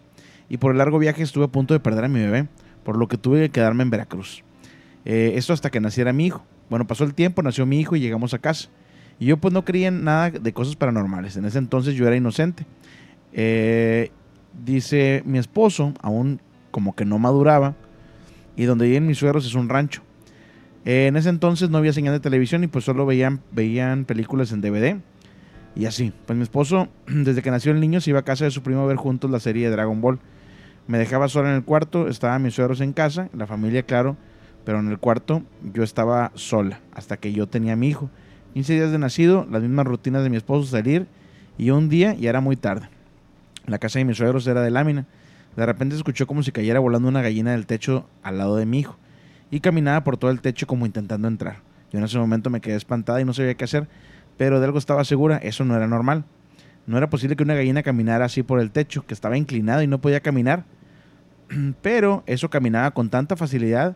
y 0.50 0.58
por 0.58 0.74
el 0.74 0.78
largo 0.78 1.00
viaje 1.00 1.24
estuve 1.24 1.46
a 1.46 1.48
punto 1.48 1.74
de 1.74 1.80
perder 1.80 2.04
a 2.04 2.10
mi 2.10 2.20
bebé, 2.20 2.50
por 2.84 2.98
lo 2.98 3.08
que 3.08 3.18
tuve 3.18 3.40
que 3.44 3.50
quedarme 3.50 3.84
en 3.84 3.92
Veracruz. 3.92 4.44
Eh, 5.06 5.34
esto 5.36 5.54
hasta 5.54 5.70
que 5.70 5.80
naciera 5.80 6.12
mi 6.12 6.26
hijo. 6.26 6.44
Bueno, 6.70 6.88
pasó 6.88 7.04
el 7.04 7.14
tiempo, 7.14 7.42
nació 7.42 7.66
mi 7.66 7.80
hijo 7.80 7.96
y 7.96 8.00
llegamos 8.00 8.34
a 8.34 8.40
casa. 8.40 8.70
Y 9.20 9.26
yo 9.26 9.38
pues 9.38 9.54
no 9.54 9.64
creía 9.64 9.90
en 9.90 10.04
nada 10.04 10.32
de 10.32 10.54
cosas 10.54 10.76
paranormales. 10.76 11.38
En 11.38 11.46
ese 11.46 11.60
entonces 11.60 11.96
yo 11.96 12.08
era 12.08 12.16
inocente. 12.16 12.66
Eh, 13.32 14.12
dice 14.66 15.24
mi 15.26 15.40
esposo, 15.40 15.94
aún 16.02 16.42
como 16.72 16.96
que 16.96 17.06
no 17.06 17.20
maduraba, 17.20 17.76
y 18.56 18.66
donde 18.66 18.86
viven 18.86 19.08
mis 19.08 19.18
suegros 19.18 19.46
es 19.46 19.56
un 19.56 19.70
rancho. 19.70 20.02
Eh, 20.86 21.08
en 21.08 21.16
ese 21.16 21.30
entonces 21.30 21.70
no 21.70 21.78
había 21.78 21.94
señal 21.94 22.14
de 22.14 22.20
televisión 22.20 22.64
y 22.64 22.68
pues 22.68 22.86
solo 22.86 23.06
veían, 23.06 23.42
veían 23.52 24.06
películas 24.06 24.52
en 24.52 24.62
DVD. 24.62 24.98
Y 25.76 25.86
así, 25.86 26.14
pues 26.26 26.38
mi 26.38 26.44
esposo, 26.44 26.90
desde 27.08 27.42
que 27.42 27.52
nació 27.52 27.72
el 27.72 27.80
niño, 27.80 28.02
se 28.02 28.12
iba 28.12 28.20
a 28.20 28.24
casa 28.24 28.46
de 28.46 28.52
su 28.52 28.62
primo 28.62 28.82
a 28.82 28.86
ver 28.86 28.98
juntos 28.98 29.32
la 29.32 29.40
serie 29.40 29.66
de 29.66 29.72
Dragon 29.72 30.02
Ball. 30.02 30.20
Me 30.88 30.98
dejaba 30.98 31.30
sola 31.30 31.50
en 31.50 31.56
el 31.56 31.64
cuarto, 31.64 32.10
estaban 32.10 32.44
mis 32.44 32.56
suegros 32.56 32.82
en 32.82 32.92
casa, 32.92 33.30
la 33.34 33.48
familia, 33.48 33.84
claro, 33.84 34.18
pero 34.66 34.80
en 34.80 34.90
el 34.90 35.00
cuarto 35.00 35.44
yo 35.74 35.84
estaba 35.84 36.32
sola, 36.36 36.80
hasta 36.94 37.18
que 37.18 37.34
yo 37.34 37.48
tenía 37.48 37.76
mi 37.76 37.90
hijo. 37.90 38.10
15 38.54 38.74
días 38.74 38.92
de 38.92 39.00
nacido, 39.00 39.48
las 39.50 39.62
mismas 39.62 39.86
rutinas 39.86 40.24
de 40.24 40.30
mi 40.30 40.38
esposo, 40.38 40.66
salir, 40.66 41.08
y 41.58 41.72
un 41.72 41.90
día 41.90 42.14
ya 42.14 42.30
era 42.30 42.42
muy 42.42 42.56
tarde. 42.56 42.90
La 43.66 43.80
casa 43.80 44.00
de 44.00 44.06
mis 44.06 44.18
suegros 44.18 44.46
era 44.48 44.62
de 44.62 44.72
lámina. 44.72 45.06
De 45.56 45.66
repente 45.66 45.96
escuchó 45.96 46.28
como 46.28 46.44
si 46.44 46.52
cayera 46.52 46.80
volando 46.80 47.08
una 47.08 47.22
gallina 47.22 47.52
del 47.52 47.66
techo 47.66 48.08
al 48.22 48.38
lado 48.38 48.56
de 48.56 48.66
mi 48.66 48.80
hijo, 48.80 48.98
y 49.52 49.60
caminaba 49.60 50.04
por 50.04 50.18
todo 50.18 50.32
el 50.32 50.42
techo 50.42 50.68
como 50.68 50.86
intentando 50.86 51.28
entrar. 51.28 51.58
Yo 51.92 52.00
en 52.00 52.06
ese 52.06 52.18
momento 52.18 52.50
me 52.50 52.62
quedé 52.62 52.76
espantada 52.76 53.22
y 53.22 53.26
no 53.26 53.34
sabía 53.34 53.54
qué 53.56 53.66
hacer, 53.66 53.88
pero 54.38 54.60
de 54.60 54.66
algo 54.66 54.80
estaba 54.80 55.04
segura, 55.04 55.38
eso 55.38 55.64
no 55.64 55.76
era 55.76 55.88
normal. 55.88 56.26
No 56.86 56.98
era 56.98 57.10
posible 57.10 57.36
que 57.36 57.44
una 57.44 57.54
gallina 57.54 57.84
caminara 57.84 58.26
así 58.26 58.44
por 58.44 58.60
el 58.60 58.72
techo, 58.72 59.06
que 59.06 59.14
estaba 59.14 59.38
inclinado 59.38 59.82
y 59.82 59.88
no 59.88 60.02
podía 60.02 60.20
caminar. 60.20 60.66
Pero 61.82 62.24
eso 62.26 62.50
caminaba 62.50 62.92
con 62.92 63.10
tanta 63.10 63.36
facilidad. 63.38 63.96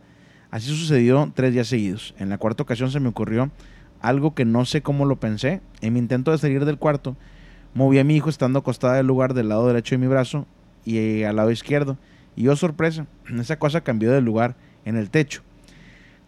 Así 0.52 0.68
sucedió 0.68 1.32
tres 1.36 1.54
días 1.54 1.68
seguidos. 1.68 2.16
En 2.18 2.30
la 2.30 2.38
cuarta 2.38 2.64
ocasión 2.64 2.90
se 2.92 3.00
me 3.00 3.10
ocurrió 3.10 3.52
algo 4.02 4.34
que 4.34 4.46
no 4.46 4.66
sé 4.66 4.82
cómo 4.82 5.06
lo 5.06 5.20
pensé. 5.20 5.62
En 5.82 5.94
mi 5.94 6.00
intento 6.00 6.32
de 6.32 6.38
salir 6.38 6.66
del 6.66 6.78
cuarto, 6.78 7.18
moví 7.74 8.00
a 8.00 8.04
mi 8.04 8.16
hijo 8.16 8.30
estando 8.30 8.60
acostada 8.60 8.96
del 8.96 9.08
lugar 9.08 9.34
del 9.34 9.50
lado 9.50 9.68
derecho 9.68 9.96
de 9.96 10.00
mi 10.00 10.08
brazo 10.08 10.46
y 10.86 10.98
eh, 10.98 11.28
al 11.28 11.36
lado 11.36 11.52
izquierdo. 11.52 11.98
Y 12.36 12.44
yo, 12.44 12.56
sorpresa, 12.56 13.08
esa 13.40 13.60
cosa 13.60 13.82
cambió 13.82 14.12
de 14.12 14.22
lugar 14.22 14.56
en 14.86 14.96
el 14.96 15.10
techo. 15.10 15.42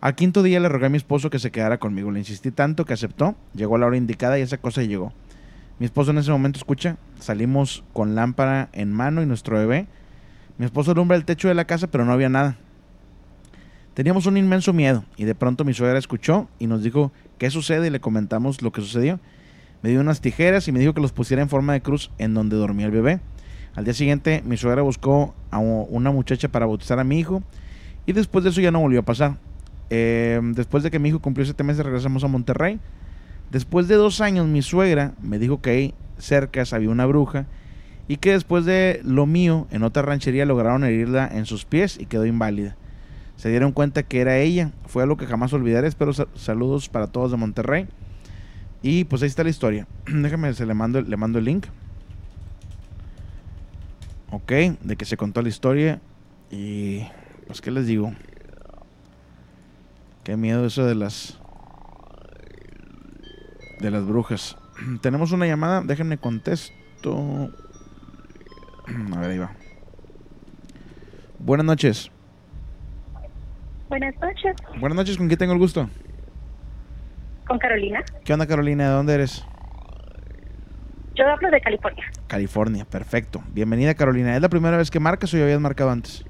Al 0.01 0.15
quinto 0.15 0.43
día 0.43 0.59
le 0.59 0.69
rogué 0.69 0.85
a 0.85 0.89
mi 0.89 0.97
esposo 0.97 1.29
que 1.29 1.39
se 1.39 1.51
quedara 1.51 1.77
conmigo. 1.77 2.11
Le 2.11 2.19
insistí 2.19 2.51
tanto 2.51 2.85
que 2.85 2.93
aceptó. 2.93 3.35
Llegó 3.53 3.75
a 3.75 3.79
la 3.79 3.85
hora 3.85 3.97
indicada 3.97 4.39
y 4.39 4.41
esa 4.41 4.57
cosa 4.57 4.81
llegó. 4.81 5.13
Mi 5.77 5.85
esposo 5.85 6.11
en 6.11 6.19
ese 6.19 6.31
momento 6.31 6.57
escucha. 6.57 6.97
Salimos 7.19 7.83
con 7.91 8.15
lámpara 8.15 8.69
en 8.71 8.93
mano 8.93 9.21
y 9.21 9.25
nuestro 9.25 9.57
bebé. 9.57 9.87
Mi 10.57 10.65
esposo 10.65 10.91
alumbra 10.91 11.17
el 11.17 11.25
techo 11.25 11.49
de 11.49 11.53
la 11.53 11.65
casa, 11.65 11.87
pero 11.87 12.05
no 12.05 12.13
había 12.13 12.29
nada. 12.29 12.57
Teníamos 13.99 14.27
un 14.27 14.38
inmenso 14.38 14.71
miedo 14.71 15.03
y 15.17 15.26
de 15.26 15.35
pronto 15.35 15.65
mi 15.65 15.73
suegra 15.73 15.99
escuchó 15.99 16.47
y 16.57 16.67
nos 16.67 16.81
dijo 16.84 17.11
qué 17.38 17.49
sucede 17.49 17.88
y 17.88 17.89
le 17.89 17.99
comentamos 17.99 18.61
lo 18.61 18.71
que 18.71 18.80
sucedió. 18.80 19.19
Me 19.84 19.89
dio 19.89 19.99
unas 19.99 20.21
tijeras 20.21 20.69
y 20.69 20.71
me 20.71 20.80
dijo 20.80 20.93
que 20.93 21.01
los 21.01 21.11
pusiera 21.11 21.43
en 21.43 21.49
forma 21.49 21.73
de 21.73 21.81
cruz 21.81 22.09
en 22.17 22.34
donde 22.34 22.55
dormía 22.55 22.85
el 22.85 22.93
bebé. 22.93 23.19
Al 23.76 23.84
día 23.84 23.93
siguiente 23.93 24.41
mi 24.45 24.55
suegra 24.55 24.84
buscó 24.84 25.35
a 25.51 25.57
una 25.57 26.11
muchacha 26.11 26.47
para 26.47 26.65
bautizar 26.65 26.97
a 26.97 27.03
mi 27.03 27.19
hijo 27.19 27.43
y 28.05 28.13
después 28.13 28.45
de 28.45 28.51
eso 28.51 28.61
ya 28.61 28.71
no 28.71 28.80
volvió 28.80 29.01
a 29.01 29.03
pasar. 29.03 29.35
Eh, 29.89 30.39
después 30.53 30.81
de 30.81 30.91
que 30.91 30.99
mi 30.99 31.09
hijo 31.09 31.19
cumplió 31.19 31.43
siete 31.43 31.65
meses 31.65 31.85
regresamos 31.85 32.23
a 32.23 32.30
Monterrey. 32.30 32.80
Después 33.51 33.89
de 33.89 33.95
dos 33.95 34.21
años 34.21 34.47
mi 34.47 34.61
suegra 34.61 35.11
me 35.21 35.39
dijo 35.39 35.59
que 35.59 35.71
ahí 35.71 35.93
cerca 36.17 36.63
había 36.71 36.89
una 36.89 37.05
bruja 37.05 37.47
y 38.07 38.15
que 38.15 38.31
después 38.31 38.63
de 38.63 39.01
lo 39.03 39.26
mío 39.26 39.67
en 39.71 39.84
otra 39.84 40.03
ranchería 40.03 40.45
lograron 40.45 40.85
herirla 40.85 41.27
en 41.27 41.45
sus 41.45 41.65
pies 41.65 41.99
y 41.99 42.05
quedó 42.05 42.26
inválida. 42.26 42.77
Se 43.40 43.48
dieron 43.48 43.72
cuenta 43.72 44.03
que 44.03 44.20
era 44.20 44.38
ella, 44.38 44.74
fue 44.86 45.02
algo 45.02 45.16
que 45.16 45.26
jamás 45.26 45.53
olvidaré, 45.53 45.88
espero 45.88 46.11
saludos 46.36 46.90
para 46.90 47.07
todos 47.07 47.32
de 47.32 47.38
Monterrey. 47.38 47.88
Y 48.82 49.06
pues 49.06 49.22
ahí 49.22 49.30
está 49.30 49.45
la 49.45 49.49
historia. 49.49 49.88
Déjame, 50.07 50.53
se 50.53 50.66
le 50.66 50.74
mando, 50.74 51.02
le 51.02 51.16
mando 51.16 51.40
el 51.40 51.45
link. 51.45 51.68
Ok, 54.32 54.52
de 54.82 54.98
que 54.98 55.06
se 55.06 55.16
contó 55.16 55.41
la 55.41 55.48
historia. 55.48 56.02
Y 56.52 57.06
pues 57.48 57.61
qué 57.61 57.72
les 57.72 57.88
digo. 57.88 58.14
Qué 60.26 60.36
miedo 60.36 60.66
eso 60.66 60.86
de 60.86 60.95
las 60.95 61.40
de 63.80 63.90
las 63.90 64.06
brujas. 64.06 64.57
Tenemos 65.02 65.32
una 65.32 65.48
llamada, 65.48 65.82
déjenme 65.82 66.18
contesto. 66.18 66.74
A 69.16 69.20
ver, 69.22 69.30
ahí 69.30 69.38
va. 69.38 69.53
Buenas 71.40 71.66
noches. 71.66 72.11
Buenas 73.90 74.16
noches. 74.22 74.56
Buenas 74.80 74.95
noches, 74.95 75.18
¿con 75.18 75.28
quién 75.28 75.38
tengo 75.40 75.53
el 75.53 75.60
gusto? 75.60 75.90
Con 77.48 77.57
Carolina. 77.57 78.03
¿Qué 78.24 78.34
onda, 78.34 78.45
Carolina? 78.45 78.88
¿De 78.90 78.94
dónde 78.94 79.16
eres? 79.16 79.44
Yo 81.16 81.28
hablo 81.28 81.49
de 81.49 81.60
California. 81.60 82.06
California, 82.28 82.86
perfecto. 82.86 83.41
Bienvenida, 83.52 83.94
Carolina. 83.95 84.36
¿Es 84.36 84.41
la 84.41 84.49
primera 84.49 84.78
vez 84.78 84.91
que 84.91 84.99
marcas 84.99 85.34
o 85.34 85.38
ya 85.38 85.44
habías 85.44 85.60
marcado 85.60 85.90
antes? 85.90 86.24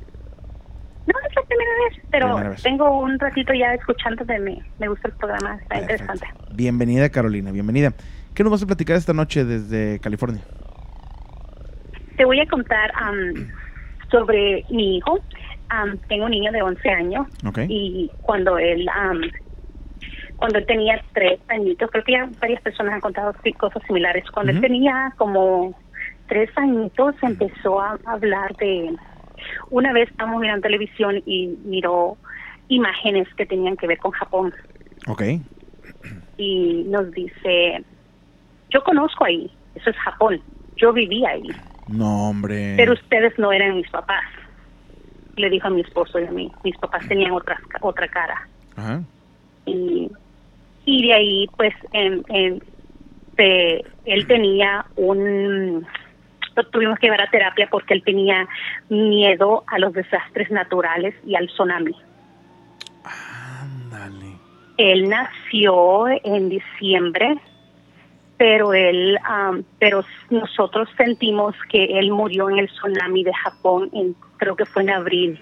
No, 1.06 1.14
es 1.27 1.36
la 1.36 1.41
primera 1.44 1.69
vez, 1.90 2.02
pero 2.10 2.27
Primera 2.27 2.49
vez. 2.52 2.64
tengo 2.64 2.99
un 3.02 3.19
ratito 3.19 3.53
ya 3.53 3.73
escuchando 3.73 4.23
de 4.26 4.40
mí. 4.40 4.61
Me 4.80 4.88
gusta 4.88 5.10
el 5.10 5.14
programa, 5.15 5.57
está 5.61 5.81
interesante. 5.81 6.26
Bienvenida, 6.53 7.10
Carolina, 7.10 7.52
bienvenida. 7.52 7.94
¿Qué 8.34 8.44
nos 8.44 8.52
vas 8.52 8.64
a 8.64 8.68
platicar 8.68 8.95
esta 8.95 9.14
noche 9.14 9.44
desde 9.44 9.99
California? 9.99 10.41
Te 12.15 12.26
voy 12.26 12.40
a 12.40 12.45
contar 12.48 12.91
am, 12.95 13.52
sobre 14.10 14.65
mi 14.69 14.98
hijo. 14.98 15.19
Am, 15.69 15.99
tengo 16.07 16.25
un 16.25 16.31
niño 16.31 16.51
de 16.51 16.61
11 16.63 16.89
años 16.89 17.27
y 17.69 18.11
cuando 18.21 18.57
él 18.57 18.87
am, 18.93 19.21
cuando 20.35 20.57
él 20.59 20.65
tenía 20.65 21.01
tres 21.13 21.39
añitos, 21.49 21.89
creo 21.91 22.03
que 22.03 22.13
ya 22.13 22.29
varias 22.41 22.61
personas 22.61 22.93
han 22.93 23.01
contado 23.01 23.35
cosas 23.57 23.83
similares. 23.85 24.23
Cuando 24.31 24.51
él 24.53 24.61
tenía 24.61 25.13
como 25.17 25.77
tres 26.27 26.49
añitos 26.55 27.15
empezó 27.21 27.81
a 27.81 27.99
hablar 28.05 28.55
de 28.57 28.95
una 29.69 29.93
vez 29.93 30.09
estábamos 30.09 30.41
mirando 30.41 30.61
televisión 30.63 31.21
y 31.25 31.47
miró 31.65 32.17
imágenes 32.67 33.27
que 33.35 33.45
tenían 33.45 33.75
que 33.77 33.87
ver 33.87 33.97
con 33.99 34.11
Japón 34.11 34.53
Ok. 35.07 35.23
y 36.37 36.83
nos 36.87 37.11
dice 37.11 37.83
yo 38.69 38.83
conozco 38.83 39.25
ahí 39.25 39.51
eso 39.75 39.89
es 39.89 39.95
Japón 39.97 40.41
yo 40.77 40.93
viví 40.93 41.25
ahí 41.25 41.49
No, 41.87 42.29
hombre. 42.29 42.75
pero 42.77 42.93
ustedes 42.93 43.33
no 43.39 43.51
eran 43.51 43.75
mis 43.77 43.89
papás 43.89 44.23
le 45.39 45.49
dijo 45.49 45.67
a 45.67 45.71
mi 45.71 45.81
esposo 45.81 46.19
y 46.19 46.25
a 46.25 46.31
mí 46.31 46.51
mis 46.63 46.77
papás 46.77 47.07
tenían 47.07 47.31
otra 47.31 47.59
otra 47.81 48.07
cara. 48.07 48.47
Ajá. 48.75 49.01
y, 49.65 50.09
y 50.85 51.07
de 51.07 51.13
ahí 51.13 51.47
pues 51.57 51.73
en, 51.91 52.23
en- 52.29 52.63
pe- 53.35 53.83
él 54.05 54.27
tenía 54.27 54.85
un 54.95 55.85
lo 56.55 56.63
tuvimos 56.71 56.97
que 56.99 57.07
llevar 57.07 57.21
a 57.21 57.29
terapia 57.29 57.67
porque 57.71 57.93
él 57.93 58.03
tenía 58.03 58.47
miedo 58.89 59.63
a 59.67 59.79
los 59.79 59.93
desastres 59.93 60.51
naturales 60.51 61.15
y 61.23 61.35
al 61.35 61.47
tsunami. 61.47 61.95
Él 64.77 65.09
nació 65.09 66.07
en 66.23 66.49
diciembre 66.49 67.37
pero 68.37 68.73
él 68.73 69.17
am, 69.25 69.65
pero 69.79 70.01
nosotros 70.29 70.87
sentimos 70.95 71.55
que 71.69 71.99
él 71.99 72.09
murió 72.11 72.49
en 72.49 72.59
el 72.59 72.67
tsunami 72.69 73.23
de 73.25 73.33
Japón 73.33 73.89
en 73.91 74.15
creo 74.39 74.55
que 74.55 74.65
fue 74.65 74.81
en 74.81 74.89
abril 74.89 75.39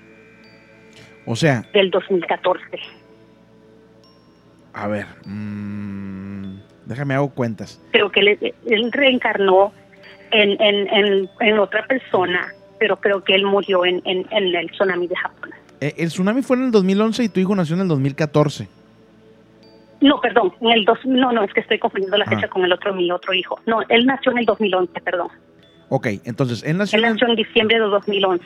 O 1.25 1.35
sea, 1.35 1.63
del 1.73 1.89
2014. 1.91 2.61
a 4.73 4.87
ver, 4.87 5.05
mm, 5.25 6.57
déjame 6.85 7.13
hago 7.15 7.29
cuentas. 7.29 7.81
Creo 7.91 8.11
que 8.11 8.19
él, 8.19 8.53
él 8.67 8.91
reencarnó 8.91 9.71
en, 10.31 10.61
en, 10.61 10.87
en, 10.93 11.29
en 11.39 11.59
otra 11.59 11.85
persona, 11.87 12.53
pero 12.79 12.97
creo 12.99 13.23
que 13.23 13.33
él 13.33 13.45
murió 13.45 13.85
en, 13.85 14.01
en, 14.05 14.25
el 14.31 14.69
tsunami 14.71 15.07
de 15.07 15.15
Japón. 15.15 15.49
Eh, 15.81 15.93
el 15.97 16.09
tsunami 16.09 16.41
fue 16.43 16.57
en 16.57 16.65
el 16.65 16.71
2011 16.71 17.23
y 17.23 17.29
tu 17.29 17.39
hijo 17.39 17.55
nació 17.55 17.75
en 17.75 17.81
el 17.81 17.87
2014. 17.87 18.67
No, 19.99 20.21
perdón, 20.21 20.53
en 20.61 20.69
el 20.69 20.85
dos, 20.85 20.99
no, 21.05 21.31
no, 21.31 21.43
es 21.43 21.51
que 21.53 21.61
estoy 21.61 21.79
confundiendo 21.79 22.17
la 22.17 22.25
Ah. 22.27 22.29
fecha 22.35 22.47
con 22.49 22.63
el 22.63 22.71
otro, 22.71 22.93
mi 22.93 23.09
otro 23.09 23.33
hijo. 23.33 23.59
No, 23.65 23.81
él 23.89 24.05
nació 24.05 24.31
en 24.31 24.37
el 24.39 24.45
2011, 24.45 25.01
perdón. 25.01 25.29
Ok, 25.89 26.07
entonces 26.25 26.63
él 26.63 26.77
nació 26.77 26.97
Él 26.97 27.03
nació 27.03 27.27
en 27.29 27.35
diciembre 27.35 27.79
de 27.79 27.85
2011. 27.85 28.45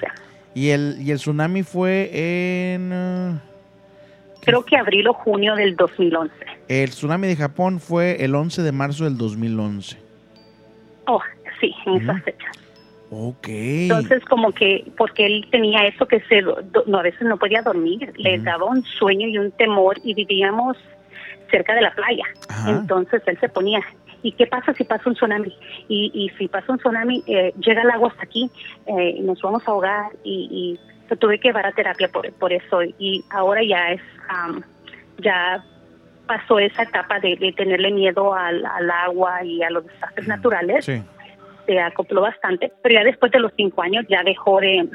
Y 0.53 0.69
el, 0.69 0.97
y 1.01 1.11
el 1.11 1.17
tsunami 1.17 1.63
fue 1.63 2.09
en... 2.73 2.91
eh, 2.93 3.39
Creo 4.41 4.63
que 4.65 4.75
abril 4.75 5.07
o 5.07 5.13
junio 5.13 5.55
del 5.55 5.75
2011. 5.75 6.33
el 6.67 6.89
tsunami 6.89 7.27
de 7.27 7.35
Japón 7.35 7.79
fue 7.79 8.23
el 8.23 8.33
11 8.33 8.63
de 8.63 8.71
marzo 8.71 9.03
del 9.03 9.17
2011. 9.17 9.97
Oh, 11.07 11.21
sí, 11.59 11.73
en 11.85 11.95
esa 12.01 12.17
fecha. 12.21 12.47
Ok. 13.11 13.47
Entonces, 13.49 14.23
como 14.25 14.51
que, 14.53 14.89
porque 14.97 15.25
él 15.25 15.45
tenía 15.51 15.85
eso 15.85 16.07
que 16.07 16.21
se, 16.21 16.41
no, 16.41 16.97
a 16.97 17.01
veces 17.03 17.21
no 17.23 17.37
podía 17.37 17.61
dormir, 17.61 18.13
le 18.15 18.39
daba 18.39 18.65
un 18.65 18.83
sueño 18.83 19.27
y 19.27 19.37
un 19.37 19.51
temor 19.51 19.99
y 20.03 20.13
vivíamos 20.13 20.77
cerca 21.51 21.75
de 21.75 21.81
la 21.81 21.93
playa. 21.93 22.23
Ajá. 22.47 22.71
Entonces 22.71 23.21
él 23.27 23.37
se 23.41 23.49
ponía, 23.49 23.81
¿y 24.23 24.31
qué 24.33 24.47
pasa 24.47 24.73
si 24.73 24.83
pasa 24.83 25.09
un 25.09 25.15
tsunami? 25.15 25.55
Y, 25.87 26.11
y 26.13 26.29
si 26.37 26.47
pasa 26.47 26.71
un 26.71 26.77
tsunami, 26.79 27.23
eh, 27.27 27.53
llega 27.59 27.81
el 27.81 27.89
agua 27.91 28.09
hasta 28.09 28.23
aquí, 28.23 28.49
eh, 28.85 29.15
y 29.17 29.21
nos 29.21 29.41
vamos 29.41 29.67
a 29.67 29.71
ahogar 29.71 30.11
y, 30.23 30.77
y 31.09 31.15
tuve 31.17 31.39
que 31.39 31.49
llevar 31.49 31.65
a 31.65 31.71
terapia 31.73 32.07
por, 32.07 32.31
por 32.33 32.53
eso 32.53 32.83
y 32.97 33.21
ahora 33.31 33.61
ya 33.63 33.91
es, 33.91 34.01
am, 34.29 34.63
ya 35.17 35.61
pasó 36.25 36.57
esa 36.57 36.83
etapa 36.83 37.19
de, 37.19 37.35
de 37.35 37.51
tenerle 37.51 37.91
miedo 37.91 38.33
al, 38.33 38.65
al 38.65 38.89
agua 38.89 39.43
y 39.43 39.61
a 39.61 39.69
los 39.69 39.85
desastres 39.85 40.27
naturales 40.29 40.85
Sí. 40.85 41.03
se 41.65 41.79
acopló 41.81 42.21
bastante, 42.21 42.71
pero 42.81 42.95
ya 42.95 43.03
después 43.03 43.29
de 43.33 43.39
los 43.39 43.51
cinco 43.57 43.81
años 43.81 44.05
ya 44.07 44.23
dejó 44.23 44.61
de 44.61 44.87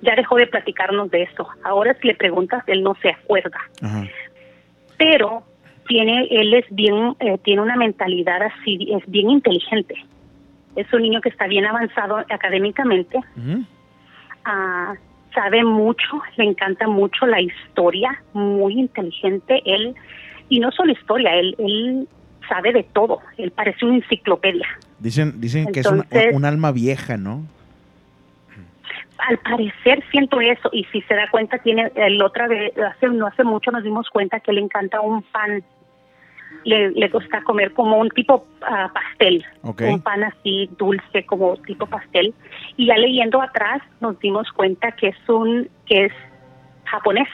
ya 0.00 0.14
dejó 0.14 0.36
de 0.36 0.46
platicarnos 0.46 1.10
de 1.10 1.22
eso. 1.24 1.48
Ahora 1.64 1.92
si 2.00 2.06
le 2.06 2.14
preguntas, 2.14 2.62
él 2.68 2.84
no 2.84 2.94
se 3.02 3.10
acuerda, 3.10 3.58
Ajá. 3.82 4.04
pero 4.96 5.42
tiene 5.88 6.28
él 6.30 6.54
es 6.54 6.64
bien 6.70 7.16
eh, 7.18 7.38
tiene 7.42 7.62
una 7.62 7.76
mentalidad 7.76 8.40
así, 8.42 8.88
es 8.92 9.10
bien 9.10 9.30
inteligente. 9.30 9.94
Es 10.76 10.92
un 10.92 11.02
niño 11.02 11.20
que 11.20 11.30
está 11.30 11.48
bien 11.48 11.66
avanzado 11.66 12.18
académicamente, 12.18 13.18
ah, 14.44 14.94
sabe 15.34 15.64
mucho, 15.64 16.22
le 16.36 16.44
encanta 16.44 16.86
mucho 16.86 17.26
la 17.26 17.40
historia, 17.40 18.22
muy 18.32 18.78
inteligente. 18.78 19.60
Él 19.64 19.96
y 20.48 20.60
no 20.60 20.70
solo 20.70 20.92
historia, 20.92 21.34
él 21.34 21.56
él 21.58 22.08
sabe 22.48 22.72
de 22.72 22.84
todo. 22.84 23.20
Él 23.36 23.50
parece 23.50 23.84
una 23.84 23.96
enciclopedia. 23.96 24.66
Dicen, 24.98 25.40
dicen 25.40 25.66
que 25.72 25.80
es 25.80 25.86
Entonces- 25.86 26.34
un 26.34 26.44
alma 26.44 26.70
vieja, 26.70 27.16
¿no? 27.16 27.42
al 29.18 29.36
parecer 29.38 30.02
siento 30.10 30.40
eso 30.40 30.70
y 30.72 30.84
si 30.92 31.02
se 31.02 31.14
da 31.14 31.28
cuenta 31.30 31.58
tiene 31.58 31.90
el 31.96 32.22
otra 32.22 32.46
vez 32.46 32.72
hace 32.78 33.08
no 33.08 33.26
hace 33.26 33.42
mucho 33.42 33.72
nos 33.72 33.82
dimos 33.82 34.08
cuenta 34.10 34.38
que 34.38 34.52
le 34.52 34.60
encanta 34.60 35.00
un 35.00 35.22
pan 35.22 35.64
le, 36.68 36.90
le 36.90 37.08
gusta 37.08 37.42
comer 37.42 37.72
como 37.72 37.98
un 37.98 38.10
tipo 38.10 38.46
ah, 38.60 38.90
pastel. 38.92 39.44
Un 39.62 40.02
pan 40.02 40.24
así 40.24 40.68
dulce 40.78 41.24
como 41.24 41.56
tipo 41.56 41.86
pastel. 41.86 42.34
Y 42.76 42.86
ya 42.86 42.96
leyendo 42.98 43.40
atrás 43.40 43.80
nos 44.00 44.18
dimos 44.20 44.46
cuenta 44.52 44.92
que 44.92 45.08
es 45.08 45.28
un 45.28 45.68
que 45.86 46.06
es 46.06 46.12
japonés. 46.84 47.28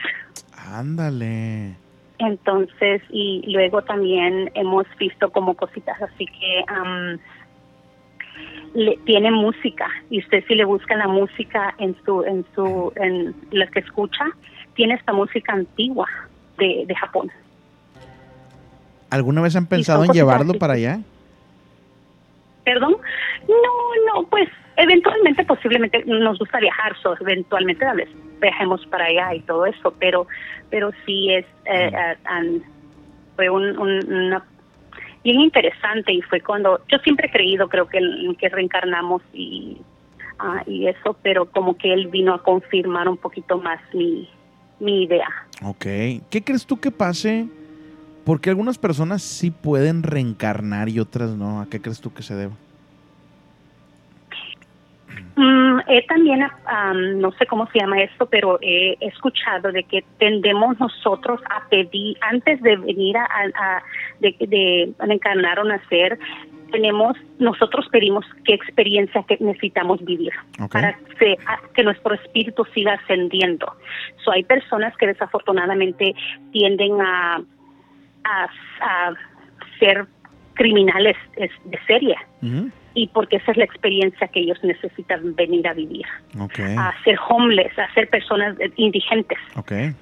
Ándale. 0.73 1.74
entonces 2.19 3.02
y 3.11 3.43
luego 3.52 3.82
también 3.82 4.51
hemos 4.55 4.86
visto 4.98 5.31
como 5.31 5.55
cositas 5.55 6.01
así 6.01 6.27
que 6.27 6.65
am, 6.69 7.19
le, 8.74 8.97
tiene 9.05 9.32
música. 9.32 9.89
Y 10.11 10.20
usted 10.20 10.44
si 10.47 10.55
le 10.55 10.65
busca 10.65 10.97
la 10.97 11.09
música 11.09 11.74
en 11.78 11.97
su 12.05 12.23
en 12.23 12.44
su 12.55 12.93
en 12.97 13.35
la 13.51 13.66
que 13.66 13.81
escucha 13.81 14.27
tiene 14.74 14.94
esta 14.94 15.12
música 15.12 15.52
antigua 15.52 16.09
de, 16.56 16.85
de 16.86 16.94
Japón 16.94 17.31
¿Alguna 19.14 19.40
vez 19.42 19.54
han 19.56 19.66
pensado 19.66 20.04
en 20.04 20.10
llevarlo 20.12 20.54
para 20.54 20.74
allá? 20.74 20.98
perdón 22.64 22.96
no 23.46 24.12
no 24.20 24.26
pues 24.28 24.48
eventualmente 24.76 25.44
posiblemente 25.44 26.02
nos 26.06 26.38
gusta 26.38 26.58
viajar 26.58 26.96
so, 27.02 27.14
eventualmente 27.20 27.84
tal 27.84 27.98
vez 27.98 28.08
viajemos 28.40 28.84
para 28.86 29.04
allá 29.04 29.34
y 29.34 29.40
todo 29.40 29.66
eso 29.66 29.92
pero 29.98 30.26
pero 30.70 30.90
sí 31.04 31.30
es 31.32 31.44
eh, 31.66 31.90
eh, 31.92 32.16
an- 32.24 32.62
fue 33.36 33.50
un, 33.50 33.78
un- 33.78 34.12
una 34.12 34.42
bien 35.22 35.40
interesante 35.40 36.12
y 36.12 36.22
fue 36.22 36.40
cuando 36.40 36.80
yo 36.90 36.98
siempre 36.98 37.28
he 37.28 37.30
creído 37.30 37.68
creo 37.68 37.86
que 37.86 38.00
que 38.38 38.48
reencarnamos 38.48 39.20
y 39.34 39.76
ah, 40.38 40.62
y 40.66 40.86
eso 40.86 41.16
pero 41.22 41.44
como 41.44 41.76
que 41.76 41.92
él 41.92 42.08
vino 42.08 42.32
a 42.34 42.42
confirmar 42.42 43.08
un 43.10 43.18
poquito 43.18 43.58
más 43.58 43.78
mi 43.92 44.28
mi 44.80 45.04
idea 45.04 45.28
Ok. 45.62 45.84
¿Qué 46.30 46.42
crees 46.44 46.66
tú 46.66 46.78
que 46.80 46.90
pase? 46.90 47.46
Porque 48.24 48.51
algunas 48.51 48.78
personas 48.78 49.22
sí 49.22 49.51
pueden 49.51 50.02
reencarnar 50.02 50.88
y 50.88 50.98
otras 51.01 51.30
no. 51.36 51.60
¿A 51.60 51.66
qué 51.66 51.80
crees 51.80 52.01
tú 52.01 52.12
que 52.12 52.22
se 52.22 52.34
debe? 52.34 52.52
Mm, 55.36 55.80
he 55.88 56.02
también, 56.06 56.42
am, 56.64 57.18
no 57.20 57.32
sé 57.32 57.46
cómo 57.46 57.66
se 57.72 57.80
llama 57.80 58.01
esto, 58.01 58.26
pero 58.26 58.59
he 58.62 58.96
escuchado 59.01 59.72
de 59.72 59.82
que 59.82 60.05
tendemos 60.18 60.78
nosotros 60.78 61.40
a 61.51 61.68
pedir, 61.68 62.16
antes 62.20 62.62
de 62.62 62.76
venir 62.76 63.16
a, 63.16 63.24
a- 63.26 63.82
de, 64.20 64.34
de 64.46 64.94
encarnar 65.12 65.59
o 65.59 65.64
nacer, 65.64 66.18
tenemos, 66.70 67.16
nosotros 67.38 67.86
pedimos 67.90 68.24
qué 68.44 68.55
experiencia 68.55 69.22
que 69.28 69.36
necesitamos 69.40 70.05
vivir 70.05 70.32
para 70.70 70.96
que, 71.18 71.36
que 71.74 71.82
nuestro 71.84 72.14
espíritu 72.14 72.64
siga 72.74 72.94
ascendiendo. 72.94 73.66
So, 74.24 74.32
hay 74.32 74.42
personas 74.44 74.96
que 74.96 75.06
desafortunadamente 75.06 76.14
tienden 76.52 77.01
a, 77.01 77.40
a, 78.24 78.48
a 78.80 79.12
ser 79.78 80.06
criminales 80.55 81.16
es- 81.36 81.51
de 81.64 81.78
serie. 81.86 82.16
Y 82.96 83.09
porque 83.09 83.36
esa 83.36 83.51
es 83.51 83.56
la 83.56 83.64
experiencia 83.64 84.28
que 84.28 84.40
ellos 84.40 84.62
necesitan 84.62 85.34
venir 85.34 85.66
a 85.66 85.72
vivir. 85.74 86.06
A 86.78 86.92
ser 87.02 87.18
homeless, 87.28 87.76
a 87.78 87.92
ser 87.92 88.09
personas 88.09 88.59
eh, 88.60 88.70
indigentes. 88.76 89.38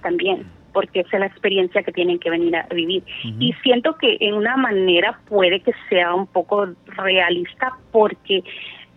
También, 0.03 0.45
porque 0.75 1.01
esa 1.01 1.17
es 1.17 1.21
la 1.21 1.27
experiencia 1.27 1.83
que 1.83 1.93
tienen 1.93 2.19
que 2.19 2.29
venir 2.29 2.55
a 2.55 2.67
vivir. 2.75 3.03
Y 3.41 3.55
siento 3.63 3.97
que 3.97 4.19
en 4.21 4.35
una 4.35 4.57
manera 4.59 5.19
puede 5.27 5.61
que 5.61 5.73
sea 5.89 6.15
un 6.15 6.27
poco 6.27 6.67
realista, 6.87 7.73
porque 7.93 8.43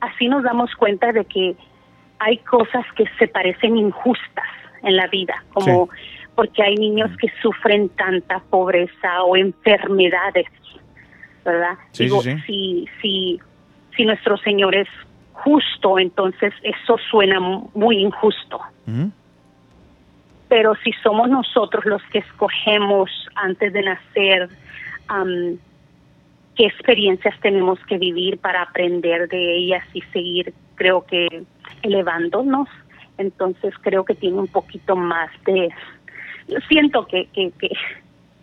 así 0.02 0.28
nos 0.28 0.44
damos 0.44 0.76
cuenta 0.76 1.14
de 1.14 1.24
que 1.24 1.56
hay 2.20 2.38
cosas 2.40 2.86
que 2.98 3.06
se 3.18 3.28
parecen 3.30 3.78
injustas 3.78 4.46
en 4.84 4.98
la 4.98 5.08
vida, 5.08 5.42
como 5.54 5.90
porque 6.36 6.62
hay 6.64 6.76
niños 6.76 7.10
que 7.18 7.28
sufren 7.42 7.90
tanta 7.90 8.40
pobreza 8.50 9.24
o 9.24 9.36
enfermedades, 9.38 10.48
¿verdad? 11.44 11.78
Sí, 11.92 12.04
Digo, 12.06 12.22
sí, 12.22 12.32
sí. 12.34 12.42
si 12.46 12.90
si 13.02 13.40
si 13.96 14.06
nuestro 14.06 14.36
Señor 14.38 14.76
es 14.76 14.90
justo, 15.34 15.98
entonces 16.00 16.54
eso 16.64 16.98
suena 17.10 17.40
mu- 17.40 17.70
muy 17.74 17.98
injusto. 18.00 18.60
Pero 20.50 20.76
si 20.84 20.92
somos 21.04 21.30
nosotros 21.30 21.86
los 21.86 22.02
que 22.12 22.20
escogemos 22.20 23.10
antes 23.36 23.74
de 23.74 23.82
nacer 23.82 24.50
am, 25.08 25.58
qué 26.56 26.66
experiencias 26.68 27.38
tenemos 27.42 27.80
que 27.88 27.98
vivir 27.98 28.38
para 28.40 28.62
aprender 28.62 29.28
de 29.28 29.56
ellas 29.58 29.84
y 29.94 30.02
seguir, 30.14 30.54
creo 30.76 31.06
que, 31.06 31.44
elevándonos, 31.82 32.68
entonces 33.18 33.74
creo 33.82 34.04
que 34.06 34.14
tiene 34.16 34.38
un 34.38 34.48
poquito 34.48 34.96
más 34.96 35.30
de... 35.46 35.70
Siento 36.68 37.06
que, 37.08 37.28
que, 37.34 37.52
que, 37.52 37.70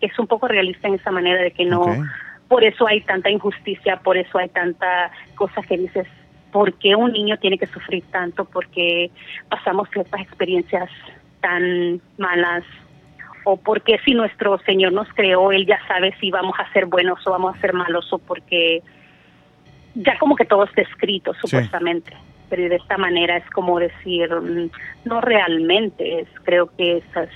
es 0.00 0.18
un 0.18 0.26
poco 0.26 0.48
realista 0.48 0.88
en 0.88 0.94
esa 0.94 1.10
manera 1.10 1.42
de 1.42 1.50
que 1.52 1.64
no... 1.64 1.84
Por 2.48 2.64
eso 2.64 2.86
hay 2.86 3.00
tanta 3.00 3.30
injusticia, 3.30 3.96
por 4.00 4.18
eso 4.18 4.36
hay 4.36 4.50
tanta 4.50 5.10
cosa 5.36 5.62
que 5.62 5.78
dices, 5.78 6.06
¿por 6.50 6.74
qué 6.74 6.94
un 6.94 7.12
niño 7.12 7.38
tiene 7.38 7.56
que 7.56 7.66
sufrir 7.66 8.04
tanto? 8.10 8.44
Porque 8.44 9.10
pasamos 9.48 9.88
ciertas 9.90 10.20
experiencias 10.20 10.90
tan 11.40 12.00
malas 12.18 12.62
o 13.44 13.56
porque 13.56 13.98
si 14.04 14.14
nuestro 14.14 14.58
Señor 14.58 14.92
nos 14.92 15.08
creó, 15.14 15.50
Él 15.50 15.66
ya 15.66 15.78
sabe 15.88 16.14
si 16.20 16.30
vamos 16.30 16.54
a 16.58 16.70
ser 16.72 16.86
buenos 16.86 17.26
o 17.26 17.30
vamos 17.30 17.56
a 17.56 17.60
ser 17.60 17.72
malos 17.72 18.12
o 18.12 18.18
porque 18.18 18.82
ya 19.94 20.16
como 20.18 20.36
que 20.36 20.44
todo 20.44 20.64
está 20.64 20.82
escrito 20.82 21.34
supuestamente. 21.34 22.12
Pero 22.48 22.68
de 22.68 22.76
esta 22.76 22.98
manera 22.98 23.38
es 23.38 23.50
como 23.50 23.78
decir, 23.78 24.30
mm, 24.30 24.70
no 25.06 25.20
realmente, 25.20 26.20
es 26.20 26.28
creo 26.44 26.70
que 26.76 26.98
esas, 26.98 27.28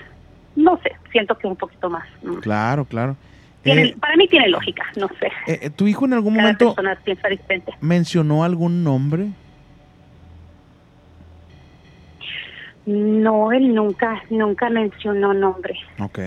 no 0.57 0.77
sé, 0.83 0.91
siento 1.11 1.37
que 1.37 1.47
un 1.47 1.55
poquito 1.55 1.89
más. 1.89 2.05
Claro, 2.41 2.83
claro. 2.85 3.15
tiene- 3.63 3.83
Eh, 3.83 3.95
para 3.99 4.15
mí 4.17 4.27
tiene 4.27 4.49
lógica, 4.49 4.83
no 4.97 5.07
sé. 5.19 5.27
eh, 5.47 5.59
eh, 5.63 5.69
¿Tu 5.69 5.87
hijo 5.87 6.05
en 6.05 6.13
algún 6.13 6.33
Cada 6.33 6.43
momento 6.43 6.65
persona 6.75 6.97
piensa 7.03 7.27
diferente. 7.29 7.73
mencionó 7.81 8.43
algún 8.43 8.83
nombre? 8.83 9.27
No, 12.85 13.51
él 13.51 13.73
nunca, 13.75 14.21
nunca 14.29 14.69
mencionó 14.69 15.33
nombre. 15.33 15.75
Ok. 15.99 16.19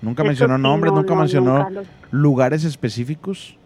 Nunca 0.00 0.22
Eso 0.22 0.28
mencionó 0.28 0.56
sí, 0.56 0.62
nombres, 0.62 0.92
no, 0.92 0.98
nunca 1.00 1.14
no, 1.14 1.20
mencionó 1.20 1.58
nunca 1.58 1.70
los- 1.70 1.86
lugares 2.10 2.64
específicos. 2.64 3.56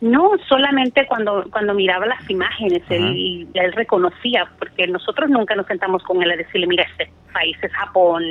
No, 0.00 0.30
solamente 0.48 1.06
cuando 1.08 1.44
cuando 1.50 1.74
miraba 1.74 2.06
las 2.06 2.30
imágenes, 2.30 2.82
él, 2.88 3.48
él 3.52 3.72
reconocía, 3.72 4.48
porque 4.58 4.86
nosotros 4.86 5.28
nunca 5.28 5.56
nos 5.56 5.66
sentamos 5.66 6.04
con 6.04 6.22
él 6.22 6.30
a 6.30 6.36
decirle, 6.36 6.68
mira, 6.68 6.84
este 6.84 7.10
país 7.32 7.56
es 7.62 7.72
Japón, 7.72 8.22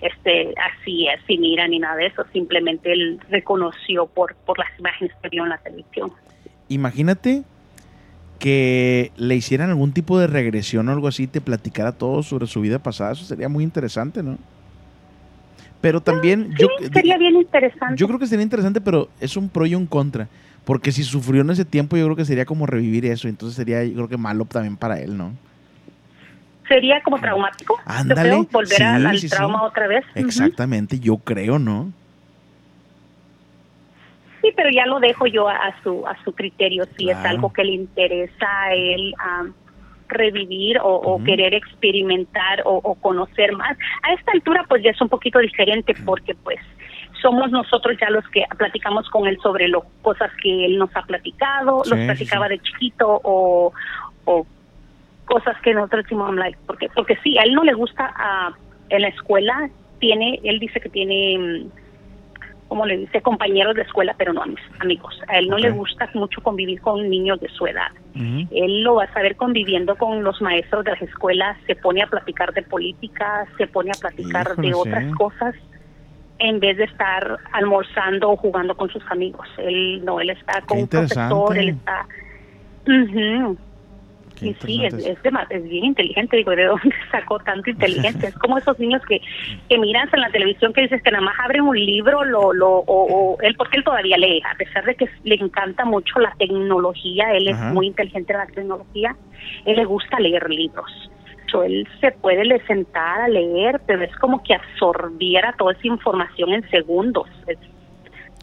este 0.00 0.54
así, 0.56 1.08
así, 1.08 1.38
mira, 1.38 1.66
ni 1.66 1.80
nada 1.80 1.96
de 1.96 2.06
eso. 2.06 2.24
Simplemente 2.32 2.92
él 2.92 3.18
reconoció 3.30 4.06
por, 4.06 4.36
por 4.46 4.58
las 4.58 4.68
imágenes 4.78 5.12
que 5.20 5.28
vio 5.28 5.42
en 5.42 5.48
la 5.50 5.58
televisión. 5.58 6.12
Imagínate 6.68 7.42
que 8.38 9.10
le 9.16 9.34
hicieran 9.34 9.70
algún 9.70 9.92
tipo 9.92 10.18
de 10.18 10.28
regresión 10.28 10.88
o 10.88 10.92
algo 10.92 11.08
así, 11.08 11.26
te 11.26 11.40
platicara 11.40 11.92
todo 11.92 12.22
sobre 12.22 12.46
su 12.46 12.60
vida 12.60 12.78
pasada, 12.78 13.12
eso 13.12 13.24
sería 13.24 13.48
muy 13.48 13.64
interesante, 13.64 14.22
¿no? 14.22 14.38
Pero 15.80 16.00
también 16.00 16.54
yo, 16.58 16.68
Sería 16.92 17.18
bien 17.18 17.36
interesante. 17.36 17.94
yo 17.96 18.06
creo 18.08 18.18
que 18.18 18.26
sería 18.26 18.42
interesante, 18.42 18.80
pero 18.80 19.08
es 19.20 19.36
un 19.36 19.48
pro 19.48 19.64
y 19.66 19.74
un 19.74 19.86
contra. 19.86 20.28
Porque 20.64 20.92
si 20.92 21.02
sufrió 21.02 21.40
en 21.42 21.50
ese 21.50 21.64
tiempo, 21.64 21.96
yo 21.96 22.04
creo 22.04 22.16
que 22.16 22.24
sería 22.24 22.44
como 22.44 22.66
revivir 22.66 23.06
eso. 23.06 23.26
Entonces 23.28 23.56
sería, 23.56 23.84
yo 23.84 23.94
creo 23.94 24.08
que 24.08 24.16
malo 24.18 24.44
también 24.44 24.76
para 24.76 25.00
él, 25.00 25.16
¿no? 25.16 25.32
Sería 26.68 27.00
como 27.02 27.18
traumático. 27.18 27.78
Ándale, 27.86 28.28
creo, 28.28 28.48
volver 28.52 28.82
a- 28.82 28.98
sí, 28.98 29.06
al 29.06 29.18
sí. 29.18 29.28
trauma 29.30 29.62
otra 29.62 29.86
vez. 29.88 30.04
Exactamente, 30.14 30.98
yo 31.00 31.16
creo, 31.16 31.58
¿no? 31.58 31.90
Sí, 34.42 34.52
pero 34.54 34.68
ya 34.70 34.86
lo 34.86 35.00
dejo 35.00 35.26
yo 35.26 35.48
a, 35.48 35.54
a 35.56 35.82
su 35.82 36.06
a 36.06 36.16
su 36.24 36.32
criterio 36.32 36.86
si 36.96 37.10
es 37.10 37.16
algo 37.24 37.52
que 37.52 37.64
le 37.64 37.72
interesa 37.72 38.46
a 38.64 38.72
él 38.74 39.14
revivir 40.08 40.78
o, 40.78 40.88
o 40.94 41.22
querer 41.24 41.54
experimentar 41.54 42.62
o, 42.64 42.76
o 42.76 42.94
conocer 42.94 43.52
más. 43.52 43.76
A 44.02 44.12
esta 44.12 44.32
altura 44.32 44.64
pues 44.68 44.82
ya 44.82 44.90
es 44.90 45.00
un 45.00 45.08
poquito 45.08 45.38
diferente 45.38 45.94
porque 46.04 46.34
pues 46.34 46.58
somos 47.22 47.50
nosotros 47.50 47.96
ya 48.00 48.10
los 48.10 48.26
que 48.28 48.44
platicamos 48.56 49.08
con 49.10 49.26
él 49.26 49.38
sobre 49.42 49.68
las 49.68 49.82
cosas 50.02 50.30
que 50.42 50.66
él 50.66 50.78
nos 50.78 50.94
ha 50.96 51.02
platicado, 51.02 51.82
Sí, 51.84 51.90
los 51.90 51.98
platicaba 52.06 52.46
sí. 52.48 52.54
de 52.54 52.58
chiquito 52.60 53.20
o, 53.24 53.72
o 54.24 54.46
cosas 55.24 55.56
que 55.62 55.74
nosotros 55.74 56.04
decimos, 56.04 56.28
I'm 56.28 56.36
like, 56.38 56.58
porque, 56.66 56.88
porque 56.94 57.16
sí, 57.22 57.36
a 57.38 57.42
él 57.42 57.52
no 57.54 57.62
le 57.64 57.74
gusta 57.74 58.12
ah, 58.16 58.52
en 58.88 59.02
la 59.02 59.08
escuela, 59.08 59.68
tiene, 59.98 60.40
él 60.44 60.58
dice 60.58 60.80
que 60.80 60.88
tiene, 60.88 61.38
mm, 61.38 61.70
como 62.68 62.86
le 62.86 62.98
dice, 62.98 63.20
compañeros 63.22 63.74
de 63.74 63.82
escuela, 63.82 64.14
pero 64.16 64.32
no 64.32 64.42
amis- 64.42 64.60
amigos. 64.80 65.20
A 65.28 65.38
él 65.38 65.48
no 65.48 65.58
le 65.58 65.70
gusta 65.70 66.08
mucho 66.14 66.40
convivir 66.42 66.80
con 66.80 67.08
niños 67.08 67.40
de 67.40 67.48
su 67.48 67.66
edad. 67.66 67.88
Él 68.50 68.82
lo 68.82 68.96
va 68.96 69.04
a 69.04 69.12
saber 69.12 69.36
conviviendo 69.36 69.96
con 69.96 70.24
los 70.24 70.40
maestros 70.42 70.84
de 70.84 70.90
las 70.92 71.02
escuelas, 71.02 71.56
se 71.66 71.76
pone 71.76 72.02
a 72.02 72.06
platicar 72.08 72.52
de 72.52 72.62
política, 72.62 73.46
se 73.56 73.66
pone 73.68 73.90
a 73.90 74.00
platicar 74.00 74.56
de 74.56 74.74
otras 74.74 75.04
sí. 75.04 75.12
cosas 75.12 75.54
en 76.38 76.60
vez 76.60 76.76
de 76.76 76.84
estar 76.84 77.38
almorzando 77.52 78.30
o 78.30 78.36
jugando 78.36 78.76
con 78.76 78.88
sus 78.90 79.02
amigos. 79.10 79.46
Él 79.58 80.04
no, 80.04 80.20
él 80.20 80.30
está 80.30 80.60
con 80.62 80.76
Qué 80.78 80.82
un 80.82 80.88
profesor, 80.88 81.58
él 81.58 81.68
está... 81.70 82.06
Y 84.40 84.54
sí, 84.64 84.84
es, 84.84 84.94
es, 84.94 85.18
dema- 85.24 85.46
es 85.50 85.64
bien 85.64 85.86
inteligente, 85.86 86.36
digo, 86.36 86.52
¿de 86.52 86.66
dónde 86.66 86.94
sacó 87.10 87.40
tanta 87.40 87.68
inteligencia? 87.70 88.28
Es 88.28 88.34
como 88.36 88.56
esos 88.56 88.78
niños 88.78 89.02
que, 89.08 89.20
que 89.68 89.78
miras 89.78 90.12
en 90.14 90.20
la 90.20 90.30
televisión 90.30 90.72
que 90.72 90.82
dices 90.82 91.02
que 91.02 91.10
nada 91.10 91.24
más 91.24 91.34
abren 91.40 91.62
un 91.62 91.76
libro, 91.76 92.24
lo, 92.24 92.52
lo, 92.52 92.68
o, 92.70 92.84
o 92.86 93.36
él, 93.42 93.56
porque 93.56 93.78
él 93.78 93.84
todavía 93.84 94.16
lee, 94.16 94.40
a 94.48 94.56
pesar 94.56 94.84
de 94.84 94.94
que 94.94 95.08
le 95.24 95.34
encanta 95.34 95.84
mucho 95.84 96.20
la 96.20 96.32
tecnología, 96.38 97.32
él 97.32 97.48
Ajá. 97.48 97.68
es 97.68 97.74
muy 97.74 97.88
inteligente 97.88 98.32
en 98.32 98.38
la 98.38 98.46
tecnología, 98.46 99.16
él 99.64 99.74
le 99.76 99.84
gusta 99.84 100.20
leer 100.20 100.48
libros. 100.48 101.10
So, 101.50 101.62
él 101.62 101.86
se 102.00 102.12
puede 102.12 102.44
le 102.44 102.64
sentar 102.66 103.22
a 103.22 103.28
leer, 103.28 103.80
pero 103.86 104.02
es 104.02 104.14
como 104.16 104.42
que 104.42 104.54
absorbiera 104.54 105.54
toda 105.56 105.72
esa 105.72 105.86
información 105.86 106.50
en 106.52 106.68
segundos. 106.70 107.26
Es, 107.46 107.58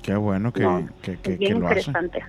Qué 0.02 0.15
bueno 0.15 0.53
que, 0.53 0.61
No, 0.61 0.88
que- 1.02 1.14
es 1.14 1.19
que- 1.19 1.32
que 1.34 1.38
bien 1.38 1.60
lo 1.60 1.68
hace. 1.68 1.80
interesante. 1.80 2.19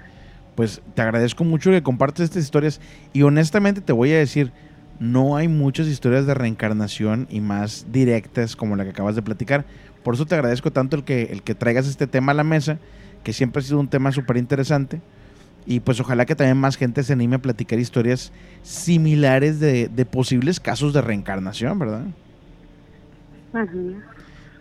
Pues 0.54 0.80
te 0.94 1.02
agradezco 1.02 1.44
mucho 1.44 1.70
que 1.70 1.82
compartes 1.82 2.24
estas 2.24 2.42
historias 2.42 2.80
y 3.12 3.22
honestamente 3.22 3.82
te 3.82 3.92
voy 3.92 4.12
a 4.12 4.18
decir, 4.18 4.50
no 4.98 5.36
hay 5.36 5.46
muchas 5.48 5.86
historias 5.86 6.26
de 6.26 6.32
reencarnación 6.32 7.26
y 7.30 7.40
más 7.40 7.92
directas 7.92 8.56
como 8.56 8.76
la 8.76 8.84
que 8.84 8.90
acabas 8.90 9.14
de 9.14 9.20
platicar. 9.22 9.66
Por 10.02 10.14
eso 10.14 10.24
te 10.24 10.34
agradezco 10.34 10.70
tanto 10.70 10.96
el 10.96 11.04
que, 11.04 11.24
el 11.24 11.42
que 11.42 11.54
traigas 11.54 11.86
este 11.86 12.06
tema 12.06 12.32
a 12.32 12.34
la 12.34 12.44
mesa, 12.44 12.78
que 13.22 13.34
siempre 13.34 13.60
ha 13.60 13.62
sido 13.62 13.78
un 13.78 13.88
tema 13.88 14.10
súper 14.12 14.38
interesante. 14.38 15.00
Y 15.66 15.80
pues 15.80 15.98
ojalá 16.00 16.24
que 16.26 16.36
también 16.36 16.56
más 16.58 16.76
gente 16.76 17.02
se 17.02 17.12
anime 17.12 17.36
a 17.36 17.38
platicar 17.40 17.78
historias 17.78 18.32
similares 18.62 19.58
de, 19.58 19.88
de 19.88 20.04
posibles 20.06 20.60
casos 20.60 20.92
de 20.92 21.00
reencarnación, 21.02 21.78
¿verdad? 21.78 22.02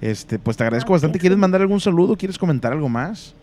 Este, 0.01 0.39
pues 0.39 0.57
te 0.57 0.63
agradezco 0.63 0.93
bastante. 0.93 1.19
¿Quieres 1.19 1.37
mandar 1.37 1.61
algún 1.61 1.79
saludo? 1.79 2.15
¿Quieres 2.15 2.37
comentar 2.37 2.71
algo 2.71 2.89
más? 2.89 3.33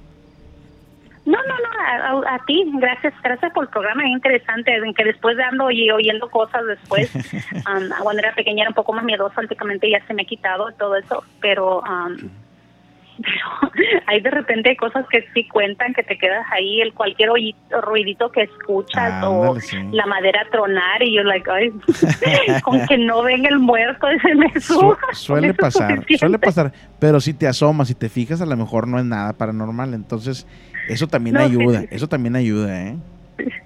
No, 1.25 1.39
no, 1.47 1.55
no, 1.57 2.19
a, 2.27 2.31
a- 2.33 2.35
a 2.35 2.45
ti, 2.47 2.65
gracias, 2.75 3.15
gracias 3.23 3.53
por 3.53 3.65
el 3.65 3.71
programa, 3.71 4.03
es 4.05 4.11
interesante, 4.11 4.75
en 4.75 4.93
que 4.93 5.05
después 5.05 5.37
de 5.37 5.45
ando 5.45 5.71
y 5.71 5.89
oyendo 5.93 6.29
cosas 6.29 6.63
después, 6.67 7.15
um, 7.15 7.89
cuando 8.03 8.19
era 8.23 8.35
pequeña 8.35 8.63
era 8.63 8.71
un 8.71 8.75
poco 8.75 8.93
más 8.93 9.05
miedosa, 9.05 9.41
últimamente 9.41 9.89
ya 9.89 10.05
se 10.09 10.15
me 10.15 10.23
ha 10.23 10.25
quitado 10.25 10.73
todo 10.73 10.97
eso, 10.97 11.23
pero, 11.41 11.79
um, 11.81 12.17
pero 13.23 13.73
hay 14.07 14.21
de 14.21 14.31
repente 14.31 14.77
cosas 14.77 15.05
que 15.11 15.25
sí 15.35 15.47
cuentan, 15.49 15.93
que 15.95 16.03
te 16.03 16.17
quedas 16.19 16.45
ahí, 16.51 16.81
el 16.81 16.93
cualquier 16.95 17.31
oí- 17.31 17.55
ruidito 17.83 18.31
que 18.31 18.43
escuchas 18.43 19.25
o 19.25 19.43
Ándale, 19.45 19.61
sí. 19.61 19.77
la 19.93 20.07
madera 20.07 20.47
tronar 20.51 21.03
y 21.03 21.15
yo 21.17 21.23
like, 21.25 21.51
ay, 21.51 21.71
con 22.63 22.87
que 22.87 22.99
no 22.99 23.23
venga 23.23 23.49
el 23.49 23.59
muerto, 23.59 24.07
se 24.23 24.35
me 24.35 24.49
Su- 24.61 24.97
suele 25.13 25.55
pasar, 25.55 25.91
suficiente. 25.97 26.19
suele 26.19 26.39
pasar, 26.39 26.73
pero 26.99 27.21
si 27.21 27.35
te 27.35 27.47
asomas 27.47 27.91
y 27.91 27.95
te 27.95 28.09
fijas, 28.09 28.41
a 28.41 28.47
lo 28.47 28.57
mejor 28.57 28.87
no 28.89 28.99
es 28.99 29.05
nada 29.05 29.33
paranormal, 29.35 29.95
entonces 29.95 30.47
eso 30.89 31.07
también 31.07 31.35
No, 31.37 31.43
ayuda, 31.43 31.81
sí, 31.83 31.87
sí. 31.91 31.95
eso 31.97 32.09
también 32.09 32.37
ayuda, 32.37 32.83
¿eh? 32.89 32.97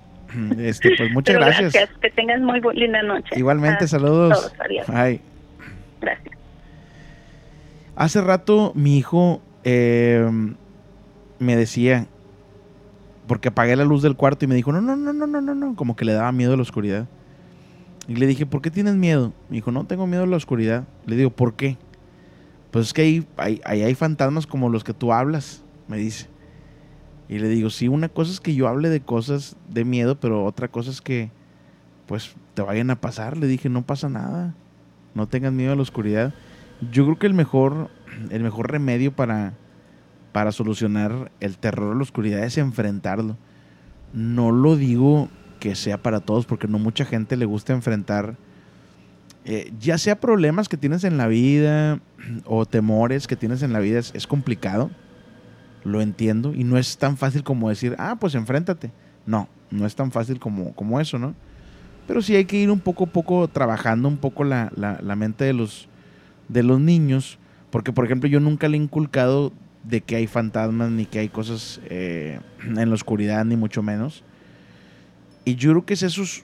Este, 0.58 0.94
pues 0.98 1.10
muchas 1.12 1.36
gracias. 1.36 1.88
que 2.02 2.10
tengas 2.10 2.40
muy 2.40 2.60
linda 2.74 3.00
noche. 3.02 3.30
Igualmente, 3.38 3.84
A 3.84 3.88
saludos. 3.88 4.38
todos, 4.38 4.60
adiós. 4.60 4.86
Bye. 4.86 5.20
Gracias. 6.02 6.35
Hace 7.96 8.20
rato 8.20 8.72
mi 8.74 8.98
hijo 8.98 9.40
eh, 9.64 10.30
me 11.38 11.56
decía, 11.56 12.06
porque 13.26 13.48
apagué 13.48 13.74
la 13.74 13.84
luz 13.84 14.02
del 14.02 14.16
cuarto 14.16 14.44
y 14.44 14.48
me 14.48 14.54
dijo, 14.54 14.70
no, 14.70 14.80
no, 14.82 14.94
no, 14.96 15.12
no, 15.12 15.26
no, 15.26 15.40
no, 15.40 15.54
no, 15.54 15.74
como 15.74 15.96
que 15.96 16.04
le 16.04 16.12
daba 16.12 16.30
miedo 16.30 16.52
a 16.52 16.56
la 16.56 16.62
oscuridad. 16.62 17.08
Y 18.06 18.16
le 18.16 18.26
dije, 18.26 18.46
¿por 18.46 18.62
qué 18.62 18.70
tienes 18.70 18.94
miedo? 18.94 19.32
Me 19.48 19.56
dijo, 19.56 19.72
no 19.72 19.84
tengo 19.86 20.06
miedo 20.06 20.22
a 20.24 20.26
la 20.26 20.36
oscuridad. 20.36 20.84
Le 21.06 21.16
digo, 21.16 21.30
¿por 21.30 21.54
qué? 21.54 21.78
Pues 22.70 22.86
es 22.86 22.92
que 22.92 23.02
ahí, 23.02 23.26
ahí, 23.36 23.60
ahí 23.64 23.82
hay 23.82 23.94
fantasmas 23.94 24.46
como 24.46 24.68
los 24.68 24.84
que 24.84 24.92
tú 24.92 25.12
hablas, 25.12 25.64
me 25.88 25.96
dice. 25.96 26.28
Y 27.28 27.38
le 27.38 27.48
digo, 27.48 27.70
sí, 27.70 27.88
una 27.88 28.08
cosa 28.08 28.30
es 28.30 28.40
que 28.40 28.54
yo 28.54 28.68
hable 28.68 28.88
de 28.90 29.00
cosas 29.00 29.56
de 29.68 29.84
miedo, 29.84 30.20
pero 30.20 30.44
otra 30.44 30.68
cosa 30.68 30.90
es 30.90 31.00
que, 31.00 31.30
pues, 32.06 32.36
te 32.54 32.62
vayan 32.62 32.90
a 32.90 33.00
pasar. 33.00 33.36
Le 33.36 33.46
dije, 33.46 33.68
no 33.68 33.84
pasa 33.84 34.08
nada. 34.08 34.54
No 35.14 35.26
tengas 35.26 35.52
miedo 35.52 35.72
a 35.72 35.76
la 35.76 35.82
oscuridad. 35.82 36.34
Yo 36.92 37.04
creo 37.04 37.18
que 37.18 37.26
el 37.26 37.34
mejor, 37.34 37.90
el 38.30 38.42
mejor 38.42 38.70
remedio 38.70 39.12
para, 39.14 39.54
para 40.32 40.52
solucionar 40.52 41.30
el 41.40 41.56
terror 41.58 41.92
a 41.92 41.96
la 41.96 42.02
oscuridad 42.02 42.44
es 42.44 42.58
enfrentarlo. 42.58 43.36
No 44.12 44.52
lo 44.52 44.76
digo 44.76 45.28
que 45.60 45.74
sea 45.74 46.02
para 46.02 46.20
todos, 46.20 46.46
porque 46.46 46.68
no 46.68 46.78
mucha 46.78 47.04
gente 47.04 47.36
le 47.36 47.46
gusta 47.46 47.72
enfrentar, 47.72 48.36
eh, 49.44 49.72
ya 49.80 49.96
sea 49.96 50.20
problemas 50.20 50.68
que 50.68 50.76
tienes 50.76 51.04
en 51.04 51.16
la 51.16 51.26
vida 51.28 52.00
o 52.44 52.66
temores 52.66 53.26
que 53.26 53.36
tienes 53.36 53.62
en 53.62 53.72
la 53.72 53.78
vida, 53.80 53.98
es, 53.98 54.12
es 54.14 54.26
complicado. 54.26 54.90
Lo 55.84 56.00
entiendo. 56.00 56.52
Y 56.52 56.64
no 56.64 56.78
es 56.78 56.98
tan 56.98 57.16
fácil 57.16 57.42
como 57.44 57.68
decir, 57.68 57.94
ah, 57.98 58.16
pues 58.20 58.34
enfréntate. 58.34 58.90
No, 59.24 59.48
no 59.70 59.86
es 59.86 59.94
tan 59.94 60.10
fácil 60.10 60.40
como, 60.40 60.74
como 60.74 61.00
eso, 61.00 61.18
¿no? 61.18 61.34
Pero 62.08 62.22
sí 62.22 62.34
hay 62.36 62.44
que 62.44 62.56
ir 62.56 62.70
un 62.70 62.80
poco 62.80 63.04
a 63.04 63.06
poco 63.08 63.48
trabajando 63.48 64.08
un 64.08 64.16
poco 64.16 64.44
la, 64.44 64.70
la- 64.76 64.98
la 65.00 65.16
mente 65.16 65.44
de 65.44 65.52
los, 65.52 65.88
de 66.48 66.62
los 66.62 66.80
niños. 66.80 67.38
Porque, 67.70 67.92
por 67.92 68.04
ejemplo, 68.04 68.28
yo 68.28 68.40
nunca 68.40 68.68
le 68.68 68.76
he 68.76 68.80
inculcado 68.80 69.52
de 69.84 70.00
que 70.00 70.16
hay 70.16 70.26
fantasmas 70.26 70.90
ni 70.90 71.06
que 71.06 71.18
hay 71.20 71.28
cosas 71.28 71.80
eh, 71.90 72.40
en 72.64 72.88
la 72.88 72.94
oscuridad, 72.94 73.44
ni 73.44 73.56
mucho 73.56 73.82
menos. 73.82 74.22
Y 75.44 75.54
yo 75.56 75.70
creo 75.70 75.86
que 75.86 75.94
es 75.94 76.02
esos, 76.02 76.42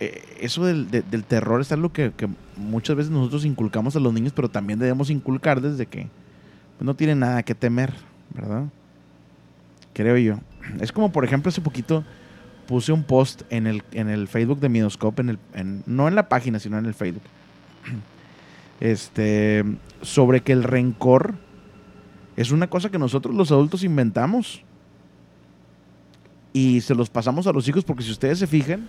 eh, 0.00 0.22
eso 0.40 0.64
del, 0.64 0.90
de- 0.90 1.02
del 1.02 1.24
terror 1.24 1.60
es 1.60 1.72
algo 1.72 1.92
que, 1.92 2.12
que 2.16 2.28
muchas 2.56 2.94
veces 2.96 3.10
nosotros 3.10 3.44
inculcamos 3.44 3.96
a 3.96 4.00
los 4.00 4.12
niños, 4.12 4.32
pero 4.34 4.48
también 4.48 4.78
debemos 4.78 5.10
inculcar 5.10 5.60
desde 5.60 5.86
que 5.86 6.02
pues, 6.76 6.86
no 6.86 6.94
tienen 6.94 7.18
nada 7.20 7.42
que 7.42 7.54
temer, 7.56 7.92
¿verdad? 8.34 8.64
Creo 9.92 10.16
yo. 10.18 10.38
Es 10.80 10.92
como, 10.92 11.10
por 11.10 11.24
ejemplo, 11.24 11.48
hace 11.48 11.60
poquito 11.62 12.04
puse 12.66 12.92
un 12.92 13.02
post 13.02 13.42
en 13.50 13.66
el, 13.66 13.82
en 13.92 14.08
el 14.08 14.28
Facebook 14.28 14.60
de 14.60 14.68
Midoscope, 14.68 15.22
en 15.22 15.30
el, 15.30 15.38
en- 15.54 15.82
no 15.86 16.06
en 16.06 16.14
la 16.14 16.28
página, 16.28 16.58
sino 16.60 16.78
en 16.78 16.86
el 16.86 16.94
Facebook. 16.94 17.22
Este, 18.80 19.64
sobre 20.02 20.42
que 20.42 20.52
el 20.52 20.62
rencor 20.62 21.34
es 22.36 22.52
una 22.52 22.68
cosa 22.68 22.90
que 22.90 22.98
nosotros 22.98 23.34
los 23.34 23.50
adultos 23.50 23.82
inventamos 23.82 24.62
y 26.52 26.80
se 26.80 26.94
los 26.94 27.10
pasamos 27.10 27.46
a 27.46 27.52
los 27.52 27.66
hijos 27.68 27.84
porque 27.84 28.04
si 28.04 28.12
ustedes 28.12 28.38
se 28.38 28.46
fijan, 28.46 28.88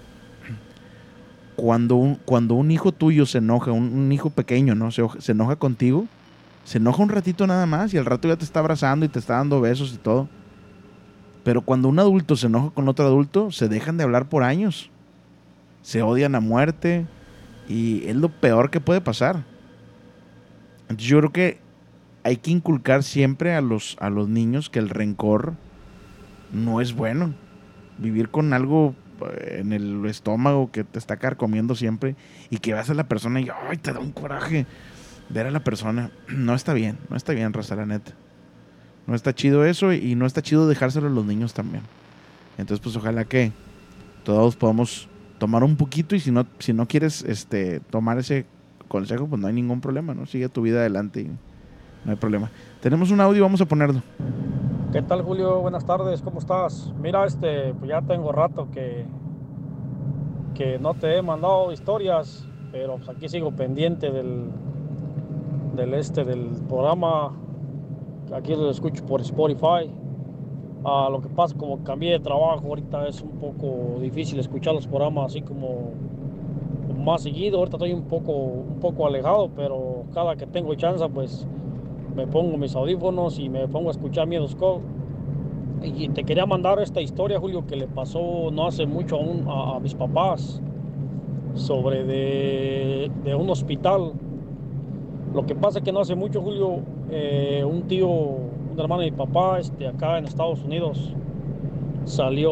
cuando 1.56 1.96
un, 1.96 2.16
cuando 2.16 2.54
un 2.54 2.72
hijo 2.72 2.92
tuyo 2.92 3.26
se 3.26 3.40
enoja, 3.40 3.72
un, 3.72 4.12
hijo 4.12 4.30
pequeño, 4.30 4.76
¿no? 4.76 4.92
Se, 4.92 5.04
se 5.20 5.32
enoja 5.32 5.56
contigo, 5.56 6.06
se 6.64 6.78
enoja 6.78 7.04
un 7.04 7.10
ratito 7.10 7.48
nada 7.48 7.66
más 7.66 7.94
y 7.94 7.98
al 7.98 8.06
rato 8.06 8.28
ya 8.28 8.38
te 8.38 8.46
está 8.46 8.60
abrazando 8.60 9.06
y 9.06 9.10
te 9.10 9.20
está 9.20 9.36
dando 9.36 9.60
besos 9.60 9.94
y 9.94 9.98
todo. 9.98 10.30
Pero 11.44 11.62
cuando 11.62 11.88
un 11.88 12.00
adulto 12.00 12.36
se 12.36 12.48
enoja 12.48 12.70
con 12.70 12.88
otro 12.88 13.06
adulto, 13.06 13.52
se 13.52 13.68
dejan 13.68 13.98
de 13.98 14.04
hablar 14.04 14.30
por 14.30 14.44
años. 14.44 14.90
Se 15.82 16.02
odian 16.02 16.36
a 16.36 16.40
muerte 16.40 17.08
y 17.68 18.08
es 18.08 18.16
lo 18.16 18.30
peor 18.30 18.70
que 18.70 18.80
puede 18.80 19.02
pasar. 19.02 19.44
Yo 20.96 21.20
creo 21.20 21.32
que 21.32 21.60
hay 22.24 22.38
que 22.38 22.52
inculcar 22.52 23.04
siempre 23.04 23.56
a 23.56 23.62
los, 23.62 23.98
a 24.00 24.10
los 24.10 24.28
niños 24.28 24.70
que 24.70 24.80
el 24.80 24.90
rencor 24.90 25.54
no 26.52 26.82
es 26.82 26.94
bueno. 26.94 27.34
Vivir 27.98 28.30
con 28.30 28.54
algo 28.54 28.96
eh, 29.22 29.58
en 29.60 29.74
el 29.74 30.06
estómago 30.06 30.72
que 30.72 30.84
te 30.84 31.00
está 31.00 31.18
carcomiendo 31.18 31.76
siempre 31.76 32.16
y 32.50 32.58
que 32.58 32.74
vas 32.74 32.90
a 32.90 32.94
la 32.94 33.08
persona 33.08 33.42
y 33.42 33.50
ay, 33.70 33.78
te 33.78 33.94
da 33.94 34.00
un 34.00 34.12
coraje 34.12 34.66
ver 35.30 35.48
a 35.48 35.52
la 35.52 35.64
persona. 35.64 36.12
No 36.30 36.56
está 36.56 36.74
bien, 36.74 36.98
no 37.10 37.16
está 37.16 37.34
bien, 37.34 37.54
raza. 37.54 37.76
No 37.76 39.16
está 39.16 39.34
chido 39.34 39.66
eso 39.66 39.94
y 39.94 40.16
no 40.16 40.26
está 40.26 40.42
chido 40.42 40.68
dejárselo 40.68 41.08
a 41.08 41.12
los 41.12 41.26
niños 41.26 41.54
también. 41.54 41.84
Entonces, 42.58 42.82
pues 42.84 42.96
ojalá 42.96 43.26
que 43.26 43.52
todos 44.24 44.56
podamos 44.56 45.08
tomar 45.40 45.64
un 45.64 45.78
poquito 45.78 46.16
y 46.16 46.20
si 46.20 46.32
no, 46.32 46.46
si 46.60 46.74
no 46.74 46.88
quieres 46.88 47.24
este, 47.24 47.80
tomar 47.80 48.20
ese 48.20 48.46
consejo, 48.90 49.28
pues 49.28 49.42
no 49.42 49.48
hay 49.48 49.54
ningún 49.54 49.80
problema, 49.80 50.14
¿no? 50.14 50.26
Sigue 50.26 50.50
tu 50.50 50.62
vida 50.62 50.80
adelante 50.80 51.22
y 51.22 51.28
no 52.04 52.12
hay 52.12 52.18
problema. 52.18 52.52
Tenemos 52.82 53.12
un 53.12 53.22
audio, 53.22 53.44
vamos 53.44 53.62
a 53.62 53.66
ponerlo. 53.66 54.02
¿Qué 54.92 55.02
tal 55.02 55.22
Julio? 55.22 55.62
Buenas 55.62 55.86
tardes, 55.86 56.22
¿cómo 56.22 56.40
estás? 56.40 56.92
Mira, 57.00 57.24
este, 57.26 57.74
pues 57.76 57.90
ya 57.90 58.02
tengo 58.02 58.32
rato 58.32 58.68
que, 58.72 59.06
que 60.56 60.80
no 60.80 60.96
te 60.96 61.16
he 61.16 61.22
mandado 61.22 61.72
historias, 61.72 62.48
pero 62.72 62.98
pues 62.98 63.08
aquí 63.10 63.30
sigo 63.30 63.52
pendiente 63.52 64.12
del, 64.12 64.50
del 65.76 65.94
este 65.94 66.26
del 66.26 66.50
programa. 66.68 67.34
Aquí 68.34 68.56
lo 68.56 68.70
escucho 68.70 69.06
por 69.06 69.22
Spotify. 69.22 69.92
Ah, 70.84 71.10
lo 71.12 71.22
que 71.22 71.30
pasa 71.30 71.56
como 71.56 71.84
cambié 71.84 72.14
de 72.14 72.20
trabajo 72.20 72.66
ahorita 72.68 73.08
es 73.08 73.22
un 73.22 73.32
poco 73.32 74.00
difícil 74.00 74.40
escuchar 74.40 74.74
los 74.74 74.88
programas 74.88 75.28
así 75.28 75.42
como 75.42 75.94
más 77.00 77.24
seguido. 77.24 77.60
Ahorita 77.60 77.78
estoy 77.78 77.94
un 77.94 78.04
poco 78.04 78.32
un 78.34 78.80
poco 78.80 79.08
alejado, 79.08 79.50
pero 79.56 80.04
cada 80.14 80.36
que 80.36 80.46
tengo 80.46 80.74
chance 80.76 81.08
pues 81.10 81.48
me 82.16 82.28
pongo 82.28 82.58
mis 82.58 82.76
audífonos 82.76 83.40
y 83.40 83.50
me 83.50 83.68
pongo 83.68 83.90
a 83.90 83.92
escuchar 83.92 84.28
Miedos 84.28 84.56
Code. 84.56 84.82
Y 85.84 86.10
te 86.10 86.24
quería 86.26 86.46
mandar 86.46 86.80
esta 86.80 87.00
historia, 87.02 87.40
Julio, 87.40 87.66
que 87.66 87.76
le 87.78 87.88
pasó 87.88 88.50
no 88.52 88.68
hace 88.68 88.86
mucho 88.86 89.16
a, 89.16 89.20
un- 89.20 89.48
a- 89.48 89.76
a 89.78 89.80
mis 89.80 89.96
papás 89.96 90.62
sobre 91.54 92.04
de, 92.04 93.10
de 93.24 93.36
un 93.36 93.50
hospital. 93.50 94.12
Lo 95.34 95.46
que 95.46 95.56
pasa 95.56 95.80
es 95.80 95.86
que 95.86 95.92
no 95.92 96.00
hace 96.02 96.16
mucho, 96.16 96.42
Julio, 96.42 96.80
eh, 97.12 97.64
un 97.64 97.84
tío, 97.84 98.08
un 98.10 98.78
hermano 98.78 99.02
de 99.04 99.12
mi 99.12 99.18
papá, 99.18 99.60
este, 99.60 99.88
acá 99.88 100.18
en 100.18 100.26
Estados 100.26 100.64
Unidos, 100.64 101.14
salió 102.06 102.52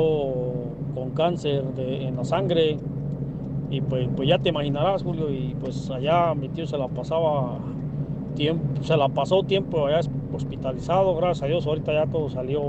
con 0.93 1.09
cáncer 1.13 1.63
de- 1.75 2.07
en 2.07 2.15
la 2.15 2.23
sangre. 2.23 2.77
Y 3.69 3.81
pues, 3.81 4.07
pues 4.15 4.29
ya 4.29 4.39
te 4.39 4.49
imaginarás, 4.49 5.03
Julio, 5.03 5.29
y 5.29 5.55
pues 5.59 5.89
allá 5.89 6.33
mi 6.33 6.47
tío 6.49 6.65
se 6.65 6.77
la 6.77 6.87
pasaba 6.87 7.57
tiempo, 8.35 8.81
se 8.81 8.95
la 8.95 9.09
pasó 9.09 9.43
tiempo 9.43 9.87
allá 9.87 9.99
hospitalizado, 10.33 11.15
gracias 11.15 11.43
a 11.43 11.47
Dios, 11.47 11.67
ahorita 11.67 11.91
ya 11.91 12.05
todo 12.05 12.29
salió, 12.29 12.61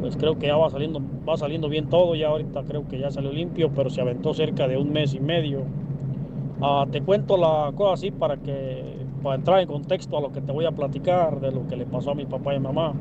pues 0.00 0.16
creo 0.16 0.38
que 0.38 0.48
ya 0.48 0.56
va 0.56 0.70
saliendo, 0.70 1.00
va 1.28 1.36
saliendo 1.36 1.68
bien 1.68 1.88
todo, 1.88 2.16
ya 2.16 2.28
ahorita 2.28 2.64
creo 2.64 2.88
que 2.88 2.98
ya 2.98 3.10
salió 3.10 3.30
limpio, 3.30 3.70
pero 3.74 3.90
se 3.90 4.00
aventó 4.00 4.34
cerca 4.34 4.66
de 4.66 4.76
un 4.76 4.90
mes 4.90 5.14
y 5.14 5.20
medio. 5.20 5.62
Ah, 6.60 6.86
te 6.90 7.00
cuento 7.02 7.36
la 7.36 7.72
cosa 7.76 7.94
así 7.94 8.10
para 8.10 8.36
que, 8.38 8.82
para 9.22 9.36
entrar 9.36 9.60
en 9.60 9.68
contexto 9.68 10.16
a 10.16 10.20
lo 10.20 10.32
que 10.32 10.40
te 10.40 10.50
voy 10.50 10.64
a 10.64 10.72
platicar 10.72 11.40
de 11.40 11.52
lo 11.52 11.66
que 11.68 11.76
le 11.76 11.86
pasó 11.86 12.12
a 12.12 12.14
mi 12.14 12.24
papá 12.24 12.54
y 12.54 12.60
mamá. 12.60 12.92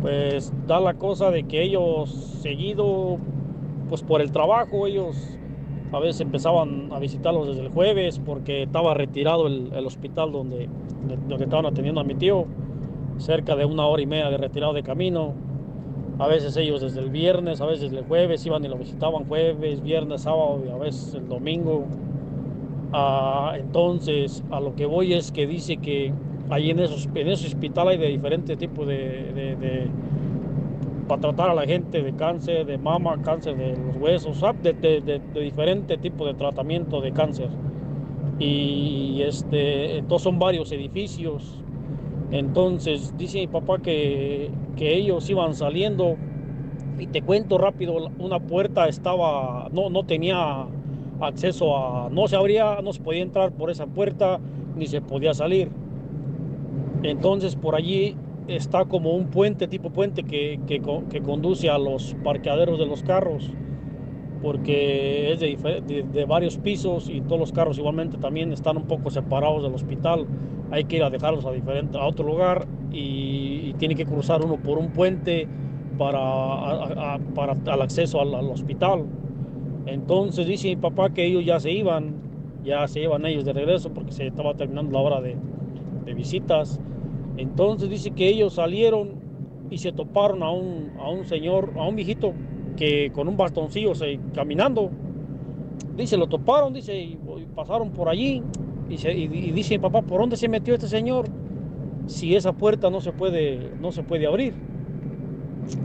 Pues 0.00 0.52
da 0.66 0.80
la 0.80 0.94
cosa 0.94 1.30
de 1.30 1.44
que 1.44 1.62
ellos 1.62 2.10
seguido, 2.42 3.18
pues 3.88 4.02
por 4.02 4.20
el 4.20 4.32
trabajo, 4.32 4.86
ellos 4.86 5.38
a 5.94 6.00
veces 6.00 6.20
empezaban 6.22 6.92
a 6.92 6.98
visitarlos 6.98 7.46
desde 7.46 7.62
el 7.62 7.68
jueves 7.68 8.18
porque 8.18 8.64
estaba 8.64 8.94
retirado 8.94 9.46
el, 9.46 9.86
hospital 9.86 10.32
donde, 10.32 10.68
donde 11.28 11.44
estaban 11.44 11.66
atendiendo 11.66 12.00
a 12.00 12.04
mi 12.04 12.14
tío, 12.16 12.46
cerca 13.18 13.54
de 13.54 13.64
una 13.64 13.86
hora 13.86 14.02
y 14.02 14.06
media 14.06 14.28
de 14.28 14.36
retirado 14.36 14.72
de 14.72 14.82
camino. 14.82 15.34
A 16.18 16.26
veces 16.26 16.56
ellos 16.56 16.80
desde 16.80 17.00
el 17.00 17.10
viernes, 17.10 17.60
a 17.60 17.66
veces 17.66 17.92
el 17.92 18.04
jueves 18.04 18.44
iban 18.44 18.64
y 18.64 18.68
lo 18.68 18.76
visitaban 18.76 19.24
jueves, 19.24 19.82
viernes, 19.82 20.22
sábado 20.22 20.60
y 20.66 20.70
a 20.70 20.76
veces 20.76 21.14
el 21.14 21.28
domingo. 21.28 21.84
Ah, 22.92 23.54
entonces, 23.56 24.42
a 24.50 24.60
lo 24.60 24.74
que 24.74 24.86
voy 24.86 25.14
es 25.14 25.30
que 25.30 25.46
dice 25.46 25.76
que 25.76 26.12
ahí 26.50 26.70
en, 26.70 26.80
en 26.80 27.28
ese 27.28 27.46
hospital 27.46 27.88
hay 27.88 27.98
de 27.98 28.08
diferentes 28.08 28.58
tipos 28.58 28.86
de- 28.86 29.88
para 31.04 31.20
tratar 31.20 31.50
a 31.50 31.54
la 31.54 31.66
gente 31.66 32.02
de 32.02 32.12
cáncer 32.14 32.66
de 32.66 32.78
mama, 32.78 33.20
cáncer 33.22 33.56
de 33.56 33.76
los 33.76 33.96
huesos, 33.96 34.42
de, 34.62 34.72
de, 34.72 35.00
de, 35.00 35.18
de 35.18 35.40
diferente 35.40 35.96
de 35.96 36.34
tratamiento 36.34 37.00
de 37.00 37.12
cáncer. 37.12 37.48
Y 38.38 39.22
este, 39.22 39.98
entonces 39.98 40.24
son 40.24 40.38
varios 40.38 40.72
edificios. 40.72 41.62
Entonces 42.30 43.16
dice 43.16 43.38
mi 43.38 43.46
papá 43.46 43.78
que, 43.78 44.50
que 44.76 44.94
ellos 44.94 45.28
iban 45.30 45.54
saliendo 45.54 46.16
y 46.98 47.06
te 47.06 47.22
cuento 47.22 47.58
rápido, 47.58 47.94
una 48.18 48.40
puerta 48.40 48.88
estaba, 48.88 49.68
no, 49.72 49.90
no 49.90 50.04
tenía 50.04 50.66
acceso 51.20 51.76
a, 51.76 52.08
no 52.10 52.26
se 52.26 52.36
abría, 52.36 52.80
no 52.82 52.92
se 52.92 53.00
podía 53.00 53.22
entrar 53.22 53.52
por 53.52 53.70
esa 53.70 53.86
puerta 53.86 54.40
ni 54.76 54.86
se 54.86 55.00
podía 55.00 55.34
salir. 55.34 55.70
Entonces 57.02 57.56
por 57.56 57.74
allí 57.74 58.16
está 58.48 58.84
como 58.84 59.14
un 59.14 59.28
puente, 59.30 59.68
tipo 59.68 59.90
puente 59.90 60.22
que, 60.24 60.60
que, 60.66 60.80
que 61.10 61.22
conduce 61.22 61.70
a 61.70 61.78
los 61.78 62.14
parqueaderos 62.22 62.78
de 62.78 62.86
los 62.86 63.02
carros, 63.02 63.56
porque 64.42 65.32
es 65.32 65.40
de, 65.40 66.02
de- 66.12 66.24
varios 66.26 66.58
pisos 66.58 67.08
y 67.08 67.20
todos 67.22 67.38
los 67.38 67.52
carros 67.52 67.78
igualmente 67.78 68.18
también 68.18 68.52
están 68.52 68.76
un 68.76 68.84
poco 68.86 69.10
separados 69.10 69.62
del 69.62 69.74
hospital. 69.74 70.26
Hay 70.70 70.84
que 70.84 70.96
ir 70.96 71.02
a 71.04 71.10
dejarlos 71.10 71.44
a, 71.46 71.52
diferente, 71.52 71.96
a 71.98 72.04
otro 72.06 72.26
lugar 72.26 72.66
y, 72.90 73.74
tiene 73.78 73.94
que 73.96 74.06
cruzar 74.06 74.42
uno 74.42 74.56
por 74.62 74.78
un 74.78 74.92
puente 74.92 75.48
para, 75.98 76.18
a- 76.20 77.18
para 77.34 77.52
al 77.66 77.82
acceso 77.82 78.20
al, 78.20 78.34
al 78.34 78.50
hospital. 78.50 79.04
Entonces 79.86 80.46
dice 80.46 80.68
mi 80.68 80.76
papá 80.76 81.10
que 81.10 81.24
ellos 81.26 81.44
ya 81.44 81.60
se 81.60 81.72
iban, 81.72 82.14
ya 82.62 82.86
se 82.88 83.02
iban 83.02 83.26
ellos 83.26 83.44
de 83.44 83.52
regreso 83.52 83.92
porque 83.92 84.12
se 84.12 84.26
estaba 84.26 84.54
terminando 84.54 84.92
la 84.92 85.00
hora 85.00 85.20
de, 85.20 85.36
de 86.04 86.14
visitas. 86.14 86.80
Entonces 87.36 87.90
dice 87.90 88.10
que 88.12 88.28
ellos 88.28 88.54
salieron 88.54 89.10
y 89.70 89.78
se 89.78 89.92
toparon 89.92 90.42
a 90.42 90.50
un, 90.50 90.92
a 90.98 91.10
un 91.10 91.24
señor, 91.24 91.72
a 91.76 91.86
un 91.88 91.96
viejito 91.96 92.32
que 92.76 93.10
con 93.12 93.28
un 93.28 93.36
bastoncillo 93.36 93.94
se, 93.94 94.18
caminando. 94.34 94.90
Dice, 95.96 96.16
lo 96.16 96.26
toparon, 96.26 96.72
dice, 96.72 96.96
y, 96.96 97.18
pasaron 97.54 97.90
por 97.90 98.08
allí. 98.08 98.42
Y, 98.88 98.98
se- 98.98 99.12
y- 99.16 99.26
dice 99.52 99.78
papá, 99.78 100.02
¿por 100.02 100.20
dónde 100.20 100.36
se 100.36 100.48
metió 100.48 100.74
este 100.74 100.88
señor? 100.88 101.26
Si 102.06 102.34
esa 102.36 102.52
puerta 102.52 102.90
no 102.90 103.00
se 103.00 103.12
puede, 103.12 103.70
no 103.80 103.90
se 103.92 104.02
puede 104.02 104.26
abrir. 104.26 104.54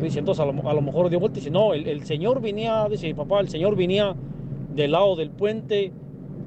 Dice, 0.01 0.19
entonces 0.19 0.41
a 0.41 0.45
lo, 0.45 0.81
mejor 0.81 1.09
dio 1.09 1.19
vuelta 1.19 1.39
y 1.39 1.41
dice, 1.41 1.51
no, 1.51 1.73
el, 1.73 1.88
el 1.88 2.03
señor 2.03 2.41
venía, 2.41 2.88
dice 2.89 3.13
papá, 3.15 3.39
el 3.39 3.47
señor 3.49 3.76
venía 3.76 4.13
del 4.76 4.91
lado 4.91 5.15
del 5.15 5.30
puente 5.30 5.93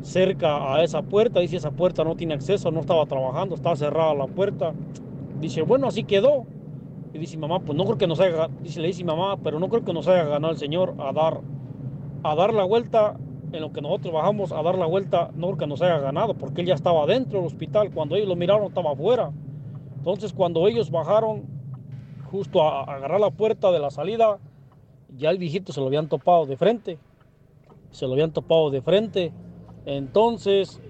cerca 0.02 0.74
a 0.74 0.82
esa 0.82 1.02
puerta, 1.02 1.40
dice, 1.40 1.56
esa 1.56 1.70
puerta 1.70 2.04
no 2.04 2.16
tiene 2.16 2.34
acceso, 2.34 2.70
no 2.70 2.80
estaba 2.80 3.06
trabajando, 3.06 3.54
estaba 3.54 3.76
cerrada 3.76 4.14
la 4.14 4.26
puerta. 4.26 4.74
Dice, 5.40 5.62
bueno, 5.62 5.86
así 5.86 6.04
quedó. 6.04 6.46
Y 7.14 7.18
dice 7.18 7.36
mamá, 7.36 7.60
pues 7.60 7.76
no 7.76 7.84
creo 7.84 7.98
que 7.98 8.06
nos 8.06 8.20
haya, 8.20 8.48
dice, 8.62 8.80
le 8.80 8.88
dice 8.88 9.04
mamá, 9.04 9.36
pero 9.36 9.58
no 9.58 9.68
creo 9.68 9.84
que 9.84 9.92
nos 9.92 10.08
haya 10.08 10.24
ganado 10.24 10.52
el 10.52 10.58
señor 10.58 10.94
a 10.98 11.12
dar, 11.12 11.40
a 12.22 12.34
dar 12.34 12.54
la 12.54 12.64
vuelta 12.64 13.16
en 13.52 13.60
lo 13.60 13.72
que 13.72 13.82
nosotros 13.82 14.14
bajamos, 14.14 14.50
a 14.50 14.62
dar 14.62 14.78
la 14.78 14.86
vuelta, 14.86 15.30
no 15.34 15.48
creo 15.48 15.58
que 15.58 15.66
nos 15.66 15.82
haya 15.82 15.98
ganado, 15.98 16.34
porque 16.34 16.62
él 16.62 16.68
ya 16.68 16.74
estaba 16.74 17.04
dentro 17.04 17.38
del 17.38 17.46
hospital, 17.46 17.90
cuando 17.92 18.16
ellos 18.16 18.28
lo 18.28 18.36
miraron 18.36 18.66
estaba 18.66 18.92
afuera. 18.92 19.30
Entonces 19.98 20.32
cuando 20.32 20.66
ellos 20.66 20.90
bajaron 20.90 21.42
justo 22.30 22.62
a, 22.62 22.80
a 22.80 22.96
agarrar 22.96 23.20
la 23.20 23.30
puerta 23.30 23.70
de 23.70 23.78
la 23.78 23.90
salida, 23.90 24.38
ya 25.18 25.28
el 25.28 25.36
viejito 25.36 25.72
se 25.74 25.80
lo 25.80 25.86
habían 25.88 26.08
topado 26.08 26.46
de 26.46 26.56
frente, 26.56 26.98
se 27.90 28.06
lo 28.06 28.14
habían 28.14 28.32
topado 28.32 28.70
de 28.70 28.80
frente. 28.80 29.32
Entonces, 29.86 30.80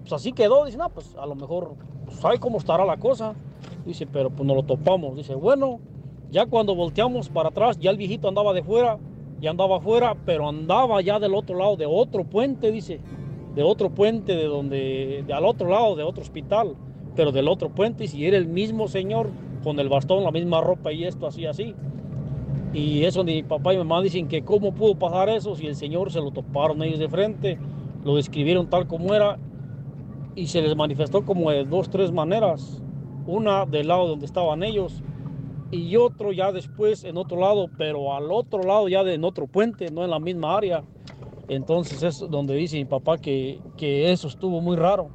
pues 0.00 0.12
así 0.12 0.32
quedó, 0.32 0.64
dice, 0.64 0.78
no, 0.78 0.88
pues 0.90 1.14
a 1.16 1.26
lo 1.26 1.34
mejor, 1.34 1.74
pues, 2.04 2.18
sabe 2.18 2.38
cómo 2.38 2.58
estará 2.58 2.84
la 2.84 2.96
cosa. 2.96 3.34
Dice, 3.84 4.06
pero 4.06 4.30
pues 4.30 4.46
nos 4.46 4.56
lo 4.56 4.62
topamos. 4.64 5.16
Dice, 5.16 5.34
bueno, 5.34 5.80
ya 6.30 6.46
cuando 6.46 6.74
volteamos 6.74 7.28
para 7.28 7.50
atrás, 7.50 7.78
ya 7.78 7.90
el 7.90 7.96
viejito 7.96 8.28
andaba 8.28 8.52
de 8.52 8.62
fuera, 8.62 8.98
ya 9.40 9.50
andaba 9.50 9.76
afuera, 9.76 10.16
pero 10.24 10.48
andaba 10.48 11.00
ya 11.00 11.18
del 11.18 11.34
otro 11.34 11.56
lado 11.56 11.76
de 11.76 11.86
otro 11.86 12.24
puente, 12.24 12.72
dice, 12.72 13.00
de 13.54 13.62
otro 13.62 13.90
puente, 13.90 14.34
de 14.34 14.44
donde, 14.44 15.24
de 15.26 15.32
al 15.32 15.44
otro 15.44 15.68
lado, 15.68 15.96
de 15.96 16.02
otro 16.02 16.22
hospital, 16.22 16.74
pero 17.14 17.32
del 17.32 17.48
otro 17.48 17.70
puente, 17.70 18.04
y 18.04 18.08
si 18.08 18.26
era 18.26 18.36
el 18.36 18.46
mismo 18.46 18.88
señor 18.88 19.30
con 19.62 19.78
el 19.80 19.88
bastón, 19.88 20.24
la 20.24 20.30
misma 20.30 20.60
ropa 20.60 20.92
y 20.92 21.04
esto 21.04 21.26
así, 21.26 21.46
así. 21.46 21.74
Y 22.72 23.04
eso 23.04 23.24
mi 23.24 23.42
papá 23.42 23.72
y 23.72 23.78
mamá 23.78 24.02
dicen 24.02 24.28
que 24.28 24.44
cómo 24.44 24.72
pudo 24.72 24.96
pasar 24.96 25.28
eso 25.28 25.54
si 25.54 25.66
el 25.66 25.76
señor 25.76 26.12
se 26.12 26.20
lo 26.20 26.30
toparon 26.30 26.82
ellos 26.82 26.98
de 26.98 27.08
frente. 27.08 27.58
Lo 28.06 28.14
describieron 28.14 28.70
tal 28.70 28.86
como 28.86 29.14
era 29.14 29.36
y 30.36 30.46
se 30.46 30.62
les 30.62 30.76
manifestó 30.76 31.24
como 31.24 31.50
de 31.50 31.64
dos, 31.64 31.90
tres 31.90 32.12
maneras. 32.12 32.80
Una 33.26 33.66
del 33.66 33.88
lado 33.88 34.06
donde 34.06 34.26
estaban 34.26 34.62
ellos 34.62 35.02
y 35.72 35.96
otro 35.96 36.30
ya 36.30 36.52
después 36.52 37.02
en 37.02 37.16
otro 37.16 37.40
lado, 37.40 37.68
pero 37.76 38.14
al 38.14 38.30
otro 38.30 38.62
lado 38.62 38.88
ya 38.88 39.02
de, 39.02 39.14
en 39.14 39.24
otro 39.24 39.48
puente, 39.48 39.90
no 39.90 40.04
en 40.04 40.10
la 40.10 40.20
misma 40.20 40.56
área. 40.56 40.84
Entonces 41.48 42.00
es 42.04 42.20
donde 42.30 42.54
dice 42.54 42.76
mi 42.76 42.84
papá 42.84 43.18
que, 43.18 43.58
que 43.76 44.12
eso 44.12 44.28
estuvo 44.28 44.60
muy 44.60 44.76
raro, 44.76 45.08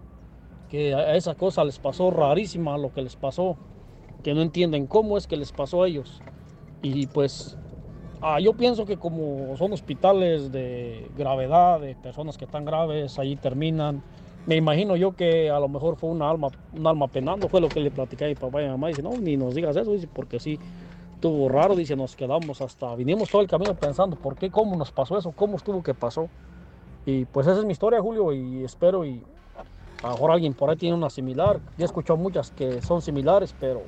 que 0.68 0.94
a 0.94 1.16
esa 1.16 1.36
cosa 1.36 1.64
les 1.64 1.80
pasó 1.80 2.12
rarísima 2.12 2.78
lo 2.78 2.92
que 2.92 3.02
les 3.04 3.16
pasó, 3.16 3.56
que 4.22 4.34
no 4.34 4.42
entienden 4.42 4.86
cómo 4.86 5.18
es 5.18 5.28
que 5.28 5.38
les 5.38 5.54
pasó 5.54 5.84
a 5.84 5.88
ellos. 5.88 6.22
Y 6.82 7.08
pues 7.08 7.58
ah, 8.22 8.40
yo 8.40 8.54
pienso 8.54 8.86
que 8.86 8.98
como 8.98 9.56
son 9.58 9.74
hospitales 9.74 10.52
de 10.52 11.10
gravedad, 11.18 11.80
de 11.80 11.96
personas 11.96 12.38
que 12.38 12.46
están 12.46 12.66
graves, 12.66 13.18
ahí 13.20 13.36
terminan. 13.36 14.02
Me 14.46 14.56
imagino 14.56 14.96
yo 14.96 15.16
que 15.16 15.50
a 15.52 15.60
lo 15.60 15.68
mejor 15.68 15.98
fue 15.98 16.10
una 16.10 16.30
alma, 16.30 16.48
un 16.74 16.88
alma 16.88 17.08
penando, 17.08 17.48
fue 17.48 17.62
lo 17.62 17.70
que 17.70 17.80
le 17.80 17.92
platicé 17.92 18.26
a 18.26 18.28
mi 18.28 18.36
papá 18.36 18.62
y 18.62 18.66
a 18.66 18.68
mi 18.68 18.72
mamá. 18.72 18.88
Dice, 18.88 19.04
no, 19.04 19.12
ni 19.18 19.38
nos 19.38 19.54
digas 19.54 19.76
eso, 19.76 19.92
dice, 19.92 20.08
porque 20.12 20.40
sí, 20.40 20.58
estuvo 21.14 21.48
raro, 21.50 21.76
dice, 21.76 21.96
nos 21.96 22.16
quedamos 22.16 22.62
hasta, 22.62 22.96
vinimos 22.96 23.30
todo 23.30 23.42
el 23.42 23.48
camino 23.48 23.76
pensando, 23.76 24.16
¿por 24.16 24.36
qué? 24.36 24.50
¿Cómo 24.50 24.76
nos 24.76 24.92
pasó 24.92 25.18
eso? 25.18 25.32
¿Cómo 25.32 25.58
estuvo 25.58 25.84
que 25.84 25.94
pasó? 25.94 26.28
Y 27.06 27.26
pues 27.26 27.46
esa 27.48 27.60
es 27.60 27.66
mi 27.66 27.74
historia, 27.74 28.02
Julio, 28.02 28.34
y 28.34 28.64
espero 28.64 29.06
y 29.06 29.24
a 30.02 30.08
lo 30.08 30.14
mejor 30.14 30.32
alguien 30.32 30.54
por 30.54 30.70
ahí 30.70 30.78
tiene 30.78 30.96
una 30.96 31.10
similar. 31.12 31.60
Yo 31.78 31.84
he 31.84 31.86
escuchado 31.86 32.18
muchas 32.18 32.50
que 32.52 32.82
son 32.82 33.02
similares, 33.04 33.56
pero 33.60 33.82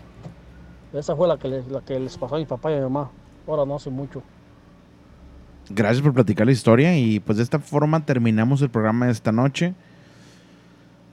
esa 0.93 1.15
fue 1.15 1.27
la 1.27 1.37
que, 1.37 1.47
les, 1.47 1.67
la 1.69 1.81
que 1.81 1.99
les 1.99 2.17
pasó 2.17 2.35
a 2.35 2.37
mi 2.37 2.45
papá 2.45 2.69
y 2.71 2.75
a 2.75 2.77
mi 2.77 2.83
mamá. 2.83 3.09
Ahora 3.47 3.65
no 3.65 3.75
hace 3.75 3.89
mucho. 3.89 4.23
Gracias 5.69 6.01
por 6.01 6.13
platicar 6.13 6.45
la 6.45 6.51
historia 6.51 6.97
y 6.97 7.19
pues 7.19 7.37
de 7.37 7.43
esta 7.43 7.59
forma 7.59 8.05
terminamos 8.05 8.61
el 8.61 8.69
programa 8.69 9.05
de 9.05 9.11
esta 9.13 9.31
noche. 9.31 9.73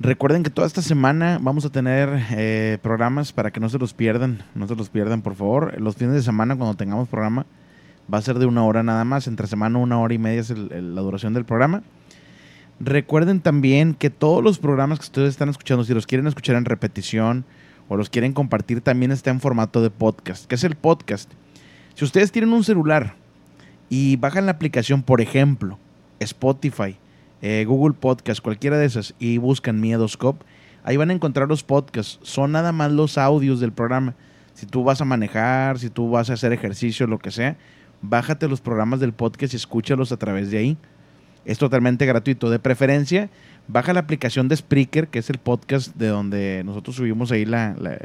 Recuerden 0.00 0.42
que 0.42 0.50
toda 0.50 0.66
esta 0.66 0.82
semana 0.82 1.38
vamos 1.40 1.64
a 1.64 1.70
tener 1.70 2.08
eh, 2.30 2.78
programas 2.82 3.32
para 3.32 3.50
que 3.50 3.60
no 3.60 3.68
se 3.68 3.78
los 3.78 3.92
pierdan, 3.92 4.42
no 4.54 4.66
se 4.66 4.74
los 4.74 4.88
pierdan 4.88 5.22
por 5.22 5.34
favor. 5.34 5.78
Los 5.80 5.96
fines 5.96 6.14
de 6.14 6.22
semana 6.22 6.56
cuando 6.56 6.74
tengamos 6.76 7.08
programa 7.08 7.46
va 8.12 8.18
a 8.18 8.22
ser 8.22 8.38
de 8.38 8.46
una 8.46 8.64
hora 8.64 8.82
nada 8.82 9.04
más, 9.04 9.26
entre 9.26 9.46
semana 9.46 9.78
una 9.78 10.00
hora 10.00 10.14
y 10.14 10.18
media 10.18 10.40
es 10.40 10.50
el- 10.50 10.94
la 10.94 11.00
duración 11.02 11.32
del 11.34 11.44
programa. 11.44 11.82
Recuerden 12.80 13.40
también 13.40 13.94
que 13.94 14.08
todos 14.08 14.42
los 14.42 14.58
programas 14.58 14.98
que 14.98 15.04
ustedes 15.04 15.28
están 15.28 15.50
escuchando, 15.50 15.84
si 15.84 15.92
los 15.92 16.06
quieren 16.06 16.26
escuchar 16.26 16.56
en 16.56 16.64
repetición 16.64 17.44
o 17.88 17.96
los 17.96 18.08
quieren 18.08 18.32
compartir, 18.32 18.80
también 18.80 19.12
está 19.12 19.30
en 19.30 19.38
formato 19.40 19.82
de 19.82 19.90
podcast. 19.90 20.46
¿Qué 20.46 20.54
es 20.54 20.64
el 20.64 20.76
podcast? 20.76 21.30
Si 21.94 22.04
ustedes 22.04 22.32
tienen 22.32 22.52
un 22.52 22.64
celular 22.64 23.14
y 23.88 24.16
bajan 24.16 24.46
la 24.46 24.52
aplicación, 24.52 25.02
por 25.02 25.20
ejemplo, 25.20 25.78
Spotify, 26.18 26.96
eh, 27.42 27.64
Google 27.66 27.94
Podcast, 27.98 28.40
cualquiera 28.40 28.78
de 28.78 28.86
esas, 28.86 29.14
y 29.18 29.38
buscan 29.38 29.80
Miedoscope, 29.80 30.44
ahí 30.84 30.96
van 30.96 31.10
a 31.10 31.14
encontrar 31.14 31.48
los 31.48 31.62
podcasts. 31.62 32.18
Son 32.22 32.52
nada 32.52 32.72
más 32.72 32.92
los 32.92 33.18
audios 33.18 33.60
del 33.60 33.72
programa. 33.72 34.14
Si 34.54 34.66
tú 34.66 34.84
vas 34.84 35.00
a 35.00 35.04
manejar, 35.04 35.78
si 35.78 35.90
tú 35.90 36.10
vas 36.10 36.30
a 36.30 36.34
hacer 36.34 36.52
ejercicio, 36.52 37.06
lo 37.06 37.18
que 37.18 37.30
sea, 37.30 37.56
bájate 38.02 38.48
los 38.48 38.60
programas 38.60 39.00
del 39.00 39.12
podcast 39.12 39.52
y 39.52 39.56
escúchalos 39.56 40.12
a 40.12 40.16
través 40.16 40.50
de 40.50 40.58
ahí. 40.58 40.76
Es 41.44 41.58
totalmente 41.58 42.04
gratuito. 42.06 42.50
De 42.50 42.58
preferencia, 42.58 43.30
baja 43.68 43.92
la 43.94 44.00
aplicación 44.00 44.48
de 44.48 44.56
Spreaker, 44.56 45.08
que 45.08 45.18
es 45.20 45.30
el 45.30 45.38
podcast 45.38 45.94
de 45.96 46.08
donde 46.08 46.62
nosotros 46.64 46.96
subimos 46.96 47.32
ahí 47.32 47.46
la, 47.46 47.74
la- 47.78 47.98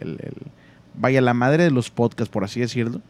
vaya, 0.97 1.19
la 1.21 1.33
madre 1.33 1.63
de 1.65 1.71
los 1.71 1.89
podcasts, 1.91 2.31
por 2.31 2.45
así 2.45 2.61
decirlo. 2.61 3.01